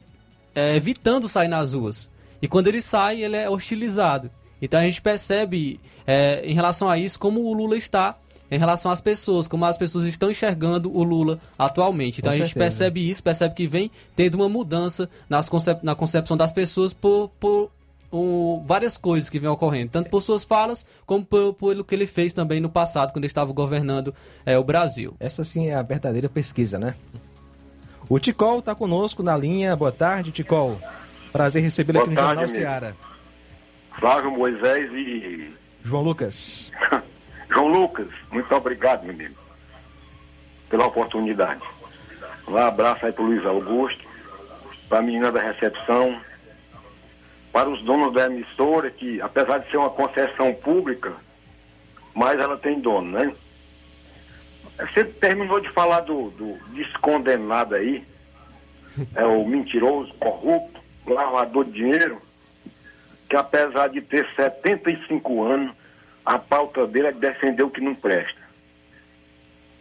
é, 0.54 0.76
evitando 0.76 1.28
sair 1.28 1.48
nas 1.48 1.74
ruas. 1.74 2.10
E 2.42 2.48
quando 2.48 2.68
ele 2.68 2.82
sai, 2.82 3.24
ele 3.24 3.36
é 3.36 3.50
hostilizado. 3.50 4.30
Então 4.62 4.80
a 4.80 4.84
gente 4.84 5.02
percebe 5.02 5.80
é, 6.06 6.42
em 6.46 6.54
relação 6.54 6.88
a 6.88 6.98
isso 6.98 7.20
como 7.20 7.42
o 7.42 7.54
Lula 7.54 7.76
está 7.76 8.16
em 8.56 8.60
relação 8.60 8.92
às 8.92 9.02
pessoas, 9.02 9.48
como 9.48 9.66
as 9.66 9.78
pessoas 9.78 10.06
estão 10.06 10.32
enxergando 10.32 10.96
o 10.96 11.04
Lula 11.04 11.40
atualmente. 11.60 12.20
Então 12.20 12.32
Com 12.32 12.36
a 12.36 12.38
gente 12.38 12.54
certeza. 12.54 12.66
percebe 12.66 13.10
isso, 13.10 13.22
percebe 13.22 13.54
que 13.54 13.68
vem 13.68 13.92
tendo 14.16 14.36
uma 14.36 14.50
mudança 14.50 15.10
nas 15.30 15.50
concep 15.50 15.84
na 15.84 15.94
concepção 15.94 16.38
das 16.38 16.52
pessoas 16.52 16.94
por, 16.94 17.30
por 17.40 17.70
um, 18.12 18.64
várias 18.66 18.98
coisas 18.98 19.30
que 19.30 19.38
vêm 19.38 19.50
ocorrendo, 19.50 19.92
tanto 19.92 20.10
por 20.10 20.22
suas 20.22 20.44
falas, 20.44 20.86
como 21.06 21.26
por, 21.26 21.54
pelo 21.54 21.84
que 21.84 21.94
ele 21.94 22.08
fez 22.08 22.34
também 22.34 22.62
no 22.62 22.70
passado, 22.70 23.12
quando 23.12 23.24
ele 23.24 23.28
estava 23.28 23.52
governando 23.52 24.14
é, 24.46 24.58
o 24.58 24.64
Brasil. 24.64 25.14
Essa 25.20 25.44
sim 25.44 25.68
é 25.68 25.76
a 25.76 25.82
verdadeira 25.82 26.30
pesquisa, 26.30 26.80
né? 26.80 26.96
O 28.08 28.20
Ticol 28.20 28.60
está 28.60 28.76
conosco 28.76 29.24
na 29.24 29.36
linha. 29.36 29.76
Boa 29.76 29.92
tarde, 29.92 30.32
Ticol. 30.32 30.80
Prazer 31.32 31.62
recebê-lo 31.62 32.00
aqui 32.00 32.10
no 32.12 32.16
tarde, 32.16 32.30
Jornal 32.30 32.48
Seara. 32.48 32.96
Flávio 34.00 34.32
Moisés 34.32 34.92
e. 34.94 35.52
João 35.84 36.04
Lucas. 36.04 36.72
João 37.50 37.68
Lucas, 37.68 38.08
muito 38.32 38.54
obrigado, 38.54 39.04
meu 39.04 39.14
amigo, 39.14 39.36
pela 40.70 40.88
oportunidade. 40.88 41.62
Um 42.48 42.58
abraço 42.58 43.06
aí 43.06 43.12
pro 43.12 43.24
Luiz 43.24 43.46
Augusto, 43.46 44.04
para 44.88 45.00
a 45.00 45.02
menina 45.02 45.32
da 45.32 45.42
recepção, 45.42 46.20
para 47.52 47.70
os 47.70 47.82
donos 47.84 48.14
da 48.14 48.26
emissora, 48.26 48.92
que 48.92 49.22
apesar 49.22 49.60
de 49.60 49.72
ser 49.72 49.78
uma 49.78 49.90
concessão 49.90 50.54
pública, 50.54 51.14
mas 52.14 52.40
ela 52.40 52.58
tem 52.58 52.80
dono, 52.80 53.12
né? 53.12 53.34
Você 54.78 55.06
terminou 55.06 55.60
de 55.60 55.70
falar 55.70 56.02
do, 56.02 56.30
do 56.32 56.58
descondenado 56.74 57.76
aí, 57.76 58.06
é 59.16 59.26
o 59.26 59.46
mentiroso, 59.46 60.14
corrupto, 60.16 60.82
lavador 61.08 61.66
de 61.66 61.72
dinheiro, 61.72 62.22
que 63.30 63.36
apesar 63.36 63.88
de 63.88 64.02
ter 64.02 64.28
75 64.36 65.44
anos, 65.44 65.76
a 66.26 66.40
pauta 66.40 66.88
dele 66.88 67.08
é 67.08 67.12
defender 67.12 67.64
o 67.64 67.70
que 67.70 67.82
não 67.82 67.94
presta. 67.94 68.44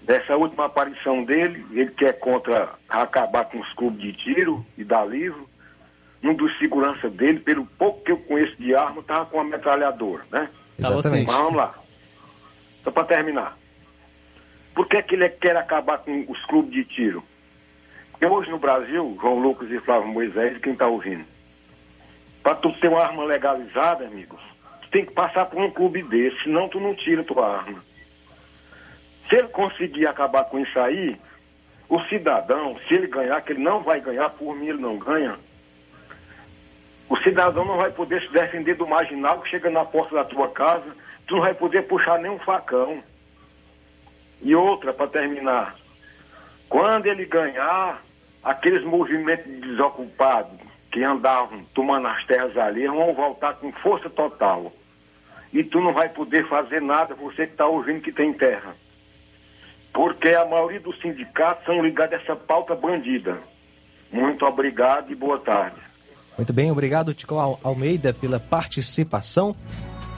Dessa 0.02 0.36
última 0.36 0.66
aparição 0.66 1.24
dele, 1.24 1.64
ele 1.72 1.90
quer 1.90 2.18
contra 2.18 2.74
acabar 2.88 3.46
com 3.46 3.58
os 3.58 3.72
clubes 3.72 4.02
de 4.02 4.12
tiro 4.12 4.64
e 4.76 4.84
dar 4.84 5.06
livro. 5.06 5.48
Um 6.22 6.34
dos 6.34 6.56
seguranças 6.58 7.10
dele, 7.12 7.38
pelo 7.40 7.64
pouco 7.64 8.04
que 8.04 8.12
eu 8.12 8.18
conheço 8.18 8.54
de 8.56 8.74
arma, 8.74 9.00
estava 9.00 9.26
com 9.26 9.38
uma 9.38 9.44
metralhadora, 9.44 10.24
né? 10.30 10.50
Exatamente. 10.78 11.26
Mas 11.26 11.36
vamos 11.36 11.54
lá. 11.54 11.74
Só 12.82 12.90
para 12.90 13.04
terminar. 13.04 13.56
Por 14.74 14.86
que, 14.86 15.02
que 15.02 15.14
ele 15.14 15.28
quer 15.28 15.56
acabar 15.56 15.98
com 15.98 16.26
os 16.28 16.44
clubes 16.46 16.72
de 16.72 16.84
tiro? 16.84 17.24
Porque 18.10 18.26
hoje 18.26 18.50
no 18.50 18.58
Brasil, 18.58 19.16
João 19.20 19.38
Lucas 19.38 19.70
e 19.70 19.80
Flávio 19.80 20.08
Moisés, 20.08 20.58
quem 20.58 20.72
está 20.72 20.86
ouvindo, 20.86 21.24
para 22.42 22.54
tu 22.56 22.72
ter 22.74 22.88
uma 22.88 23.02
arma 23.02 23.24
legalizada, 23.24 24.06
amigos, 24.06 24.40
tem 24.94 25.04
que 25.04 25.12
passar 25.12 25.46
por 25.46 25.60
um 25.60 25.72
clube 25.72 26.04
desse, 26.04 26.44
senão 26.44 26.68
tu 26.68 26.78
não 26.78 26.94
tira 26.94 27.24
tua 27.24 27.58
arma. 27.58 27.84
Se 29.28 29.34
ele 29.34 29.48
conseguir 29.48 30.06
acabar 30.06 30.44
com 30.44 30.60
isso 30.60 30.78
aí, 30.78 31.20
o 31.88 32.00
cidadão, 32.02 32.78
se 32.86 32.94
ele 32.94 33.08
ganhar, 33.08 33.42
que 33.42 33.54
ele 33.54 33.62
não 33.64 33.82
vai 33.82 34.00
ganhar, 34.00 34.30
por 34.30 34.54
mim 34.54 34.68
ele 34.68 34.80
não 34.80 34.96
ganha, 34.96 35.34
o 37.08 37.16
cidadão 37.16 37.64
não 37.64 37.76
vai 37.76 37.90
poder 37.90 38.22
se 38.22 38.32
defender 38.32 38.74
do 38.74 38.86
marginal 38.86 39.40
que 39.40 39.50
chega 39.50 39.68
na 39.68 39.84
porta 39.84 40.14
da 40.14 40.24
tua 40.24 40.48
casa, 40.50 40.94
tu 41.26 41.34
não 41.34 41.42
vai 41.42 41.54
poder 41.54 41.82
puxar 41.88 42.20
nem 42.20 42.30
um 42.30 42.38
facão. 42.38 43.02
E 44.42 44.54
outra, 44.54 44.92
para 44.92 45.08
terminar, 45.08 45.74
quando 46.68 47.06
ele 47.06 47.24
ganhar, 47.24 48.00
aqueles 48.44 48.84
movimentos 48.84 49.46
de 49.46 49.60
desocupados 49.60 50.60
que 50.92 51.02
andavam 51.02 51.64
tomando 51.74 52.06
as 52.06 52.24
terras 52.26 52.56
ali 52.56 52.86
vão 52.86 53.12
voltar 53.12 53.54
com 53.54 53.72
força 53.72 54.08
total. 54.08 54.72
E 55.54 55.62
tu 55.62 55.80
não 55.80 55.94
vai 55.94 56.08
poder 56.08 56.48
fazer 56.48 56.82
nada, 56.82 57.14
você 57.14 57.46
que 57.46 57.52
está 57.52 57.64
ouvindo 57.64 58.00
que 58.00 58.10
tem 58.10 58.32
terra. 58.32 58.74
Porque 59.92 60.30
a 60.30 60.44
maioria 60.44 60.80
dos 60.80 61.00
sindicatos 61.00 61.64
são 61.64 61.80
ligados 61.80 62.18
a 62.18 62.20
essa 62.20 62.34
pauta 62.34 62.74
bandida. 62.74 63.38
Muito 64.10 64.44
obrigado 64.44 65.12
e 65.12 65.14
boa 65.14 65.38
tarde. 65.38 65.76
Muito 66.36 66.52
bem, 66.52 66.72
obrigado, 66.72 67.14
Tico 67.14 67.36
Almeida, 67.62 68.12
pela 68.12 68.40
participação. 68.40 69.54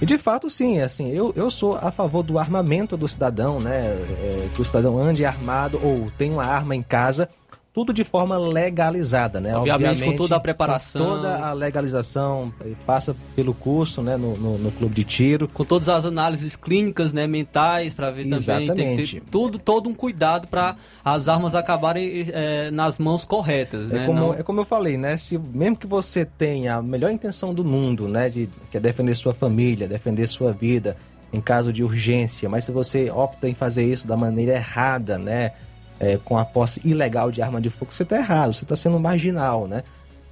E 0.00 0.06
de 0.06 0.16
fato, 0.16 0.48
sim, 0.48 0.80
assim, 0.80 1.12
eu, 1.12 1.34
eu 1.36 1.50
sou 1.50 1.76
a 1.76 1.92
favor 1.92 2.22
do 2.22 2.38
armamento 2.38 2.96
do 2.96 3.06
cidadão, 3.06 3.60
né? 3.60 3.88
É, 4.20 4.48
que 4.54 4.62
o 4.62 4.64
cidadão 4.64 4.98
ande 4.98 5.22
armado 5.26 5.78
ou 5.82 6.10
tenha 6.16 6.32
uma 6.32 6.46
arma 6.46 6.74
em 6.74 6.82
casa, 6.82 7.28
tudo 7.76 7.92
de 7.92 8.04
forma 8.04 8.38
legalizada, 8.38 9.38
né? 9.38 9.54
Obviamente, 9.54 9.90
Obviamente 9.90 10.10
com 10.10 10.16
toda 10.16 10.36
a 10.36 10.40
preparação. 10.40 10.98
toda 10.98 11.36
a 11.44 11.52
legalização, 11.52 12.50
passa 12.86 13.14
pelo 13.34 13.52
curso, 13.52 14.00
né, 14.00 14.16
no, 14.16 14.34
no, 14.34 14.56
no, 14.56 14.72
clube 14.72 14.94
de 14.94 15.04
tiro. 15.04 15.46
Com 15.46 15.62
todas 15.62 15.90
as 15.90 16.06
análises 16.06 16.56
clínicas, 16.56 17.12
né, 17.12 17.26
mentais, 17.26 17.92
para 17.92 18.10
ver 18.10 18.26
Exatamente. 18.28 18.68
também. 18.68 18.96
Tem 18.96 19.04
que 19.04 19.20
ter 19.20 19.30
tudo, 19.30 19.58
todo 19.58 19.90
um 19.90 19.94
cuidado 19.94 20.48
para 20.48 20.74
as 21.04 21.28
armas 21.28 21.54
acabarem 21.54 22.24
é, 22.32 22.70
nas 22.70 22.98
mãos 22.98 23.26
corretas, 23.26 23.90
é 23.90 23.96
né? 23.96 24.06
Como, 24.06 24.18
Não... 24.18 24.32
É 24.32 24.42
como 24.42 24.58
eu 24.58 24.64
falei, 24.64 24.96
né? 24.96 25.18
Se, 25.18 25.36
mesmo 25.36 25.76
que 25.76 25.86
você 25.86 26.24
tenha 26.24 26.76
a 26.76 26.82
melhor 26.82 27.10
intenção 27.10 27.52
do 27.52 27.62
mundo, 27.62 28.08
né, 28.08 28.30
de, 28.30 28.48
que 28.70 28.78
é 28.78 28.80
defender 28.80 29.14
sua 29.14 29.34
família, 29.34 29.86
defender 29.86 30.26
sua 30.26 30.50
vida, 30.50 30.96
em 31.30 31.42
caso 31.42 31.70
de 31.70 31.84
urgência, 31.84 32.48
mas 32.48 32.64
se 32.64 32.72
você 32.72 33.10
opta 33.10 33.46
em 33.46 33.54
fazer 33.54 33.84
isso 33.84 34.06
da 34.06 34.16
maneira 34.16 34.54
errada, 34.54 35.18
né? 35.18 35.52
É, 35.98 36.18
com 36.18 36.36
a 36.38 36.44
posse 36.44 36.80
ilegal 36.84 37.30
de 37.30 37.42
arma 37.42 37.60
de 37.60 37.70
fogo, 37.70 37.92
você 37.92 38.02
está 38.02 38.16
errado, 38.16 38.52
você 38.52 38.64
está 38.64 38.76
sendo 38.76 38.98
marginal, 38.98 39.66
né? 39.66 39.82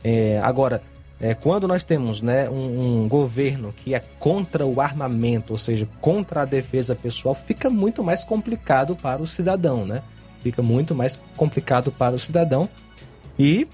É, 0.03 0.41
agora, 0.43 0.83
é, 1.21 1.33
quando 1.33 1.67
nós 1.67 1.85
temos 1.85 2.21
né, 2.21 2.51
um, 2.51 3.05
um, 3.05 3.09
governo 3.09 3.73
que 3.73 3.95
é 3.95 4.03
contra 4.19 4.67
o 4.67 4.81
armamento, 4.81 5.53
ou 5.53 5.59
seja, 5.59 5.89
contra 6.01 6.43
a 6.43 6.45
defesa 6.45 6.95
pessoal, 6.95 7.35
fica 7.35 7.71
muito 7.71 8.05
mais 8.05 8.25
complicado 8.25 8.95
para 8.95 9.23
o 9.23 9.27
cidadão, 9.27 9.87
né? 9.87 10.03
Fica 10.43 10.61
muito 10.61 10.95
mais 10.95 11.19
complicado 11.37 11.91
para 11.91 12.15
o 12.15 12.19
cidadão. 12.19 12.69
E, 13.39 13.67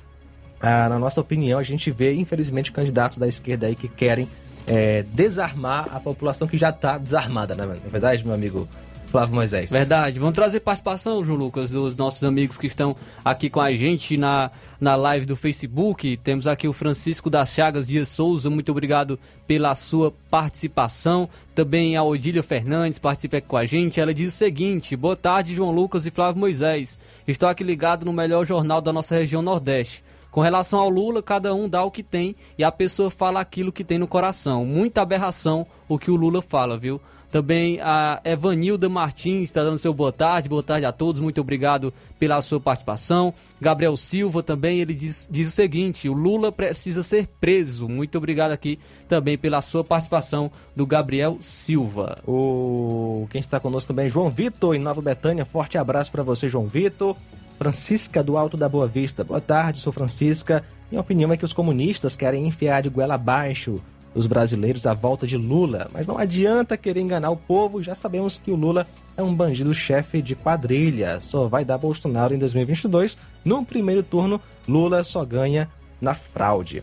ah, 0.61 0.89
na 0.89 0.99
nossa 0.99 1.21
opinião, 1.21 1.59
a 1.59 1.63
gente 1.65 1.91
vê, 1.91 2.15
infelizmente, 2.15 2.71
candidatos 2.71 3.19
da 3.19 3.27
esquerda 3.27 3.67
aí 3.67 3.75
que 3.75 3.89
querem 3.89 4.29
é, 4.67 5.03
desarmar 5.03 5.89
a 5.93 5.99
população 5.99 6.47
que 6.47 6.57
já 6.57 6.71
está 6.71 6.97
desarmada, 6.97 7.57
né? 7.57 7.67
Na 7.67 7.75
é 7.75 7.91
verdade, 7.91 8.25
meu 8.25 8.35
amigo 8.35 8.69
Flávio 9.11 9.35
Moisés. 9.35 9.71
Verdade. 9.71 10.21
Vamos 10.21 10.35
trazer 10.35 10.61
participação, 10.61 11.25
João 11.25 11.37
Lucas, 11.37 11.73
dos 11.73 11.97
nossos 11.97 12.23
amigos 12.23 12.57
que 12.57 12.69
estão 12.69 12.95
aqui 13.25 13.51
com 13.51 13.61
a 13.61 13.73
gente 13.75 14.17
na, 14.17 14.53
na 14.81 14.95
live 14.95 15.27
do 15.27 15.35
Facebook. 15.35 16.17
Temos 16.19 16.47
aqui 16.47 16.69
o 16.69 16.73
Francisco 16.73 17.29
das 17.29 17.51
Chagas 17.51 17.89
Dias 17.89 18.09
Souza. 18.09 18.49
Muito 18.49 18.71
obrigado 18.71 19.19
pela 19.49 19.75
sua 19.75 20.15
participação. 20.31 21.29
Também 21.57 21.97
a 21.97 22.05
Odília 22.05 22.43
Fernandes 22.43 23.01
participa 23.01 23.39
aqui 23.39 23.49
com 23.49 23.57
a 23.57 23.67
gente. 23.67 24.01
Ela 24.01 24.15
diz 24.15 24.33
o 24.33 24.37
seguinte: 24.37 24.95
Boa 24.95 25.17
tarde, 25.17 25.57
João 25.57 25.73
Lucas 25.73 26.07
e 26.07 26.11
Flávio 26.13 26.39
Moisés. 26.39 26.97
Estou 27.27 27.49
aqui 27.49 27.65
ligado 27.65 28.07
no 28.07 28.13
melhor 28.13 28.47
jornal 28.47 28.81
da 28.81 28.93
nossa 28.93 29.17
região 29.17 29.43
Nordeste. 29.43 30.05
Com 30.31 30.41
relação 30.41 30.79
ao 30.79 30.89
Lula, 30.89 31.21
cada 31.21 31.53
um 31.53 31.69
dá 31.69 31.83
o 31.83 31.91
que 31.91 32.05
tem 32.05 32.37
e 32.57 32.63
a 32.63 32.71
pessoa 32.71 33.11
fala 33.11 33.41
aquilo 33.41 33.73
que 33.73 33.83
tem 33.83 33.99
no 33.99 34.07
coração. 34.07 34.65
Muita 34.65 35.03
aberração 35.03 35.67
o 35.89 35.99
que 35.99 36.13
o 36.13 36.17
Lula 36.17 36.41
fala, 36.41 36.79
viu? 36.79 37.01
Também 37.31 37.79
a 37.81 38.21
Evanilda 38.25 38.89
Martins 38.89 39.45
está 39.45 39.63
dando 39.63 39.79
seu 39.79 39.95
boa 39.95 40.13
tarde. 40.13 40.49
Boa 40.49 40.63
tarde 40.63 40.85
a 40.85 40.91
todos. 40.91 41.21
Muito 41.21 41.41
obrigado 41.41 41.93
pela 42.19 42.41
sua 42.43 42.59
participação. 42.59 43.33
Gabriel 43.61 43.97
Silva 43.97 44.43
também, 44.43 44.81
ele 44.81 44.93
diz, 44.93 45.29
diz 45.31 45.49
o 45.49 45.51
seguinte: 45.53 46.09
o 46.09 46.13
Lula 46.13 46.51
precisa 46.51 47.03
ser 47.03 47.29
preso. 47.41 47.89
Muito 47.89 48.19
obrigado 48.19 48.51
aqui 48.51 48.79
também 49.09 49.39
pela 49.39 49.63
sua 49.63 49.85
participação 49.85 50.51
do 50.75 50.85
Gabriel 50.85 51.37
Silva. 51.41 52.19
O 52.27 53.29
quem 53.31 53.41
está 53.41 53.61
conosco 53.61 53.93
também, 53.93 54.11
João 54.11 54.29
Vitor, 54.29 54.75
em 54.75 54.81
Nova 54.81 55.01
Betânia. 55.01 55.45
Forte 55.45 55.79
abraço 55.79 56.11
para 56.11 56.25
você, 56.25 56.49
João 56.49 56.67
Vitor. 56.67 57.17
Francisca 57.59 58.23
do 58.23 58.39
Alto 58.39 58.57
da 58.57 58.69
Boa 58.69 58.89
Vista. 58.89 59.23
Boa 59.23 59.41
tarde, 59.41 59.81
sou 59.81 59.93
Francisca. 59.93 60.65
Minha 60.91 61.03
opinião 61.03 61.31
é 61.31 61.37
que 61.37 61.45
os 61.45 61.53
comunistas 61.53 62.17
querem 62.17 62.47
enfiar 62.47 62.83
de 62.83 62.89
goela 62.89 63.15
abaixo 63.15 63.81
dos 64.15 64.27
brasileiros 64.27 64.87
a 64.87 64.95
volta 64.95 65.27
de 65.27 65.37
Lula. 65.37 65.89
Mas 65.93 66.07
não 66.07 66.19
adianta 66.19 66.77
querer 66.77 67.01
enganar 67.01 67.31
o 67.31 67.37
povo, 67.37 67.83
já 67.83 67.95
sabemos 67.95 68.39
que 68.39 68.51
o 68.51 68.57
Lula 68.57 68.87
é 69.17 69.23
um 69.23 69.35
bandido-chefe 69.35 70.21
de 70.23 70.35
quadrilha. 70.35 71.21
Só 71.21 71.47
vai 71.47 71.65
dar 71.65 71.79
Bolsonaro 71.79 72.35
em 72.35 72.39
2022. 72.39 73.17
No 73.45 73.65
primeiro 73.65 74.03
turno, 74.03 74.41
Lula 74.69 75.05
só 75.05 75.25
ganha 75.25 75.69
na 76.01 76.15
fraude. 76.15 76.83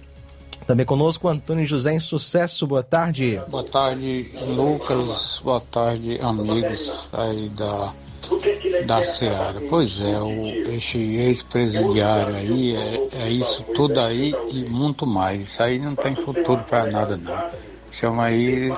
Também 0.65 0.85
conosco 0.85 1.29
Antônio 1.29 1.65
José 1.65 1.93
em 1.93 1.99
Sucesso. 1.99 2.67
Boa 2.67 2.83
tarde. 2.83 3.41
Boa 3.47 3.63
tarde, 3.63 4.29
Lucas. 4.47 5.41
Boa 5.43 5.61
tarde, 5.61 6.19
amigos 6.19 7.09
aí 7.13 7.47
da, 7.49 7.93
da 8.85 9.03
Seara. 9.03 9.61
Pois 9.69 10.02
é, 10.02 10.19
o, 10.19 10.48
este 10.73 10.98
ex-presidiário 10.98 12.35
aí 12.35 12.76
é, 12.76 13.10
é 13.23 13.30
isso 13.30 13.64
tudo 13.76 13.99
aí 13.99 14.34
e 14.49 14.65
muito 14.69 15.06
mais. 15.06 15.41
Isso 15.41 15.64
aí 15.64 15.80
não 15.80 15.95
tem 15.95 16.15
futuro 16.15 16.64
para 16.64 16.88
nada, 16.88 17.18
não. 17.18 17.49
Chama 17.91 18.26
aí, 18.26 18.72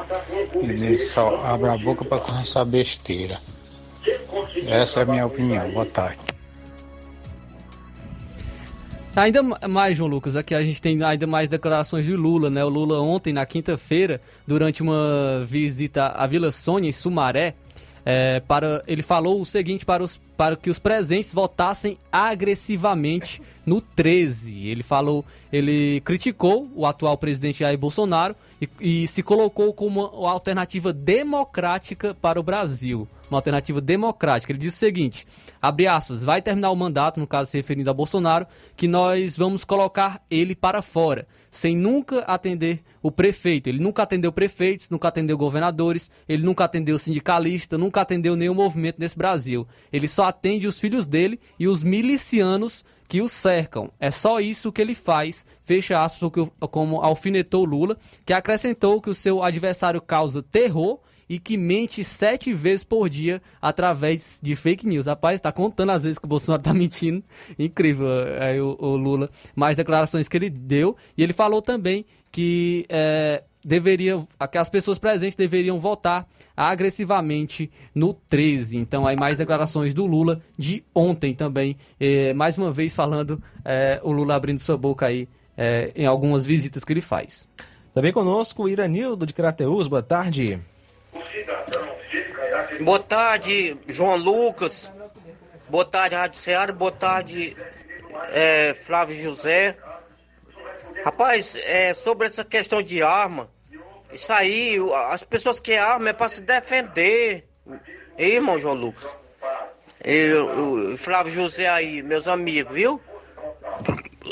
ele 0.56 0.98
só 0.98 1.44
abre 1.44 1.70
a 1.70 1.78
boca 1.78 2.06
para 2.06 2.20
começar 2.20 2.64
besteira. 2.64 3.40
Essa 4.66 5.02
é 5.02 5.04
a 5.04 5.06
minha 5.06 5.26
opinião. 5.26 5.70
Boa 5.72 5.86
tarde. 5.86 6.20
Ainda 9.16 9.44
mais, 9.44 9.98
João 9.98 10.10
Lucas, 10.10 10.38
aqui 10.38 10.56
a 10.56 10.64
gente 10.64 10.82
tem 10.82 11.04
ainda 11.04 11.28
mais 11.28 11.50
declarações 11.50 12.06
de 12.06 12.16
Lula, 12.16 12.50
né? 12.50 12.64
O 12.64 12.70
Lula 12.70 13.02
ontem, 13.02 13.34
na 13.34 13.46
quinta-feira, 13.46 14.22
durante 14.48 14.82
uma 14.82 15.44
visita 15.46 16.08
à 16.08 16.26
Vila 16.26 16.52
Sônia, 16.52 16.88
em 16.88 16.92
Sumaré, 16.92 17.56
é, 18.06 18.40
para, 18.40 18.84
ele 18.88 19.02
falou 19.02 19.42
o 19.42 19.46
seguinte 19.46 19.86
para, 19.86 20.04
os, 20.04 20.20
para 20.38 20.56
que 20.56 20.70
os 20.70 20.80
presentes 20.80 21.34
votassem 21.34 21.98
agressivamente 22.12 23.42
no 23.66 23.82
13. 23.82 24.68
Ele 24.68 24.84
falou, 24.84 25.24
ele 25.52 26.02
criticou 26.02 26.70
o 26.76 26.86
atual 26.86 27.18
presidente 27.18 27.60
Jair 27.60 27.78
Bolsonaro 27.78 28.36
e, 28.62 28.70
e 28.80 29.08
se 29.08 29.22
colocou 29.22 29.74
como 29.74 30.06
uma 30.08 30.32
alternativa 30.32 30.92
democrática 30.92 32.16
para 32.20 32.40
o 32.40 32.44
Brasil. 32.44 33.08
Uma 33.30 33.38
alternativa 33.38 33.80
democrática. 33.80 34.52
Ele 34.52 34.60
disse 34.60 34.78
o 34.78 34.80
seguinte: 34.80 35.28
abre 35.62 35.88
aspas, 35.88 36.24
vai 36.24 36.42
terminar 36.42 36.72
o 36.72 36.76
mandato, 36.76 37.20
no 37.20 37.28
caso 37.28 37.52
se 37.52 37.58
referindo 37.58 37.90
a 37.90 37.94
Bolsonaro, 37.94 38.48
que 38.76 38.88
nós 38.88 39.38
vamos 39.38 39.64
colocar 39.64 40.22
ele 40.30 40.56
para 40.56 40.82
fora, 40.82 41.28
sem 41.52 41.76
nunca 41.76 42.20
atender 42.22 42.82
o 43.02 43.12
prefeito. 43.12 43.68
Ele 43.68 43.80
nunca 43.80 44.04
atendeu 44.04 44.32
prefeitos, 44.32 44.90
nunca 44.90 45.08
atendeu 45.08 45.38
governadores, 45.38 46.10
ele 46.28 46.44
nunca 46.44 46.66
atendeu 46.66 46.98
sindicalista, 46.98 47.78
nunca 47.78 48.02
atendeu 48.02 48.36
nenhum 48.36 48.54
movimento 48.54 49.00
nesse 49.00 49.18
Brasil. 49.18 49.68
Ele 49.92 50.08
só 50.08 50.26
atende 50.26 50.68
os 50.68 50.80
filhos 50.80 51.08
dele 51.08 51.40
e 51.58 51.68
os 51.68 51.84
milicianos 51.84 52.86
que 53.08 53.22
o 53.22 53.28
cercam. 53.28 53.92
É 54.00 54.12
só 54.12 54.40
isso 54.40 54.72
que 54.72 54.82
ele 54.82 54.94
faz, 54.94 55.46
fecha 55.64 56.02
aspas, 56.02 56.32
como 56.70 57.02
alfinetou 57.02 57.66
Lula, 57.66 57.98
que 58.24 58.32
acrescentou 58.32 59.02
que 59.02 59.10
o 59.10 59.16
seu 59.16 59.42
adversário 59.42 60.00
causa 60.00 60.44
terror 60.44 61.00
e 61.30 61.38
que 61.38 61.56
mente 61.56 62.04
sete 62.04 62.52
vezes 62.52 62.84
por 62.84 63.08
dia 63.08 63.42
através 63.62 64.40
de 64.42 64.56
fake 64.56 64.88
news. 64.88 65.06
Rapaz, 65.06 65.40
tá 65.40 65.52
contando 65.52 65.92
às 65.92 66.04
vezes 66.04 66.18
que 66.18 66.26
o 66.26 66.30
Bolsonaro 66.30 66.64
tá 66.64 66.74
mentindo. 66.74 67.24
Incrível 67.58 68.08
aí 68.42 68.60
o, 68.60 68.76
o 68.80 68.96
Lula. 68.96 69.30
Mais 69.56 69.78
declarações 69.78 70.28
que 70.28 70.36
ele 70.36 70.50
deu. 70.50 70.98
E 71.16 71.24
ele 71.24 71.34
falou 71.34 71.62
também 71.62 72.06
que 72.32 72.86
é, 72.90 73.44
deveria, 73.64 74.26
que 74.52 74.58
as 74.58 74.70
pessoas 74.70 74.98
presentes 74.98 75.36
deveriam 75.36 75.80
votar 75.80 76.28
agressivamente 76.56 77.72
no 77.94 78.14
13. 78.14 78.78
Então, 78.78 79.06
aí 79.06 79.16
mais 79.16 79.38
declarações 79.38 79.94
do 79.94 80.06
Lula 80.06 80.42
de 80.58 80.84
ontem 80.94 81.34
também. 81.34 81.78
É, 82.00 82.34
mais 82.34 82.58
uma 82.58 82.72
vez 82.72 82.96
falando, 82.96 83.42
é, 83.64 84.00
o 84.04 84.12
Lula 84.12 84.36
abrindo 84.36 84.60
sua 84.60 84.78
boca 84.78 85.06
aí 85.06 85.28
é, 85.58 85.92
em 85.96 86.06
algumas 86.06 86.46
visitas 86.46 86.84
que 86.84 86.94
ele 86.94 87.02
faz. 87.02 87.48
Também 87.94 88.14
conosco 88.14 88.70
Iranildo 88.70 89.26
de 89.26 89.34
Crateus. 89.34 89.88
Boa 89.88 90.04
tarde. 90.04 90.60
Boa 92.82 93.00
tarde, 93.00 93.78
João 93.88 94.16
Lucas. 94.16 94.92
Boa 95.68 95.86
tarde, 95.86 96.16
Rádio 96.16 96.40
Ceará. 96.40 96.72
Boa 96.72 96.92
tarde, 96.92 97.56
é, 98.32 98.74
Flávio 98.74 99.16
José. 99.16 99.78
Rapaz, 101.04 101.56
é, 101.56 101.94
sobre 101.94 102.28
essa 102.28 102.44
questão 102.44 102.82
de 102.82 103.02
arma, 103.02 103.50
isso 104.12 104.34
aí, 104.34 104.78
as 105.12 105.24
pessoas 105.24 105.60
que 105.60 105.76
armam 105.76 106.10
é 106.10 106.14
para 106.14 106.30
se 106.30 106.42
defender. 106.42 107.48
Ei, 108.18 108.36
irmão 108.36 108.60
João 108.60 108.74
Lucas. 108.74 109.16
Eu, 110.04 110.98
Flávio 110.98 111.32
José 111.32 111.68
aí, 111.68 112.02
meus 112.02 112.28
amigos, 112.28 112.74
viu? 112.74 113.02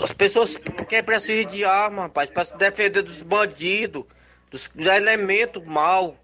As 0.01 0.11
pessoas 0.13 0.57
que 0.57 1.03
precisam 1.03 1.45
de 1.45 1.63
arma, 1.63 2.03
rapaz, 2.03 2.29
para 2.29 2.45
se 2.45 2.55
defender 2.57 3.01
dos 3.01 3.21
bandidos, 3.21 4.03
dos 4.49 4.69
elementos 4.77 5.63
mal, 5.65 6.15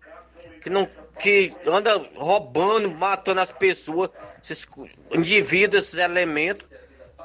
que 0.63 0.69
não 0.69 0.87
que 1.19 1.53
anda 1.67 2.01
roubando, 2.15 2.89
matando 2.95 3.39
as 3.39 3.53
pessoas, 3.53 4.09
esses 4.43 4.67
indivíduos, 5.11 5.85
esses 5.85 5.99
elementos. 5.99 6.67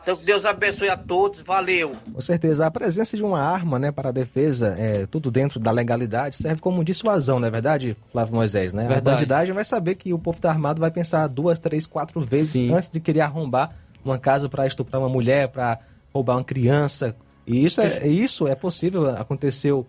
Então 0.02 0.16
que 0.16 0.24
Deus 0.24 0.44
abençoe 0.44 0.88
a 0.88 0.96
todos, 0.96 1.42
valeu. 1.42 1.94
Com 2.12 2.20
certeza, 2.20 2.66
a 2.66 2.70
presença 2.70 3.16
de 3.16 3.22
uma 3.22 3.40
arma, 3.40 3.78
né, 3.78 3.92
para 3.92 4.08
a 4.08 4.12
defesa, 4.12 4.74
é, 4.78 5.06
tudo 5.06 5.30
dentro 5.30 5.60
da 5.60 5.70
legalidade, 5.70 6.36
serve 6.36 6.60
como 6.60 6.84
dissuasão, 6.84 7.38
não 7.38 7.48
é 7.48 7.50
verdade, 7.50 7.96
Flávio 8.12 8.34
Moisés, 8.34 8.72
né? 8.72 8.82
Verdade. 8.86 9.08
A 9.08 9.12
bandidagem 9.12 9.54
vai 9.54 9.64
saber 9.64 9.96
que 9.96 10.12
o 10.12 10.18
povo 10.18 10.38
está 10.38 10.50
armado 10.50 10.80
vai 10.80 10.90
pensar 10.90 11.26
duas, 11.28 11.58
três, 11.58 11.84
quatro 11.84 12.20
vezes 12.20 12.52
Sim. 12.52 12.74
antes 12.74 12.88
de 12.88 13.00
querer 13.00 13.20
arrombar 13.20 13.74
uma 14.04 14.18
casa 14.18 14.48
para 14.48 14.66
estuprar 14.66 15.00
uma 15.00 15.08
mulher, 15.08 15.48
para 15.48 15.78
roubar 16.12 16.36
uma 16.36 16.44
criança. 16.44 17.14
E 17.46 17.64
isso 17.64 17.80
é, 17.80 18.06
isso 18.06 18.46
é 18.48 18.54
possível, 18.54 19.10
aconteceu 19.10 19.86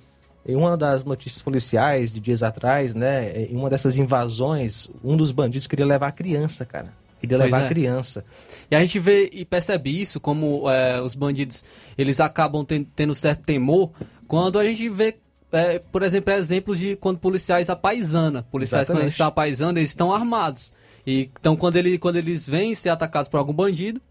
em 0.49 0.55
uma 0.55 0.75
das 0.75 1.05
notícias 1.05 1.43
policiais 1.43 2.11
de 2.11 2.19
dias 2.19 2.41
atrás, 2.41 2.95
né, 2.95 3.43
em 3.43 3.55
uma 3.55 3.69
dessas 3.69 3.97
invasões, 3.97 4.89
um 5.03 5.15
dos 5.15 5.31
bandidos 5.31 5.67
queria 5.67 5.85
levar 5.85 6.07
a 6.07 6.11
criança, 6.11 6.65
cara. 6.65 6.91
Queria 7.21 7.37
pois 7.37 7.51
levar 7.51 7.61
é. 7.61 7.65
a 7.65 7.69
criança. 7.69 8.25
E 8.71 8.75
a 8.75 8.79
gente 8.79 8.97
vê 8.97 9.29
e 9.31 9.45
percebe 9.45 10.01
isso, 10.01 10.19
como 10.19 10.67
é, 10.67 10.99
os 11.01 11.13
bandidos, 11.13 11.63
eles 11.95 12.19
acabam 12.19 12.65
ten, 12.65 12.83
tendo 12.83 13.13
certo 13.13 13.43
temor, 13.43 13.91
quando 14.27 14.57
a 14.57 14.63
gente 14.63 14.89
vê, 14.89 15.17
é, 15.51 15.77
por 15.77 16.01
exemplo, 16.01 16.33
exemplos 16.33 16.79
de 16.79 16.95
quando 16.95 17.19
policiais 17.19 17.69
apaisana. 17.69 18.41
Policiais, 18.43 18.83
Exatamente. 18.83 18.97
quando 18.97 19.03
eles 19.03 19.13
estão 19.13 19.27
apaisando, 19.27 19.79
eles 19.79 19.91
estão 19.91 20.13
armados. 20.13 20.73
E, 21.05 21.29
então, 21.39 21.55
quando, 21.55 21.75
ele, 21.75 21.99
quando 21.99 22.15
eles 22.15 22.47
vêm 22.47 22.73
ser 22.73 22.89
atacados 22.89 23.29
por 23.29 23.37
algum 23.37 23.53
bandido, 23.53 24.01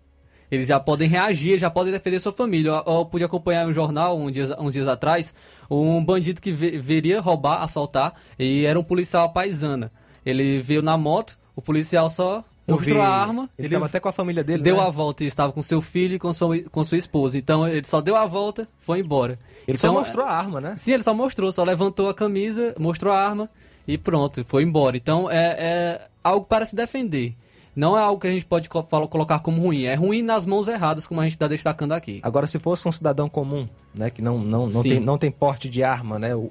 eles 0.51 0.67
já 0.67 0.81
podem 0.81 1.09
reagir, 1.09 1.59
já 1.59 1.71
podem 1.71 1.93
defender 1.93 2.21
sua 2.21 2.33
família. 2.33 2.71
Eu, 2.87 2.95
eu 2.95 3.05
pude 3.05 3.25
acompanhar 3.25 3.67
um 3.67 3.73
jornal 3.73 4.19
um 4.19 4.31
dia, 4.31 4.57
uns 4.61 4.73
dias 4.73 4.89
atrás, 4.89 5.35
um 5.71 6.03
bandido 6.05 6.41
que 6.41 6.53
veria 6.53 7.21
roubar, 7.21 7.63
assaltar, 7.63 8.15
e 8.39 8.65
era 8.65 8.79
um 8.79 8.85
policial 8.85 9.33
paisana. 9.33 9.93
Ele 10.25 10.59
veio 10.59 10.83
na 10.83 10.97
moto, 10.97 11.39
o 11.55 11.63
policial 11.63 12.09
só 12.09 12.45
mostrou 12.67 13.01
a 13.01 13.09
arma. 13.09 13.49
Ele 13.59 13.69
estava 13.69 13.87
até 13.87 13.99
com 13.99 14.09
a 14.09 14.13
família 14.13 14.45
dele, 14.45 14.63
Deu 14.63 14.77
né? 14.77 14.83
a 14.83 14.91
volta 14.91 15.25
e 15.25 15.27
estava 15.27 15.53
com 15.53 15.63
seu 15.63 15.81
filho 15.81 16.15
e 16.15 16.19
com 16.19 16.33
sua, 16.33 16.59
com 16.65 16.85
sua 16.85 16.99
esposa. 16.99 17.39
Então 17.39 17.67
ele 17.67 17.87
só 17.87 18.01
deu 18.01 18.17
a 18.17 18.27
volta, 18.27 18.69
foi 18.79 19.01
embora. 19.01 19.39
Ele 19.67 19.77
então, 19.77 19.93
só 19.93 19.99
mostrou 19.99 20.25
a 20.25 20.31
arma, 20.31 20.61
né? 20.61 20.75
Sim, 20.79 20.93
ele 20.95 21.03
só 21.03 21.15
mostrou, 21.15 21.51
só 21.51 21.65
levantou 21.65 22.09
a 22.09 22.15
camisa, 22.15 22.75
mostrou 22.79 23.13
a 23.13 23.19
arma 23.19 23.49
e 23.87 23.97
pronto, 23.97 24.45
foi 24.45 24.63
embora. 24.63 24.97
Então 24.97 25.31
é, 25.31 25.57
é 25.59 26.09
algo 26.23 26.47
para 26.47 26.65
se 26.65 26.77
defender 26.77 27.35
não 27.79 27.97
é 27.97 28.03
algo 28.03 28.21
que 28.21 28.27
a 28.27 28.31
gente 28.33 28.45
pode 28.45 28.69
colocar 28.69 29.39
como 29.39 29.63
ruim. 29.63 29.85
É 29.85 29.95
ruim 29.95 30.21
nas 30.21 30.45
mãos 30.45 30.67
erradas, 30.67 31.07
como 31.07 31.21
a 31.21 31.25
gente 31.25 31.35
está 31.35 31.47
destacando 31.47 31.93
aqui. 31.93 32.19
Agora, 32.25 32.49
se 32.49 32.59
fosse 32.59 32.89
um 32.89 32.91
cidadão 32.91 33.29
comum, 33.29 33.69
né, 33.95 34.11
que 34.11 34.21
não, 34.21 34.37
não, 34.37 34.67
não, 34.67 34.83
tem, 34.83 34.99
não 34.99 35.17
tem 35.17 35.31
porte 35.31 35.71
de 35.71 35.85
arma, 35.85 36.19
né? 36.19 36.35
O... 36.35 36.51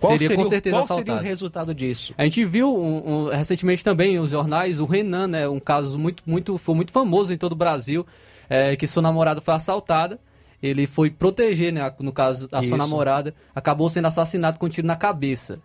Qual 0.00 0.10
seria, 0.10 0.26
seria 0.26 0.42
com 0.42 0.50
certeza 0.50 0.74
qual 0.74 0.82
assaltado. 0.82 1.06
seria 1.06 1.22
o 1.22 1.24
resultado 1.24 1.72
disso? 1.72 2.12
A 2.18 2.24
gente 2.24 2.44
viu 2.44 2.76
um, 2.76 2.96
um, 2.96 3.28
recentemente 3.28 3.84
também 3.84 4.18
os 4.18 4.32
jornais, 4.32 4.80
o 4.80 4.86
Renan, 4.86 5.28
né, 5.28 5.48
um 5.48 5.60
caso 5.60 5.96
muito, 6.00 6.24
muito, 6.26 6.58
foi 6.58 6.74
muito 6.74 6.90
famoso 6.90 7.32
em 7.32 7.38
todo 7.38 7.52
o 7.52 7.56
Brasil, 7.56 8.04
é, 8.50 8.74
que 8.74 8.88
sua 8.88 9.02
namorada 9.02 9.40
foi 9.40 9.54
assaltada. 9.54 10.18
Ele 10.60 10.84
foi 10.88 11.10
proteger, 11.10 11.72
né, 11.72 11.94
no 12.00 12.12
caso, 12.12 12.48
a 12.50 12.58
Isso. 12.58 12.70
sua 12.70 12.76
namorada, 12.76 13.32
acabou 13.54 13.88
sendo 13.88 14.06
assassinado 14.06 14.58
com 14.58 14.66
um 14.66 14.68
tiro 14.68 14.88
na 14.88 14.96
cabeça 14.96 15.60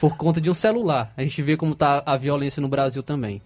por 0.00 0.16
conta 0.16 0.40
de 0.40 0.50
um 0.50 0.54
celular. 0.54 1.12
A 1.16 1.22
gente 1.22 1.40
vê 1.42 1.56
como 1.56 1.74
está 1.74 2.02
a 2.04 2.16
violência 2.16 2.60
no 2.60 2.66
Brasil 2.66 3.04
também. 3.04 3.40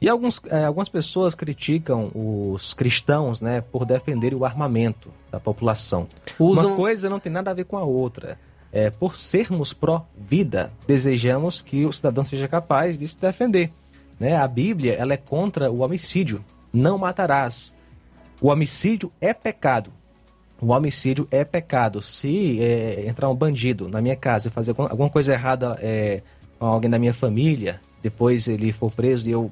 E 0.00 0.08
alguns, 0.08 0.40
é, 0.46 0.64
algumas 0.64 0.88
pessoas 0.88 1.34
criticam 1.34 2.10
os 2.14 2.74
cristãos 2.74 3.40
né, 3.40 3.60
por 3.60 3.84
defenderem 3.84 4.38
o 4.38 4.44
armamento 4.44 5.10
da 5.30 5.40
população. 5.40 6.06
Usam... 6.38 6.68
Uma 6.68 6.76
coisa 6.76 7.08
não 7.08 7.18
tem 7.18 7.32
nada 7.32 7.50
a 7.50 7.54
ver 7.54 7.64
com 7.64 7.78
a 7.78 7.84
outra. 7.84 8.38
É, 8.72 8.90
por 8.90 9.16
sermos 9.16 9.72
pró-vida, 9.72 10.70
desejamos 10.86 11.62
que 11.62 11.86
o 11.86 11.92
cidadão 11.92 12.22
seja 12.22 12.46
capaz 12.46 12.98
de 12.98 13.08
se 13.08 13.18
defender. 13.18 13.72
Né? 14.20 14.36
A 14.36 14.46
Bíblia 14.46 14.94
ela 14.94 15.14
é 15.14 15.16
contra 15.16 15.70
o 15.70 15.80
homicídio. 15.80 16.44
Não 16.72 16.98
matarás. 16.98 17.74
O 18.40 18.48
homicídio 18.48 19.10
é 19.18 19.32
pecado. 19.32 19.90
O 20.60 20.72
homicídio 20.72 21.26
é 21.30 21.42
pecado. 21.42 22.02
Se 22.02 22.60
é, 22.60 23.06
entrar 23.06 23.30
um 23.30 23.34
bandido 23.34 23.88
na 23.88 24.02
minha 24.02 24.16
casa 24.16 24.48
e 24.48 24.50
fazer 24.50 24.74
alguma 24.76 25.08
coisa 25.08 25.32
errada 25.32 25.78
é, 25.80 26.22
com 26.58 26.66
alguém 26.66 26.90
da 26.90 26.98
minha 26.98 27.14
família, 27.14 27.80
depois 28.02 28.46
ele 28.46 28.72
for 28.72 28.92
preso 28.92 29.28
e 29.28 29.32
eu 29.32 29.50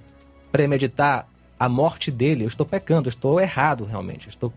premeditar 0.55 1.27
a 1.59 1.69
morte 1.69 2.13
dele, 2.13 2.45
eu 2.45 2.49
estou 2.49 2.65
pecando, 2.65 3.09
eu 3.09 3.11
estou 3.11 3.41
errado 3.41 3.85
realmente, 3.85 4.29
estou 4.29 4.53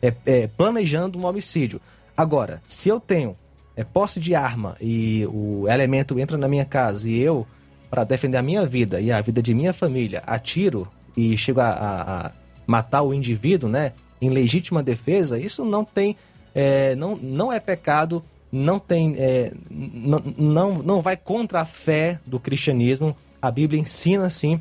é, 0.00 0.14
é, 0.24 0.46
planejando 0.46 1.18
um 1.18 1.26
homicídio. 1.26 1.80
Agora, 2.16 2.62
se 2.64 2.88
eu 2.88 3.00
tenho 3.00 3.36
é, 3.74 3.82
posse 3.82 4.20
de 4.20 4.36
arma 4.36 4.76
e 4.80 5.26
o 5.26 5.66
elemento 5.68 6.16
entra 6.20 6.38
na 6.38 6.46
minha 6.46 6.64
casa 6.64 7.10
e 7.10 7.18
eu, 7.18 7.44
para 7.90 8.04
defender 8.04 8.36
a 8.36 8.42
minha 8.42 8.64
vida 8.64 9.00
e 9.00 9.10
a 9.10 9.20
vida 9.20 9.42
de 9.42 9.52
minha 9.52 9.72
família, 9.72 10.22
atiro 10.24 10.86
e 11.16 11.36
chego 11.36 11.60
a, 11.60 11.70
a, 11.70 12.26
a 12.26 12.32
matar 12.64 13.02
o 13.02 13.12
indivíduo, 13.12 13.68
né, 13.68 13.94
em 14.20 14.30
legítima 14.30 14.80
defesa, 14.80 15.40
isso 15.40 15.64
não 15.64 15.84
tem, 15.84 16.16
é, 16.54 16.94
não, 16.94 17.16
não 17.16 17.52
é 17.52 17.58
pecado, 17.58 18.22
não 18.52 18.78
tem, 18.78 19.16
é, 19.18 19.52
não, 19.68 20.22
não, 20.38 20.74
não 20.74 21.00
vai 21.00 21.16
contra 21.16 21.62
a 21.62 21.66
fé 21.66 22.20
do 22.24 22.38
cristianismo. 22.38 23.16
A 23.40 23.50
Bíblia 23.50 23.80
ensina, 23.80 24.30
sim, 24.30 24.60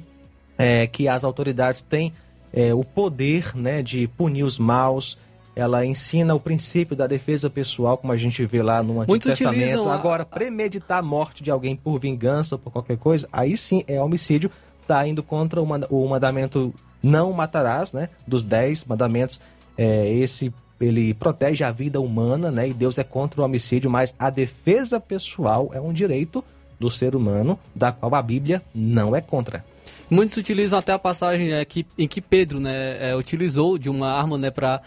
é, 0.61 0.88
que 0.88 1.07
as 1.07 1.23
autoridades 1.23 1.81
têm 1.81 2.13
é, 2.53 2.73
o 2.73 2.83
poder 2.83 3.55
né, 3.55 3.81
de 3.81 4.07
punir 4.07 4.43
os 4.43 4.59
maus, 4.59 5.17
ela 5.55 5.85
ensina 5.85 6.33
o 6.35 6.39
princípio 6.39 6.95
da 6.95 7.07
defesa 7.07 7.49
pessoal, 7.49 7.97
como 7.97 8.13
a 8.13 8.17
gente 8.17 8.45
vê 8.45 8.61
lá 8.61 8.81
no 8.83 8.93
Antigo 9.01 9.11
Muitos 9.11 9.27
Testamento. 9.27 9.89
a- 9.89 9.93
Agora, 9.95 10.25
premeditar 10.25 10.99
a 10.99 11.01
morte 11.01 11.43
de 11.43 11.51
alguém 11.51 11.75
por 11.75 11.99
vingança 11.99 12.55
ou 12.55 12.59
por 12.59 12.71
qualquer 12.71 12.97
coisa, 12.97 13.27
aí 13.33 13.55
sim 13.57 13.83
é 13.88 14.01
homicídio, 14.01 14.49
está 14.81 15.05
indo 15.07 15.21
contra 15.23 15.61
o 15.61 16.07
mandamento 16.07 16.73
não 17.03 17.31
matarás, 17.33 17.91
né? 17.93 18.09
Dos 18.27 18.43
dez 18.43 18.85
mandamentos, 18.85 19.41
é, 19.77 20.07
esse 20.13 20.53
ele 20.79 21.13
protege 21.13 21.63
a 21.63 21.71
vida 21.71 21.99
humana, 22.01 22.49
né? 22.51 22.67
E 22.69 22.73
Deus 22.73 22.97
é 22.97 23.03
contra 23.03 23.41
o 23.41 23.45
homicídio, 23.45 23.89
mas 23.89 24.15
a 24.17 24.29
defesa 24.29 24.99
pessoal 24.99 25.69
é 25.73 25.79
um 25.81 25.93
direito 25.93 26.43
do 26.79 26.89
ser 26.89 27.15
humano, 27.15 27.57
da 27.75 27.91
qual 27.91 28.13
a 28.15 28.21
Bíblia 28.21 28.61
não 28.73 29.15
é 29.15 29.21
contra. 29.21 29.63
Muitos 30.11 30.35
utilizam 30.35 30.77
até 30.77 30.91
a 30.91 30.99
passagem 30.99 31.53
é, 31.53 31.63
que, 31.63 31.88
em 31.97 32.05
que 32.05 32.19
Pedro 32.19 32.59
né, 32.59 33.11
é, 33.11 33.15
utilizou 33.15 33.77
de 33.77 33.89
uma 33.89 34.11
arma 34.11 34.38
né, 34.38 34.51
para 34.51 34.81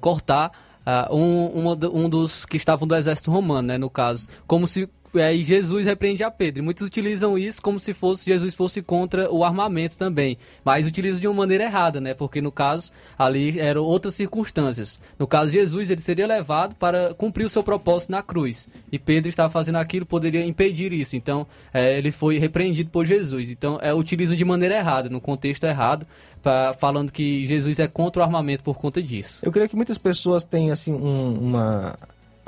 cortar 0.00 0.52
ah, 0.84 1.08
um, 1.10 1.70
um 1.92 2.08
dos 2.10 2.44
que 2.44 2.58
estavam 2.58 2.86
do 2.86 2.94
exército 2.94 3.30
romano, 3.30 3.68
né, 3.68 3.78
no 3.78 3.88
caso. 3.88 4.28
Como 4.46 4.66
se 4.66 4.86
aí 5.20 5.42
Jesus 5.44 5.86
repreende 5.86 6.22
a 6.24 6.30
Pedro. 6.30 6.60
E 6.60 6.64
muitos 6.64 6.86
utilizam 6.86 7.36
isso 7.38 7.60
como 7.62 7.78
se 7.78 7.92
fosse 7.94 8.26
Jesus 8.26 8.54
fosse 8.54 8.82
contra 8.82 9.30
o 9.32 9.44
armamento 9.44 9.96
também. 9.96 10.36
Mas 10.64 10.86
utilizam 10.86 11.20
de 11.20 11.28
uma 11.28 11.34
maneira 11.34 11.64
errada, 11.64 12.00
né? 12.00 12.14
Porque 12.14 12.40
no 12.40 12.50
caso 12.52 12.92
ali 13.18 13.58
eram 13.58 13.82
outras 13.84 14.14
circunstâncias. 14.14 15.00
No 15.18 15.26
caso 15.26 15.52
Jesus 15.52 15.90
ele 15.90 16.00
seria 16.00 16.26
levado 16.26 16.74
para 16.76 17.14
cumprir 17.14 17.44
o 17.44 17.48
seu 17.48 17.62
propósito 17.62 18.10
na 18.12 18.22
cruz. 18.22 18.68
E 18.90 18.98
Pedro 18.98 19.28
estava 19.28 19.50
fazendo 19.50 19.76
aquilo 19.76 20.06
poderia 20.06 20.44
impedir 20.44 20.92
isso. 20.92 21.16
Então 21.16 21.46
é, 21.72 21.96
ele 21.98 22.10
foi 22.10 22.38
repreendido 22.38 22.90
por 22.90 23.04
Jesus. 23.06 23.50
Então 23.50 23.78
é, 23.82 23.92
utilizam 23.94 24.36
de 24.36 24.44
maneira 24.44 24.76
errada, 24.76 25.08
no 25.08 25.20
contexto 25.20 25.64
errado, 25.64 26.06
pra, 26.42 26.74
falando 26.78 27.10
que 27.10 27.46
Jesus 27.46 27.78
é 27.78 27.88
contra 27.88 28.20
o 28.22 28.24
armamento 28.24 28.62
por 28.64 28.76
conta 28.76 29.02
disso. 29.02 29.40
Eu 29.44 29.52
creio 29.52 29.68
que 29.68 29.76
muitas 29.76 29.98
pessoas 29.98 30.44
têm 30.44 30.70
assim 30.70 30.92
um- 30.92 31.38
uma 31.40 31.96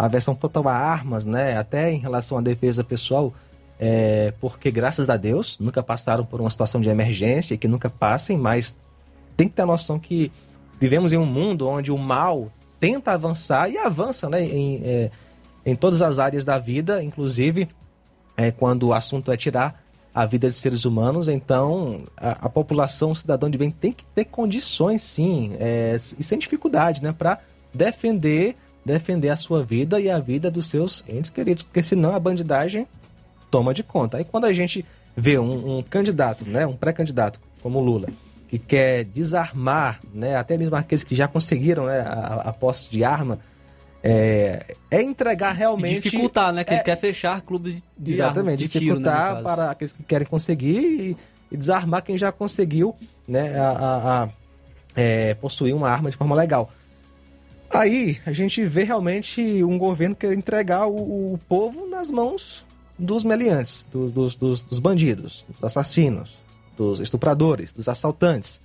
aversão 0.06 0.34
total 0.34 0.68
a 0.68 0.74
armas, 0.74 1.26
né? 1.26 1.58
Até 1.58 1.92
em 1.92 1.98
relação 1.98 2.38
à 2.38 2.40
defesa 2.40 2.84
pessoal, 2.84 3.34
é, 3.78 4.32
porque 4.40 4.70
graças 4.70 5.10
a 5.10 5.16
Deus 5.16 5.58
nunca 5.58 5.82
passaram 5.82 6.24
por 6.24 6.40
uma 6.40 6.50
situação 6.50 6.80
de 6.80 6.88
emergência 6.88 7.56
que 7.56 7.66
nunca 7.66 7.90
passem, 7.90 8.38
mas 8.38 8.78
tem 9.36 9.48
que 9.48 9.54
ter 9.54 9.62
a 9.62 9.66
noção 9.66 9.98
que 9.98 10.30
vivemos 10.78 11.12
em 11.12 11.16
um 11.16 11.26
mundo 11.26 11.68
onde 11.68 11.90
o 11.90 11.98
mal 11.98 12.50
tenta 12.78 13.12
avançar 13.12 13.68
e 13.68 13.76
avança, 13.76 14.28
né? 14.28 14.42
Em, 14.42 14.80
é, 14.84 15.10
em 15.66 15.74
todas 15.74 16.00
as 16.00 16.18
áreas 16.18 16.44
da 16.44 16.58
vida, 16.58 17.02
inclusive 17.02 17.68
é, 18.36 18.52
quando 18.52 18.84
o 18.84 18.94
assunto 18.94 19.32
é 19.32 19.36
tirar 19.36 19.82
a 20.14 20.24
vida 20.24 20.48
de 20.48 20.56
seres 20.56 20.84
humanos, 20.84 21.28
então 21.28 22.02
a, 22.16 22.46
a 22.46 22.48
população, 22.48 23.10
o 23.10 23.16
cidadão 23.16 23.50
de 23.50 23.58
bem, 23.58 23.70
tem 23.70 23.92
que 23.92 24.04
ter 24.06 24.24
condições, 24.24 25.02
sim, 25.02 25.56
é, 25.58 25.96
e 25.96 26.22
sem 26.22 26.38
dificuldade, 26.38 27.02
né, 27.02 27.12
para 27.12 27.38
defender, 27.74 28.56
defender 28.88 29.28
a 29.28 29.36
sua 29.36 29.62
vida 29.62 30.00
e 30.00 30.10
a 30.10 30.18
vida 30.18 30.50
dos 30.50 30.66
seus 30.66 31.04
entes 31.08 31.30
queridos, 31.30 31.62
porque 31.62 31.82
senão 31.82 32.14
a 32.14 32.18
bandidagem 32.18 32.86
toma 33.50 33.72
de 33.74 33.82
conta. 33.82 34.16
Aí 34.16 34.24
quando 34.24 34.46
a 34.46 34.52
gente 34.52 34.84
vê 35.16 35.38
um, 35.38 35.78
um 35.78 35.82
candidato, 35.82 36.44
né, 36.48 36.66
um 36.66 36.76
pré-candidato 36.76 37.40
como 37.62 37.78
o 37.78 37.82
Lula, 37.82 38.08
que 38.48 38.58
quer 38.58 39.04
desarmar, 39.04 40.00
né, 40.14 40.36
até 40.36 40.56
mesmo 40.56 40.74
aqueles 40.76 41.04
que 41.04 41.14
já 41.14 41.28
conseguiram 41.28 41.86
né, 41.86 42.00
a, 42.00 42.42
a 42.48 42.52
posse 42.52 42.90
de 42.90 43.04
arma, 43.04 43.38
é, 44.02 44.74
é 44.90 45.02
entregar 45.02 45.52
realmente 45.52 45.96
E 45.98 46.00
dificultar, 46.00 46.52
né? 46.52 46.62
Que 46.64 46.72
é, 46.72 46.76
ele 46.76 46.84
quer 46.84 46.96
fechar 46.96 47.40
clubes 47.42 47.82
de, 47.96 48.12
Exatamente, 48.12 48.58
de 48.60 48.68
tiro, 48.68 48.98
né, 49.00 49.10
dificultar 49.10 49.42
para 49.42 49.70
aqueles 49.72 49.92
que 49.92 50.02
querem 50.04 50.26
conseguir 50.26 50.78
e, 50.78 51.16
e 51.50 51.56
desarmar 51.56 52.02
quem 52.02 52.16
já 52.16 52.30
conseguiu 52.30 52.94
né, 53.26 53.58
a, 53.58 53.68
a- 53.70 54.22
a, 54.24 54.28
é, 54.94 55.34
possuir 55.34 55.74
uma 55.74 55.90
arma 55.90 56.10
de 56.10 56.16
forma 56.16 56.34
legal. 56.34 56.70
Aí 57.72 58.18
a 58.24 58.32
gente 58.32 58.64
vê 58.66 58.82
realmente 58.82 59.62
um 59.62 59.76
governo 59.76 60.14
querer 60.16 60.36
entregar 60.36 60.86
o, 60.86 61.34
o 61.34 61.38
povo 61.48 61.86
nas 61.86 62.10
mãos 62.10 62.64
dos 62.98 63.22
meliantes, 63.24 63.86
do- 63.92 64.10
dos, 64.10 64.34
dos- 64.34 64.62
dos 64.62 64.78
bandidos, 64.78 65.44
dos 65.48 65.62
assassinos, 65.62 66.38
dos 66.76 66.98
estupradores, 67.00 67.72
dos 67.72 67.88
assaltantes. 67.88 68.60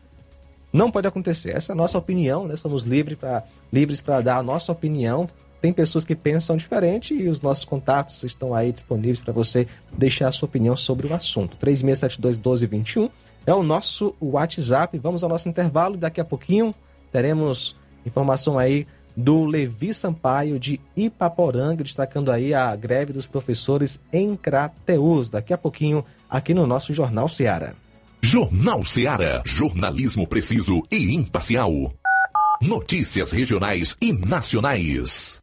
Não 0.72 0.90
pode 0.90 1.08
acontecer. 1.08 1.56
Essa 1.56 1.72
é 1.72 1.74
a 1.74 1.76
nossa 1.76 1.98
opinião, 1.98 2.48
né? 2.48 2.56
Somos 2.56 2.84
livres 2.84 3.18
para 3.18 3.44
livres 3.72 4.02
para 4.02 4.22
dar 4.22 4.38
a 4.38 4.44
nossa 4.44 4.72
opinião. 4.72 5.28
Tem 5.62 5.72
pessoas 5.72 6.04
que 6.04 6.16
pensam 6.16 6.58
diferente 6.58 7.14
e 7.14 7.30
os 7.30 7.42
nossos 7.42 7.64
contatos 7.64 8.24
estão 8.24 8.56
aí 8.56 8.72
disponíveis 8.72 9.20
para 9.20 9.32
você 9.32 9.68
deixar 9.96 10.30
a 10.30 10.32
sua 10.32 10.48
opinião 10.48 10.76
sobre 10.76 11.08
o 11.08 11.14
assunto. 11.14 11.58
3672-1221 11.58 13.10
é 13.46 13.54
o 13.54 13.62
nosso 13.64 14.16
WhatsApp. 14.20 14.98
Vamos 14.98 15.24
ao 15.24 15.30
nosso 15.30 15.48
intervalo. 15.48 15.96
Daqui 15.96 16.20
a 16.20 16.26
pouquinho 16.26 16.74
teremos 17.12 17.76
informação 18.06 18.58
aí 18.58 18.88
do 19.16 19.46
Levi 19.46 19.94
Sampaio 19.94 20.60
de 20.60 20.80
Ipaporanga, 20.96 21.84
destacando 21.84 22.32
aí 22.32 22.54
a 22.54 22.76
greve 22.76 23.14
dos 23.14 23.28
professores 23.28 24.04
em 24.12 24.36
Crateus. 24.36 25.30
Daqui 25.30 25.54
a 25.54 25.58
pouquinho 25.58 26.04
aqui 26.30 26.54
no 26.54 26.66
nosso 26.66 26.94
Jornal 26.94 27.28
Seara. 27.30 27.76
Jornal 28.22 28.84
Seara. 28.86 29.44
Jornalismo 29.46 30.26
preciso 30.26 30.82
e 30.90 31.14
imparcial. 31.14 31.92
Notícias 32.62 33.32
regionais 33.32 33.98
e 34.02 34.14
nacionais. 34.14 35.43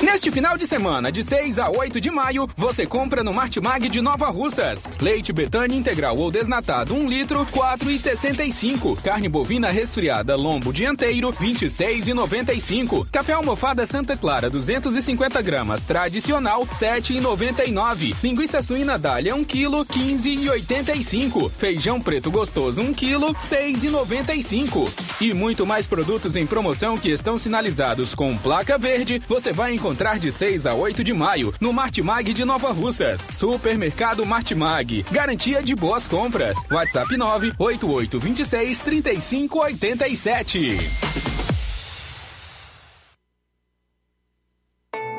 Neste 0.00 0.30
final 0.30 0.56
de 0.56 0.64
semana, 0.64 1.10
de 1.10 1.24
6 1.24 1.58
a 1.58 1.68
8 1.68 2.00
de 2.00 2.08
maio, 2.08 2.48
você 2.56 2.86
compra 2.86 3.24
no 3.24 3.34
Martimag 3.34 3.88
de 3.88 4.00
Nova 4.00 4.28
Russas. 4.28 4.86
Leite 5.00 5.32
Betânia 5.32 5.76
integral 5.76 6.16
ou 6.16 6.30
desnatado 6.30 6.94
1 6.94 7.08
litro, 7.08 7.44
4,65. 7.46 9.02
Carne 9.02 9.28
bovina 9.28 9.70
resfriada 9.70 10.36
lombo 10.36 10.72
dianteiro, 10.72 11.32
26,95. 11.32 13.08
Café 13.10 13.32
almofada 13.32 13.84
Santa 13.86 14.16
Clara 14.16 14.48
250 14.48 15.42
gramas 15.42 15.82
tradicional, 15.82 16.64
7,99. 16.64 18.14
Linguiça 18.22 18.62
suína 18.62 18.96
dália 18.96 19.34
1 19.34 19.44
kg, 19.44 19.84
15,85. 19.84 21.50
Feijão 21.50 22.00
preto 22.00 22.30
gostoso 22.30 22.80
1 22.82 22.94
kg, 22.94 23.34
6,95. 23.42 24.88
E 25.20 25.34
muito 25.34 25.66
mais 25.66 25.88
produtos 25.88 26.36
em 26.36 26.46
promoção 26.46 26.96
que 26.96 27.10
estão 27.10 27.36
sinalizados 27.36 28.14
com 28.14 28.38
placa 28.38 28.78
verde, 28.78 29.20
você 29.28 29.52
vai 29.52 29.74
encontrar 29.74 29.87
de 29.94 30.32
6 30.32 30.66
a 30.66 30.74
8 30.74 31.04
de 31.04 31.12
maio 31.12 31.54
no 31.60 31.72
Martimag 31.72 32.32
de 32.32 32.44
Nova 32.44 32.72
Russas. 32.72 33.28
Supermercado 33.30 34.24
Martimag. 34.26 35.04
Garantia 35.10 35.62
de 35.62 35.74
boas 35.74 36.08
compras. 36.08 36.58
WhatsApp 36.70 37.10
98826 37.16 38.80
3587. 38.80 41.57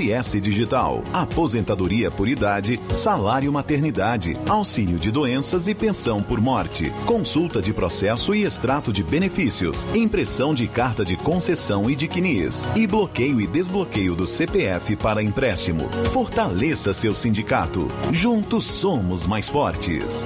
INSS 0.00 0.40
Digital, 0.40 1.02
aposentadoria 1.12 2.10
por 2.10 2.28
idade, 2.28 2.80
salário 2.92 3.52
maternidade, 3.52 4.38
auxílio 4.48 4.98
de 4.98 5.10
doenças 5.10 5.68
e 5.68 5.74
pensão 5.74 6.22
por 6.22 6.40
morte, 6.40 6.90
consulta 7.04 7.60
de 7.60 7.72
processo 7.72 8.34
e 8.34 8.44
extrato 8.44 8.92
de 8.92 9.02
benefícios, 9.02 9.86
impressão 9.94 10.54
de 10.54 10.66
carta 10.66 11.04
de 11.04 11.16
concessão 11.16 11.90
e 11.90 11.94
de 11.94 12.08
CNIS, 12.08 12.64
e 12.74 12.86
bloqueio 12.86 13.40
e 13.40 13.46
desbloqueio 13.46 14.14
do 14.14 14.26
CPF 14.26 14.96
para 14.96 15.22
empréstimo. 15.22 15.88
Fortaleça 16.12 16.94
seu 16.94 17.14
sindicato. 17.14 17.88
Juntos 18.10 18.64
somos 18.64 19.26
mais 19.26 19.48
fortes. 19.48 20.24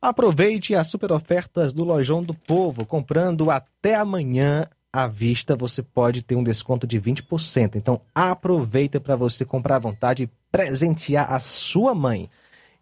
Aproveite 0.00 0.72
as 0.72 0.86
super 0.86 1.10
ofertas 1.10 1.72
do 1.72 1.82
Lojão 1.82 2.22
do 2.22 2.32
Povo. 2.32 2.86
Comprando 2.86 3.50
até 3.50 3.96
amanhã 3.96 4.64
à 4.96 5.06
vista, 5.06 5.54
você 5.54 5.82
pode 5.82 6.22
ter 6.22 6.36
um 6.36 6.42
desconto 6.42 6.86
de 6.86 7.00
20%. 7.00 7.76
Então 7.76 8.00
aproveita 8.14 9.00
para 9.00 9.14
você 9.14 9.44
comprar 9.44 9.76
à 9.76 9.80
vontade 9.80 10.24
e 10.24 10.30
presentear 10.50 11.32
a 11.32 11.38
sua 11.38 11.94
mãe. 11.94 12.30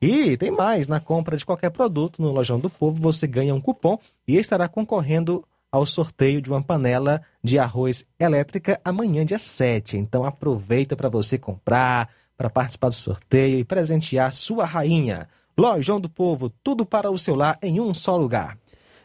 E 0.01 0.37
tem 0.37 0.51
mais, 0.51 0.87
na 0.87 1.01
compra 1.01 1.37
de 1.37 1.45
qualquer 1.45 1.71
produto 1.71 2.21
no 2.21 2.31
Lojão 2.31 2.61
do 2.61 2.71
Povo, 2.71 3.01
você 3.01 3.27
ganha 3.27 3.55
um 3.55 3.61
cupom 3.61 3.99
e 4.29 4.37
estará 4.37 4.69
concorrendo 4.69 5.45
ao 5.73 5.85
sorteio 5.85 6.41
de 6.41 6.49
uma 6.51 6.63
panela 6.63 7.21
de 7.43 7.59
arroz 7.59 8.07
elétrica 8.19 8.81
amanhã, 8.85 9.25
dia 9.25 9.39
7. 9.39 9.97
Então 9.97 10.25
aproveita 10.25 10.95
para 10.95 11.09
você 11.09 11.37
comprar, 11.37 12.09
para 12.37 12.49
participar 12.49 12.91
do 12.91 12.95
sorteio 12.95 13.59
e 13.59 13.65
presentear 13.65 14.33
sua 14.33 14.65
rainha. 14.65 15.29
Lojão 15.59 16.01
do 16.01 16.09
Povo, 16.09 16.49
tudo 16.63 16.85
para 16.85 17.11
o 17.11 17.19
seu 17.19 17.35
lar 17.35 17.59
em 17.63 17.81
um 17.81 17.93
só 17.93 18.17
lugar. 18.17 18.57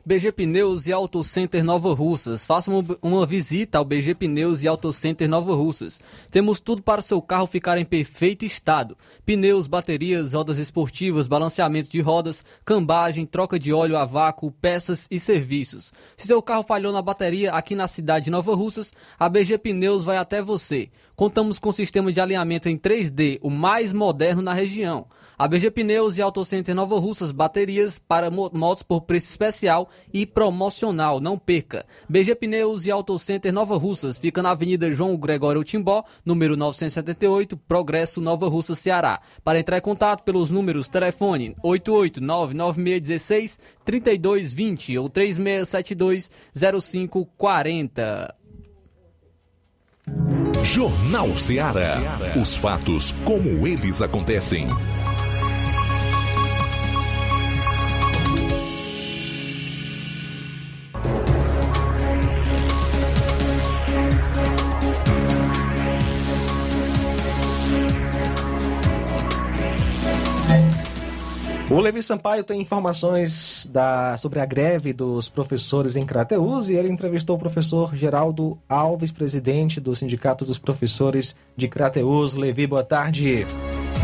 BG 0.06 0.32
Pneus 0.32 0.88
e 0.88 0.94
Auto 0.94 1.24
Center 1.24 1.64
Nova 1.64 1.94
Russas. 1.94 2.46
Faça 2.46 2.72
uma 3.02 3.26
visita 3.26 3.78
ao 3.78 3.86
BG 3.86 4.16
Pneus 4.16 4.64
e 4.64 4.68
Auto 4.68 4.94
Center 4.94 5.28
Nova 5.28 5.54
Russas. 5.54 6.00
Temos 6.32 6.62
tudo 6.62 6.82
para 6.82 7.02
o 7.02 7.04
seu 7.04 7.22
carro 7.22 7.46
ficar 7.46 7.78
em 7.78 7.84
perfeito 7.84 8.46
estado: 8.46 8.98
pneus, 9.26 9.68
baterias, 9.68 10.34
rodas 10.34 10.58
esportivas, 10.58 11.28
balanceamento 11.28 11.92
de 11.92 12.00
rodas, 12.00 12.46
cambagem, 12.64 13.26
troca 13.26 13.60
de 13.60 13.74
óleo 13.74 13.98
a 13.98 14.06
vácuo, 14.06 14.52
peças 14.52 15.08
e 15.12 15.20
serviços. 15.20 15.92
Se 16.16 16.28
seu 16.28 16.42
carro 16.42 16.64
falhou 16.64 16.94
na 16.94 17.02
bateria 17.02 17.52
aqui 17.52 17.76
na 17.76 17.88
cidade 17.88 18.26
de 18.26 18.32
Nova 18.32 18.56
Russas, 18.56 18.94
a 19.20 19.28
BG 19.28 19.58
Pneus 19.58 20.06
vai 20.06 20.18
até 20.18 20.42
você. 20.42 20.90
Contamos 21.16 21.60
com 21.60 21.72
sistema 21.72 22.12
de 22.12 22.22
alinhamento 22.22 22.70
em 22.70 22.78
3D, 22.78 23.40
o 23.42 23.50
mais 23.50 23.92
moderno 23.92 24.42
na 24.42 24.54
região. 24.54 25.06
A 25.40 25.48
BG 25.48 25.72
Pneus 25.72 26.18
e 26.18 26.22
Auto 26.22 26.44
Center 26.44 26.76
Nova 26.76 27.00
Russas, 27.00 27.32
baterias 27.32 27.98
para 27.98 28.30
motos 28.30 28.84
por 28.84 29.04
preço 29.04 29.30
especial 29.30 29.90
e 30.14 30.26
promocional. 30.26 31.22
Não 31.22 31.40
perca. 31.40 31.86
BG 32.10 32.36
Pneus 32.36 32.86
e 32.86 32.92
Auto 32.92 33.18
Center 33.18 33.54
Nova 33.54 33.78
Russas 33.78 34.18
fica 34.18 34.44
na 34.44 34.52
Avenida 34.52 34.92
João 34.92 35.16
Gregório 35.16 35.64
Timbó, 35.64 36.04
número 36.26 36.58
978, 36.58 37.56
Progresso 37.56 38.20
Nova 38.20 38.50
Russa, 38.50 38.76
Ceará. 38.76 39.22
Para 39.42 39.62
entrar 39.62 39.78
em 39.78 39.82
contato 39.82 40.24
pelos 40.24 40.52
números 40.52 40.90
telefone 40.90 41.56
8899616 41.64 43.62
3220 43.86 44.98
ou 44.98 45.10
3672 45.10 46.32
0540. 46.54 48.36
Jornal 50.66 51.38
Ceará. 51.38 52.20
Os 52.36 52.56
fatos 52.56 53.14
como 53.24 53.66
eles 53.66 54.02
acontecem. 54.02 54.68
O 71.72 71.80
Levi 71.80 72.02
Sampaio 72.02 72.44
tem 72.44 72.60
informações 72.60 73.70
da, 73.72 74.18
sobre 74.18 74.40
a 74.40 74.46
greve 74.46 74.92
dos 74.92 75.30
professores 75.30 75.96
em 75.96 76.04
Crateus 76.04 76.68
e 76.68 76.74
ele 76.74 76.90
entrevistou 76.90 77.36
o 77.36 77.40
professor 77.40 77.96
Geraldo 77.96 78.58
Alves, 78.68 79.12
presidente 79.12 79.80
do 79.80 79.96
Sindicato 79.96 80.44
dos 80.44 80.58
Professores 80.58 81.36
de 81.56 81.68
Crateus. 81.68 82.34
Levi, 82.34 82.66
boa 82.66 82.84
tarde. 82.84 83.46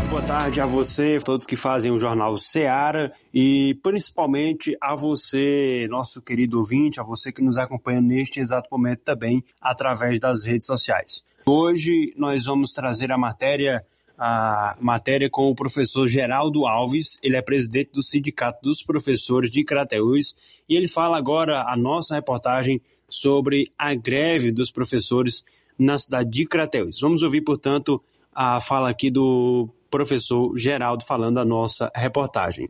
Boa 0.08 0.22
tarde 0.22 0.60
a 0.60 0.66
você, 0.66 1.18
todos 1.18 1.44
que 1.44 1.56
fazem 1.56 1.90
o 1.90 1.98
Jornal 1.98 2.38
Seara 2.38 3.12
e 3.34 3.76
principalmente 3.82 4.76
a 4.80 4.94
você, 4.94 5.88
nosso 5.90 6.22
querido 6.22 6.58
ouvinte, 6.58 7.00
a 7.00 7.02
você 7.02 7.32
que 7.32 7.42
nos 7.42 7.58
acompanha 7.58 8.00
neste 8.00 8.38
exato 8.38 8.68
momento 8.70 9.00
também 9.00 9.42
através 9.60 10.20
das 10.20 10.44
redes 10.44 10.68
sociais. 10.68 11.24
Hoje 11.44 12.14
nós 12.16 12.44
vamos 12.44 12.72
trazer 12.72 13.10
a 13.10 13.18
matéria 13.18 13.84
a 14.18 14.76
matéria 14.80 15.28
com 15.30 15.50
o 15.50 15.54
professor 15.54 16.06
Geraldo 16.06 16.66
Alves, 16.66 17.18
ele 17.22 17.36
é 17.36 17.42
presidente 17.42 17.92
do 17.92 18.02
Sindicato 18.02 18.60
dos 18.62 18.82
Professores 18.82 19.50
de 19.50 19.62
Crateús 19.62 20.34
e 20.68 20.76
ele 20.76 20.88
fala 20.88 21.18
agora 21.18 21.62
a 21.62 21.76
nossa 21.76 22.14
reportagem 22.14 22.80
sobre 23.08 23.70
a 23.78 23.94
greve 23.94 24.50
dos 24.50 24.70
professores 24.70 25.44
na 25.78 25.98
cidade 25.98 26.30
de 26.30 26.46
Crateús. 26.46 27.00
Vamos 27.00 27.22
ouvir, 27.22 27.42
portanto, 27.42 28.02
a 28.34 28.60
fala 28.60 28.88
aqui 28.88 29.10
do 29.10 29.68
professor 29.90 30.56
Geraldo 30.56 31.04
falando 31.04 31.38
a 31.38 31.44
nossa 31.44 31.90
reportagem. 31.94 32.68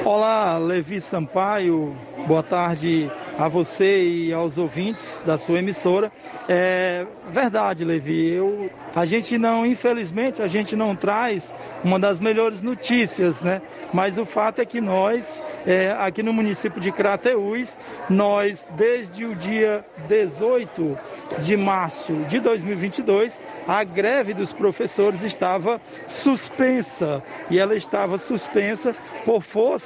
Olá, 0.00 0.58
Levi 0.58 1.00
Sampaio, 1.00 1.94
boa 2.26 2.42
tarde 2.42 3.08
a 3.38 3.46
você 3.46 4.04
e 4.04 4.32
aos 4.32 4.58
ouvintes 4.58 5.20
da 5.24 5.38
sua 5.38 5.60
emissora. 5.60 6.10
É 6.48 7.06
verdade, 7.30 7.84
Levi, 7.84 8.32
eu, 8.32 8.68
a 8.96 9.04
gente 9.04 9.38
não, 9.38 9.64
infelizmente, 9.64 10.42
a 10.42 10.48
gente 10.48 10.74
não 10.74 10.96
traz 10.96 11.54
uma 11.84 12.00
das 12.00 12.18
melhores 12.18 12.60
notícias, 12.62 13.40
né? 13.40 13.62
Mas 13.92 14.18
o 14.18 14.26
fato 14.26 14.60
é 14.60 14.64
que 14.64 14.80
nós, 14.80 15.40
é, 15.64 15.94
aqui 15.96 16.20
no 16.20 16.32
município 16.32 16.80
de 16.80 16.90
Crateús, 16.90 17.78
nós, 18.10 18.66
desde 18.74 19.24
o 19.24 19.36
dia 19.36 19.84
18 20.08 20.98
de 21.38 21.56
março 21.56 22.12
de 22.28 22.40
2022, 22.40 23.40
a 23.68 23.84
greve 23.84 24.34
dos 24.34 24.52
professores 24.52 25.22
estava 25.22 25.80
suspensa 26.08 27.22
e 27.48 27.58
ela 27.58 27.76
estava 27.76 28.18
suspensa 28.18 28.96
por 29.24 29.42
força 29.42 29.81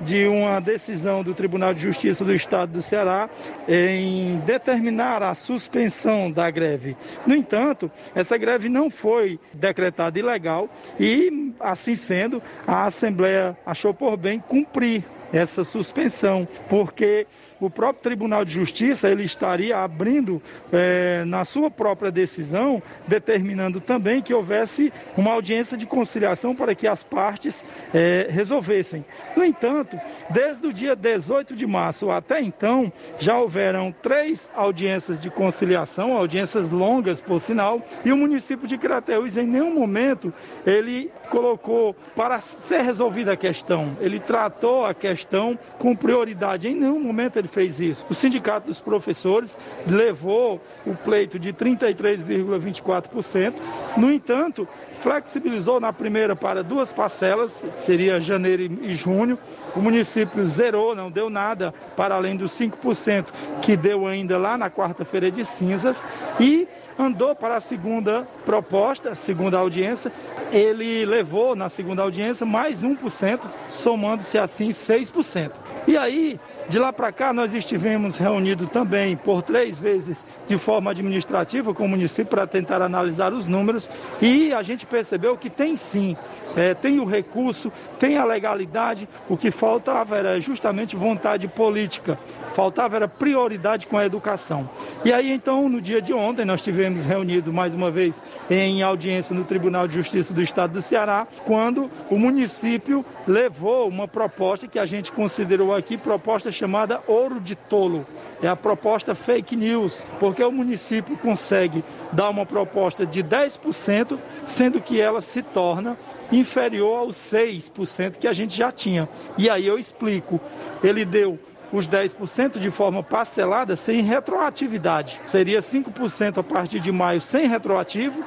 de 0.00 0.26
uma 0.26 0.60
decisão 0.60 1.22
do 1.22 1.34
Tribunal 1.34 1.74
de 1.74 1.80
Justiça 1.80 2.24
do 2.24 2.34
Estado 2.34 2.72
do 2.72 2.82
Ceará 2.82 3.28
em 3.68 4.38
determinar 4.46 5.22
a 5.22 5.34
suspensão 5.34 6.30
da 6.30 6.50
greve. 6.50 6.96
No 7.26 7.34
entanto, 7.34 7.90
essa 8.14 8.36
greve 8.36 8.68
não 8.68 8.90
foi 8.90 9.38
decretada 9.52 10.18
ilegal 10.18 10.68
e, 10.98 11.52
assim 11.60 11.94
sendo, 11.94 12.42
a 12.66 12.86
Assembleia 12.86 13.56
achou 13.64 13.92
por 13.92 14.16
bem 14.16 14.40
cumprir 14.40 15.04
essa 15.32 15.64
suspensão, 15.64 16.46
porque 16.68 17.26
o 17.66 17.70
próprio 17.70 18.02
Tribunal 18.02 18.44
de 18.44 18.52
Justiça 18.52 19.08
ele 19.08 19.24
estaria 19.24 19.78
abrindo 19.78 20.42
é, 20.72 21.24
na 21.24 21.44
sua 21.44 21.70
própria 21.70 22.10
decisão, 22.10 22.82
determinando 23.06 23.80
também 23.80 24.20
que 24.20 24.34
houvesse 24.34 24.92
uma 25.16 25.32
audiência 25.32 25.76
de 25.76 25.86
conciliação 25.86 26.54
para 26.54 26.74
que 26.74 26.86
as 26.86 27.04
partes 27.04 27.64
é, 27.94 28.26
resolvessem. 28.30 29.04
No 29.36 29.44
entanto, 29.44 29.98
desde 30.30 30.66
o 30.66 30.72
dia 30.72 30.96
18 30.96 31.54
de 31.54 31.66
março 31.66 32.10
até 32.10 32.40
então, 32.40 32.92
já 33.18 33.38
houveram 33.38 33.94
três 34.02 34.50
audiências 34.54 35.20
de 35.20 35.30
conciliação, 35.30 36.16
audiências 36.16 36.68
longas, 36.70 37.20
por 37.20 37.40
sinal, 37.40 37.80
e 38.04 38.12
o 38.12 38.16
município 38.16 38.66
de 38.66 38.76
Crateús 38.76 39.36
em 39.36 39.46
nenhum 39.46 39.74
momento 39.74 40.32
ele 40.66 41.10
colocou 41.30 41.94
para 42.16 42.40
ser 42.40 42.82
resolvida 42.82 43.32
a 43.32 43.36
questão. 43.36 43.96
Ele 44.00 44.18
tratou 44.18 44.84
a 44.84 44.94
questão 44.94 45.58
com 45.78 45.94
prioridade. 45.94 46.68
Em 46.68 46.74
nenhum 46.74 47.00
momento 47.00 47.38
ele 47.38 47.48
fez 47.52 47.78
isso. 47.78 48.04
O 48.10 48.14
Sindicato 48.14 48.66
dos 48.66 48.80
Professores 48.80 49.56
levou 49.86 50.60
o 50.86 50.94
pleito 50.94 51.38
de 51.38 51.52
33,24%. 51.52 53.54
No 53.96 54.10
entanto, 54.10 54.66
flexibilizou 55.00 55.80
na 55.80 55.92
primeira 55.92 56.34
para 56.34 56.62
duas 56.62 56.92
parcelas, 56.92 57.64
seria 57.76 58.20
janeiro 58.20 58.62
e 58.82 58.92
junho. 58.92 59.38
O 59.76 59.80
município 59.80 60.46
zerou, 60.46 60.94
não 60.94 61.10
deu 61.10 61.28
nada 61.28 61.74
para 61.96 62.14
além 62.14 62.36
dos 62.36 62.52
5% 62.52 63.26
que 63.60 63.76
deu 63.76 64.06
ainda 64.06 64.38
lá 64.38 64.56
na 64.56 64.70
quarta-feira 64.70 65.30
de 65.30 65.44
cinzas 65.44 66.02
e 66.40 66.66
andou 66.98 67.34
para 67.34 67.56
a 67.56 67.60
segunda 67.60 68.26
proposta, 68.44 69.14
segunda 69.14 69.58
audiência. 69.58 70.12
Ele 70.50 71.04
levou 71.04 71.56
na 71.56 71.68
segunda 71.68 72.02
audiência 72.02 72.46
mais 72.46 72.82
1%, 72.82 73.40
somando-se 73.70 74.38
assim 74.38 74.70
6%. 74.70 75.50
E 75.86 75.96
aí, 75.96 76.38
de 76.68 76.78
lá 76.78 76.92
para 76.92 77.12
cá, 77.12 77.32
nós 77.32 77.52
estivemos 77.52 78.16
reunidos 78.16 78.70
também 78.70 79.16
por 79.16 79.42
três 79.42 79.78
vezes 79.78 80.24
de 80.46 80.56
forma 80.56 80.90
administrativa 80.90 81.74
com 81.74 81.84
o 81.84 81.88
município 81.88 82.30
para 82.30 82.46
tentar 82.46 82.80
analisar 82.80 83.32
os 83.32 83.46
números. 83.46 83.88
E 84.20 84.52
a 84.52 84.62
gente 84.62 84.86
percebeu 84.86 85.36
que 85.36 85.50
tem 85.50 85.76
sim, 85.76 86.16
é, 86.56 86.74
tem 86.74 87.00
o 87.00 87.04
recurso, 87.04 87.72
tem 87.98 88.16
a 88.16 88.24
legalidade, 88.24 89.08
o 89.28 89.36
que 89.36 89.50
faltava 89.50 90.16
era 90.16 90.40
justamente 90.40 90.96
vontade 90.96 91.48
política, 91.48 92.18
faltava 92.54 92.96
era 92.96 93.08
prioridade 93.08 93.86
com 93.86 93.98
a 93.98 94.06
educação. 94.06 94.68
E 95.04 95.12
aí 95.12 95.32
então, 95.32 95.68
no 95.68 95.80
dia 95.80 96.00
de 96.00 96.12
ontem, 96.12 96.44
nós 96.44 96.62
tivemos 96.62 97.04
reunido 97.04 97.52
mais 97.52 97.74
uma 97.74 97.90
vez 97.90 98.20
em 98.48 98.82
audiência 98.82 99.34
no 99.34 99.44
Tribunal 99.44 99.88
de 99.88 99.94
Justiça 99.94 100.32
do 100.32 100.42
Estado 100.42 100.74
do 100.74 100.82
Ceará, 100.82 101.26
quando 101.44 101.90
o 102.08 102.16
município 102.16 103.04
levou 103.26 103.88
uma 103.88 104.06
proposta 104.06 104.68
que 104.68 104.78
a 104.78 104.86
gente 104.86 105.10
considerou 105.10 105.74
aqui 105.74 105.96
proposta 105.96 106.51
chamada 106.52 107.00
Ouro 107.06 107.40
de 107.40 107.54
Tolo. 107.56 108.06
É 108.42 108.48
a 108.48 108.56
proposta 108.56 109.14
fake 109.14 109.56
news, 109.56 110.04
porque 110.18 110.42
o 110.42 110.52
município 110.52 111.16
consegue 111.16 111.84
dar 112.12 112.28
uma 112.28 112.44
proposta 112.44 113.06
de 113.06 113.22
10%, 113.22 114.18
sendo 114.46 114.80
que 114.80 115.00
ela 115.00 115.20
se 115.20 115.42
torna 115.42 115.96
inferior 116.30 116.98
aos 116.98 117.16
6% 117.16 118.18
que 118.18 118.28
a 118.28 118.32
gente 118.32 118.56
já 118.56 118.70
tinha. 118.72 119.08
E 119.38 119.48
aí 119.48 119.66
eu 119.66 119.78
explico. 119.78 120.40
Ele 120.82 121.04
deu 121.04 121.38
os 121.72 121.88
10% 121.88 122.58
de 122.58 122.70
forma 122.70 123.02
parcelada 123.02 123.76
sem 123.76 124.02
retroatividade. 124.02 125.20
Seria 125.26 125.60
5% 125.60 126.38
a 126.38 126.42
partir 126.42 126.80
de 126.80 126.92
maio 126.92 127.20
sem 127.20 127.46
retroativo 127.48 128.22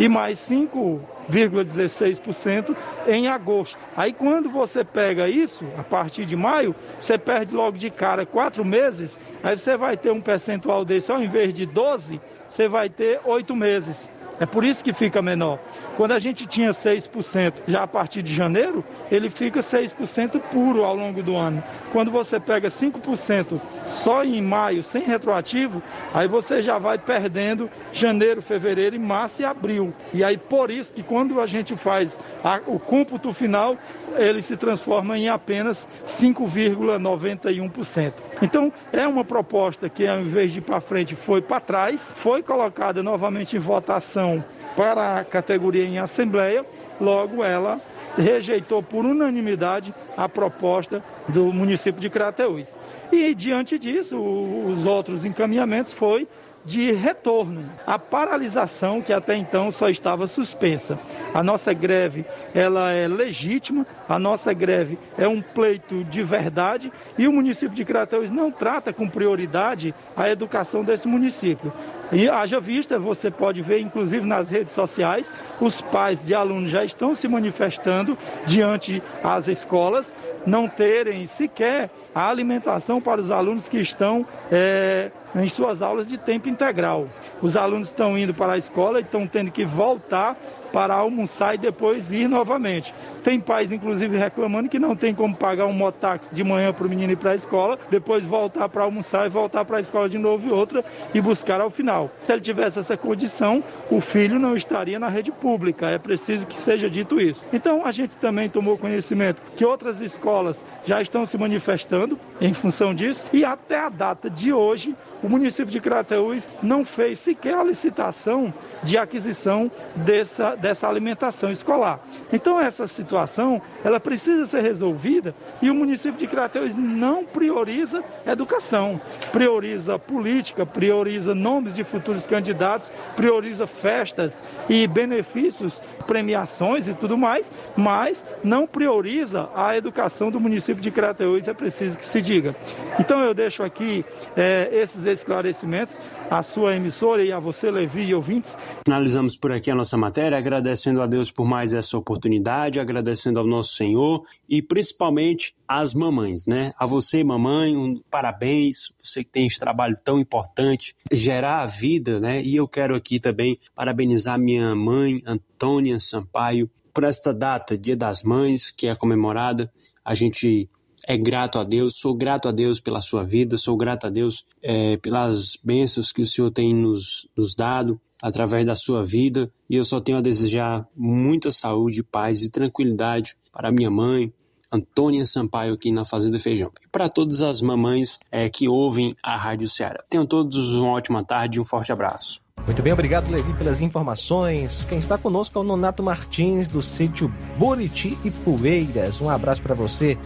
e 0.00 0.08
mais 0.08 0.40
5,16% 0.48 2.74
em 3.06 3.28
agosto. 3.28 3.78
Aí 3.94 4.14
quando 4.14 4.48
você 4.48 4.82
pega 4.82 5.28
isso, 5.28 5.66
a 5.78 5.82
partir 5.82 6.24
de 6.24 6.34
maio, 6.34 6.74
você 6.98 7.18
perde 7.18 7.54
logo 7.54 7.76
de 7.76 7.90
cara 7.90 8.24
quatro 8.24 8.64
meses, 8.64 9.20
aí 9.42 9.58
você 9.58 9.76
vai 9.76 9.98
ter 9.98 10.10
um 10.10 10.22
percentual 10.22 10.86
desse, 10.86 11.12
ao 11.12 11.22
invés 11.22 11.52
de 11.52 11.66
12, 11.66 12.18
você 12.48 12.66
vai 12.66 12.88
ter 12.88 13.20
oito 13.26 13.54
meses. 13.54 14.08
É 14.40 14.46
por 14.46 14.64
isso 14.64 14.82
que 14.82 14.94
fica 14.94 15.20
menor. 15.20 15.58
Quando 16.00 16.12
a 16.12 16.18
gente 16.18 16.46
tinha 16.46 16.70
6%, 16.70 17.52
já 17.68 17.82
a 17.82 17.86
partir 17.86 18.22
de 18.22 18.34
janeiro, 18.34 18.82
ele 19.12 19.28
fica 19.28 19.60
6% 19.60 20.40
puro 20.50 20.82
ao 20.82 20.96
longo 20.96 21.22
do 21.22 21.36
ano. 21.36 21.62
Quando 21.92 22.10
você 22.10 22.40
pega 22.40 22.70
5% 22.70 23.60
só 23.86 24.24
em 24.24 24.40
maio, 24.40 24.82
sem 24.82 25.02
retroativo, 25.02 25.82
aí 26.14 26.26
você 26.26 26.62
já 26.62 26.78
vai 26.78 26.96
perdendo 26.96 27.68
janeiro, 27.92 28.40
fevereiro, 28.40 28.98
março 28.98 29.42
e 29.42 29.44
abril. 29.44 29.92
E 30.14 30.24
aí 30.24 30.38
por 30.38 30.70
isso 30.70 30.94
que 30.94 31.02
quando 31.02 31.38
a 31.38 31.46
gente 31.46 31.76
faz 31.76 32.18
a, 32.42 32.62
o 32.66 32.78
cômputo 32.78 33.34
final, 33.34 33.76
ele 34.16 34.40
se 34.40 34.56
transforma 34.56 35.18
em 35.18 35.28
apenas 35.28 35.86
5,91%. 36.06 38.14
Então, 38.40 38.72
é 38.90 39.06
uma 39.06 39.22
proposta 39.22 39.86
que, 39.90 40.06
ao 40.06 40.20
invés 40.20 40.50
de 40.50 40.60
ir 40.60 40.62
para 40.62 40.80
frente, 40.80 41.14
foi 41.14 41.42
para 41.42 41.60
trás, 41.60 42.00
foi 42.16 42.42
colocada 42.42 43.02
novamente 43.02 43.54
em 43.54 43.60
votação 43.60 44.42
para 44.76 45.18
a 45.18 45.24
categoria 45.24 45.84
em 45.84 45.98
assembleia, 45.98 46.64
logo 47.00 47.44
ela 47.44 47.80
rejeitou 48.16 48.82
por 48.82 49.04
unanimidade 49.04 49.94
a 50.16 50.28
proposta 50.28 51.02
do 51.28 51.52
município 51.52 52.00
de 52.00 52.10
Crateús. 52.10 52.68
E 53.12 53.34
diante 53.34 53.78
disso, 53.78 54.20
os 54.20 54.84
outros 54.86 55.24
encaminhamentos 55.24 55.92
foi 55.92 56.26
de 56.64 56.92
retorno. 56.92 57.64
A 57.86 57.98
paralisação 57.98 59.00
que 59.00 59.12
até 59.12 59.36
então 59.36 59.70
só 59.70 59.88
estava 59.88 60.26
suspensa. 60.26 60.98
A 61.32 61.42
nossa 61.42 61.72
greve, 61.72 62.24
ela 62.54 62.92
é 62.92 63.08
legítima, 63.08 63.86
a 64.08 64.18
nossa 64.18 64.52
greve 64.52 64.98
é 65.16 65.26
um 65.26 65.40
pleito 65.40 66.04
de 66.04 66.22
verdade 66.22 66.92
e 67.16 67.26
o 67.26 67.32
município 67.32 67.74
de 67.74 67.84
Crateus 67.84 68.30
não 68.30 68.50
trata 68.50 68.92
com 68.92 69.08
prioridade 69.08 69.94
a 70.16 70.28
educação 70.28 70.84
desse 70.84 71.08
município. 71.08 71.72
E 72.12 72.28
haja 72.28 72.60
vista, 72.60 72.98
você 72.98 73.30
pode 73.30 73.62
ver 73.62 73.80
inclusive 73.80 74.26
nas 74.26 74.50
redes 74.50 74.72
sociais, 74.72 75.32
os 75.60 75.80
pais 75.80 76.26
de 76.26 76.34
alunos 76.34 76.70
já 76.70 76.84
estão 76.84 77.14
se 77.14 77.28
manifestando 77.28 78.18
diante 78.44 79.02
as 79.22 79.48
escolas 79.48 80.14
não 80.46 80.68
terem 80.68 81.26
sequer 81.26 81.90
a 82.14 82.28
alimentação 82.28 83.00
para 83.00 83.20
os 83.20 83.30
alunos 83.30 83.68
que 83.68 83.78
estão 83.78 84.26
é, 84.50 85.10
em 85.34 85.48
suas 85.48 85.82
aulas 85.82 86.08
de 86.08 86.18
tempo 86.18 86.48
integral. 86.48 87.08
Os 87.40 87.56
alunos 87.56 87.88
estão 87.88 88.18
indo 88.18 88.34
para 88.34 88.54
a 88.54 88.58
escola 88.58 88.98
e 88.98 89.02
estão 89.02 89.26
tendo 89.26 89.50
que 89.50 89.64
voltar 89.64 90.36
para 90.72 90.94
almoçar 90.94 91.54
e 91.54 91.58
depois 91.58 92.10
ir 92.12 92.28
novamente. 92.28 92.94
Tem 93.24 93.40
pais, 93.40 93.72
inclusive, 93.72 94.16
reclamando 94.16 94.68
que 94.68 94.78
não 94.78 94.94
tem 94.94 95.14
como 95.14 95.34
pagar 95.34 95.66
um 95.66 95.72
mototáxi 95.72 96.32
de 96.34 96.44
manhã 96.44 96.72
para 96.72 96.86
o 96.86 96.88
menino 96.88 97.12
ir 97.12 97.16
para 97.16 97.32
a 97.32 97.34
escola, 97.34 97.78
depois 97.90 98.24
voltar 98.24 98.68
para 98.68 98.84
almoçar 98.84 99.26
e 99.26 99.30
voltar 99.30 99.64
para 99.64 99.78
a 99.78 99.80
escola 99.80 100.08
de 100.08 100.18
novo 100.18 100.46
e 100.46 100.52
outra 100.52 100.84
e 101.12 101.20
buscar 101.20 101.60
ao 101.60 101.70
final. 101.70 102.10
Se 102.24 102.32
ele 102.32 102.40
tivesse 102.40 102.78
essa 102.78 102.96
condição, 102.96 103.62
o 103.90 104.00
filho 104.00 104.38
não 104.38 104.56
estaria 104.56 104.98
na 104.98 105.08
rede 105.08 105.32
pública. 105.32 105.90
É 105.90 105.98
preciso 105.98 106.46
que 106.46 106.56
seja 106.56 106.88
dito 106.88 107.20
isso. 107.20 107.42
Então, 107.52 107.84
a 107.84 107.92
gente 107.92 108.14
também 108.16 108.48
tomou 108.48 108.78
conhecimento 108.78 109.42
que 109.56 109.64
outras 109.64 110.00
escolas 110.00 110.64
já 110.84 111.02
estão 111.02 111.26
se 111.26 111.36
manifestando 111.36 111.99
em 112.40 112.52
função 112.54 112.94
disso. 112.94 113.24
E 113.32 113.44
até 113.44 113.78
a 113.80 113.88
data 113.88 114.30
de 114.30 114.52
hoje, 114.52 114.94
o 115.22 115.28
município 115.28 115.70
de 115.70 115.80
Crateús 115.80 116.48
não 116.62 116.84
fez 116.84 117.18
sequer 117.18 117.54
a 117.54 117.64
licitação 117.64 118.52
de 118.82 118.96
aquisição 118.96 119.70
dessa, 119.96 120.54
dessa 120.54 120.88
alimentação 120.88 121.50
escolar. 121.50 122.00
Então 122.32 122.60
essa 122.60 122.86
situação, 122.86 123.60
ela 123.84 124.00
precisa 124.00 124.46
ser 124.46 124.62
resolvida 124.62 125.34
e 125.60 125.70
o 125.70 125.74
município 125.74 126.18
de 126.18 126.26
Crateus 126.26 126.74
não 126.74 127.24
prioriza 127.24 128.02
educação, 128.26 129.00
prioriza 129.32 129.98
política, 129.98 130.64
prioriza 130.64 131.34
nomes 131.34 131.74
de 131.74 131.84
futuros 131.84 132.26
candidatos, 132.26 132.90
prioriza 133.14 133.66
festas 133.66 134.32
e 134.68 134.86
benefícios, 134.86 135.80
premiações 136.06 136.88
e 136.88 136.94
tudo 136.94 137.18
mais, 137.18 137.52
mas 137.76 138.24
não 138.42 138.66
prioriza 138.66 139.48
a 139.54 139.76
educação 139.76 140.30
do 140.30 140.40
município 140.40 140.82
de 140.82 140.90
Crateus, 140.90 141.46
é 141.46 141.54
preciso 141.54 141.89
que 141.96 142.04
se 142.04 142.20
diga. 142.20 142.54
Então 142.98 143.20
eu 143.20 143.34
deixo 143.34 143.62
aqui 143.62 144.04
é, 144.36 144.68
esses 144.72 145.06
esclarecimentos 145.06 145.98
à 146.30 146.42
sua 146.42 146.76
emissora 146.76 147.24
e 147.24 147.32
a 147.32 147.38
você, 147.38 147.70
Levi 147.70 148.04
e 148.04 148.14
ouvintes. 148.14 148.56
Finalizamos 148.84 149.36
por 149.36 149.52
aqui 149.52 149.70
a 149.70 149.74
nossa 149.74 149.96
matéria 149.96 150.38
agradecendo 150.38 151.02
a 151.02 151.06
Deus 151.06 151.30
por 151.30 151.46
mais 151.46 151.74
essa 151.74 151.96
oportunidade, 151.98 152.78
agradecendo 152.78 153.40
ao 153.40 153.46
nosso 153.46 153.74
Senhor 153.74 154.22
e 154.48 154.62
principalmente 154.62 155.54
às 155.66 155.94
mamães, 155.94 156.46
né? 156.46 156.72
A 156.78 156.86
você, 156.86 157.22
mamãe, 157.24 157.76
um 157.76 158.00
parabéns, 158.10 158.92
você 159.00 159.24
que 159.24 159.30
tem 159.30 159.46
esse 159.46 159.58
trabalho 159.58 159.96
tão 160.04 160.18
importante, 160.18 160.94
gerar 161.12 161.60
a 161.60 161.66
vida, 161.66 162.20
né? 162.20 162.42
E 162.42 162.56
eu 162.56 162.68
quero 162.68 162.94
aqui 162.94 163.18
também 163.18 163.58
parabenizar 163.74 164.38
minha 164.38 164.74
mãe, 164.74 165.22
Antônia 165.26 165.98
Sampaio, 166.00 166.70
por 166.92 167.04
esta 167.04 167.32
data, 167.32 167.78
Dia 167.78 167.96
das 167.96 168.22
Mães, 168.22 168.70
que 168.70 168.86
é 168.86 168.94
comemorada. 168.94 169.72
A 170.04 170.14
gente 170.14 170.68
é 171.10 171.18
grato 171.18 171.58
a 171.58 171.64
Deus, 171.64 171.98
sou 171.98 172.14
grato 172.14 172.48
a 172.48 172.52
Deus 172.52 172.78
pela 172.78 173.00
sua 173.00 173.24
vida, 173.24 173.56
sou 173.56 173.76
grato 173.76 174.06
a 174.06 174.10
Deus 174.10 174.44
é, 174.62 174.96
pelas 174.96 175.58
bênçãos 175.60 176.12
que 176.12 176.22
o 176.22 176.26
Senhor 176.26 176.52
tem 176.52 176.72
nos, 176.72 177.26
nos 177.36 177.56
dado 177.56 178.00
através 178.22 178.64
da 178.64 178.76
sua 178.76 179.02
vida 179.02 179.52
e 179.68 179.74
eu 179.74 179.82
só 179.82 180.00
tenho 180.00 180.18
a 180.18 180.20
desejar 180.20 180.86
muita 180.96 181.50
saúde, 181.50 182.04
paz 182.04 182.42
e 182.42 182.48
tranquilidade 182.48 183.36
para 183.52 183.72
minha 183.72 183.90
mãe, 183.90 184.32
Antônia 184.72 185.26
Sampaio 185.26 185.74
aqui 185.74 185.90
na 185.90 186.04
Fazenda 186.04 186.38
Feijão. 186.38 186.70
E 186.80 186.88
para 186.88 187.08
todas 187.08 187.42
as 187.42 187.60
mamães 187.60 188.16
é, 188.30 188.48
que 188.48 188.68
ouvem 188.68 189.12
a 189.20 189.36
Rádio 189.36 189.66
Ceará. 189.68 189.98
Tenham 190.08 190.24
todos 190.24 190.76
uma 190.76 190.92
ótima 190.92 191.24
tarde 191.24 191.58
e 191.58 191.60
um 191.60 191.64
forte 191.64 191.90
abraço. 191.90 192.40
Muito 192.70 192.84
bem, 192.84 192.92
obrigado, 192.92 193.28
Levi, 193.32 193.52
pelas 193.54 193.80
informações. 193.80 194.84
Quem 194.84 194.98
está 194.98 195.18
conosco 195.18 195.58
é 195.58 195.60
o 195.60 195.64
Nonato 195.64 196.04
Martins, 196.04 196.68
do 196.68 196.80
sítio 196.80 197.26
Buriti 197.58 198.16
e 198.24 198.30
Poeiras. 198.30 199.20
Um 199.20 199.28
abraço 199.28 199.60
para 199.60 199.74
você, 199.74 200.16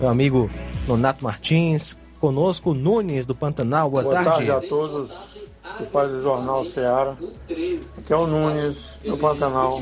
meu 0.00 0.08
amigo 0.08 0.50
Nonato 0.88 1.22
Martins. 1.22 1.96
Conosco, 2.18 2.74
Nunes, 2.74 3.24
do 3.24 3.36
Pantanal. 3.36 3.88
Boa, 3.88 4.02
Boa 4.02 4.14
tarde. 4.16 4.30
tarde 4.30 4.50
a 4.50 4.68
todos 4.68 5.12
que 5.78 5.86
fazem 5.86 6.16
o 6.16 6.22
Jornal 6.22 6.64
Ceará. 6.64 7.16
Aqui 7.98 8.12
é 8.12 8.16
o 8.16 8.26
Nunes, 8.26 8.98
do 9.04 9.16
Pantanal. 9.16 9.80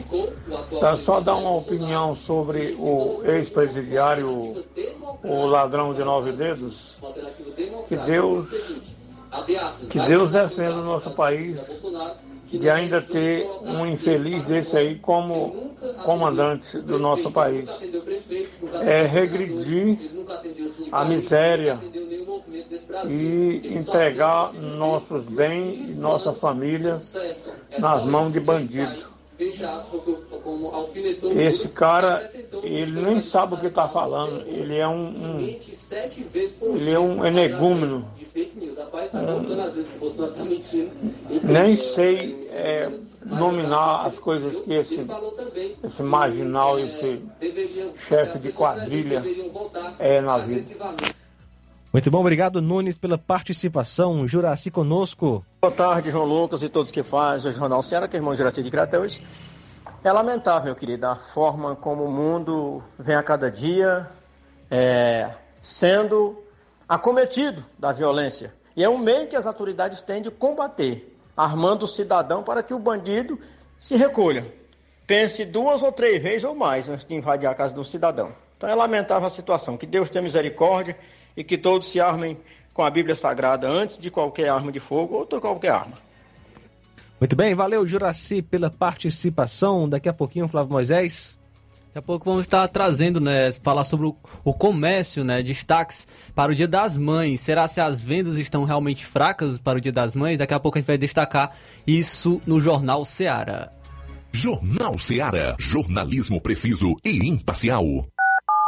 Quero 0.78 0.98
só 0.98 1.20
dar 1.20 1.36
uma 1.36 1.56
opinião 1.56 2.14
sobre 2.14 2.76
o 2.78 3.22
ex-presidiário, 3.24 4.62
o 5.24 5.46
ladrão 5.46 5.94
de 5.94 6.04
nove 6.04 6.32
dedos. 6.32 6.98
Que 7.88 7.96
Deus, 7.96 8.94
que 9.88 10.00
Deus 10.00 10.30
defenda 10.30 10.76
o 10.76 10.84
nosso 10.84 11.10
país 11.10 11.84
de 12.46 12.68
ainda 12.68 13.00
ter 13.00 13.48
um 13.62 13.86
infeliz 13.86 14.42
desse 14.42 14.76
aí 14.76 14.98
como 14.98 15.74
comandante 16.04 16.78
do 16.78 16.98
nosso 16.98 17.30
país. 17.30 17.70
É 18.82 19.04
regredir 19.06 19.98
a 20.90 21.04
miséria 21.04 21.78
e 23.08 23.72
entregar 23.72 24.52
nossos 24.52 25.24
bens 25.26 25.96
e 25.96 26.00
nossa 26.00 26.32
família 26.32 26.96
nas 27.78 28.04
mãos 28.04 28.32
de 28.32 28.40
bandidos. 28.40 29.09
Esse 31.40 31.68
cara, 31.68 32.30
ele 32.62 33.00
nem 33.00 33.20
sabe 33.20 33.54
o 33.54 33.58
que 33.58 33.66
está 33.66 33.88
falando. 33.88 34.46
Ele 34.46 34.76
é 34.76 34.86
um, 34.86 35.08
um- 35.08 35.38
ele 36.76 36.90
é 36.90 36.98
um 36.98 37.24
energúmeno. 37.24 38.04
Um- 39.14 39.46
nem 41.42 41.76
sei 41.76 42.48
é, 42.50 42.90
nominar 43.24 44.06
as 44.06 44.18
coisas 44.18 44.58
que 44.60 44.72
esse, 44.74 45.06
esse 45.84 46.02
marginal, 46.02 46.78
esse 46.78 47.22
chefe 47.96 48.38
de 48.38 48.52
quadrilha 48.52 49.22
é 49.98 50.20
na 50.20 50.38
vida. 50.38 50.60
Muito 51.92 52.08
bom, 52.08 52.20
obrigado, 52.20 52.62
Nunes, 52.62 52.96
pela 52.96 53.18
participação. 53.18 54.24
Juraci 54.24 54.70
conosco. 54.70 55.44
Boa 55.60 55.74
tarde, 55.74 56.12
João 56.12 56.24
Lucas 56.24 56.62
e 56.62 56.68
todos 56.68 56.92
que 56.92 57.02
fazem 57.02 57.50
o 57.50 57.52
Jornal 57.52 57.82
Ceará, 57.82 58.06
que 58.06 58.16
é 58.16 58.20
irmão 58.20 58.32
Juraci 58.32 58.62
de 58.62 58.70
Crateus. 58.70 59.20
É 60.04 60.12
lamentável, 60.12 60.66
meu 60.66 60.76
querido, 60.76 61.08
a 61.08 61.16
forma 61.16 61.74
como 61.74 62.04
o 62.04 62.10
mundo 62.10 62.80
vem 62.96 63.16
a 63.16 63.24
cada 63.24 63.50
dia 63.50 64.08
é, 64.70 65.32
sendo 65.60 66.40
acometido 66.88 67.66
da 67.76 67.92
violência. 67.92 68.54
E 68.76 68.84
é 68.84 68.88
um 68.88 68.96
meio 68.96 69.26
que 69.26 69.34
as 69.34 69.44
autoridades 69.44 70.00
têm 70.00 70.22
de 70.22 70.30
combater, 70.30 71.18
armando 71.36 71.86
o 71.86 71.88
cidadão 71.88 72.44
para 72.44 72.62
que 72.62 72.72
o 72.72 72.78
bandido 72.78 73.36
se 73.80 73.96
recolha. 73.96 74.54
Pense 75.08 75.44
duas 75.44 75.82
ou 75.82 75.90
três 75.90 76.22
vezes 76.22 76.44
ou 76.44 76.54
mais 76.54 76.88
antes 76.88 77.04
de 77.04 77.16
invadir 77.16 77.48
a 77.48 77.54
casa 77.54 77.74
do 77.74 77.84
cidadão. 77.84 78.32
Então 78.56 78.70
é 78.70 78.74
lamentável 78.76 79.26
a 79.26 79.30
situação. 79.30 79.76
Que 79.76 79.86
Deus 79.86 80.08
tenha 80.08 80.22
misericórdia 80.22 80.96
e 81.36 81.44
que 81.44 81.58
todos 81.58 81.88
se 81.88 82.00
armem 82.00 82.36
com 82.72 82.82
a 82.82 82.90
Bíblia 82.90 83.16
Sagrada 83.16 83.68
antes 83.68 83.98
de 83.98 84.10
qualquer 84.10 84.48
arma 84.48 84.72
de 84.72 84.80
fogo 84.80 85.16
ou 85.16 85.26
de 85.26 85.40
qualquer 85.40 85.70
arma. 85.70 85.98
Muito 87.20 87.36
bem, 87.36 87.54
valeu, 87.54 87.86
Juraci, 87.86 88.40
pela 88.40 88.70
participação. 88.70 89.88
Daqui 89.88 90.08
a 90.08 90.12
pouquinho, 90.12 90.48
Flávio 90.48 90.72
Moisés. 90.72 91.36
Daqui 91.88 91.98
a 91.98 92.02
pouco 92.02 92.24
vamos 92.24 92.44
estar 92.44 92.66
trazendo, 92.68 93.20
né, 93.20 93.50
falar 93.52 93.84
sobre 93.84 94.06
o, 94.06 94.16
o 94.44 94.54
comércio, 94.54 95.24
né, 95.24 95.42
destaques 95.42 96.08
para 96.34 96.52
o 96.52 96.54
Dia 96.54 96.68
das 96.68 96.96
Mães. 96.96 97.40
Será 97.40 97.66
se 97.66 97.80
as 97.80 98.00
vendas 98.02 98.38
estão 98.38 98.64
realmente 98.64 99.04
fracas 99.04 99.58
para 99.58 99.76
o 99.76 99.80
Dia 99.80 99.92
das 99.92 100.14
Mães? 100.14 100.38
Daqui 100.38 100.54
a 100.54 100.60
pouco 100.60 100.78
a 100.78 100.80
gente 100.80 100.86
vai 100.86 100.96
destacar 100.96 101.54
isso 101.86 102.40
no 102.46 102.60
Jornal 102.60 103.04
Seara. 103.04 103.72
Jornal 104.32 104.96
Ceará, 104.98 105.56
jornalismo 105.58 106.40
preciso 106.40 106.94
e 107.04 107.28
imparcial. 107.28 108.06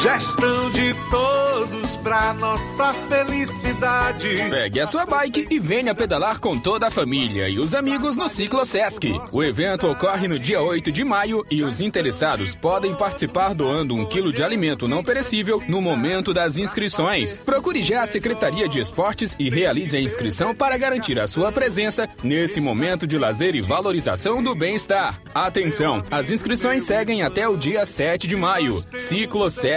Gestão 0.00 0.70
de 0.70 0.94
todos 1.10 1.96
pra 1.96 2.32
nossa 2.34 2.94
felicidade. 2.94 4.28
Pegue 4.48 4.80
a 4.80 4.86
sua 4.86 5.04
bike 5.04 5.48
e 5.50 5.58
venha 5.58 5.92
pedalar 5.92 6.38
com 6.38 6.56
toda 6.56 6.86
a 6.86 6.90
família 6.90 7.48
e 7.48 7.58
os 7.58 7.74
amigos 7.74 8.14
no 8.14 8.28
Ciclo 8.28 8.64
Sesc. 8.64 9.12
O 9.32 9.42
evento 9.42 9.88
ocorre 9.88 10.28
no 10.28 10.38
dia 10.38 10.62
8 10.62 10.92
de 10.92 11.04
maio 11.04 11.44
e 11.50 11.64
os 11.64 11.80
interessados 11.80 12.54
podem 12.54 12.94
participar 12.94 13.54
doando 13.54 13.96
um 13.96 14.06
quilo 14.06 14.32
de 14.32 14.42
alimento 14.42 14.86
não 14.86 15.02
perecível 15.02 15.60
no 15.66 15.82
momento 15.82 16.32
das 16.32 16.58
inscrições. 16.58 17.38
Procure 17.38 17.82
já 17.82 18.02
a 18.02 18.06
Secretaria 18.06 18.68
de 18.68 18.78
Esportes 18.78 19.34
e 19.36 19.50
realize 19.50 19.96
a 19.96 20.00
inscrição 20.00 20.54
para 20.54 20.76
garantir 20.76 21.18
a 21.18 21.26
sua 21.26 21.50
presença 21.50 22.08
nesse 22.22 22.60
momento 22.60 23.04
de 23.04 23.18
lazer 23.18 23.56
e 23.56 23.60
valorização 23.60 24.40
do 24.40 24.54
bem-estar. 24.54 25.20
Atenção, 25.34 26.04
as 26.08 26.30
inscrições 26.30 26.84
seguem 26.84 27.22
até 27.22 27.48
o 27.48 27.56
dia 27.56 27.84
7 27.84 28.28
de 28.28 28.36
maio. 28.36 28.80
Ciclo 28.96 29.50
Sesc. 29.50 29.71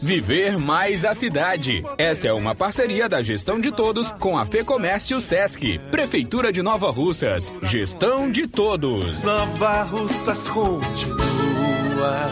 Viver 0.00 0.58
mais 0.58 1.04
a 1.04 1.14
cidade. 1.14 1.84
Essa 1.98 2.28
é 2.28 2.32
uma 2.32 2.54
parceria 2.54 3.08
da 3.08 3.22
gestão 3.22 3.60
de 3.60 3.70
todos 3.70 4.10
com 4.12 4.38
a 4.38 4.46
Fecomércio 4.46 5.20
Sesc. 5.20 5.78
Prefeitura 5.90 6.52
de 6.52 6.62
Nova 6.62 6.90
Russas. 6.90 7.52
Gestão 7.62 8.30
de 8.30 8.50
todos. 8.50 9.24
Nova 9.24 9.82
Russas 9.82 10.48
continua 10.48 12.30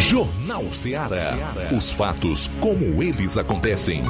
Jornal 0.00 0.72
Ceará. 0.72 1.54
Os 1.76 1.90
fatos 1.90 2.50
como 2.60 3.02
eles 3.02 3.38
acontecem. 3.38 4.02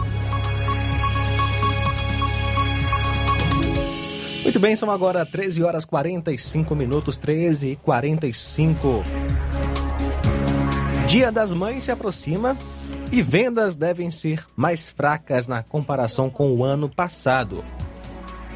Muito 4.42 4.60
bem, 4.60 4.74
são 4.74 4.90
agora 4.90 5.24
13 5.24 5.62
horas 5.62 5.84
45 5.84 6.74
minutos, 6.74 7.16
13 7.16 7.70
e 7.70 7.76
45. 7.76 9.02
Dia 11.06 11.30
das 11.30 11.52
Mães 11.52 11.84
se 11.84 11.92
aproxima 11.92 12.56
e 13.12 13.22
vendas 13.22 13.76
devem 13.76 14.10
ser 14.10 14.44
mais 14.56 14.88
fracas 14.88 15.46
na 15.46 15.62
comparação 15.62 16.28
com 16.28 16.52
o 16.52 16.64
ano 16.64 16.88
passado. 16.88 17.64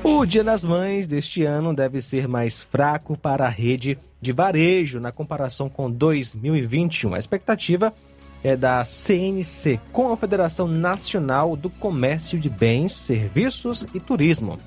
O 0.02 0.26
Dia 0.26 0.42
das 0.42 0.64
Mães 0.64 1.06
deste 1.06 1.44
ano 1.44 1.74
deve 1.74 2.00
ser 2.00 2.26
mais 2.26 2.60
fraco 2.60 3.16
para 3.16 3.46
a 3.46 3.50
rede 3.50 3.98
de 4.20 4.32
varejo 4.32 5.00
na 5.00 5.10
comparação 5.10 5.68
com 5.68 5.90
2021. 5.90 7.14
A 7.14 7.18
expectativa 7.18 7.92
é 8.42 8.56
da 8.56 8.84
CNC, 8.84 9.80
com 9.92 10.12
a 10.12 10.16
Federação 10.16 10.66
Nacional 10.66 11.56
do 11.56 11.68
Comércio 11.68 12.38
de 12.38 12.48
Bens, 12.48 12.92
Serviços 12.92 13.86
e 13.94 14.00
Turismo. 14.00 14.58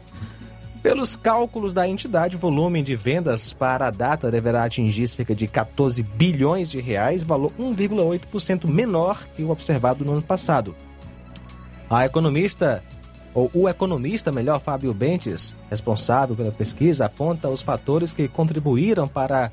Pelos 0.82 1.16
cálculos 1.16 1.74
da 1.74 1.88
entidade, 1.88 2.36
o 2.36 2.40
volume 2.40 2.84
de 2.84 2.94
vendas 2.94 3.54
para 3.54 3.88
a 3.88 3.92
data 3.92 4.30
deverá 4.30 4.66
atingir 4.66 5.08
cerca 5.08 5.34
de 5.34 5.48
14 5.48 6.04
bilhões 6.04 6.70
de 6.70 6.82
reais, 6.82 7.24
valor 7.24 7.54
1,8% 7.58 8.68
menor 8.68 9.26
que 9.36 9.44
o 9.44 9.50
observado 9.50 10.04
no 10.04 10.12
ano 10.12 10.22
passado. 10.22 10.76
A 11.90 12.06
economista 12.06 12.84
ou 13.34 13.50
o 13.54 13.68
economista, 13.68 14.32
melhor, 14.32 14.60
Fábio 14.60 14.94
Bentes, 14.94 15.56
responsável 15.70 16.36
pela 16.36 16.52
pesquisa, 16.52 17.06
aponta 17.06 17.50
os 17.50 17.62
fatores 17.62 18.12
que 18.12 18.28
contribuíram 18.28 19.08
para 19.08 19.52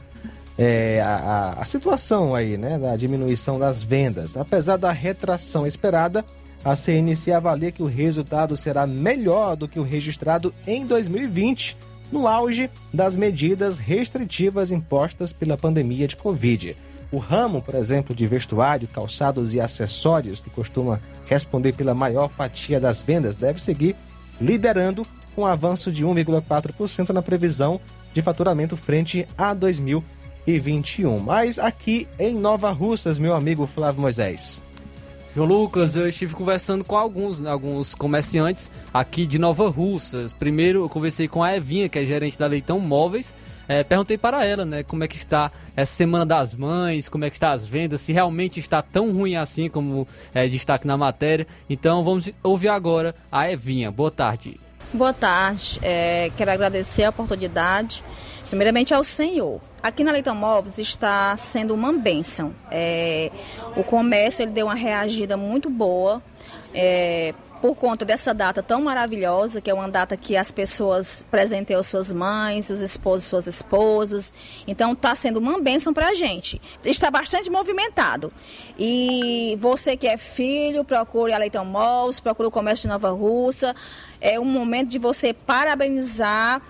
é, 0.58 1.00
a, 1.00 1.56
a, 1.58 1.64
situação 1.64 2.34
aí, 2.34 2.58
né, 2.58 2.78
da 2.78 2.94
diminuição 2.96 3.58
das 3.58 3.82
vendas. 3.82 4.36
Apesar 4.36 4.76
da 4.76 4.92
retração 4.92 5.66
esperada, 5.66 6.24
a 6.62 6.76
CNC 6.76 7.32
avalia 7.32 7.72
que 7.72 7.82
o 7.82 7.86
resultado 7.86 8.56
será 8.56 8.86
melhor 8.86 9.56
do 9.56 9.66
que 9.66 9.80
o 9.80 9.82
registrado 9.82 10.54
em 10.66 10.84
2020, 10.84 11.76
no 12.12 12.28
auge 12.28 12.68
das 12.92 13.16
medidas 13.16 13.78
restritivas 13.78 14.70
impostas 14.70 15.32
pela 15.32 15.56
pandemia 15.56 16.06
de 16.06 16.16
Covid. 16.16 16.76
O 17.12 17.18
ramo, 17.18 17.60
por 17.60 17.74
exemplo, 17.74 18.14
de 18.14 18.26
vestuário, 18.26 18.86
calçados 18.86 19.52
e 19.52 19.60
acessórios, 19.60 20.40
que 20.40 20.48
costuma 20.48 21.00
responder 21.26 21.74
pela 21.74 21.94
maior 21.94 22.28
fatia 22.28 22.78
das 22.78 23.02
vendas, 23.02 23.34
deve 23.34 23.60
seguir 23.60 23.96
liderando 24.40 25.04
com 25.34 25.42
um 25.42 25.46
avanço 25.46 25.90
de 25.90 26.04
1,4% 26.04 27.10
na 27.10 27.22
previsão 27.22 27.80
de 28.12 28.22
faturamento 28.22 28.76
frente 28.76 29.26
a 29.36 29.52
2021. 29.54 31.18
Mas 31.18 31.58
aqui 31.58 32.08
em 32.18 32.34
Nova 32.34 32.70
Russas, 32.70 33.18
meu 33.18 33.34
amigo 33.34 33.66
Flávio 33.66 34.00
Moisés. 34.00 34.62
João 35.34 35.46
Lucas, 35.46 35.94
eu 35.94 36.08
estive 36.08 36.34
conversando 36.34 36.82
com 36.84 36.96
alguns, 36.96 37.44
alguns 37.44 37.94
comerciantes 37.94 38.70
aqui 38.92 39.26
de 39.26 39.38
Nova 39.38 39.68
Russas. 39.68 40.32
Primeiro 40.32 40.84
eu 40.84 40.88
conversei 40.88 41.28
com 41.28 41.42
a 41.42 41.54
Evinha, 41.54 41.88
que 41.88 42.00
é 42.00 42.04
gerente 42.04 42.36
da 42.36 42.48
Leitão 42.48 42.80
Móveis, 42.80 43.32
é, 43.68 43.84
perguntei 43.84 44.18
para 44.18 44.44
ela, 44.44 44.64
né, 44.64 44.82
como 44.82 45.04
é 45.04 45.08
que 45.08 45.16
está 45.16 45.50
essa 45.76 45.92
Semana 45.92 46.26
das 46.26 46.54
Mães, 46.54 47.08
como 47.08 47.24
é 47.24 47.30
que 47.30 47.36
está 47.36 47.52
as 47.52 47.66
vendas, 47.66 48.00
se 48.00 48.12
realmente 48.12 48.58
está 48.58 48.82
tão 48.82 49.12
ruim 49.12 49.36
assim 49.36 49.68
como 49.68 50.06
é, 50.34 50.46
destaque 50.48 50.86
na 50.86 50.96
matéria. 50.96 51.46
Então 51.68 52.02
vamos 52.04 52.30
ouvir 52.42 52.68
agora 52.68 53.14
a 53.30 53.50
Evinha. 53.50 53.90
Boa 53.90 54.10
tarde. 54.10 54.60
Boa 54.92 55.12
tarde. 55.12 55.78
É, 55.82 56.32
quero 56.36 56.50
agradecer 56.50 57.04
a 57.04 57.10
oportunidade, 57.10 58.02
primeiramente 58.48 58.92
ao 58.92 59.04
Senhor. 59.04 59.60
Aqui 59.82 60.04
na 60.04 60.10
Leitão 60.10 60.34
Móveis 60.34 60.78
está 60.78 61.36
sendo 61.36 61.72
uma 61.72 61.92
bênção. 61.92 62.54
É, 62.70 63.30
o 63.76 63.84
comércio 63.84 64.42
ele 64.42 64.50
deu 64.50 64.66
uma 64.66 64.74
reagida 64.74 65.36
muito 65.36 65.70
boa. 65.70 66.20
É, 66.74 67.32
por 67.60 67.74
conta 67.74 68.04
dessa 68.04 68.32
data 68.32 68.62
tão 68.62 68.82
maravilhosa, 68.82 69.60
que 69.60 69.70
é 69.70 69.74
uma 69.74 69.88
data 69.88 70.16
que 70.16 70.36
as 70.36 70.50
pessoas 70.50 71.24
presenteiam 71.30 71.82
suas 71.82 72.12
mães, 72.12 72.70
os 72.70 72.80
esposos, 72.80 73.26
suas 73.26 73.46
esposas. 73.46 74.32
Então 74.66 74.92
está 74.92 75.14
sendo 75.14 75.38
uma 75.38 75.60
bênção 75.60 75.92
para 75.92 76.08
a 76.08 76.14
gente. 76.14 76.60
Está 76.84 77.10
bastante 77.10 77.50
movimentado. 77.50 78.32
E 78.78 79.56
você 79.60 79.96
que 79.96 80.06
é 80.06 80.16
filho, 80.16 80.84
procure 80.84 81.32
a 81.32 81.38
Leitão 81.38 81.64
Malls, 81.64 82.20
procure 82.20 82.48
o 82.48 82.50
Comércio 82.50 82.88
de 82.88 82.92
Nova 82.92 83.10
Russa. 83.10 83.74
É 84.20 84.40
um 84.40 84.44
momento 84.44 84.88
de 84.88 84.98
você 84.98 85.34
parabenizar 85.34 86.62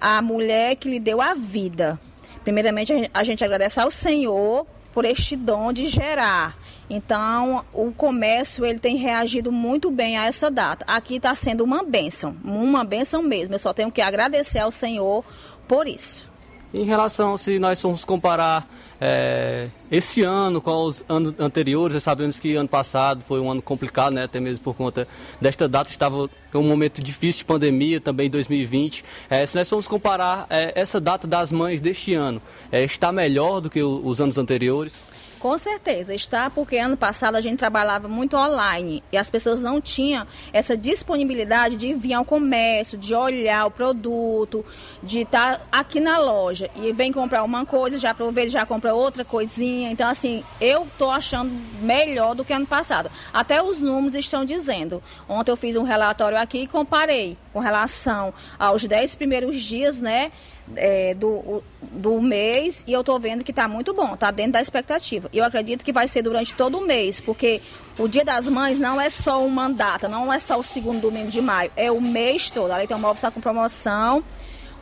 a 0.00 0.22
mulher 0.22 0.76
que 0.76 0.88
lhe 0.88 0.98
deu 1.00 1.20
a 1.20 1.34
vida. 1.34 2.00
Primeiramente, 2.42 2.92
a 3.12 3.22
gente 3.24 3.44
agradece 3.44 3.78
ao 3.80 3.90
Senhor 3.90 4.66
por 4.92 5.04
este 5.04 5.36
dom 5.36 5.72
de 5.72 5.88
gerar. 5.88 6.56
Então, 6.90 7.64
o 7.72 7.92
comércio 7.92 8.64
ele 8.64 8.78
tem 8.78 8.96
reagido 8.96 9.52
muito 9.52 9.90
bem 9.90 10.16
a 10.16 10.26
essa 10.26 10.50
data. 10.50 10.84
Aqui 10.86 11.16
está 11.16 11.34
sendo 11.34 11.62
uma 11.62 11.82
benção, 11.82 12.34
uma 12.42 12.84
benção 12.84 13.22
mesmo. 13.22 13.54
Eu 13.54 13.58
só 13.58 13.74
tenho 13.74 13.92
que 13.92 14.00
agradecer 14.00 14.60
ao 14.60 14.70
Senhor 14.70 15.24
por 15.66 15.86
isso. 15.86 16.28
Em 16.72 16.84
relação, 16.84 17.36
se 17.38 17.58
nós 17.58 17.80
formos 17.80 18.04
comparar 18.04 18.66
é, 19.00 19.68
esse 19.90 20.22
ano 20.22 20.60
com 20.60 20.84
os 20.84 21.02
anos 21.08 21.32
anteriores, 21.38 21.94
já 21.94 22.00
sabemos 22.00 22.38
que 22.38 22.54
ano 22.56 22.68
passado 22.68 23.22
foi 23.22 23.40
um 23.40 23.50
ano 23.50 23.62
complicado, 23.62 24.12
né, 24.12 24.24
até 24.24 24.38
mesmo 24.40 24.64
por 24.64 24.74
conta 24.74 25.08
desta 25.40 25.68
data, 25.68 25.90
estava 25.90 26.28
um 26.54 26.62
momento 26.62 27.02
difícil 27.02 27.38
de 27.38 27.44
pandemia, 27.46 28.00
também 28.00 28.28
2020. 28.28 29.04
É, 29.30 29.46
se 29.46 29.56
nós 29.56 29.68
formos 29.68 29.88
comparar 29.88 30.46
é, 30.50 30.72
essa 30.74 31.00
data 31.00 31.26
das 31.26 31.52
mães 31.52 31.80
deste 31.80 32.12
ano, 32.14 32.42
é, 32.70 32.84
está 32.84 33.12
melhor 33.12 33.60
do 33.60 33.70
que 33.70 33.82
os 33.82 34.20
anos 34.20 34.36
anteriores? 34.36 34.98
Com 35.38 35.56
certeza, 35.56 36.12
está 36.12 36.50
porque 36.50 36.76
ano 36.76 36.96
passado 36.96 37.36
a 37.36 37.40
gente 37.40 37.58
trabalhava 37.58 38.08
muito 38.08 38.36
online 38.36 39.04
e 39.12 39.16
as 39.16 39.30
pessoas 39.30 39.60
não 39.60 39.80
tinham 39.80 40.26
essa 40.52 40.76
disponibilidade 40.76 41.76
de 41.76 41.94
vir 41.94 42.14
ao 42.14 42.24
comércio, 42.24 42.98
de 42.98 43.14
olhar 43.14 43.66
o 43.66 43.70
produto, 43.70 44.66
de 45.00 45.20
estar 45.20 45.64
aqui 45.70 46.00
na 46.00 46.18
loja 46.18 46.68
e 46.74 46.92
vem 46.92 47.12
comprar 47.12 47.44
uma 47.44 47.64
coisa, 47.64 47.96
já 47.96 48.10
aproveita, 48.10 48.50
já 48.50 48.66
compra 48.66 48.92
outra 48.92 49.24
coisinha. 49.24 49.92
Então, 49.92 50.08
assim, 50.08 50.42
eu 50.60 50.82
estou 50.82 51.10
achando 51.10 51.52
melhor 51.80 52.34
do 52.34 52.44
que 52.44 52.52
ano 52.52 52.66
passado. 52.66 53.08
Até 53.32 53.62
os 53.62 53.80
números 53.80 54.16
estão 54.16 54.44
dizendo. 54.44 55.00
Ontem 55.28 55.52
eu 55.52 55.56
fiz 55.56 55.76
um 55.76 55.84
relatório 55.84 56.36
aqui 56.36 56.62
e 56.62 56.66
comparei 56.66 57.36
com 57.52 57.60
relação 57.60 58.34
aos 58.58 58.84
10 58.84 59.14
primeiros 59.14 59.62
dias, 59.62 60.00
né? 60.00 60.32
É, 60.76 61.14
do, 61.14 61.62
do 61.80 62.20
mês 62.20 62.84
e 62.86 62.92
eu 62.92 63.00
estou 63.00 63.18
vendo 63.18 63.44
que 63.44 63.50
está 63.50 63.68
muito 63.68 63.92
bom, 63.94 64.14
está 64.14 64.30
dentro 64.30 64.52
da 64.52 64.60
expectativa. 64.60 65.28
Eu 65.32 65.44
acredito 65.44 65.84
que 65.84 65.92
vai 65.92 66.08
ser 66.08 66.22
durante 66.22 66.54
todo 66.54 66.78
o 66.78 66.86
mês, 66.86 67.20
porque 67.20 67.60
o 67.98 68.08
Dia 68.08 68.24
das 68.24 68.48
Mães 68.48 68.78
não 68.78 69.00
é 69.00 69.10
só 69.10 69.44
uma 69.44 69.68
data, 69.68 70.08
não 70.08 70.32
é 70.32 70.38
só 70.38 70.58
o 70.58 70.62
segundo 70.62 71.02
domingo 71.02 71.30
de 71.30 71.40
maio, 71.40 71.70
é 71.76 71.90
o 71.90 72.00
mês 72.00 72.50
todo. 72.50 72.70
A 72.70 72.78
Leitão 72.78 72.98
Móvel 72.98 73.14
está 73.14 73.30
com 73.30 73.40
promoção 73.40 74.22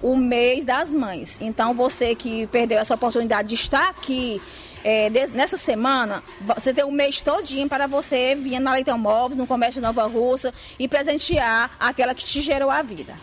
o 0.02 0.16
mês 0.16 0.64
das 0.64 0.92
mães. 0.92 1.38
Então 1.40 1.74
você 1.74 2.14
que 2.14 2.46
perdeu 2.48 2.78
essa 2.78 2.94
oportunidade 2.94 3.48
de 3.48 3.54
estar 3.54 3.88
aqui 3.88 4.40
é, 4.84 5.10
nessa 5.32 5.56
semana, 5.56 6.22
você 6.40 6.72
tem 6.72 6.84
o 6.84 6.88
um 6.88 6.92
mês 6.92 7.20
todinho 7.20 7.68
para 7.68 7.86
você 7.86 8.34
vir 8.34 8.60
na 8.60 8.72
Leitão 8.72 8.96
Móveis, 8.96 9.38
no 9.38 9.46
comércio 9.46 9.82
Nova 9.82 10.06
Russa 10.06 10.54
e 10.78 10.86
presentear 10.86 11.70
aquela 11.80 12.14
que 12.14 12.24
te 12.24 12.40
gerou 12.40 12.70
a 12.70 12.82
vida. 12.82 13.14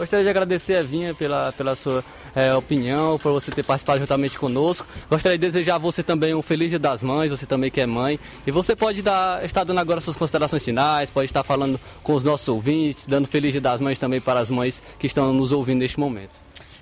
Gostaria 0.00 0.24
de 0.24 0.30
agradecer 0.30 0.76
a 0.76 0.82
Vinha 0.82 1.12
pela, 1.12 1.52
pela 1.52 1.76
sua 1.76 2.02
é, 2.34 2.54
opinião, 2.54 3.18
por 3.18 3.32
você 3.32 3.50
ter 3.50 3.62
participado 3.62 4.00
juntamente 4.00 4.38
conosco. 4.38 4.88
Gostaria 5.10 5.36
de 5.36 5.46
desejar 5.46 5.74
a 5.74 5.78
você 5.78 6.02
também 6.02 6.34
um 6.34 6.40
feliz 6.40 6.70
dia 6.70 6.78
das 6.78 7.02
mães, 7.02 7.30
você 7.30 7.44
também 7.44 7.70
que 7.70 7.82
é 7.82 7.86
mãe. 7.86 8.18
E 8.46 8.50
você 8.50 8.74
pode 8.74 9.02
dar, 9.02 9.44
estar 9.44 9.62
dando 9.62 9.78
agora 9.78 10.00
suas 10.00 10.16
considerações 10.16 10.64
finais, 10.64 11.10
pode 11.10 11.26
estar 11.26 11.42
falando 11.42 11.78
com 12.02 12.14
os 12.14 12.24
nossos 12.24 12.48
ouvintes, 12.48 13.06
dando 13.06 13.28
feliz 13.28 13.52
dia 13.52 13.60
das 13.60 13.78
mães 13.78 13.98
também 13.98 14.22
para 14.22 14.40
as 14.40 14.48
mães 14.48 14.82
que 14.98 15.06
estão 15.06 15.34
nos 15.34 15.52
ouvindo 15.52 15.80
neste 15.80 16.00
momento. 16.00 16.32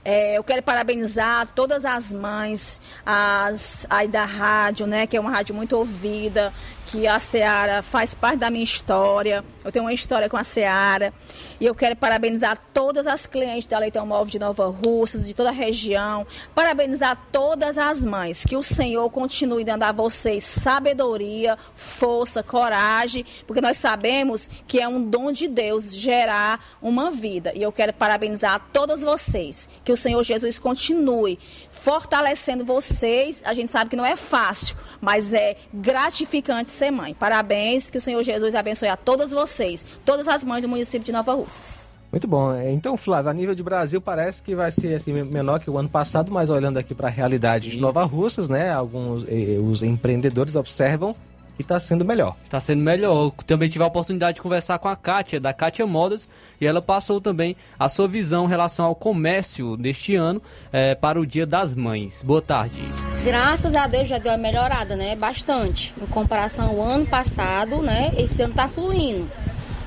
É, 0.05 0.39
eu 0.39 0.45
quero 0.45 0.63
parabenizar 0.63 1.49
todas 1.55 1.85
as 1.85 2.13
mães 2.13 2.81
as, 3.05 3.87
aí 3.91 4.09
da 4.09 4.25
rádio, 4.25 4.87
né, 4.87 5.07
que 5.07 5.17
é 5.17 5.21
uma 5.21 5.31
rádio 5.31 5.55
muito 5.55 5.77
ouvida, 5.77 6.53
que 6.89 7.07
a 7.07 7.21
Seara 7.21 7.83
faz 7.83 8.15
parte 8.15 8.39
da 8.39 8.51
minha 8.51 8.65
história. 8.65 9.45
Eu 9.63 9.71
tenho 9.71 9.85
uma 9.85 9.93
história 9.93 10.29
com 10.29 10.39
a 10.39 10.45
Seara. 10.45 11.13
E 11.61 11.67
eu 11.67 11.75
quero 11.75 11.95
parabenizar 11.95 12.59
todas 12.73 13.07
as 13.07 13.27
clientes 13.27 13.67
da 13.67 13.79
Leitão 13.79 14.07
Móvel 14.07 14.31
de 14.31 14.39
Nova 14.39 14.69
Russas, 14.69 15.27
de 15.27 15.35
toda 15.35 15.51
a 15.51 15.53
região. 15.53 16.27
Parabenizar 16.55 17.21
todas 17.31 17.77
as 17.77 18.07
mães. 18.07 18.43
Que 18.43 18.57
o 18.57 18.63
Senhor 18.63 19.11
continue 19.11 19.65
dando 19.65 19.83
a 19.83 19.93
vocês 19.93 20.45
sabedoria, 20.45 21.59
força, 21.75 22.43
coragem, 22.43 23.25
porque 23.47 23.61
nós 23.61 23.77
sabemos 23.77 24.49
que 24.67 24.81
é 24.81 24.89
um 24.89 25.03
dom 25.03 25.31
de 25.31 25.47
Deus 25.47 25.95
gerar 25.95 26.65
uma 26.81 27.11
vida. 27.11 27.53
E 27.55 27.63
eu 27.63 27.71
quero 27.71 27.93
parabenizar 27.93 28.67
todas 28.73 29.03
vocês. 29.03 29.69
Que 29.85 29.93
o 29.93 29.97
Senhor 29.97 30.23
Jesus 30.23 30.59
continue 30.59 31.39
fortalecendo 31.71 32.65
vocês. 32.65 33.43
A 33.45 33.53
gente 33.53 33.71
sabe 33.71 33.91
que 33.91 33.97
não 33.97 34.07
é 34.07 34.17
fácil, 34.17 34.75
mas 35.03 35.35
é 35.35 35.57
gratificante 35.73 36.78
ser 36.79 36.91
mãe. 36.91 37.15
Parabéns, 37.15 37.91
que 37.91 37.99
o 37.99 38.01
Senhor 38.01 38.23
Jesus 38.23 38.55
abençoe 38.55 38.89
a 38.89 38.97
todas 38.97 39.33
vocês, 39.33 39.85
todas 40.05 40.29
as 40.29 40.45
mães 40.45 40.63
do 40.63 40.69
município 40.69 41.05
de 41.05 41.13
Nova 41.13 41.35
Russas. 41.35 41.97
Muito 42.11 42.27
bom. 42.27 42.59
Então, 42.63 42.97
Flávio, 42.97 43.31
a 43.31 43.35
nível 43.35 43.55
de 43.55 43.63
Brasil 43.63 44.01
parece 44.01 44.43
que 44.43 44.55
vai 44.55 44.71
ser 44.71 44.95
assim 44.95 45.13
menor 45.25 45.61
que 45.61 45.69
o 45.69 45.77
ano 45.77 45.91
passado, 45.91 46.33
mas 46.33 46.49
olhando 46.49 46.79
aqui 46.79 46.95
para 46.95 47.09
a 47.09 47.11
realidade 47.11 47.69
Sim. 47.69 47.77
de 47.77 47.81
Nova 47.81 48.03
Russas, 48.05 48.49
né? 48.49 48.73
Alguns 48.73 49.25
eh, 49.29 49.59
os 49.59 49.83
empreendedores 49.83 50.57
observam 50.57 51.15
e 51.59 51.63
está 51.63 51.79
sendo 51.81 52.05
melhor. 52.05 52.37
Está 52.45 52.61
sendo 52.61 52.83
melhor. 52.83 53.27
Eu 53.27 53.35
também 53.45 53.69
tive 53.69 53.83
a 53.83 53.87
oportunidade 53.87 54.37
de 54.37 54.43
conversar 54.43 54.79
com 54.79 54.89
a 54.89 54.97
Kátia, 54.97 55.41
da 55.41 55.53
Kátia 55.53 55.87
Modas, 55.87 56.29
e 56.61 56.67
ela 56.67 56.81
passou 56.81 57.21
também 57.21 57.57
a 57.79 57.89
sua 57.89 58.07
visão 58.07 58.45
em 58.45 58.49
relação 58.49 58.87
ao 58.87 58.95
comércio 58.95 59.77
deste 59.77 60.15
ano 60.15 60.41
é, 60.73 60.95
para 60.95 61.21
o 61.21 61.27
Dia 61.27 61.47
das 61.47 61.75
Mães. 61.75 62.23
Boa 62.23 62.41
tarde. 62.43 62.83
Graças 63.25 63.75
a 63.75 63.87
Deus 63.87 64.09
já 64.09 64.19
deu 64.19 64.33
uma 64.33 64.39
melhorada, 64.39 64.95
né? 64.95 65.17
Bastante. 65.17 65.95
Em 66.01 66.07
comparação 66.07 66.69
ao 66.69 66.83
ano 66.83 67.07
passado, 67.07 67.83
né? 67.83 68.13
Esse 68.17 68.43
ano 68.43 68.53
está 68.53 68.69
fluindo. 68.69 69.29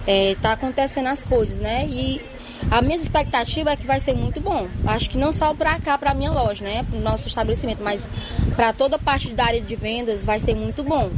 Está 0.05 0.49
é, 0.49 0.53
acontecendo 0.53 1.07
as 1.07 1.23
coisas, 1.23 1.59
né? 1.59 1.85
E 1.87 2.21
a 2.69 2.81
minha 2.81 2.95
expectativa 2.95 3.71
é 3.71 3.75
que 3.75 3.85
vai 3.85 3.99
ser 3.99 4.13
muito 4.13 4.39
bom. 4.39 4.67
Acho 4.85 5.09
que 5.09 5.17
não 5.17 5.31
só 5.31 5.53
para 5.53 5.79
cá, 5.79 5.97
para 5.97 6.13
minha 6.13 6.31
loja, 6.31 6.63
né, 6.63 6.83
para 6.83 6.97
o 6.97 7.01
nosso 7.01 7.27
estabelecimento, 7.27 7.81
mas 7.83 8.07
para 8.55 8.73
toda 8.73 8.95
a 8.95 8.99
parte 8.99 9.31
da 9.33 9.45
área 9.45 9.61
de 9.61 9.75
vendas 9.75 10.23
vai 10.25 10.39
ser 10.39 10.55
muito 10.55 10.83
bom. 10.83 11.09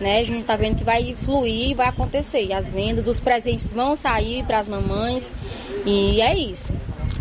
Né? 0.00 0.18
A 0.18 0.24
gente 0.24 0.40
está 0.40 0.56
vendo 0.56 0.76
que 0.76 0.84
vai 0.84 1.14
fluir 1.14 1.76
vai 1.76 1.86
acontecer. 1.86 2.52
As 2.52 2.68
vendas, 2.68 3.06
os 3.06 3.20
presentes 3.20 3.72
vão 3.72 3.94
sair 3.94 4.44
para 4.44 4.58
as 4.58 4.68
mamães 4.68 5.34
e 5.86 6.20
é 6.20 6.36
isso. 6.36 6.72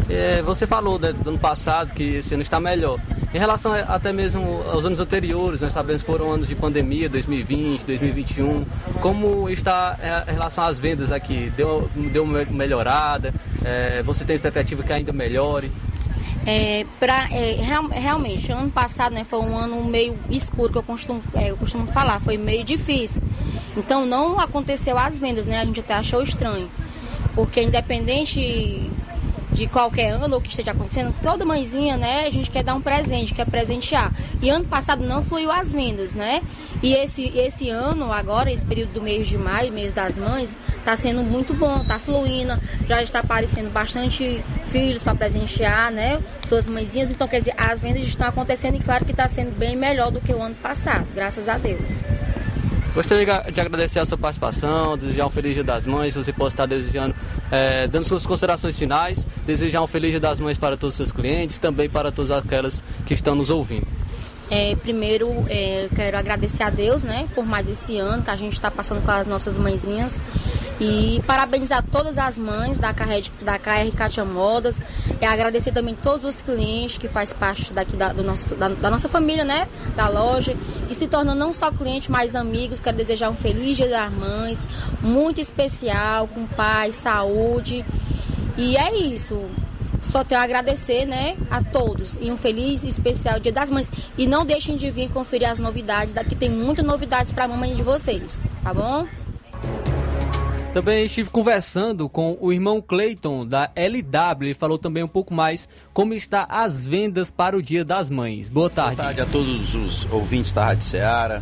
É, 0.09 0.41
você 0.41 0.67
falou 0.67 0.99
né, 0.99 1.13
do 1.13 1.29
ano 1.29 1.39
passado 1.39 1.93
que 1.93 2.03
esse 2.15 2.33
ano 2.33 2.43
está 2.43 2.59
melhor. 2.59 2.99
Em 3.33 3.37
relação 3.37 3.73
até 3.73 4.11
mesmo 4.11 4.61
aos 4.69 4.85
anos 4.85 4.99
anteriores, 4.99 5.61
nós 5.61 5.71
sabemos 5.71 6.01
que 6.03 6.11
foram 6.11 6.31
anos 6.33 6.47
de 6.47 6.55
pandemia, 6.55 7.07
2020, 7.07 7.85
2021. 7.85 8.65
Como 8.99 9.49
está 9.49 9.97
é, 10.01 10.31
em 10.31 10.33
relação 10.33 10.65
às 10.65 10.77
vendas 10.77 11.11
aqui? 11.13 11.49
Deu, 11.55 11.89
deu 12.11 12.23
uma 12.23 12.43
melhorada? 12.45 13.33
É, 13.63 14.03
você 14.03 14.25
tem 14.25 14.35
expectativa 14.35 14.83
que 14.83 14.91
ainda 14.91 15.13
melhore? 15.13 15.71
É, 16.45 16.85
pra, 16.99 17.29
é, 17.31 17.53
real, 17.61 17.87
realmente, 17.87 18.51
ano 18.51 18.69
passado 18.69 19.13
né, 19.13 19.23
foi 19.23 19.39
um 19.39 19.55
ano 19.55 19.83
meio 19.85 20.17
escuro, 20.29 20.71
que 20.71 20.77
eu 20.79 20.83
costumo, 20.83 21.23
é, 21.35 21.51
eu 21.51 21.57
costumo 21.57 21.87
falar, 21.87 22.19
foi 22.19 22.35
meio 22.35 22.63
difícil. 22.63 23.21
Então 23.77 24.05
não 24.05 24.39
aconteceu 24.39 24.97
as 24.97 25.17
vendas, 25.17 25.45
né? 25.45 25.61
A 25.61 25.65
gente 25.65 25.79
até 25.79 25.93
achou 25.93 26.21
estranho. 26.21 26.69
Porque 27.33 27.61
independente 27.61 28.91
de 29.51 29.67
qualquer 29.67 30.11
ano 30.11 30.35
ou 30.35 30.41
que 30.41 30.49
esteja 30.49 30.71
acontecendo, 30.71 31.13
toda 31.21 31.45
mãezinha, 31.45 31.97
né, 31.97 32.25
a 32.25 32.31
gente 32.31 32.49
quer 32.49 32.63
dar 32.63 32.73
um 32.73 32.81
presente, 32.81 33.33
quer 33.33 33.45
presentear. 33.45 34.13
E 34.41 34.49
ano 34.49 34.65
passado 34.65 35.05
não 35.05 35.23
fluiu 35.23 35.51
as 35.51 35.71
vendas, 35.71 36.15
né? 36.15 36.41
E 36.81 36.93
esse, 36.93 37.27
esse 37.37 37.69
ano, 37.69 38.11
agora, 38.11 38.51
esse 38.51 38.65
período 38.65 38.93
do 38.93 39.01
mês 39.01 39.27
de 39.27 39.37
maio, 39.37 39.71
mês 39.71 39.93
das 39.93 40.17
mães, 40.17 40.57
está 40.77 40.95
sendo 40.95 41.21
muito 41.21 41.53
bom, 41.53 41.81
está 41.81 41.99
fluindo, 41.99 42.57
já 42.87 43.03
está 43.03 43.19
aparecendo 43.19 43.71
bastante 43.71 44.41
filhos 44.67 45.03
para 45.03 45.13
presentear, 45.13 45.91
né? 45.91 46.19
Suas 46.43 46.67
mãezinhas. 46.67 47.11
Então, 47.11 47.27
quer 47.27 47.39
dizer, 47.39 47.53
as 47.57 47.81
vendas 47.81 48.07
estão 48.07 48.27
acontecendo 48.27 48.75
e 48.75 48.79
claro 48.79 49.05
que 49.05 49.11
está 49.11 49.27
sendo 49.27 49.55
bem 49.55 49.75
melhor 49.75 50.11
do 50.11 50.19
que 50.19 50.33
o 50.33 50.41
ano 50.41 50.55
passado, 50.55 51.05
graças 51.13 51.47
a 51.47 51.57
Deus. 51.57 52.01
Gostaria 52.93 53.25
de 53.49 53.61
agradecer 53.61 53.99
a 53.99 54.05
sua 54.05 54.17
participação, 54.17 54.97
desejar 54.97 55.25
um 55.25 55.29
feliz 55.29 55.53
dia 55.53 55.63
das 55.63 55.85
mães, 55.85 56.13
se 56.13 56.21
você 56.21 56.33
pode 56.33 56.53
estar 56.53 56.65
desejando, 56.65 57.15
é, 57.49 57.87
dando 57.87 58.03
suas 58.03 58.25
considerações 58.25 58.77
finais, 58.77 59.25
desejar 59.45 59.81
um 59.81 59.87
feliz 59.87 60.11
dia 60.11 60.19
das 60.19 60.41
mães 60.41 60.57
para 60.57 60.75
todos 60.75 60.93
os 60.93 60.97
seus 60.97 61.11
clientes, 61.11 61.57
também 61.57 61.89
para 61.89 62.11
todas 62.11 62.31
aquelas 62.31 62.83
que 63.05 63.13
estão 63.13 63.33
nos 63.33 63.49
ouvindo. 63.49 63.87
É, 64.53 64.75
primeiro, 64.75 65.45
é, 65.47 65.87
quero 65.95 66.17
agradecer 66.17 66.61
a 66.63 66.69
Deus, 66.69 67.05
né, 67.05 67.25
por 67.33 67.45
mais 67.45 67.69
esse 67.69 67.97
ano 67.97 68.21
que 68.21 68.29
a 68.29 68.35
gente 68.35 68.51
está 68.51 68.69
passando 68.69 69.01
com 69.01 69.09
as 69.09 69.25
nossas 69.25 69.57
mãezinhas. 69.57 70.21
E 70.77 71.21
parabenizar 71.25 71.85
todas 71.89 72.17
as 72.17 72.37
mães 72.39 72.77
da 72.77 72.91
KR, 72.91 73.29
da 73.43 73.57
KR 73.57 73.95
Katia 73.95 74.25
Modas. 74.25 74.81
E 75.21 75.25
agradecer 75.25 75.71
também 75.71 75.93
todos 75.93 76.25
os 76.25 76.41
clientes 76.41 76.97
que 76.97 77.07
faz 77.07 77.31
parte 77.31 77.71
daqui 77.71 77.95
da, 77.95 78.11
do 78.11 78.23
nosso, 78.23 78.53
da, 78.55 78.67
da, 78.67 78.89
nossa 78.89 79.07
família, 79.07 79.45
né, 79.45 79.67
da 79.95 80.09
loja. 80.09 80.55
Que 80.87 80.95
se 80.95 81.07
tornam 81.07 81.35
não 81.35 81.53
só 81.53 81.71
clientes, 81.71 82.09
mas 82.09 82.35
amigos. 82.35 82.81
Quero 82.81 82.97
desejar 82.97 83.29
um 83.29 83.35
feliz 83.35 83.77
dia 83.77 83.87
das 83.87 84.11
mães, 84.11 84.67
muito 85.01 85.39
especial, 85.39 86.27
com 86.27 86.47
paz, 86.47 86.95
saúde. 86.95 87.85
E 88.57 88.75
é 88.75 88.93
isso. 88.95 89.39
Só 90.01 90.23
tenho 90.23 90.41
a 90.41 90.43
agradecer, 90.43 91.05
né, 91.05 91.37
a 91.49 91.63
todos 91.63 92.17
e 92.19 92.31
um 92.31 92.37
feliz 92.37 92.83
e 92.83 92.87
especial 92.87 93.39
Dia 93.39 93.51
das 93.51 93.69
Mães. 93.69 93.89
E 94.17 94.25
não 94.25 94.45
deixem 94.45 94.75
de 94.75 94.89
vir 94.89 95.09
conferir 95.11 95.49
as 95.49 95.59
novidades, 95.59 96.13
daqui 96.13 96.35
tem 96.35 96.49
muitas 96.49 96.85
novidades 96.85 97.31
para 97.31 97.45
a 97.45 97.47
mamãe 97.47 97.75
de 97.75 97.83
vocês, 97.83 98.41
tá 98.63 98.73
bom? 98.73 99.07
Também 100.73 101.05
estive 101.05 101.29
conversando 101.29 102.07
com 102.07 102.37
o 102.39 102.53
irmão 102.53 102.81
Clayton 102.81 103.45
da 103.45 103.69
LW. 103.75 104.45
Ele 104.45 104.53
falou 104.53 104.77
também 104.77 105.03
um 105.03 105.07
pouco 105.07 105.33
mais 105.33 105.67
como 105.91 106.13
está 106.13 106.45
as 106.49 106.87
vendas 106.87 107.29
para 107.29 107.57
o 107.57 107.61
Dia 107.61 107.83
das 107.83 108.09
Mães. 108.09 108.49
Boa 108.49 108.69
tarde. 108.69 108.95
Boa 108.95 109.07
tarde 109.07 109.21
a 109.21 109.25
todos 109.25 109.75
os 109.75 110.09
ouvintes 110.09 110.53
da 110.53 110.65
Rádio 110.65 110.85
Ceará 110.85 111.41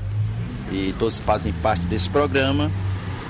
e 0.72 0.96
todos 0.98 1.20
que 1.20 1.26
fazem 1.26 1.54
parte 1.54 1.86
desse 1.86 2.10
programa. 2.10 2.72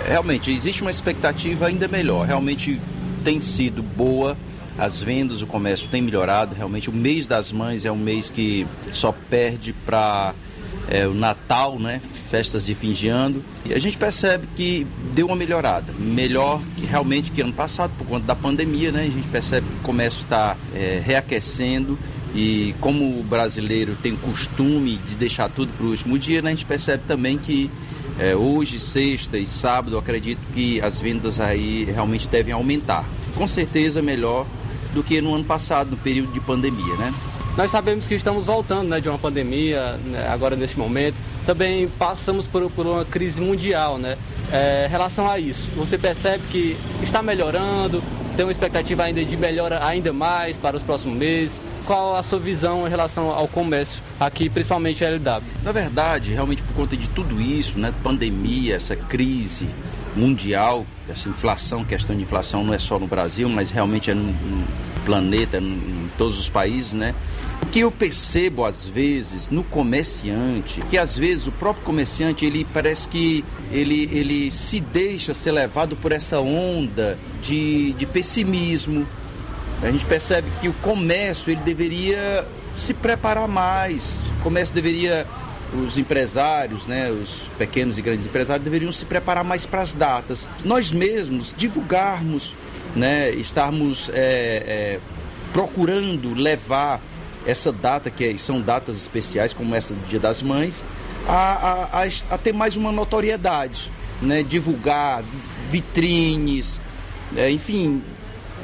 Realmente 0.07 0.51
existe 0.51 0.81
uma 0.81 0.91
expectativa 0.91 1.67
ainda 1.67 1.89
melhor. 1.89 2.25
Realmente 2.25 2.79
tem 3.25 3.41
sido 3.41 3.83
boa 3.83 4.37
as 4.79 5.01
vendas, 5.01 5.41
o 5.41 5.47
comércio 5.47 5.87
tem 5.89 6.01
melhorado. 6.01 6.55
Realmente, 6.55 6.89
o 6.89 6.93
mês 6.93 7.27
das 7.27 7.51
mães 7.51 7.85
é 7.85 7.91
um 7.91 7.97
mês 7.97 8.29
que 8.29 8.65
só 8.91 9.11
perde 9.29 9.73
para 9.73 10.33
é, 10.87 11.05
o 11.05 11.13
Natal, 11.13 11.77
né? 11.77 11.99
Festas 12.01 12.65
de 12.65 12.73
fim 12.73 12.91
de 12.93 13.09
ano. 13.09 13.43
E 13.65 13.73
a 13.73 13.79
gente 13.79 13.97
percebe 13.97 14.47
que 14.55 14.87
deu 15.13 15.27
uma 15.27 15.35
melhorada. 15.35 15.93
Melhor 15.99 16.61
que 16.77 16.85
realmente 16.85 17.31
que 17.31 17.41
ano 17.41 17.53
passado, 17.53 17.91
por 17.97 18.07
conta 18.07 18.25
da 18.25 18.35
pandemia, 18.35 18.91
né? 18.91 19.01
A 19.01 19.11
gente 19.11 19.27
percebe 19.27 19.67
que 19.67 19.79
o 19.79 19.83
comércio 19.83 20.23
está 20.23 20.55
é, 20.73 21.01
reaquecendo 21.05 21.97
E 22.33 22.75
como 22.79 23.19
o 23.19 23.23
brasileiro 23.23 23.95
tem 24.01 24.15
costume 24.15 24.97
de 24.97 25.15
deixar 25.15 25.49
tudo 25.49 25.71
para 25.73 25.85
o 25.85 25.89
último 25.89 26.17
dia, 26.17 26.41
né, 26.41 26.51
a 26.51 26.53
gente 26.53 26.65
percebe 26.65 27.03
também 27.07 27.37
que 27.37 27.71
é, 28.19 28.35
hoje, 28.35 28.79
sexta 28.79 29.37
e 29.37 29.47
sábado, 29.47 29.97
acredito 29.97 30.39
que 30.53 30.81
as 30.81 30.99
vendas 30.99 31.39
aí 31.39 31.85
realmente 31.85 32.27
devem 32.27 32.53
aumentar. 32.53 33.07
Com 33.35 33.47
certeza 33.47 34.01
melhor 34.01 34.45
do 34.93 35.03
que 35.03 35.21
no 35.21 35.35
ano 35.35 35.43
passado, 35.43 35.91
no 35.91 35.97
período 35.97 36.31
de 36.31 36.39
pandemia, 36.39 36.95
né? 36.95 37.13
Nós 37.57 37.71
sabemos 37.71 38.07
que 38.07 38.15
estamos 38.15 38.45
voltando 38.45 38.87
né, 38.87 39.01
de 39.01 39.09
uma 39.09 39.17
pandemia, 39.17 39.97
né, 40.05 40.27
agora 40.31 40.55
neste 40.55 40.79
momento. 40.79 41.17
Também 41.45 41.87
passamos 41.87 42.47
por, 42.47 42.69
por 42.71 42.85
uma 42.85 43.03
crise 43.03 43.41
mundial, 43.41 43.97
né? 43.97 44.17
É, 44.51 44.85
em 44.87 44.89
relação 44.89 45.29
a 45.29 45.37
isso, 45.37 45.69
você 45.75 45.97
percebe 45.97 46.43
que 46.49 46.77
está 47.03 47.21
melhorando, 47.21 48.01
tem 48.39 48.45
uma 48.45 48.51
expectativa 48.53 49.03
ainda 49.03 49.25
de 49.25 49.35
melhora 49.35 49.85
ainda 49.85 50.13
mais 50.13 50.57
para 50.57 50.77
os 50.77 50.81
próximos 50.81 51.17
meses? 51.17 51.61
Qual 51.85 52.15
a 52.15 52.23
sua 52.23 52.39
visão 52.39 52.87
em 52.87 52.89
relação 52.89 53.29
ao 53.29 53.47
comércio 53.49 54.01
aqui, 54.17 54.49
principalmente 54.49 55.03
a 55.03 55.09
LW? 55.09 55.43
Na 55.61 55.73
verdade, 55.73 56.31
realmente 56.31 56.61
por 56.63 56.73
conta 56.73 56.95
de 56.95 57.09
tudo 57.09 57.41
isso, 57.41 57.77
né, 57.77 57.93
pandemia, 58.01 58.77
essa 58.77 58.95
crise 58.95 59.67
mundial, 60.15 60.85
essa 61.07 61.29
inflação, 61.29 61.83
questão 61.83 62.15
de 62.15 62.21
inflação 62.21 62.63
não 62.63 62.73
é 62.73 62.79
só 62.79 62.99
no 62.99 63.07
Brasil, 63.07 63.47
mas 63.49 63.71
realmente 63.71 64.11
é 64.11 64.13
no, 64.13 64.23
no 64.23 64.67
planeta, 65.05 65.57
em 65.57 66.09
todos 66.17 66.37
os 66.37 66.49
países, 66.49 66.93
né? 66.93 67.15
Que 67.71 67.79
eu 67.79 67.91
percebo 67.91 68.65
às 68.65 68.87
vezes 68.87 69.49
no 69.49 69.63
comerciante, 69.63 70.81
que 70.89 70.97
às 70.97 71.17
vezes 71.17 71.47
o 71.47 71.51
próprio 71.51 71.83
comerciante 71.85 72.45
ele 72.45 72.65
parece 72.73 73.07
que 73.07 73.43
ele, 73.71 74.09
ele 74.11 74.51
se 74.51 74.79
deixa 74.79 75.33
ser 75.33 75.51
levado 75.51 75.95
por 75.95 76.11
essa 76.11 76.39
onda 76.39 77.17
de, 77.41 77.93
de 77.93 78.05
pessimismo. 78.05 79.05
A 79.81 79.91
gente 79.91 80.05
percebe 80.05 80.47
que 80.61 80.67
o 80.67 80.73
comércio 80.73 81.51
ele 81.51 81.61
deveria 81.61 82.47
se 82.75 82.93
preparar 82.93 83.47
mais, 83.47 84.21
o 84.39 84.43
comércio 84.43 84.73
deveria 84.73 85.27
os 85.73 85.97
empresários, 85.97 86.87
né, 86.87 87.11
os 87.11 87.43
pequenos 87.57 87.97
e 87.99 88.01
grandes 88.01 88.25
empresários 88.25 88.63
deveriam 88.63 88.91
se 88.91 89.05
preparar 89.05 89.43
mais 89.43 89.65
para 89.65 89.81
as 89.81 89.93
datas. 89.93 90.49
Nós 90.65 90.91
mesmos 90.91 91.53
divulgarmos, 91.55 92.55
né, 92.95 93.29
estarmos 93.31 94.09
é, 94.09 94.15
é, 94.15 94.99
procurando 95.53 96.33
levar 96.33 97.01
essa 97.45 97.71
data, 97.71 98.09
que 98.09 98.25
é, 98.25 98.37
são 98.37 98.61
datas 98.61 98.97
especiais, 98.97 99.53
como 99.53 99.75
essa 99.75 99.93
do 99.93 100.05
Dia 100.05 100.19
das 100.19 100.41
Mães, 100.41 100.83
a, 101.27 101.33
a, 101.33 102.03
a, 102.03 102.07
a 102.31 102.37
ter 102.37 102.53
mais 102.53 102.75
uma 102.75 102.91
notoriedade, 102.91 103.91
né? 104.21 104.43
divulgar 104.43 105.23
vitrines, 105.69 106.79
é, 107.35 107.49
enfim, 107.49 108.03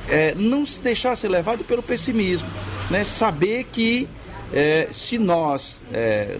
é, 0.09 0.33
não 0.35 0.65
se 0.65 0.81
deixar 0.81 1.15
ser 1.15 1.29
levado 1.29 1.63
pelo 1.63 1.83
pessimismo, 1.83 2.47
né? 2.89 3.03
saber 3.03 3.65
que 3.71 4.07
é, 4.55 4.87
se 4.89 5.19
nós, 5.19 5.83
é, 5.93 6.37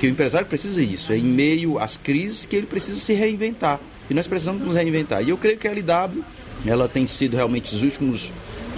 que 0.00 0.06
o 0.06 0.10
empresário 0.10 0.48
precisa 0.48 0.82
isso, 0.82 1.12
é 1.12 1.16
em 1.16 1.22
meio 1.22 1.78
às 1.78 1.96
crises 1.96 2.44
que 2.44 2.56
ele 2.56 2.66
precisa 2.66 2.98
se 2.98 3.14
reinventar, 3.14 3.80
e 4.10 4.14
nós 4.14 4.26
precisamos 4.26 4.60
nos 4.66 4.74
reinventar. 4.74 5.22
E 5.22 5.30
eu 5.30 5.38
creio 5.38 5.56
que 5.56 5.68
a 5.68 5.70
LW, 5.70 6.24
ela 6.66 6.88
tem 6.88 7.06
sido 7.06 7.36
realmente 7.36 7.72
os 7.72 7.84
últimos 7.84 8.32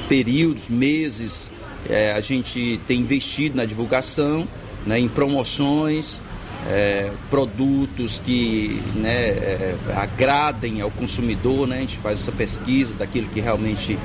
períodos, 0.09 0.69
meses, 0.69 1.51
é, 1.89 2.12
a 2.12 2.20
gente 2.20 2.79
tem 2.87 3.01
investido 3.01 3.57
na 3.57 3.65
divulgação, 3.65 4.47
né, 4.87 4.99
em 4.99 5.09
promoções, 5.09 6.20
é, 6.69 7.11
produtos 7.31 8.20
que 8.20 8.81
né, 8.95 9.29
é, 9.29 9.74
agradem 9.97 10.81
ao 10.81 10.91
consumidor, 10.91 11.66
né? 11.66 11.79
a 11.79 11.81
gente 11.81 11.99
faz 11.99 12.20
essa 12.20 12.33
pesquisa 12.33 12.95
daquilo 12.95 13.29
que 13.29 13.41
realmente 13.41 13.99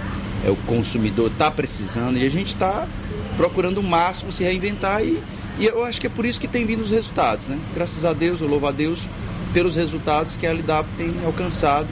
é, 0.45 0.49
o 0.49 0.56
consumidor 0.56 1.30
está 1.32 1.52
precisando 1.52 2.18
e 2.18 2.26
a 2.26 2.30
gente 2.30 2.48
está 2.48 2.88
procurando 3.38 3.77
o 3.77 3.84
máximo 3.84 4.31
se 4.31 4.43
reinventar 4.43 5.01
e, 5.03 5.22
e 5.59 5.65
eu 5.65 5.85
acho 5.85 6.01
que 6.01 6.07
é 6.07 6.09
por 6.09 6.26
isso 6.26 6.39
que 6.39 6.47
tem 6.47 6.65
vindo 6.65 6.84
os 6.84 6.91
resultados. 6.91 7.47
Né? 7.47 7.57
Graças 7.73 8.03
a 8.03 8.11
Deus, 8.11 8.41
eu 8.41 8.47
louvo 8.47 8.68
a 8.68 8.72
Deus 8.72 9.07
pelos 9.53 9.76
resultados 9.76 10.35
que 10.35 10.45
a 10.45 10.51
LW 10.51 10.85
tem 10.97 11.14
alcançado 11.26 11.88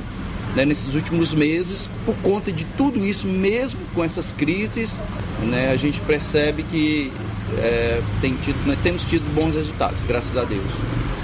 né, 0.55 0.65
nesses 0.65 0.95
últimos 0.95 1.34
meses, 1.34 1.89
por 2.05 2.15
conta 2.17 2.51
de 2.51 2.65
tudo 2.77 3.05
isso, 3.05 3.27
mesmo 3.27 3.80
com 3.93 4.03
essas 4.03 4.31
crises, 4.31 4.99
né, 5.43 5.72
a 5.72 5.76
gente 5.76 5.99
percebe 6.01 6.63
que 6.63 7.11
é, 7.57 8.01
tem 8.22 8.34
tido, 8.35 8.57
né, 8.65 8.77
temos 8.81 9.03
tido 9.03 9.30
bons 9.34 9.55
resultados, 9.55 10.01
graças 10.07 10.35
a 10.38 10.43
Deus. 10.45 10.63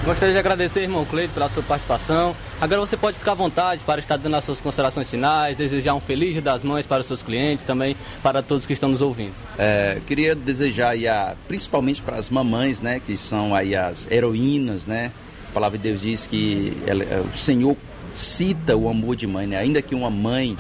Gostaria 0.04 0.34
de 0.34 0.40
agradecer, 0.40 0.82
irmão 0.82 1.06
Cleito, 1.06 1.32
pela 1.32 1.48
sua 1.48 1.62
participação. 1.62 2.36
Agora 2.60 2.82
você 2.82 2.98
pode 2.98 3.20
ficar 3.20 3.34
à 3.34 3.36
vontade 3.36 3.84
para 3.84 4.00
estar 4.00 4.18
dando 4.18 4.36
as 4.36 4.44
suas 4.44 4.60
considerações 4.60 5.08
finais, 5.08 5.56
desejar 5.56 5.94
um 5.94 6.00
feliz 6.00 6.34
dia 6.34 6.42
das 6.42 6.64
mães 6.64 6.88
para 6.88 7.02
os 7.02 7.06
seus 7.06 7.22
clientes, 7.22 7.64
também 7.64 7.96
para 8.24 8.42
todos 8.42 8.66
que 8.66 8.74
estão 8.74 8.90
nos 8.90 9.04
ouvindo. 9.04 9.34
É, 9.60 10.02
queria 10.08 10.34
desejar 10.34 10.90
aí 10.90 11.08
a, 11.08 11.36
principalmente 11.48 12.02
para 12.02 12.16
as 12.16 12.32
mamães, 12.32 12.82
né, 12.82 13.00
que 13.00 13.16
são 13.16 13.54
aí 13.54 13.76
as 13.76 14.10
heroínas, 14.10 14.88
né? 14.88 15.12
A 15.52 15.54
palavra 15.54 15.78
de 15.78 15.84
Deus 15.84 16.02
diz 16.02 16.26
que 16.26 16.76
ela, 16.88 17.04
o 17.32 17.38
Senhor 17.38 17.78
cita 18.12 18.76
o 18.76 18.90
amor 18.90 19.16
de 19.16 19.28
mãe, 19.28 19.46
né? 19.46 19.58
Ainda 19.60 19.84
que 19.84 19.94
uma 19.94 20.10
mãe 20.10 20.58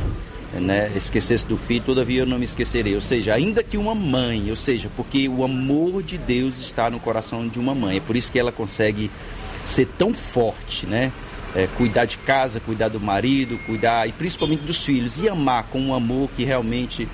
né, 0.53 0.91
esquecesse 0.95 1.45
do 1.45 1.57
filho, 1.57 1.83
todavia 1.85 2.21
eu 2.21 2.25
não 2.25 2.37
me 2.37 2.45
esquecerei. 2.45 2.95
Ou 2.95 3.01
seja, 3.01 3.33
ainda 3.33 3.63
que 3.63 3.77
uma 3.77 3.95
mãe, 3.95 4.49
ou 4.49 4.55
seja, 4.55 4.89
porque 4.95 5.27
o 5.29 5.43
amor 5.43 6.03
de 6.03 6.17
Deus 6.17 6.59
está 6.59 6.89
no 6.89 6.99
coração 6.99 7.47
de 7.47 7.59
uma 7.59 7.73
mãe. 7.73 7.97
É 7.97 7.99
por 7.99 8.15
isso 8.15 8.31
que 8.31 8.39
ela 8.39 8.51
consegue 8.51 9.09
ser 9.63 9.87
tão 9.97 10.13
forte, 10.13 10.85
né? 10.85 11.11
É, 11.53 11.67
cuidar 11.75 12.05
de 12.05 12.17
casa, 12.17 12.61
cuidar 12.61 12.87
do 12.87 12.99
marido, 12.99 13.59
cuidar 13.65 14.07
e 14.07 14.13
principalmente 14.13 14.61
dos 14.61 14.85
filhos 14.85 15.19
e 15.19 15.27
amar 15.27 15.63
com 15.63 15.81
um 15.81 15.93
amor 15.93 16.29
que 16.33 16.45
realmente 16.45 17.07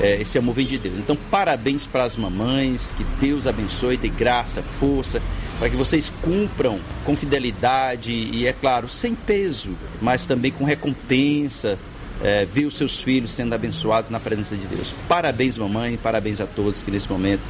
é, 0.00 0.20
esse 0.22 0.38
amor 0.38 0.54
vem 0.54 0.66
de 0.66 0.78
Deus. 0.78 0.98
Então, 0.98 1.16
parabéns 1.30 1.84
para 1.84 2.04
as 2.04 2.16
mamães, 2.16 2.94
que 2.96 3.04
Deus 3.20 3.46
abençoe, 3.46 3.98
dê 3.98 4.08
graça, 4.08 4.62
força 4.62 5.20
para 5.58 5.70
que 5.70 5.76
vocês 5.76 6.12
cumpram 6.22 6.80
com 7.04 7.14
fidelidade 7.14 8.12
e, 8.12 8.46
é 8.46 8.52
claro, 8.52 8.88
sem 8.88 9.14
peso, 9.14 9.76
mas 10.00 10.26
também 10.26 10.50
com 10.50 10.64
recompensa, 10.64 11.78
é, 12.22 12.46
os 12.66 12.76
seus 12.76 13.00
filhos 13.00 13.30
sendo 13.30 13.54
abençoados 13.54 14.10
na 14.10 14.20
presença 14.20 14.56
de 14.56 14.66
Deus. 14.66 14.94
Parabéns, 15.08 15.58
mamãe, 15.58 15.96
parabéns 15.96 16.40
a 16.40 16.46
todos 16.46 16.82
que 16.82 16.90
nesse 16.90 17.10
momento 17.10 17.42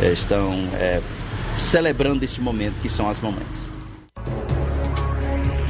é, 0.00 0.12
estão 0.12 0.52
é, 0.74 1.00
celebrando 1.58 2.24
este 2.24 2.40
momento 2.40 2.80
que 2.80 2.88
são 2.88 3.08
as 3.08 3.20
mamães. 3.20 3.68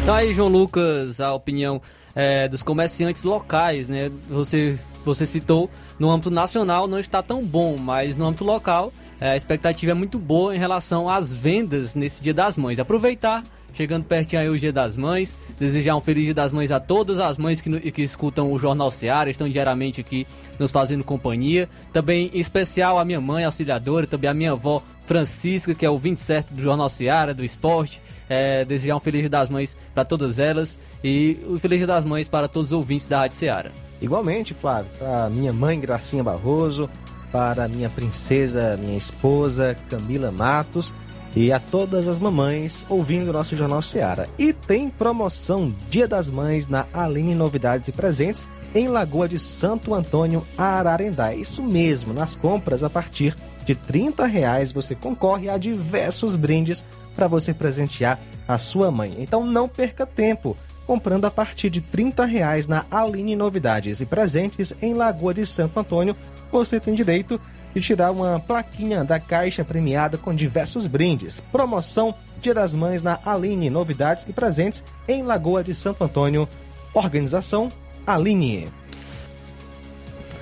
Então 0.02 0.14
aí, 0.14 0.32
João 0.32 0.48
Lucas, 0.48 1.20
a 1.20 1.34
opinião 1.34 1.82
é, 2.14 2.48
dos 2.48 2.62
comerciantes 2.62 3.24
locais, 3.24 3.86
né? 3.86 4.10
Você, 4.28 4.78
você 5.04 5.26
citou 5.26 5.70
no 5.98 6.10
âmbito 6.10 6.30
nacional 6.30 6.88
não 6.88 6.98
está 6.98 7.22
tão 7.22 7.44
bom, 7.44 7.76
mas 7.76 8.16
no 8.16 8.26
âmbito 8.26 8.44
local 8.44 8.92
é, 9.20 9.30
a 9.30 9.36
expectativa 9.36 9.92
é 9.92 9.94
muito 9.94 10.18
boa 10.18 10.54
em 10.54 10.58
relação 10.58 11.08
às 11.08 11.34
vendas 11.34 11.94
nesse 11.94 12.22
Dia 12.22 12.34
das 12.34 12.56
Mães. 12.56 12.78
Aproveitar, 12.78 13.42
chegando 13.72 14.04
pertinho 14.04 14.42
aí 14.42 14.48
o 14.48 14.58
Dia 14.58 14.72
das 14.72 14.96
Mães, 14.96 15.38
desejar 15.58 15.96
um 15.96 16.00
feliz 16.00 16.24
Dia 16.24 16.34
das 16.34 16.52
Mães 16.52 16.70
a 16.70 16.80
todas 16.80 17.18
as 17.18 17.38
mães 17.38 17.60
que, 17.60 17.90
que 17.92 18.02
escutam 18.02 18.52
o 18.52 18.58
Jornal 18.58 18.90
Seara, 18.90 19.30
estão 19.30 19.48
diariamente 19.48 20.00
aqui 20.00 20.26
nos 20.58 20.72
fazendo 20.72 21.04
companhia. 21.04 21.68
Também 21.92 22.30
em 22.32 22.40
especial 22.40 22.98
a 22.98 23.04
minha 23.04 23.20
mãe 23.20 23.44
auxiliadora, 23.44 24.06
também 24.06 24.30
a 24.30 24.34
minha 24.34 24.52
avó 24.52 24.82
Francisca, 25.00 25.74
que 25.74 25.86
é 25.86 25.90
o 25.90 25.96
27 25.96 26.52
do 26.52 26.62
Jornal 26.62 26.88
Seara, 26.88 27.32
do 27.32 27.44
esporte. 27.44 28.02
É, 28.28 28.62
desejar 28.62 28.94
um 28.94 29.00
Feliz 29.00 29.22
Dia 29.22 29.30
das 29.30 29.48
Mães 29.48 29.74
para 29.94 30.04
todas 30.04 30.38
elas 30.38 30.78
e 31.02 31.38
um 31.48 31.58
Feliz 31.58 31.78
Dia 31.78 31.86
das 31.86 32.04
Mães 32.04 32.28
para 32.28 32.46
todos 32.46 32.68
os 32.68 32.72
ouvintes 32.72 33.06
da 33.06 33.20
Rádio 33.20 33.38
Seara. 33.38 33.72
Igualmente, 34.02 34.52
Flávio, 34.52 34.90
para 34.98 35.30
minha 35.30 35.52
mãe 35.52 35.80
Gracinha 35.80 36.22
Barroso, 36.22 36.90
para 37.32 37.66
minha 37.66 37.88
princesa, 37.88 38.76
minha 38.76 38.96
esposa 38.98 39.76
Camila 39.88 40.30
Matos 40.30 40.92
e 41.38 41.52
a 41.52 41.60
todas 41.60 42.08
as 42.08 42.18
mamães 42.18 42.84
ouvindo 42.88 43.30
o 43.30 43.32
nosso 43.32 43.54
Jornal 43.54 43.80
Seara. 43.80 44.28
E 44.36 44.52
tem 44.52 44.90
promoção 44.90 45.72
Dia 45.88 46.08
das 46.08 46.28
Mães 46.28 46.66
na 46.66 46.84
Aline 46.92 47.32
Novidades 47.32 47.86
e 47.86 47.92
Presentes 47.92 48.44
em 48.74 48.88
Lagoa 48.88 49.28
de 49.28 49.38
Santo 49.38 49.94
Antônio, 49.94 50.44
Ararendá. 50.58 51.32
Isso 51.32 51.62
mesmo, 51.62 52.12
nas 52.12 52.34
compras 52.34 52.82
a 52.82 52.90
partir 52.90 53.36
de 53.64 53.76
30 53.76 54.26
reais 54.26 54.72
você 54.72 54.96
concorre 54.96 55.48
a 55.48 55.56
diversos 55.56 56.34
brindes 56.34 56.84
para 57.14 57.28
você 57.28 57.54
presentear 57.54 58.18
a 58.48 58.58
sua 58.58 58.90
mãe. 58.90 59.14
Então 59.18 59.46
não 59.46 59.68
perca 59.68 60.04
tempo. 60.04 60.56
Comprando 60.88 61.26
a 61.26 61.30
partir 61.30 61.70
de 61.70 61.80
30 61.80 62.24
reais 62.24 62.66
na 62.66 62.84
Aline 62.90 63.36
Novidades 63.36 64.00
e 64.00 64.06
Presentes 64.06 64.74
em 64.82 64.92
Lagoa 64.92 65.34
de 65.34 65.46
Santo 65.46 65.78
Antônio, 65.78 66.16
você 66.50 66.80
tem 66.80 66.94
direito 66.94 67.40
de 67.74 67.80
tirar 67.80 68.10
uma 68.10 68.40
plaquinha 68.40 69.04
da 69.04 69.20
caixa 69.20 69.64
premiada 69.64 70.18
com 70.18 70.34
diversos 70.34 70.86
brindes. 70.86 71.40
Promoção 71.40 72.14
Dia 72.40 72.54
das 72.54 72.74
Mães 72.74 73.02
na 73.02 73.18
Aline 73.24 73.68
Novidades 73.68 74.24
e 74.28 74.32
Presentes 74.32 74.84
em 75.08 75.22
Lagoa 75.22 75.64
de 75.64 75.74
Santo 75.74 76.04
Antônio. 76.04 76.48
Organização 76.94 77.70
Aline. 78.06 78.68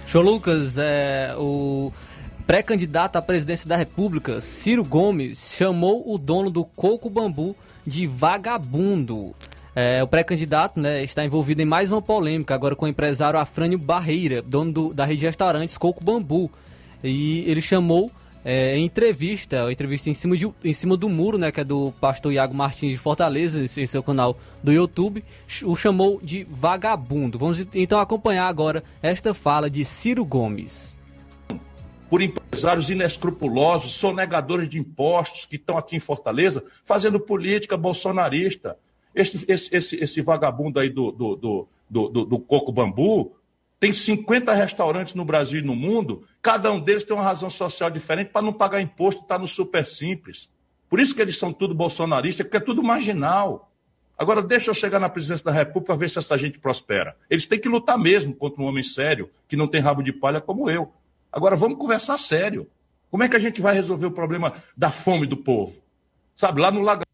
Show 0.06 0.22
Lucas, 0.22 0.78
é, 0.78 1.34
o 1.36 1.92
pré-candidato 2.46 3.16
à 3.16 3.22
presidência 3.22 3.68
da 3.68 3.76
República, 3.76 4.40
Ciro 4.40 4.84
Gomes, 4.84 5.52
chamou 5.56 6.04
o 6.12 6.16
dono 6.16 6.48
do 6.48 6.64
Coco 6.64 7.10
Bambu 7.10 7.56
de 7.84 8.06
vagabundo. 8.06 9.34
É, 9.74 10.02
o 10.02 10.06
pré-candidato 10.06 10.80
né, 10.80 11.02
está 11.02 11.24
envolvido 11.24 11.60
em 11.60 11.66
mais 11.66 11.90
uma 11.90 12.00
polêmica, 12.00 12.54
agora 12.54 12.76
com 12.76 12.86
o 12.86 12.88
empresário 12.88 13.38
Afrânio 13.38 13.78
Barreira, 13.78 14.40
dono 14.40 14.72
do, 14.72 14.94
da 14.94 15.04
rede 15.04 15.20
de 15.20 15.26
restaurantes 15.26 15.76
Coco 15.76 16.02
Bambu. 16.02 16.50
E 17.06 17.48
ele 17.48 17.60
chamou 17.60 18.10
é, 18.48 18.78
entrevista, 18.78 19.72
entrevista 19.72 20.08
em 20.08 20.14
cima, 20.14 20.36
de, 20.36 20.48
em 20.62 20.72
cima 20.72 20.96
do 20.96 21.08
muro, 21.08 21.36
né, 21.36 21.50
que 21.50 21.60
é 21.60 21.64
do 21.64 21.92
pastor 22.00 22.32
Iago 22.32 22.54
Martins 22.54 22.92
de 22.92 22.98
Fortaleza, 22.98 23.60
em 23.60 23.86
seu 23.86 24.04
canal 24.04 24.38
do 24.62 24.72
YouTube, 24.72 25.24
o 25.64 25.74
chamou 25.74 26.20
de 26.22 26.44
vagabundo. 26.48 27.40
Vamos 27.40 27.66
então 27.74 27.98
acompanhar 27.98 28.46
agora 28.46 28.84
esta 29.02 29.34
fala 29.34 29.68
de 29.68 29.84
Ciro 29.84 30.24
Gomes. 30.24 30.96
Por 32.08 32.22
empresários 32.22 32.88
inescrupulosos, 32.88 33.90
sonegadores 33.90 34.68
de 34.68 34.78
impostos 34.78 35.44
que 35.44 35.56
estão 35.56 35.76
aqui 35.76 35.96
em 35.96 36.00
Fortaleza 36.00 36.62
fazendo 36.84 37.18
política 37.18 37.76
bolsonarista. 37.76 38.78
Esse, 39.12 39.44
esse, 39.48 39.74
esse, 39.74 39.96
esse 39.96 40.22
vagabundo 40.22 40.78
aí 40.78 40.88
do, 40.88 41.10
do, 41.10 41.34
do, 41.34 41.68
do, 41.90 42.24
do 42.24 42.38
Coco 42.38 42.70
Bambu 42.70 43.34
tem 43.78 43.92
50 43.92 44.52
restaurantes 44.54 45.14
no 45.14 45.24
Brasil 45.24 45.60
e 45.60 45.64
no 45.64 45.76
mundo, 45.76 46.24
cada 46.40 46.72
um 46.72 46.80
deles 46.80 47.04
tem 47.04 47.14
uma 47.14 47.22
razão 47.22 47.50
social 47.50 47.90
diferente 47.90 48.30
para 48.30 48.42
não 48.42 48.52
pagar 48.52 48.80
imposto, 48.80 49.22
está 49.22 49.38
no 49.38 49.46
super 49.46 49.84
simples. 49.84 50.48
Por 50.88 51.00
isso 51.00 51.14
que 51.14 51.20
eles 51.20 51.38
são 51.38 51.52
tudo 51.52 51.74
bolsonaristas, 51.74 52.46
porque 52.46 52.56
é 52.56 52.60
tudo 52.60 52.82
marginal. 52.82 53.70
Agora, 54.16 54.40
deixa 54.40 54.70
eu 54.70 54.74
chegar 54.74 54.98
na 54.98 55.08
presidência 55.08 55.44
da 55.44 55.52
República 55.52 55.86
para 55.86 55.96
ver 55.96 56.08
se 56.08 56.18
essa 56.18 56.38
gente 56.38 56.58
prospera. 56.58 57.16
Eles 57.28 57.44
têm 57.44 57.60
que 57.60 57.68
lutar 57.68 57.98
mesmo 57.98 58.34
contra 58.34 58.62
um 58.62 58.66
homem 58.66 58.82
sério, 58.82 59.28
que 59.46 59.56
não 59.56 59.68
tem 59.68 59.80
rabo 59.80 60.02
de 60.02 60.12
palha 60.12 60.40
como 60.40 60.70
eu. 60.70 60.90
Agora, 61.30 61.54
vamos 61.54 61.78
conversar 61.78 62.16
sério. 62.16 62.66
Como 63.10 63.22
é 63.22 63.28
que 63.28 63.36
a 63.36 63.40
gente 63.40 63.60
vai 63.60 63.74
resolver 63.74 64.06
o 64.06 64.10
problema 64.10 64.54
da 64.76 64.90
fome 64.90 65.26
do 65.26 65.36
povo? 65.36 65.82
Sabe, 66.34 66.60
lá 66.60 66.70
no 66.70 66.80
Lago 66.80 67.05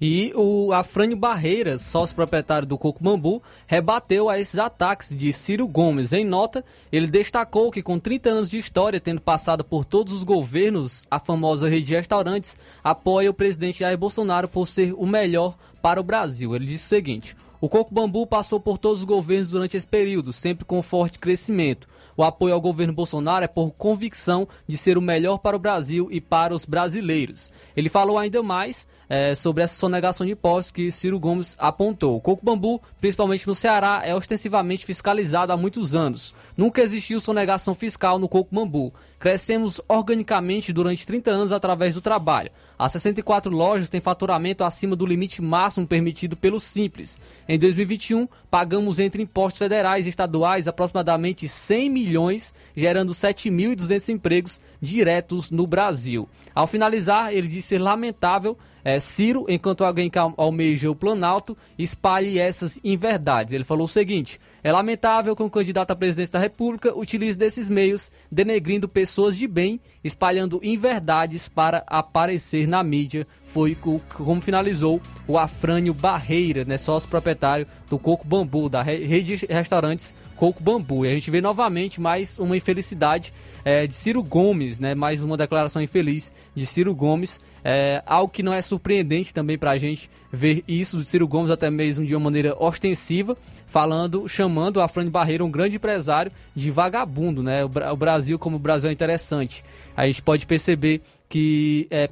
e 0.00 0.32
o 0.34 0.72
Afrânio 0.72 1.16
Barreiras, 1.16 1.82
sócio 1.82 2.14
proprietário 2.14 2.66
do 2.66 2.78
Coco 2.78 3.02
Bambu, 3.02 3.42
rebateu 3.66 4.28
a 4.28 4.38
esses 4.38 4.58
ataques 4.58 5.16
de 5.16 5.32
Ciro 5.32 5.66
Gomes. 5.66 6.12
Em 6.12 6.24
nota, 6.24 6.64
ele 6.92 7.08
destacou 7.08 7.70
que 7.70 7.82
com 7.82 7.98
30 7.98 8.30
anos 8.30 8.50
de 8.50 8.58
história, 8.58 9.00
tendo 9.00 9.20
passado 9.20 9.64
por 9.64 9.84
todos 9.84 10.12
os 10.12 10.22
governos, 10.22 11.04
a 11.10 11.18
famosa 11.18 11.68
rede 11.68 11.86
de 11.86 11.96
restaurantes 11.96 12.58
apoia 12.82 13.30
o 13.30 13.34
presidente 13.34 13.80
Jair 13.80 13.98
Bolsonaro 13.98 14.48
por 14.48 14.66
ser 14.66 14.94
o 14.96 15.06
melhor 15.06 15.56
para 15.82 16.00
o 16.00 16.04
Brasil. 16.04 16.54
Ele 16.54 16.66
disse 16.66 16.86
o 16.86 16.88
seguinte: 16.88 17.36
o 17.60 17.68
Coco 17.68 17.92
Bambu 17.92 18.24
passou 18.24 18.60
por 18.60 18.78
todos 18.78 19.00
os 19.00 19.04
governos 19.04 19.50
durante 19.50 19.76
esse 19.76 19.86
período, 19.86 20.32
sempre 20.32 20.64
com 20.64 20.80
forte 20.80 21.18
crescimento. 21.18 21.88
O 22.16 22.22
apoio 22.22 22.54
ao 22.54 22.60
governo 22.60 22.92
Bolsonaro 22.92 23.44
é 23.44 23.48
por 23.48 23.72
convicção 23.72 24.46
de 24.66 24.76
ser 24.76 24.96
o 24.96 25.02
melhor 25.02 25.38
para 25.38 25.56
o 25.56 25.58
Brasil 25.58 26.08
e 26.10 26.20
para 26.20 26.54
os 26.54 26.64
brasileiros. 26.64 27.52
Ele 27.76 27.88
falou 27.88 28.16
ainda 28.16 28.42
mais 28.44 28.86
é, 29.08 29.34
sobre 29.34 29.62
essa 29.62 29.74
sonegação 29.74 30.26
de 30.26 30.32
impostos 30.32 30.70
que 30.70 30.90
Ciro 30.90 31.18
Gomes 31.18 31.56
apontou. 31.58 32.16
O 32.16 32.20
coco 32.20 32.44
bambu, 32.44 32.80
principalmente 33.00 33.46
no 33.46 33.54
Ceará, 33.54 34.02
é 34.04 34.14
ostensivamente 34.14 34.84
fiscalizado 34.84 35.52
há 35.52 35.56
muitos 35.56 35.94
anos. 35.94 36.34
Nunca 36.56 36.82
existiu 36.82 37.20
sonegação 37.20 37.74
fiscal 37.74 38.18
no 38.18 38.28
coco 38.28 38.54
bambu. 38.54 38.92
Crescemos 39.18 39.80
organicamente 39.88 40.72
durante 40.72 41.04
30 41.04 41.30
anos 41.30 41.52
através 41.52 41.94
do 41.94 42.00
trabalho. 42.00 42.50
As 42.78 42.92
64 42.92 43.50
lojas 43.50 43.88
têm 43.88 44.00
faturamento 44.00 44.62
acima 44.62 44.94
do 44.94 45.04
limite 45.04 45.42
máximo 45.42 45.86
permitido 45.86 46.36
pelo 46.36 46.60
Simples. 46.60 47.18
Em 47.48 47.58
2021, 47.58 48.28
pagamos 48.48 49.00
entre 49.00 49.20
impostos 49.20 49.58
federais 49.58 50.06
e 50.06 50.10
estaduais 50.10 50.68
aproximadamente 50.68 51.48
100 51.48 51.90
milhões, 51.90 52.54
gerando 52.76 53.12
7.200 53.12 54.08
empregos 54.10 54.60
diretos 54.80 55.50
no 55.50 55.66
Brasil. 55.66 56.28
Ao 56.54 56.68
finalizar, 56.68 57.32
ele 57.32 57.48
disse 57.48 57.76
lamentável 57.76 58.56
é, 58.84 59.00
Ciro, 59.00 59.44
enquanto 59.48 59.84
alguém 59.84 60.08
que 60.08 60.18
almeja 60.18 60.90
o 60.90 60.94
Planalto, 60.94 61.56
espalhe 61.78 62.38
essas 62.38 62.78
inverdades. 62.82 63.52
Ele 63.52 63.64
falou 63.64 63.84
o 63.84 63.88
seguinte: 63.88 64.40
é 64.62 64.72
lamentável 64.72 65.36
que 65.36 65.42
um 65.42 65.48
candidato 65.48 65.90
à 65.92 65.96
presidência 65.96 66.32
da 66.32 66.38
República 66.38 66.96
utilize 66.96 67.38
desses 67.38 67.68
meios, 67.68 68.10
denegrindo 68.30 68.88
pessoas 68.88 69.36
de 69.36 69.46
bem, 69.46 69.80
espalhando 70.02 70.60
inverdades 70.62 71.48
para 71.48 71.84
aparecer 71.86 72.66
na 72.66 72.82
mídia. 72.82 73.26
Foi 73.46 73.76
como 74.14 74.40
finalizou 74.40 75.00
o 75.26 75.38
Afrânio 75.38 75.94
Barreira, 75.94 76.64
né, 76.64 76.76
sócio 76.76 77.08
proprietário 77.08 77.66
do 77.88 77.98
Coco 77.98 78.26
Bambu, 78.26 78.68
da 78.68 78.82
rede 78.82 79.36
de 79.36 79.46
restaurantes 79.46 80.14
Coco 80.36 80.62
Bambu. 80.62 81.06
E 81.06 81.08
a 81.08 81.14
gente 81.14 81.30
vê 81.30 81.40
novamente 81.40 82.00
mais 82.00 82.38
uma 82.38 82.56
infelicidade 82.56 83.32
é, 83.64 83.86
de 83.86 83.94
Ciro 83.94 84.22
Gomes, 84.22 84.80
né, 84.80 84.94
mais 84.94 85.22
uma 85.22 85.36
declaração 85.36 85.82
infeliz 85.82 86.32
de 86.54 86.66
Ciro 86.66 86.94
Gomes. 86.94 87.40
É, 87.64 88.02
algo 88.06 88.32
que 88.32 88.42
não 88.42 88.52
é 88.52 88.62
surpreendente 88.62 89.34
também 89.34 89.58
para 89.58 89.72
a 89.72 89.78
gente 89.78 90.10
ver 90.32 90.62
isso 90.66 91.04
Ciro 91.04 91.26
Gomes 91.26 91.50
até 91.50 91.70
mesmo 91.70 92.06
de 92.06 92.14
uma 92.14 92.24
maneira 92.24 92.56
ostensiva, 92.58 93.36
falando, 93.66 94.28
chamando 94.28 94.80
a 94.80 94.88
Fran 94.88 95.08
Barreira 95.08 95.44
um 95.44 95.50
grande 95.50 95.76
empresário 95.76 96.32
de 96.54 96.70
vagabundo, 96.70 97.42
né? 97.42 97.64
O, 97.64 97.70
o, 97.92 97.96
Brasil 97.96 98.38
como 98.38 98.56
o 98.56 98.60
Brasil 98.60 98.90
é 98.90 98.92
interessante. 98.92 99.64
A 99.96 100.06
gente 100.06 100.22
pode 100.22 100.46
perceber 100.46 101.02
que 101.28 101.86
é, 101.90 102.08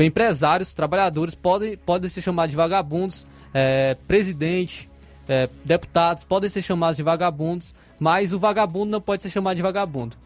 empresários, 0.00 0.74
trabalhadores 0.74 1.34
podem, 1.34 1.76
podem 1.76 2.08
ser 2.08 2.22
chamados 2.22 2.50
de 2.50 2.56
vagabundos, 2.56 3.26
é, 3.52 3.96
presidente, 4.06 4.88
é, 5.28 5.48
deputados 5.64 6.24
podem 6.24 6.48
ser 6.48 6.62
chamados 6.62 6.96
de 6.96 7.02
vagabundos, 7.02 7.74
mas 7.98 8.32
o 8.32 8.38
vagabundo 8.38 8.90
não 8.90 9.00
pode 9.00 9.22
ser 9.22 9.30
chamado 9.30 9.56
de 9.56 9.62
vagabundo. 9.62 10.16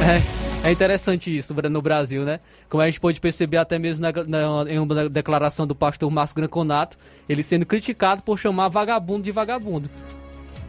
É. 0.00 0.44
É 0.64 0.72
interessante 0.72 1.36
isso 1.36 1.54
no 1.70 1.82
Brasil, 1.82 2.24
né? 2.24 2.40
Como 2.70 2.82
a 2.82 2.86
gente 2.86 2.98
pode 2.98 3.20
perceber 3.20 3.58
até 3.58 3.78
mesmo 3.78 4.02
na, 4.02 4.12
na, 4.24 4.72
em 4.72 4.78
uma 4.78 5.10
declaração 5.10 5.66
do 5.66 5.74
pastor 5.74 6.10
Márcio 6.10 6.36
Granconato, 6.36 6.96
ele 7.28 7.42
sendo 7.42 7.66
criticado 7.66 8.22
por 8.22 8.38
chamar 8.38 8.68
vagabundo 8.68 9.24
de 9.24 9.30
vagabundo. 9.30 9.90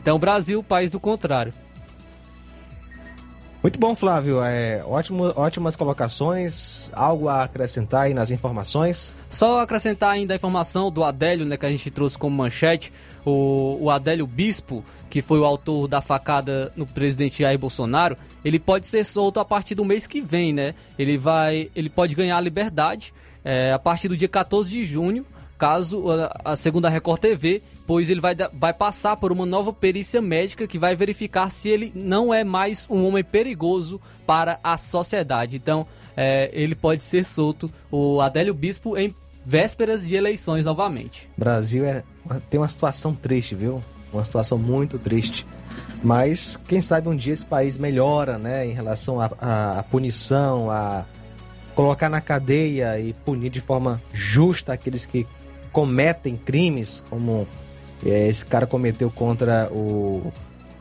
Então, 0.01 0.19
Brasil, 0.19 0.61
país 0.61 0.91
do 0.91 0.99
contrário. 0.99 1.53
Muito 3.65 3.79
bom, 3.79 3.95
Flávio. 3.95 4.43
É, 4.43 4.83
ótimo, 4.85 5.33
ótimas 5.35 5.75
colocações. 5.75 6.91
Algo 6.93 7.27
a 7.27 7.45
acrescentar 7.45 8.03
aí 8.03 8.13
nas 8.13 8.29
informações? 8.29 9.15
Só 9.27 9.59
acrescentar 9.59 10.11
ainda 10.11 10.35
a 10.35 10.37
informação 10.37 10.91
do 10.91 11.03
Adélio, 11.03 11.47
né, 11.47 11.57
que 11.57 11.65
a 11.65 11.69
gente 11.71 11.89
trouxe 11.89 12.15
como 12.15 12.37
manchete 12.37 12.93
o, 13.25 13.79
o 13.81 13.89
Adélio 13.89 14.27
Bispo, 14.27 14.85
que 15.09 15.19
foi 15.19 15.39
o 15.39 15.45
autor 15.45 15.87
da 15.87 15.99
facada 15.99 16.71
no 16.75 16.85
presidente 16.85 17.41
Jair 17.41 17.57
Bolsonaro, 17.57 18.15
ele 18.43 18.59
pode 18.59 18.85
ser 18.85 19.03
solto 19.03 19.39
a 19.39 19.45
partir 19.45 19.73
do 19.73 19.83
mês 19.83 20.05
que 20.05 20.21
vem, 20.21 20.53
né? 20.53 20.75
Ele 20.95 21.17
vai, 21.17 21.71
ele 21.75 21.89
pode 21.89 22.13
ganhar 22.13 22.37
a 22.37 22.41
liberdade 22.41 23.15
é, 23.43 23.73
a 23.73 23.79
partir 23.79 24.07
do 24.07 24.15
dia 24.15 24.29
14 24.29 24.69
de 24.69 24.85
junho, 24.85 25.25
caso 25.57 26.11
a, 26.11 26.51
a 26.51 26.55
segunda 26.55 26.87
Record 26.87 27.19
TV, 27.19 27.63
pois 27.87 28.09
ele 28.09 28.19
vai, 28.19 28.35
vai 28.53 28.73
passar 28.73 29.15
por 29.17 29.31
uma 29.31 29.45
nova 29.45 29.71
perícia 29.71 30.21
médica 30.21 30.67
que 30.67 30.79
vai 30.79 30.95
verificar 30.95 31.49
se 31.49 31.69
ele 31.69 31.91
não 31.95 32.33
é 32.33 32.43
mais 32.43 32.87
um 32.89 33.05
homem 33.05 33.23
perigoso 33.23 34.01
para 34.25 34.59
a 34.63 34.77
sociedade. 34.77 35.55
Então, 35.55 35.85
é, 36.17 36.49
ele 36.53 36.75
pode 36.75 37.03
ser 37.03 37.23
solto, 37.23 37.71
o 37.91 38.21
Adélio 38.21 38.53
Bispo, 38.53 38.97
em 38.97 39.13
vésperas 39.45 40.07
de 40.07 40.15
eleições 40.15 40.65
novamente. 40.65 41.29
Brasil 41.37 41.85
é, 41.85 42.03
tem 42.49 42.59
uma 42.59 42.69
situação 42.69 43.13
triste, 43.13 43.53
viu? 43.53 43.81
Uma 44.11 44.25
situação 44.25 44.57
muito 44.57 44.97
triste. 44.97 45.45
Mas 46.03 46.57
quem 46.67 46.81
sabe 46.81 47.09
um 47.09 47.15
dia 47.15 47.33
esse 47.33 47.45
país 47.45 47.77
melhora, 47.77 48.37
né, 48.37 48.65
em 48.65 48.73
relação 48.73 49.19
à 49.21 49.83
punição, 49.89 50.69
a 50.69 51.05
colocar 51.73 52.09
na 52.09 52.21
cadeia 52.21 52.99
e 52.99 53.13
punir 53.13 53.49
de 53.49 53.59
forma 53.59 54.01
justa 54.13 54.73
aqueles 54.73 55.05
que 55.05 55.27
cometem 55.71 56.37
crimes, 56.37 57.03
como 57.09 57.47
esse 58.09 58.45
cara 58.45 58.67
cometeu 58.67 59.09
contra 59.09 59.69
o 59.71 60.31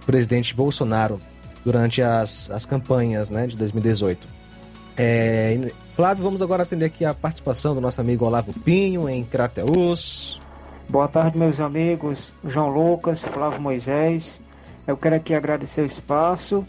presidente 0.07 0.55
Bolsonaro 0.55 1.19
durante 1.65 2.03
as, 2.03 2.51
as 2.51 2.65
campanhas 2.65 3.31
né, 3.31 3.47
de 3.47 3.57
2018. 3.57 4.29
É, 4.97 5.73
Flávio, 5.97 6.23
vamos 6.23 6.43
agora 6.43 6.63
atender 6.63 6.87
aqui 6.87 7.05
a 7.05 7.15
participação 7.15 7.75
do 7.75 7.81
nosso 7.81 8.01
amigo 8.01 8.25
Olavo 8.25 8.53
Pinho 8.61 9.09
em 9.09 9.25
Crateus. 9.25 10.41
Boa 10.89 11.09
tarde, 11.09 11.39
meus 11.39 11.61
amigos 11.61 12.33
João 12.47 12.69
Lucas, 12.69 13.23
Flávio 13.23 13.61
Moisés. 13.61 14.41
Eu 14.87 14.97
quero 14.97 15.17
aqui 15.17 15.35
agradecer 15.35 15.81
o 15.81 15.87
espaço 15.87 16.65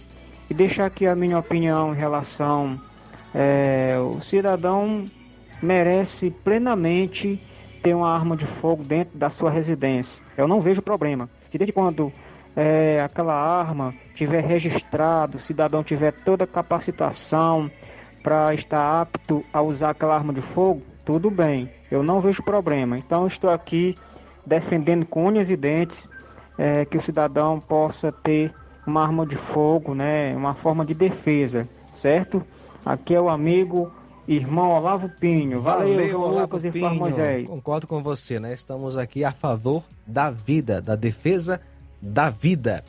e 0.49 0.53
deixar 0.53 0.85
aqui 0.85 1.05
a 1.05 1.15
minha 1.15 1.37
opinião 1.37 1.93
em 1.93 1.97
relação. 1.97 2.79
É, 3.33 3.97
o 3.99 4.21
cidadão 4.21 5.05
merece 5.61 6.31
plenamente 6.31 7.39
ter 7.85 7.93
uma 7.93 8.11
arma 8.11 8.35
de 8.35 8.47
fogo 8.47 8.83
dentro 8.83 9.15
da 9.15 9.29
sua 9.29 9.51
residência. 9.51 10.23
Eu 10.35 10.47
não 10.47 10.59
vejo 10.59 10.81
problema. 10.81 11.29
Se 11.51 11.57
desde 11.59 11.71
quando 11.71 12.11
é, 12.55 12.99
aquela 12.99 13.35
arma 13.35 13.93
tiver 14.15 14.43
registrado, 14.43 15.37
o 15.37 15.39
cidadão 15.39 15.83
tiver 15.83 16.11
toda 16.11 16.45
a 16.45 16.47
capacitação, 16.47 17.69
para 18.23 18.55
estar 18.55 19.01
apto 19.01 19.45
a 19.53 19.61
usar 19.61 19.91
aquela 19.91 20.15
arma 20.15 20.33
de 20.33 20.41
fogo, 20.41 20.81
tudo 21.05 21.29
bem, 21.29 21.69
eu 21.91 22.01
não 22.01 22.19
vejo 22.19 22.41
problema. 22.41 22.97
Então 22.97 23.27
estou 23.27 23.51
aqui 23.51 23.93
defendendo 24.43 25.05
com 25.05 25.27
unhas 25.27 25.51
e 25.51 25.55
dentes 25.55 26.09
é, 26.57 26.85
que 26.85 26.97
o 26.97 27.01
cidadão 27.01 27.59
possa 27.59 28.11
ter 28.11 28.51
uma 28.87 29.03
arma 29.03 29.27
de 29.27 29.35
fogo, 29.35 29.93
né, 29.93 30.35
uma 30.35 30.55
forma 30.55 30.83
de 30.83 30.95
defesa, 30.95 31.69
certo? 31.93 32.43
Aqui 32.83 33.13
é 33.13 33.21
o 33.21 33.29
amigo 33.29 33.91
irmão 34.27 34.69
Olavo 34.69 35.09
Pinho. 35.09 35.61
Valeu, 35.61 35.95
Valeu 35.95 36.21
Olavo 36.21 36.55
Lucas 36.57 36.71
Pinho. 36.71 36.93
e 36.93 36.97
Moisés. 36.97 37.47
Concordo 37.47 37.87
com 37.87 38.01
você, 38.01 38.39
né? 38.39 38.53
Estamos 38.53 38.97
aqui 38.97 39.23
a 39.23 39.31
favor 39.31 39.83
da 40.05 40.31
vida, 40.31 40.81
da 40.81 40.95
defesa 40.95 41.61
da 42.01 42.29
vida. 42.29 42.83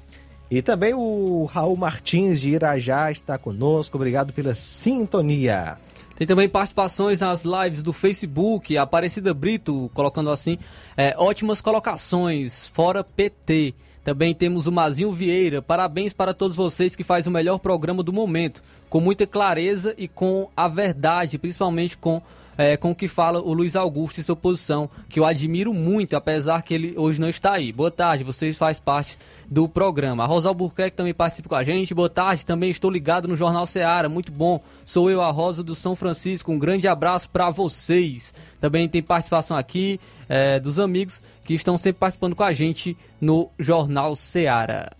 E 0.50 0.62
também 0.62 0.94
o 0.94 1.44
Raul 1.44 1.76
Martins 1.76 2.40
de 2.40 2.50
Irajá 2.50 3.10
está 3.10 3.36
conosco. 3.36 3.96
Obrigado 3.96 4.32
pela 4.32 4.54
sintonia. 4.54 5.76
Tem 6.16 6.26
também 6.26 6.48
participações 6.48 7.20
nas 7.20 7.44
lives 7.44 7.82
do 7.82 7.92
Facebook, 7.92 8.76
Aparecida 8.76 9.34
Brito 9.34 9.90
colocando 9.92 10.30
assim, 10.30 10.58
é, 10.96 11.14
ótimas 11.18 11.60
colocações, 11.60 12.66
fora 12.68 13.04
PT. 13.04 13.74
Também 14.06 14.32
temos 14.32 14.68
o 14.68 14.72
Mazinho 14.72 15.10
Vieira. 15.10 15.60
Parabéns 15.60 16.12
para 16.12 16.32
todos 16.32 16.56
vocês 16.56 16.94
que 16.94 17.02
faz 17.02 17.26
o 17.26 17.30
melhor 17.30 17.58
programa 17.58 18.04
do 18.04 18.12
momento, 18.12 18.62
com 18.88 19.00
muita 19.00 19.26
clareza 19.26 19.96
e 19.98 20.06
com 20.06 20.48
a 20.56 20.68
verdade, 20.68 21.38
principalmente 21.38 21.98
com 21.98 22.22
é, 22.56 22.76
com 22.76 22.90
o 22.90 22.94
que 22.94 23.08
fala 23.08 23.40
o 23.40 23.52
Luiz 23.52 23.76
Augusto 23.76 24.18
e 24.18 24.22
sua 24.22 24.36
posição, 24.36 24.88
que 25.08 25.20
eu 25.20 25.24
admiro 25.24 25.72
muito, 25.72 26.16
apesar 26.16 26.62
que 26.62 26.74
ele 26.74 26.94
hoje 26.96 27.20
não 27.20 27.28
está 27.28 27.52
aí. 27.52 27.72
Boa 27.72 27.90
tarde, 27.90 28.24
vocês 28.24 28.56
fazem 28.56 28.82
parte 28.82 29.18
do 29.48 29.68
programa. 29.68 30.24
A 30.24 30.26
Rosa 30.26 30.48
Albuquerque 30.48 30.96
também 30.96 31.14
participa 31.14 31.48
com 31.48 31.54
a 31.54 31.64
gente. 31.64 31.94
Boa 31.94 32.08
tarde, 32.08 32.44
também 32.44 32.70
estou 32.70 32.90
ligado 32.90 33.28
no 33.28 33.36
Jornal 33.36 33.66
Seara, 33.66 34.08
muito 34.08 34.32
bom. 34.32 34.60
Sou 34.84 35.10
eu, 35.10 35.22
a 35.22 35.30
Rosa 35.30 35.62
do 35.62 35.74
São 35.74 35.94
Francisco. 35.94 36.52
Um 36.52 36.58
grande 36.58 36.88
abraço 36.88 37.30
para 37.30 37.50
vocês. 37.50 38.34
Também 38.60 38.88
tem 38.88 39.02
participação 39.02 39.56
aqui 39.56 40.00
é, 40.28 40.58
dos 40.58 40.78
amigos 40.78 41.22
que 41.44 41.54
estão 41.54 41.78
sempre 41.78 42.00
participando 42.00 42.34
com 42.34 42.42
a 42.42 42.52
gente 42.52 42.96
no 43.20 43.50
Jornal 43.58 44.16
Seara. 44.16 44.90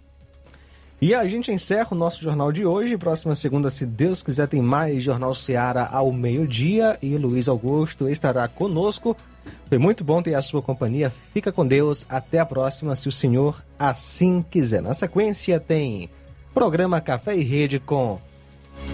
E 1.01 1.15
a 1.15 1.29
gente 1.29 1.53
encerra 1.53 1.89
o 1.93 1.95
nosso 1.95 2.23
jornal 2.23 2.51
de 2.51 2.65
hoje. 2.65 2.97
Próxima 2.97 3.35
segunda, 3.35 3.69
se 3.69 3.85
Deus 3.85 4.23
quiser, 4.23 4.49
tem 4.49 4.63
mais 4.63 5.03
Jornal 5.03 5.35
Seara 5.35 5.85
ao 5.85 6.11
meio-dia 6.11 6.99
e 7.03 7.17
Luiz 7.19 7.49
Augusto 7.49 8.09
estará 8.09 8.49
conosco. 8.49 9.15
Foi 9.69 9.77
muito 9.77 10.03
bom 10.03 10.23
ter 10.23 10.35
a 10.35 10.41
sua 10.41 10.63
companhia. 10.63 11.11
Fica 11.11 11.53
com 11.53 11.67
Deus. 11.67 12.07
Até 12.09 12.39
a 12.39 12.47
próxima, 12.47 12.97
se 12.97 13.09
o 13.09 13.13
Senhor 13.13 13.63
assim 13.79 14.45
quiser. 14.51 14.81
Na 14.81 14.95
sequência, 14.95 15.61
tem 15.61 16.09
programa 16.55 17.01
Café 17.01 17.37
e 17.37 17.43
Rede 17.43 17.79
com 17.79 18.19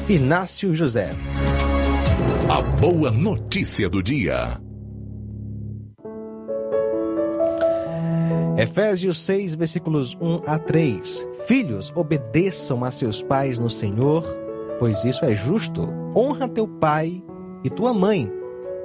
Inácio 0.08 0.74
José. 0.74 1.10
A 2.48 2.60
boa 2.60 3.12
notícia 3.12 3.88
do 3.88 4.02
dia. 4.02 4.60
Efésios 8.56 9.18
6, 9.20 9.54
versículos 9.54 10.16
1 10.20 10.42
a 10.46 10.58
3. 10.58 11.26
Filhos, 11.46 11.92
obedeçam 11.96 12.84
a 12.84 12.90
seus 12.90 13.22
pais 13.22 13.58
no 13.58 13.70
Senhor, 13.70 14.24
pois 14.78 15.04
isso 15.04 15.24
é 15.24 15.34
justo. 15.34 15.88
Honra 16.14 16.48
teu 16.48 16.68
pai 16.68 17.22
e 17.64 17.70
tua 17.70 17.94
mãe, 17.94 18.30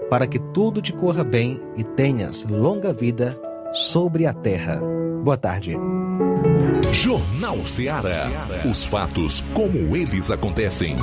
para 0.09 0.25
que 0.25 0.39
tudo 0.39 0.81
te 0.81 0.93
corra 0.93 1.23
bem 1.23 1.61
e 1.75 1.83
tenhas 1.83 2.45
longa 2.45 2.93
vida 2.93 3.39
sobre 3.73 4.25
a 4.25 4.33
terra. 4.33 4.81
Boa 5.23 5.37
tarde. 5.37 5.75
Jornal 6.93 7.65
Ceará. 7.65 8.47
Os 8.69 8.85
fatos 8.85 9.43
como 9.53 9.95
eles 9.95 10.31
acontecem. 10.31 10.95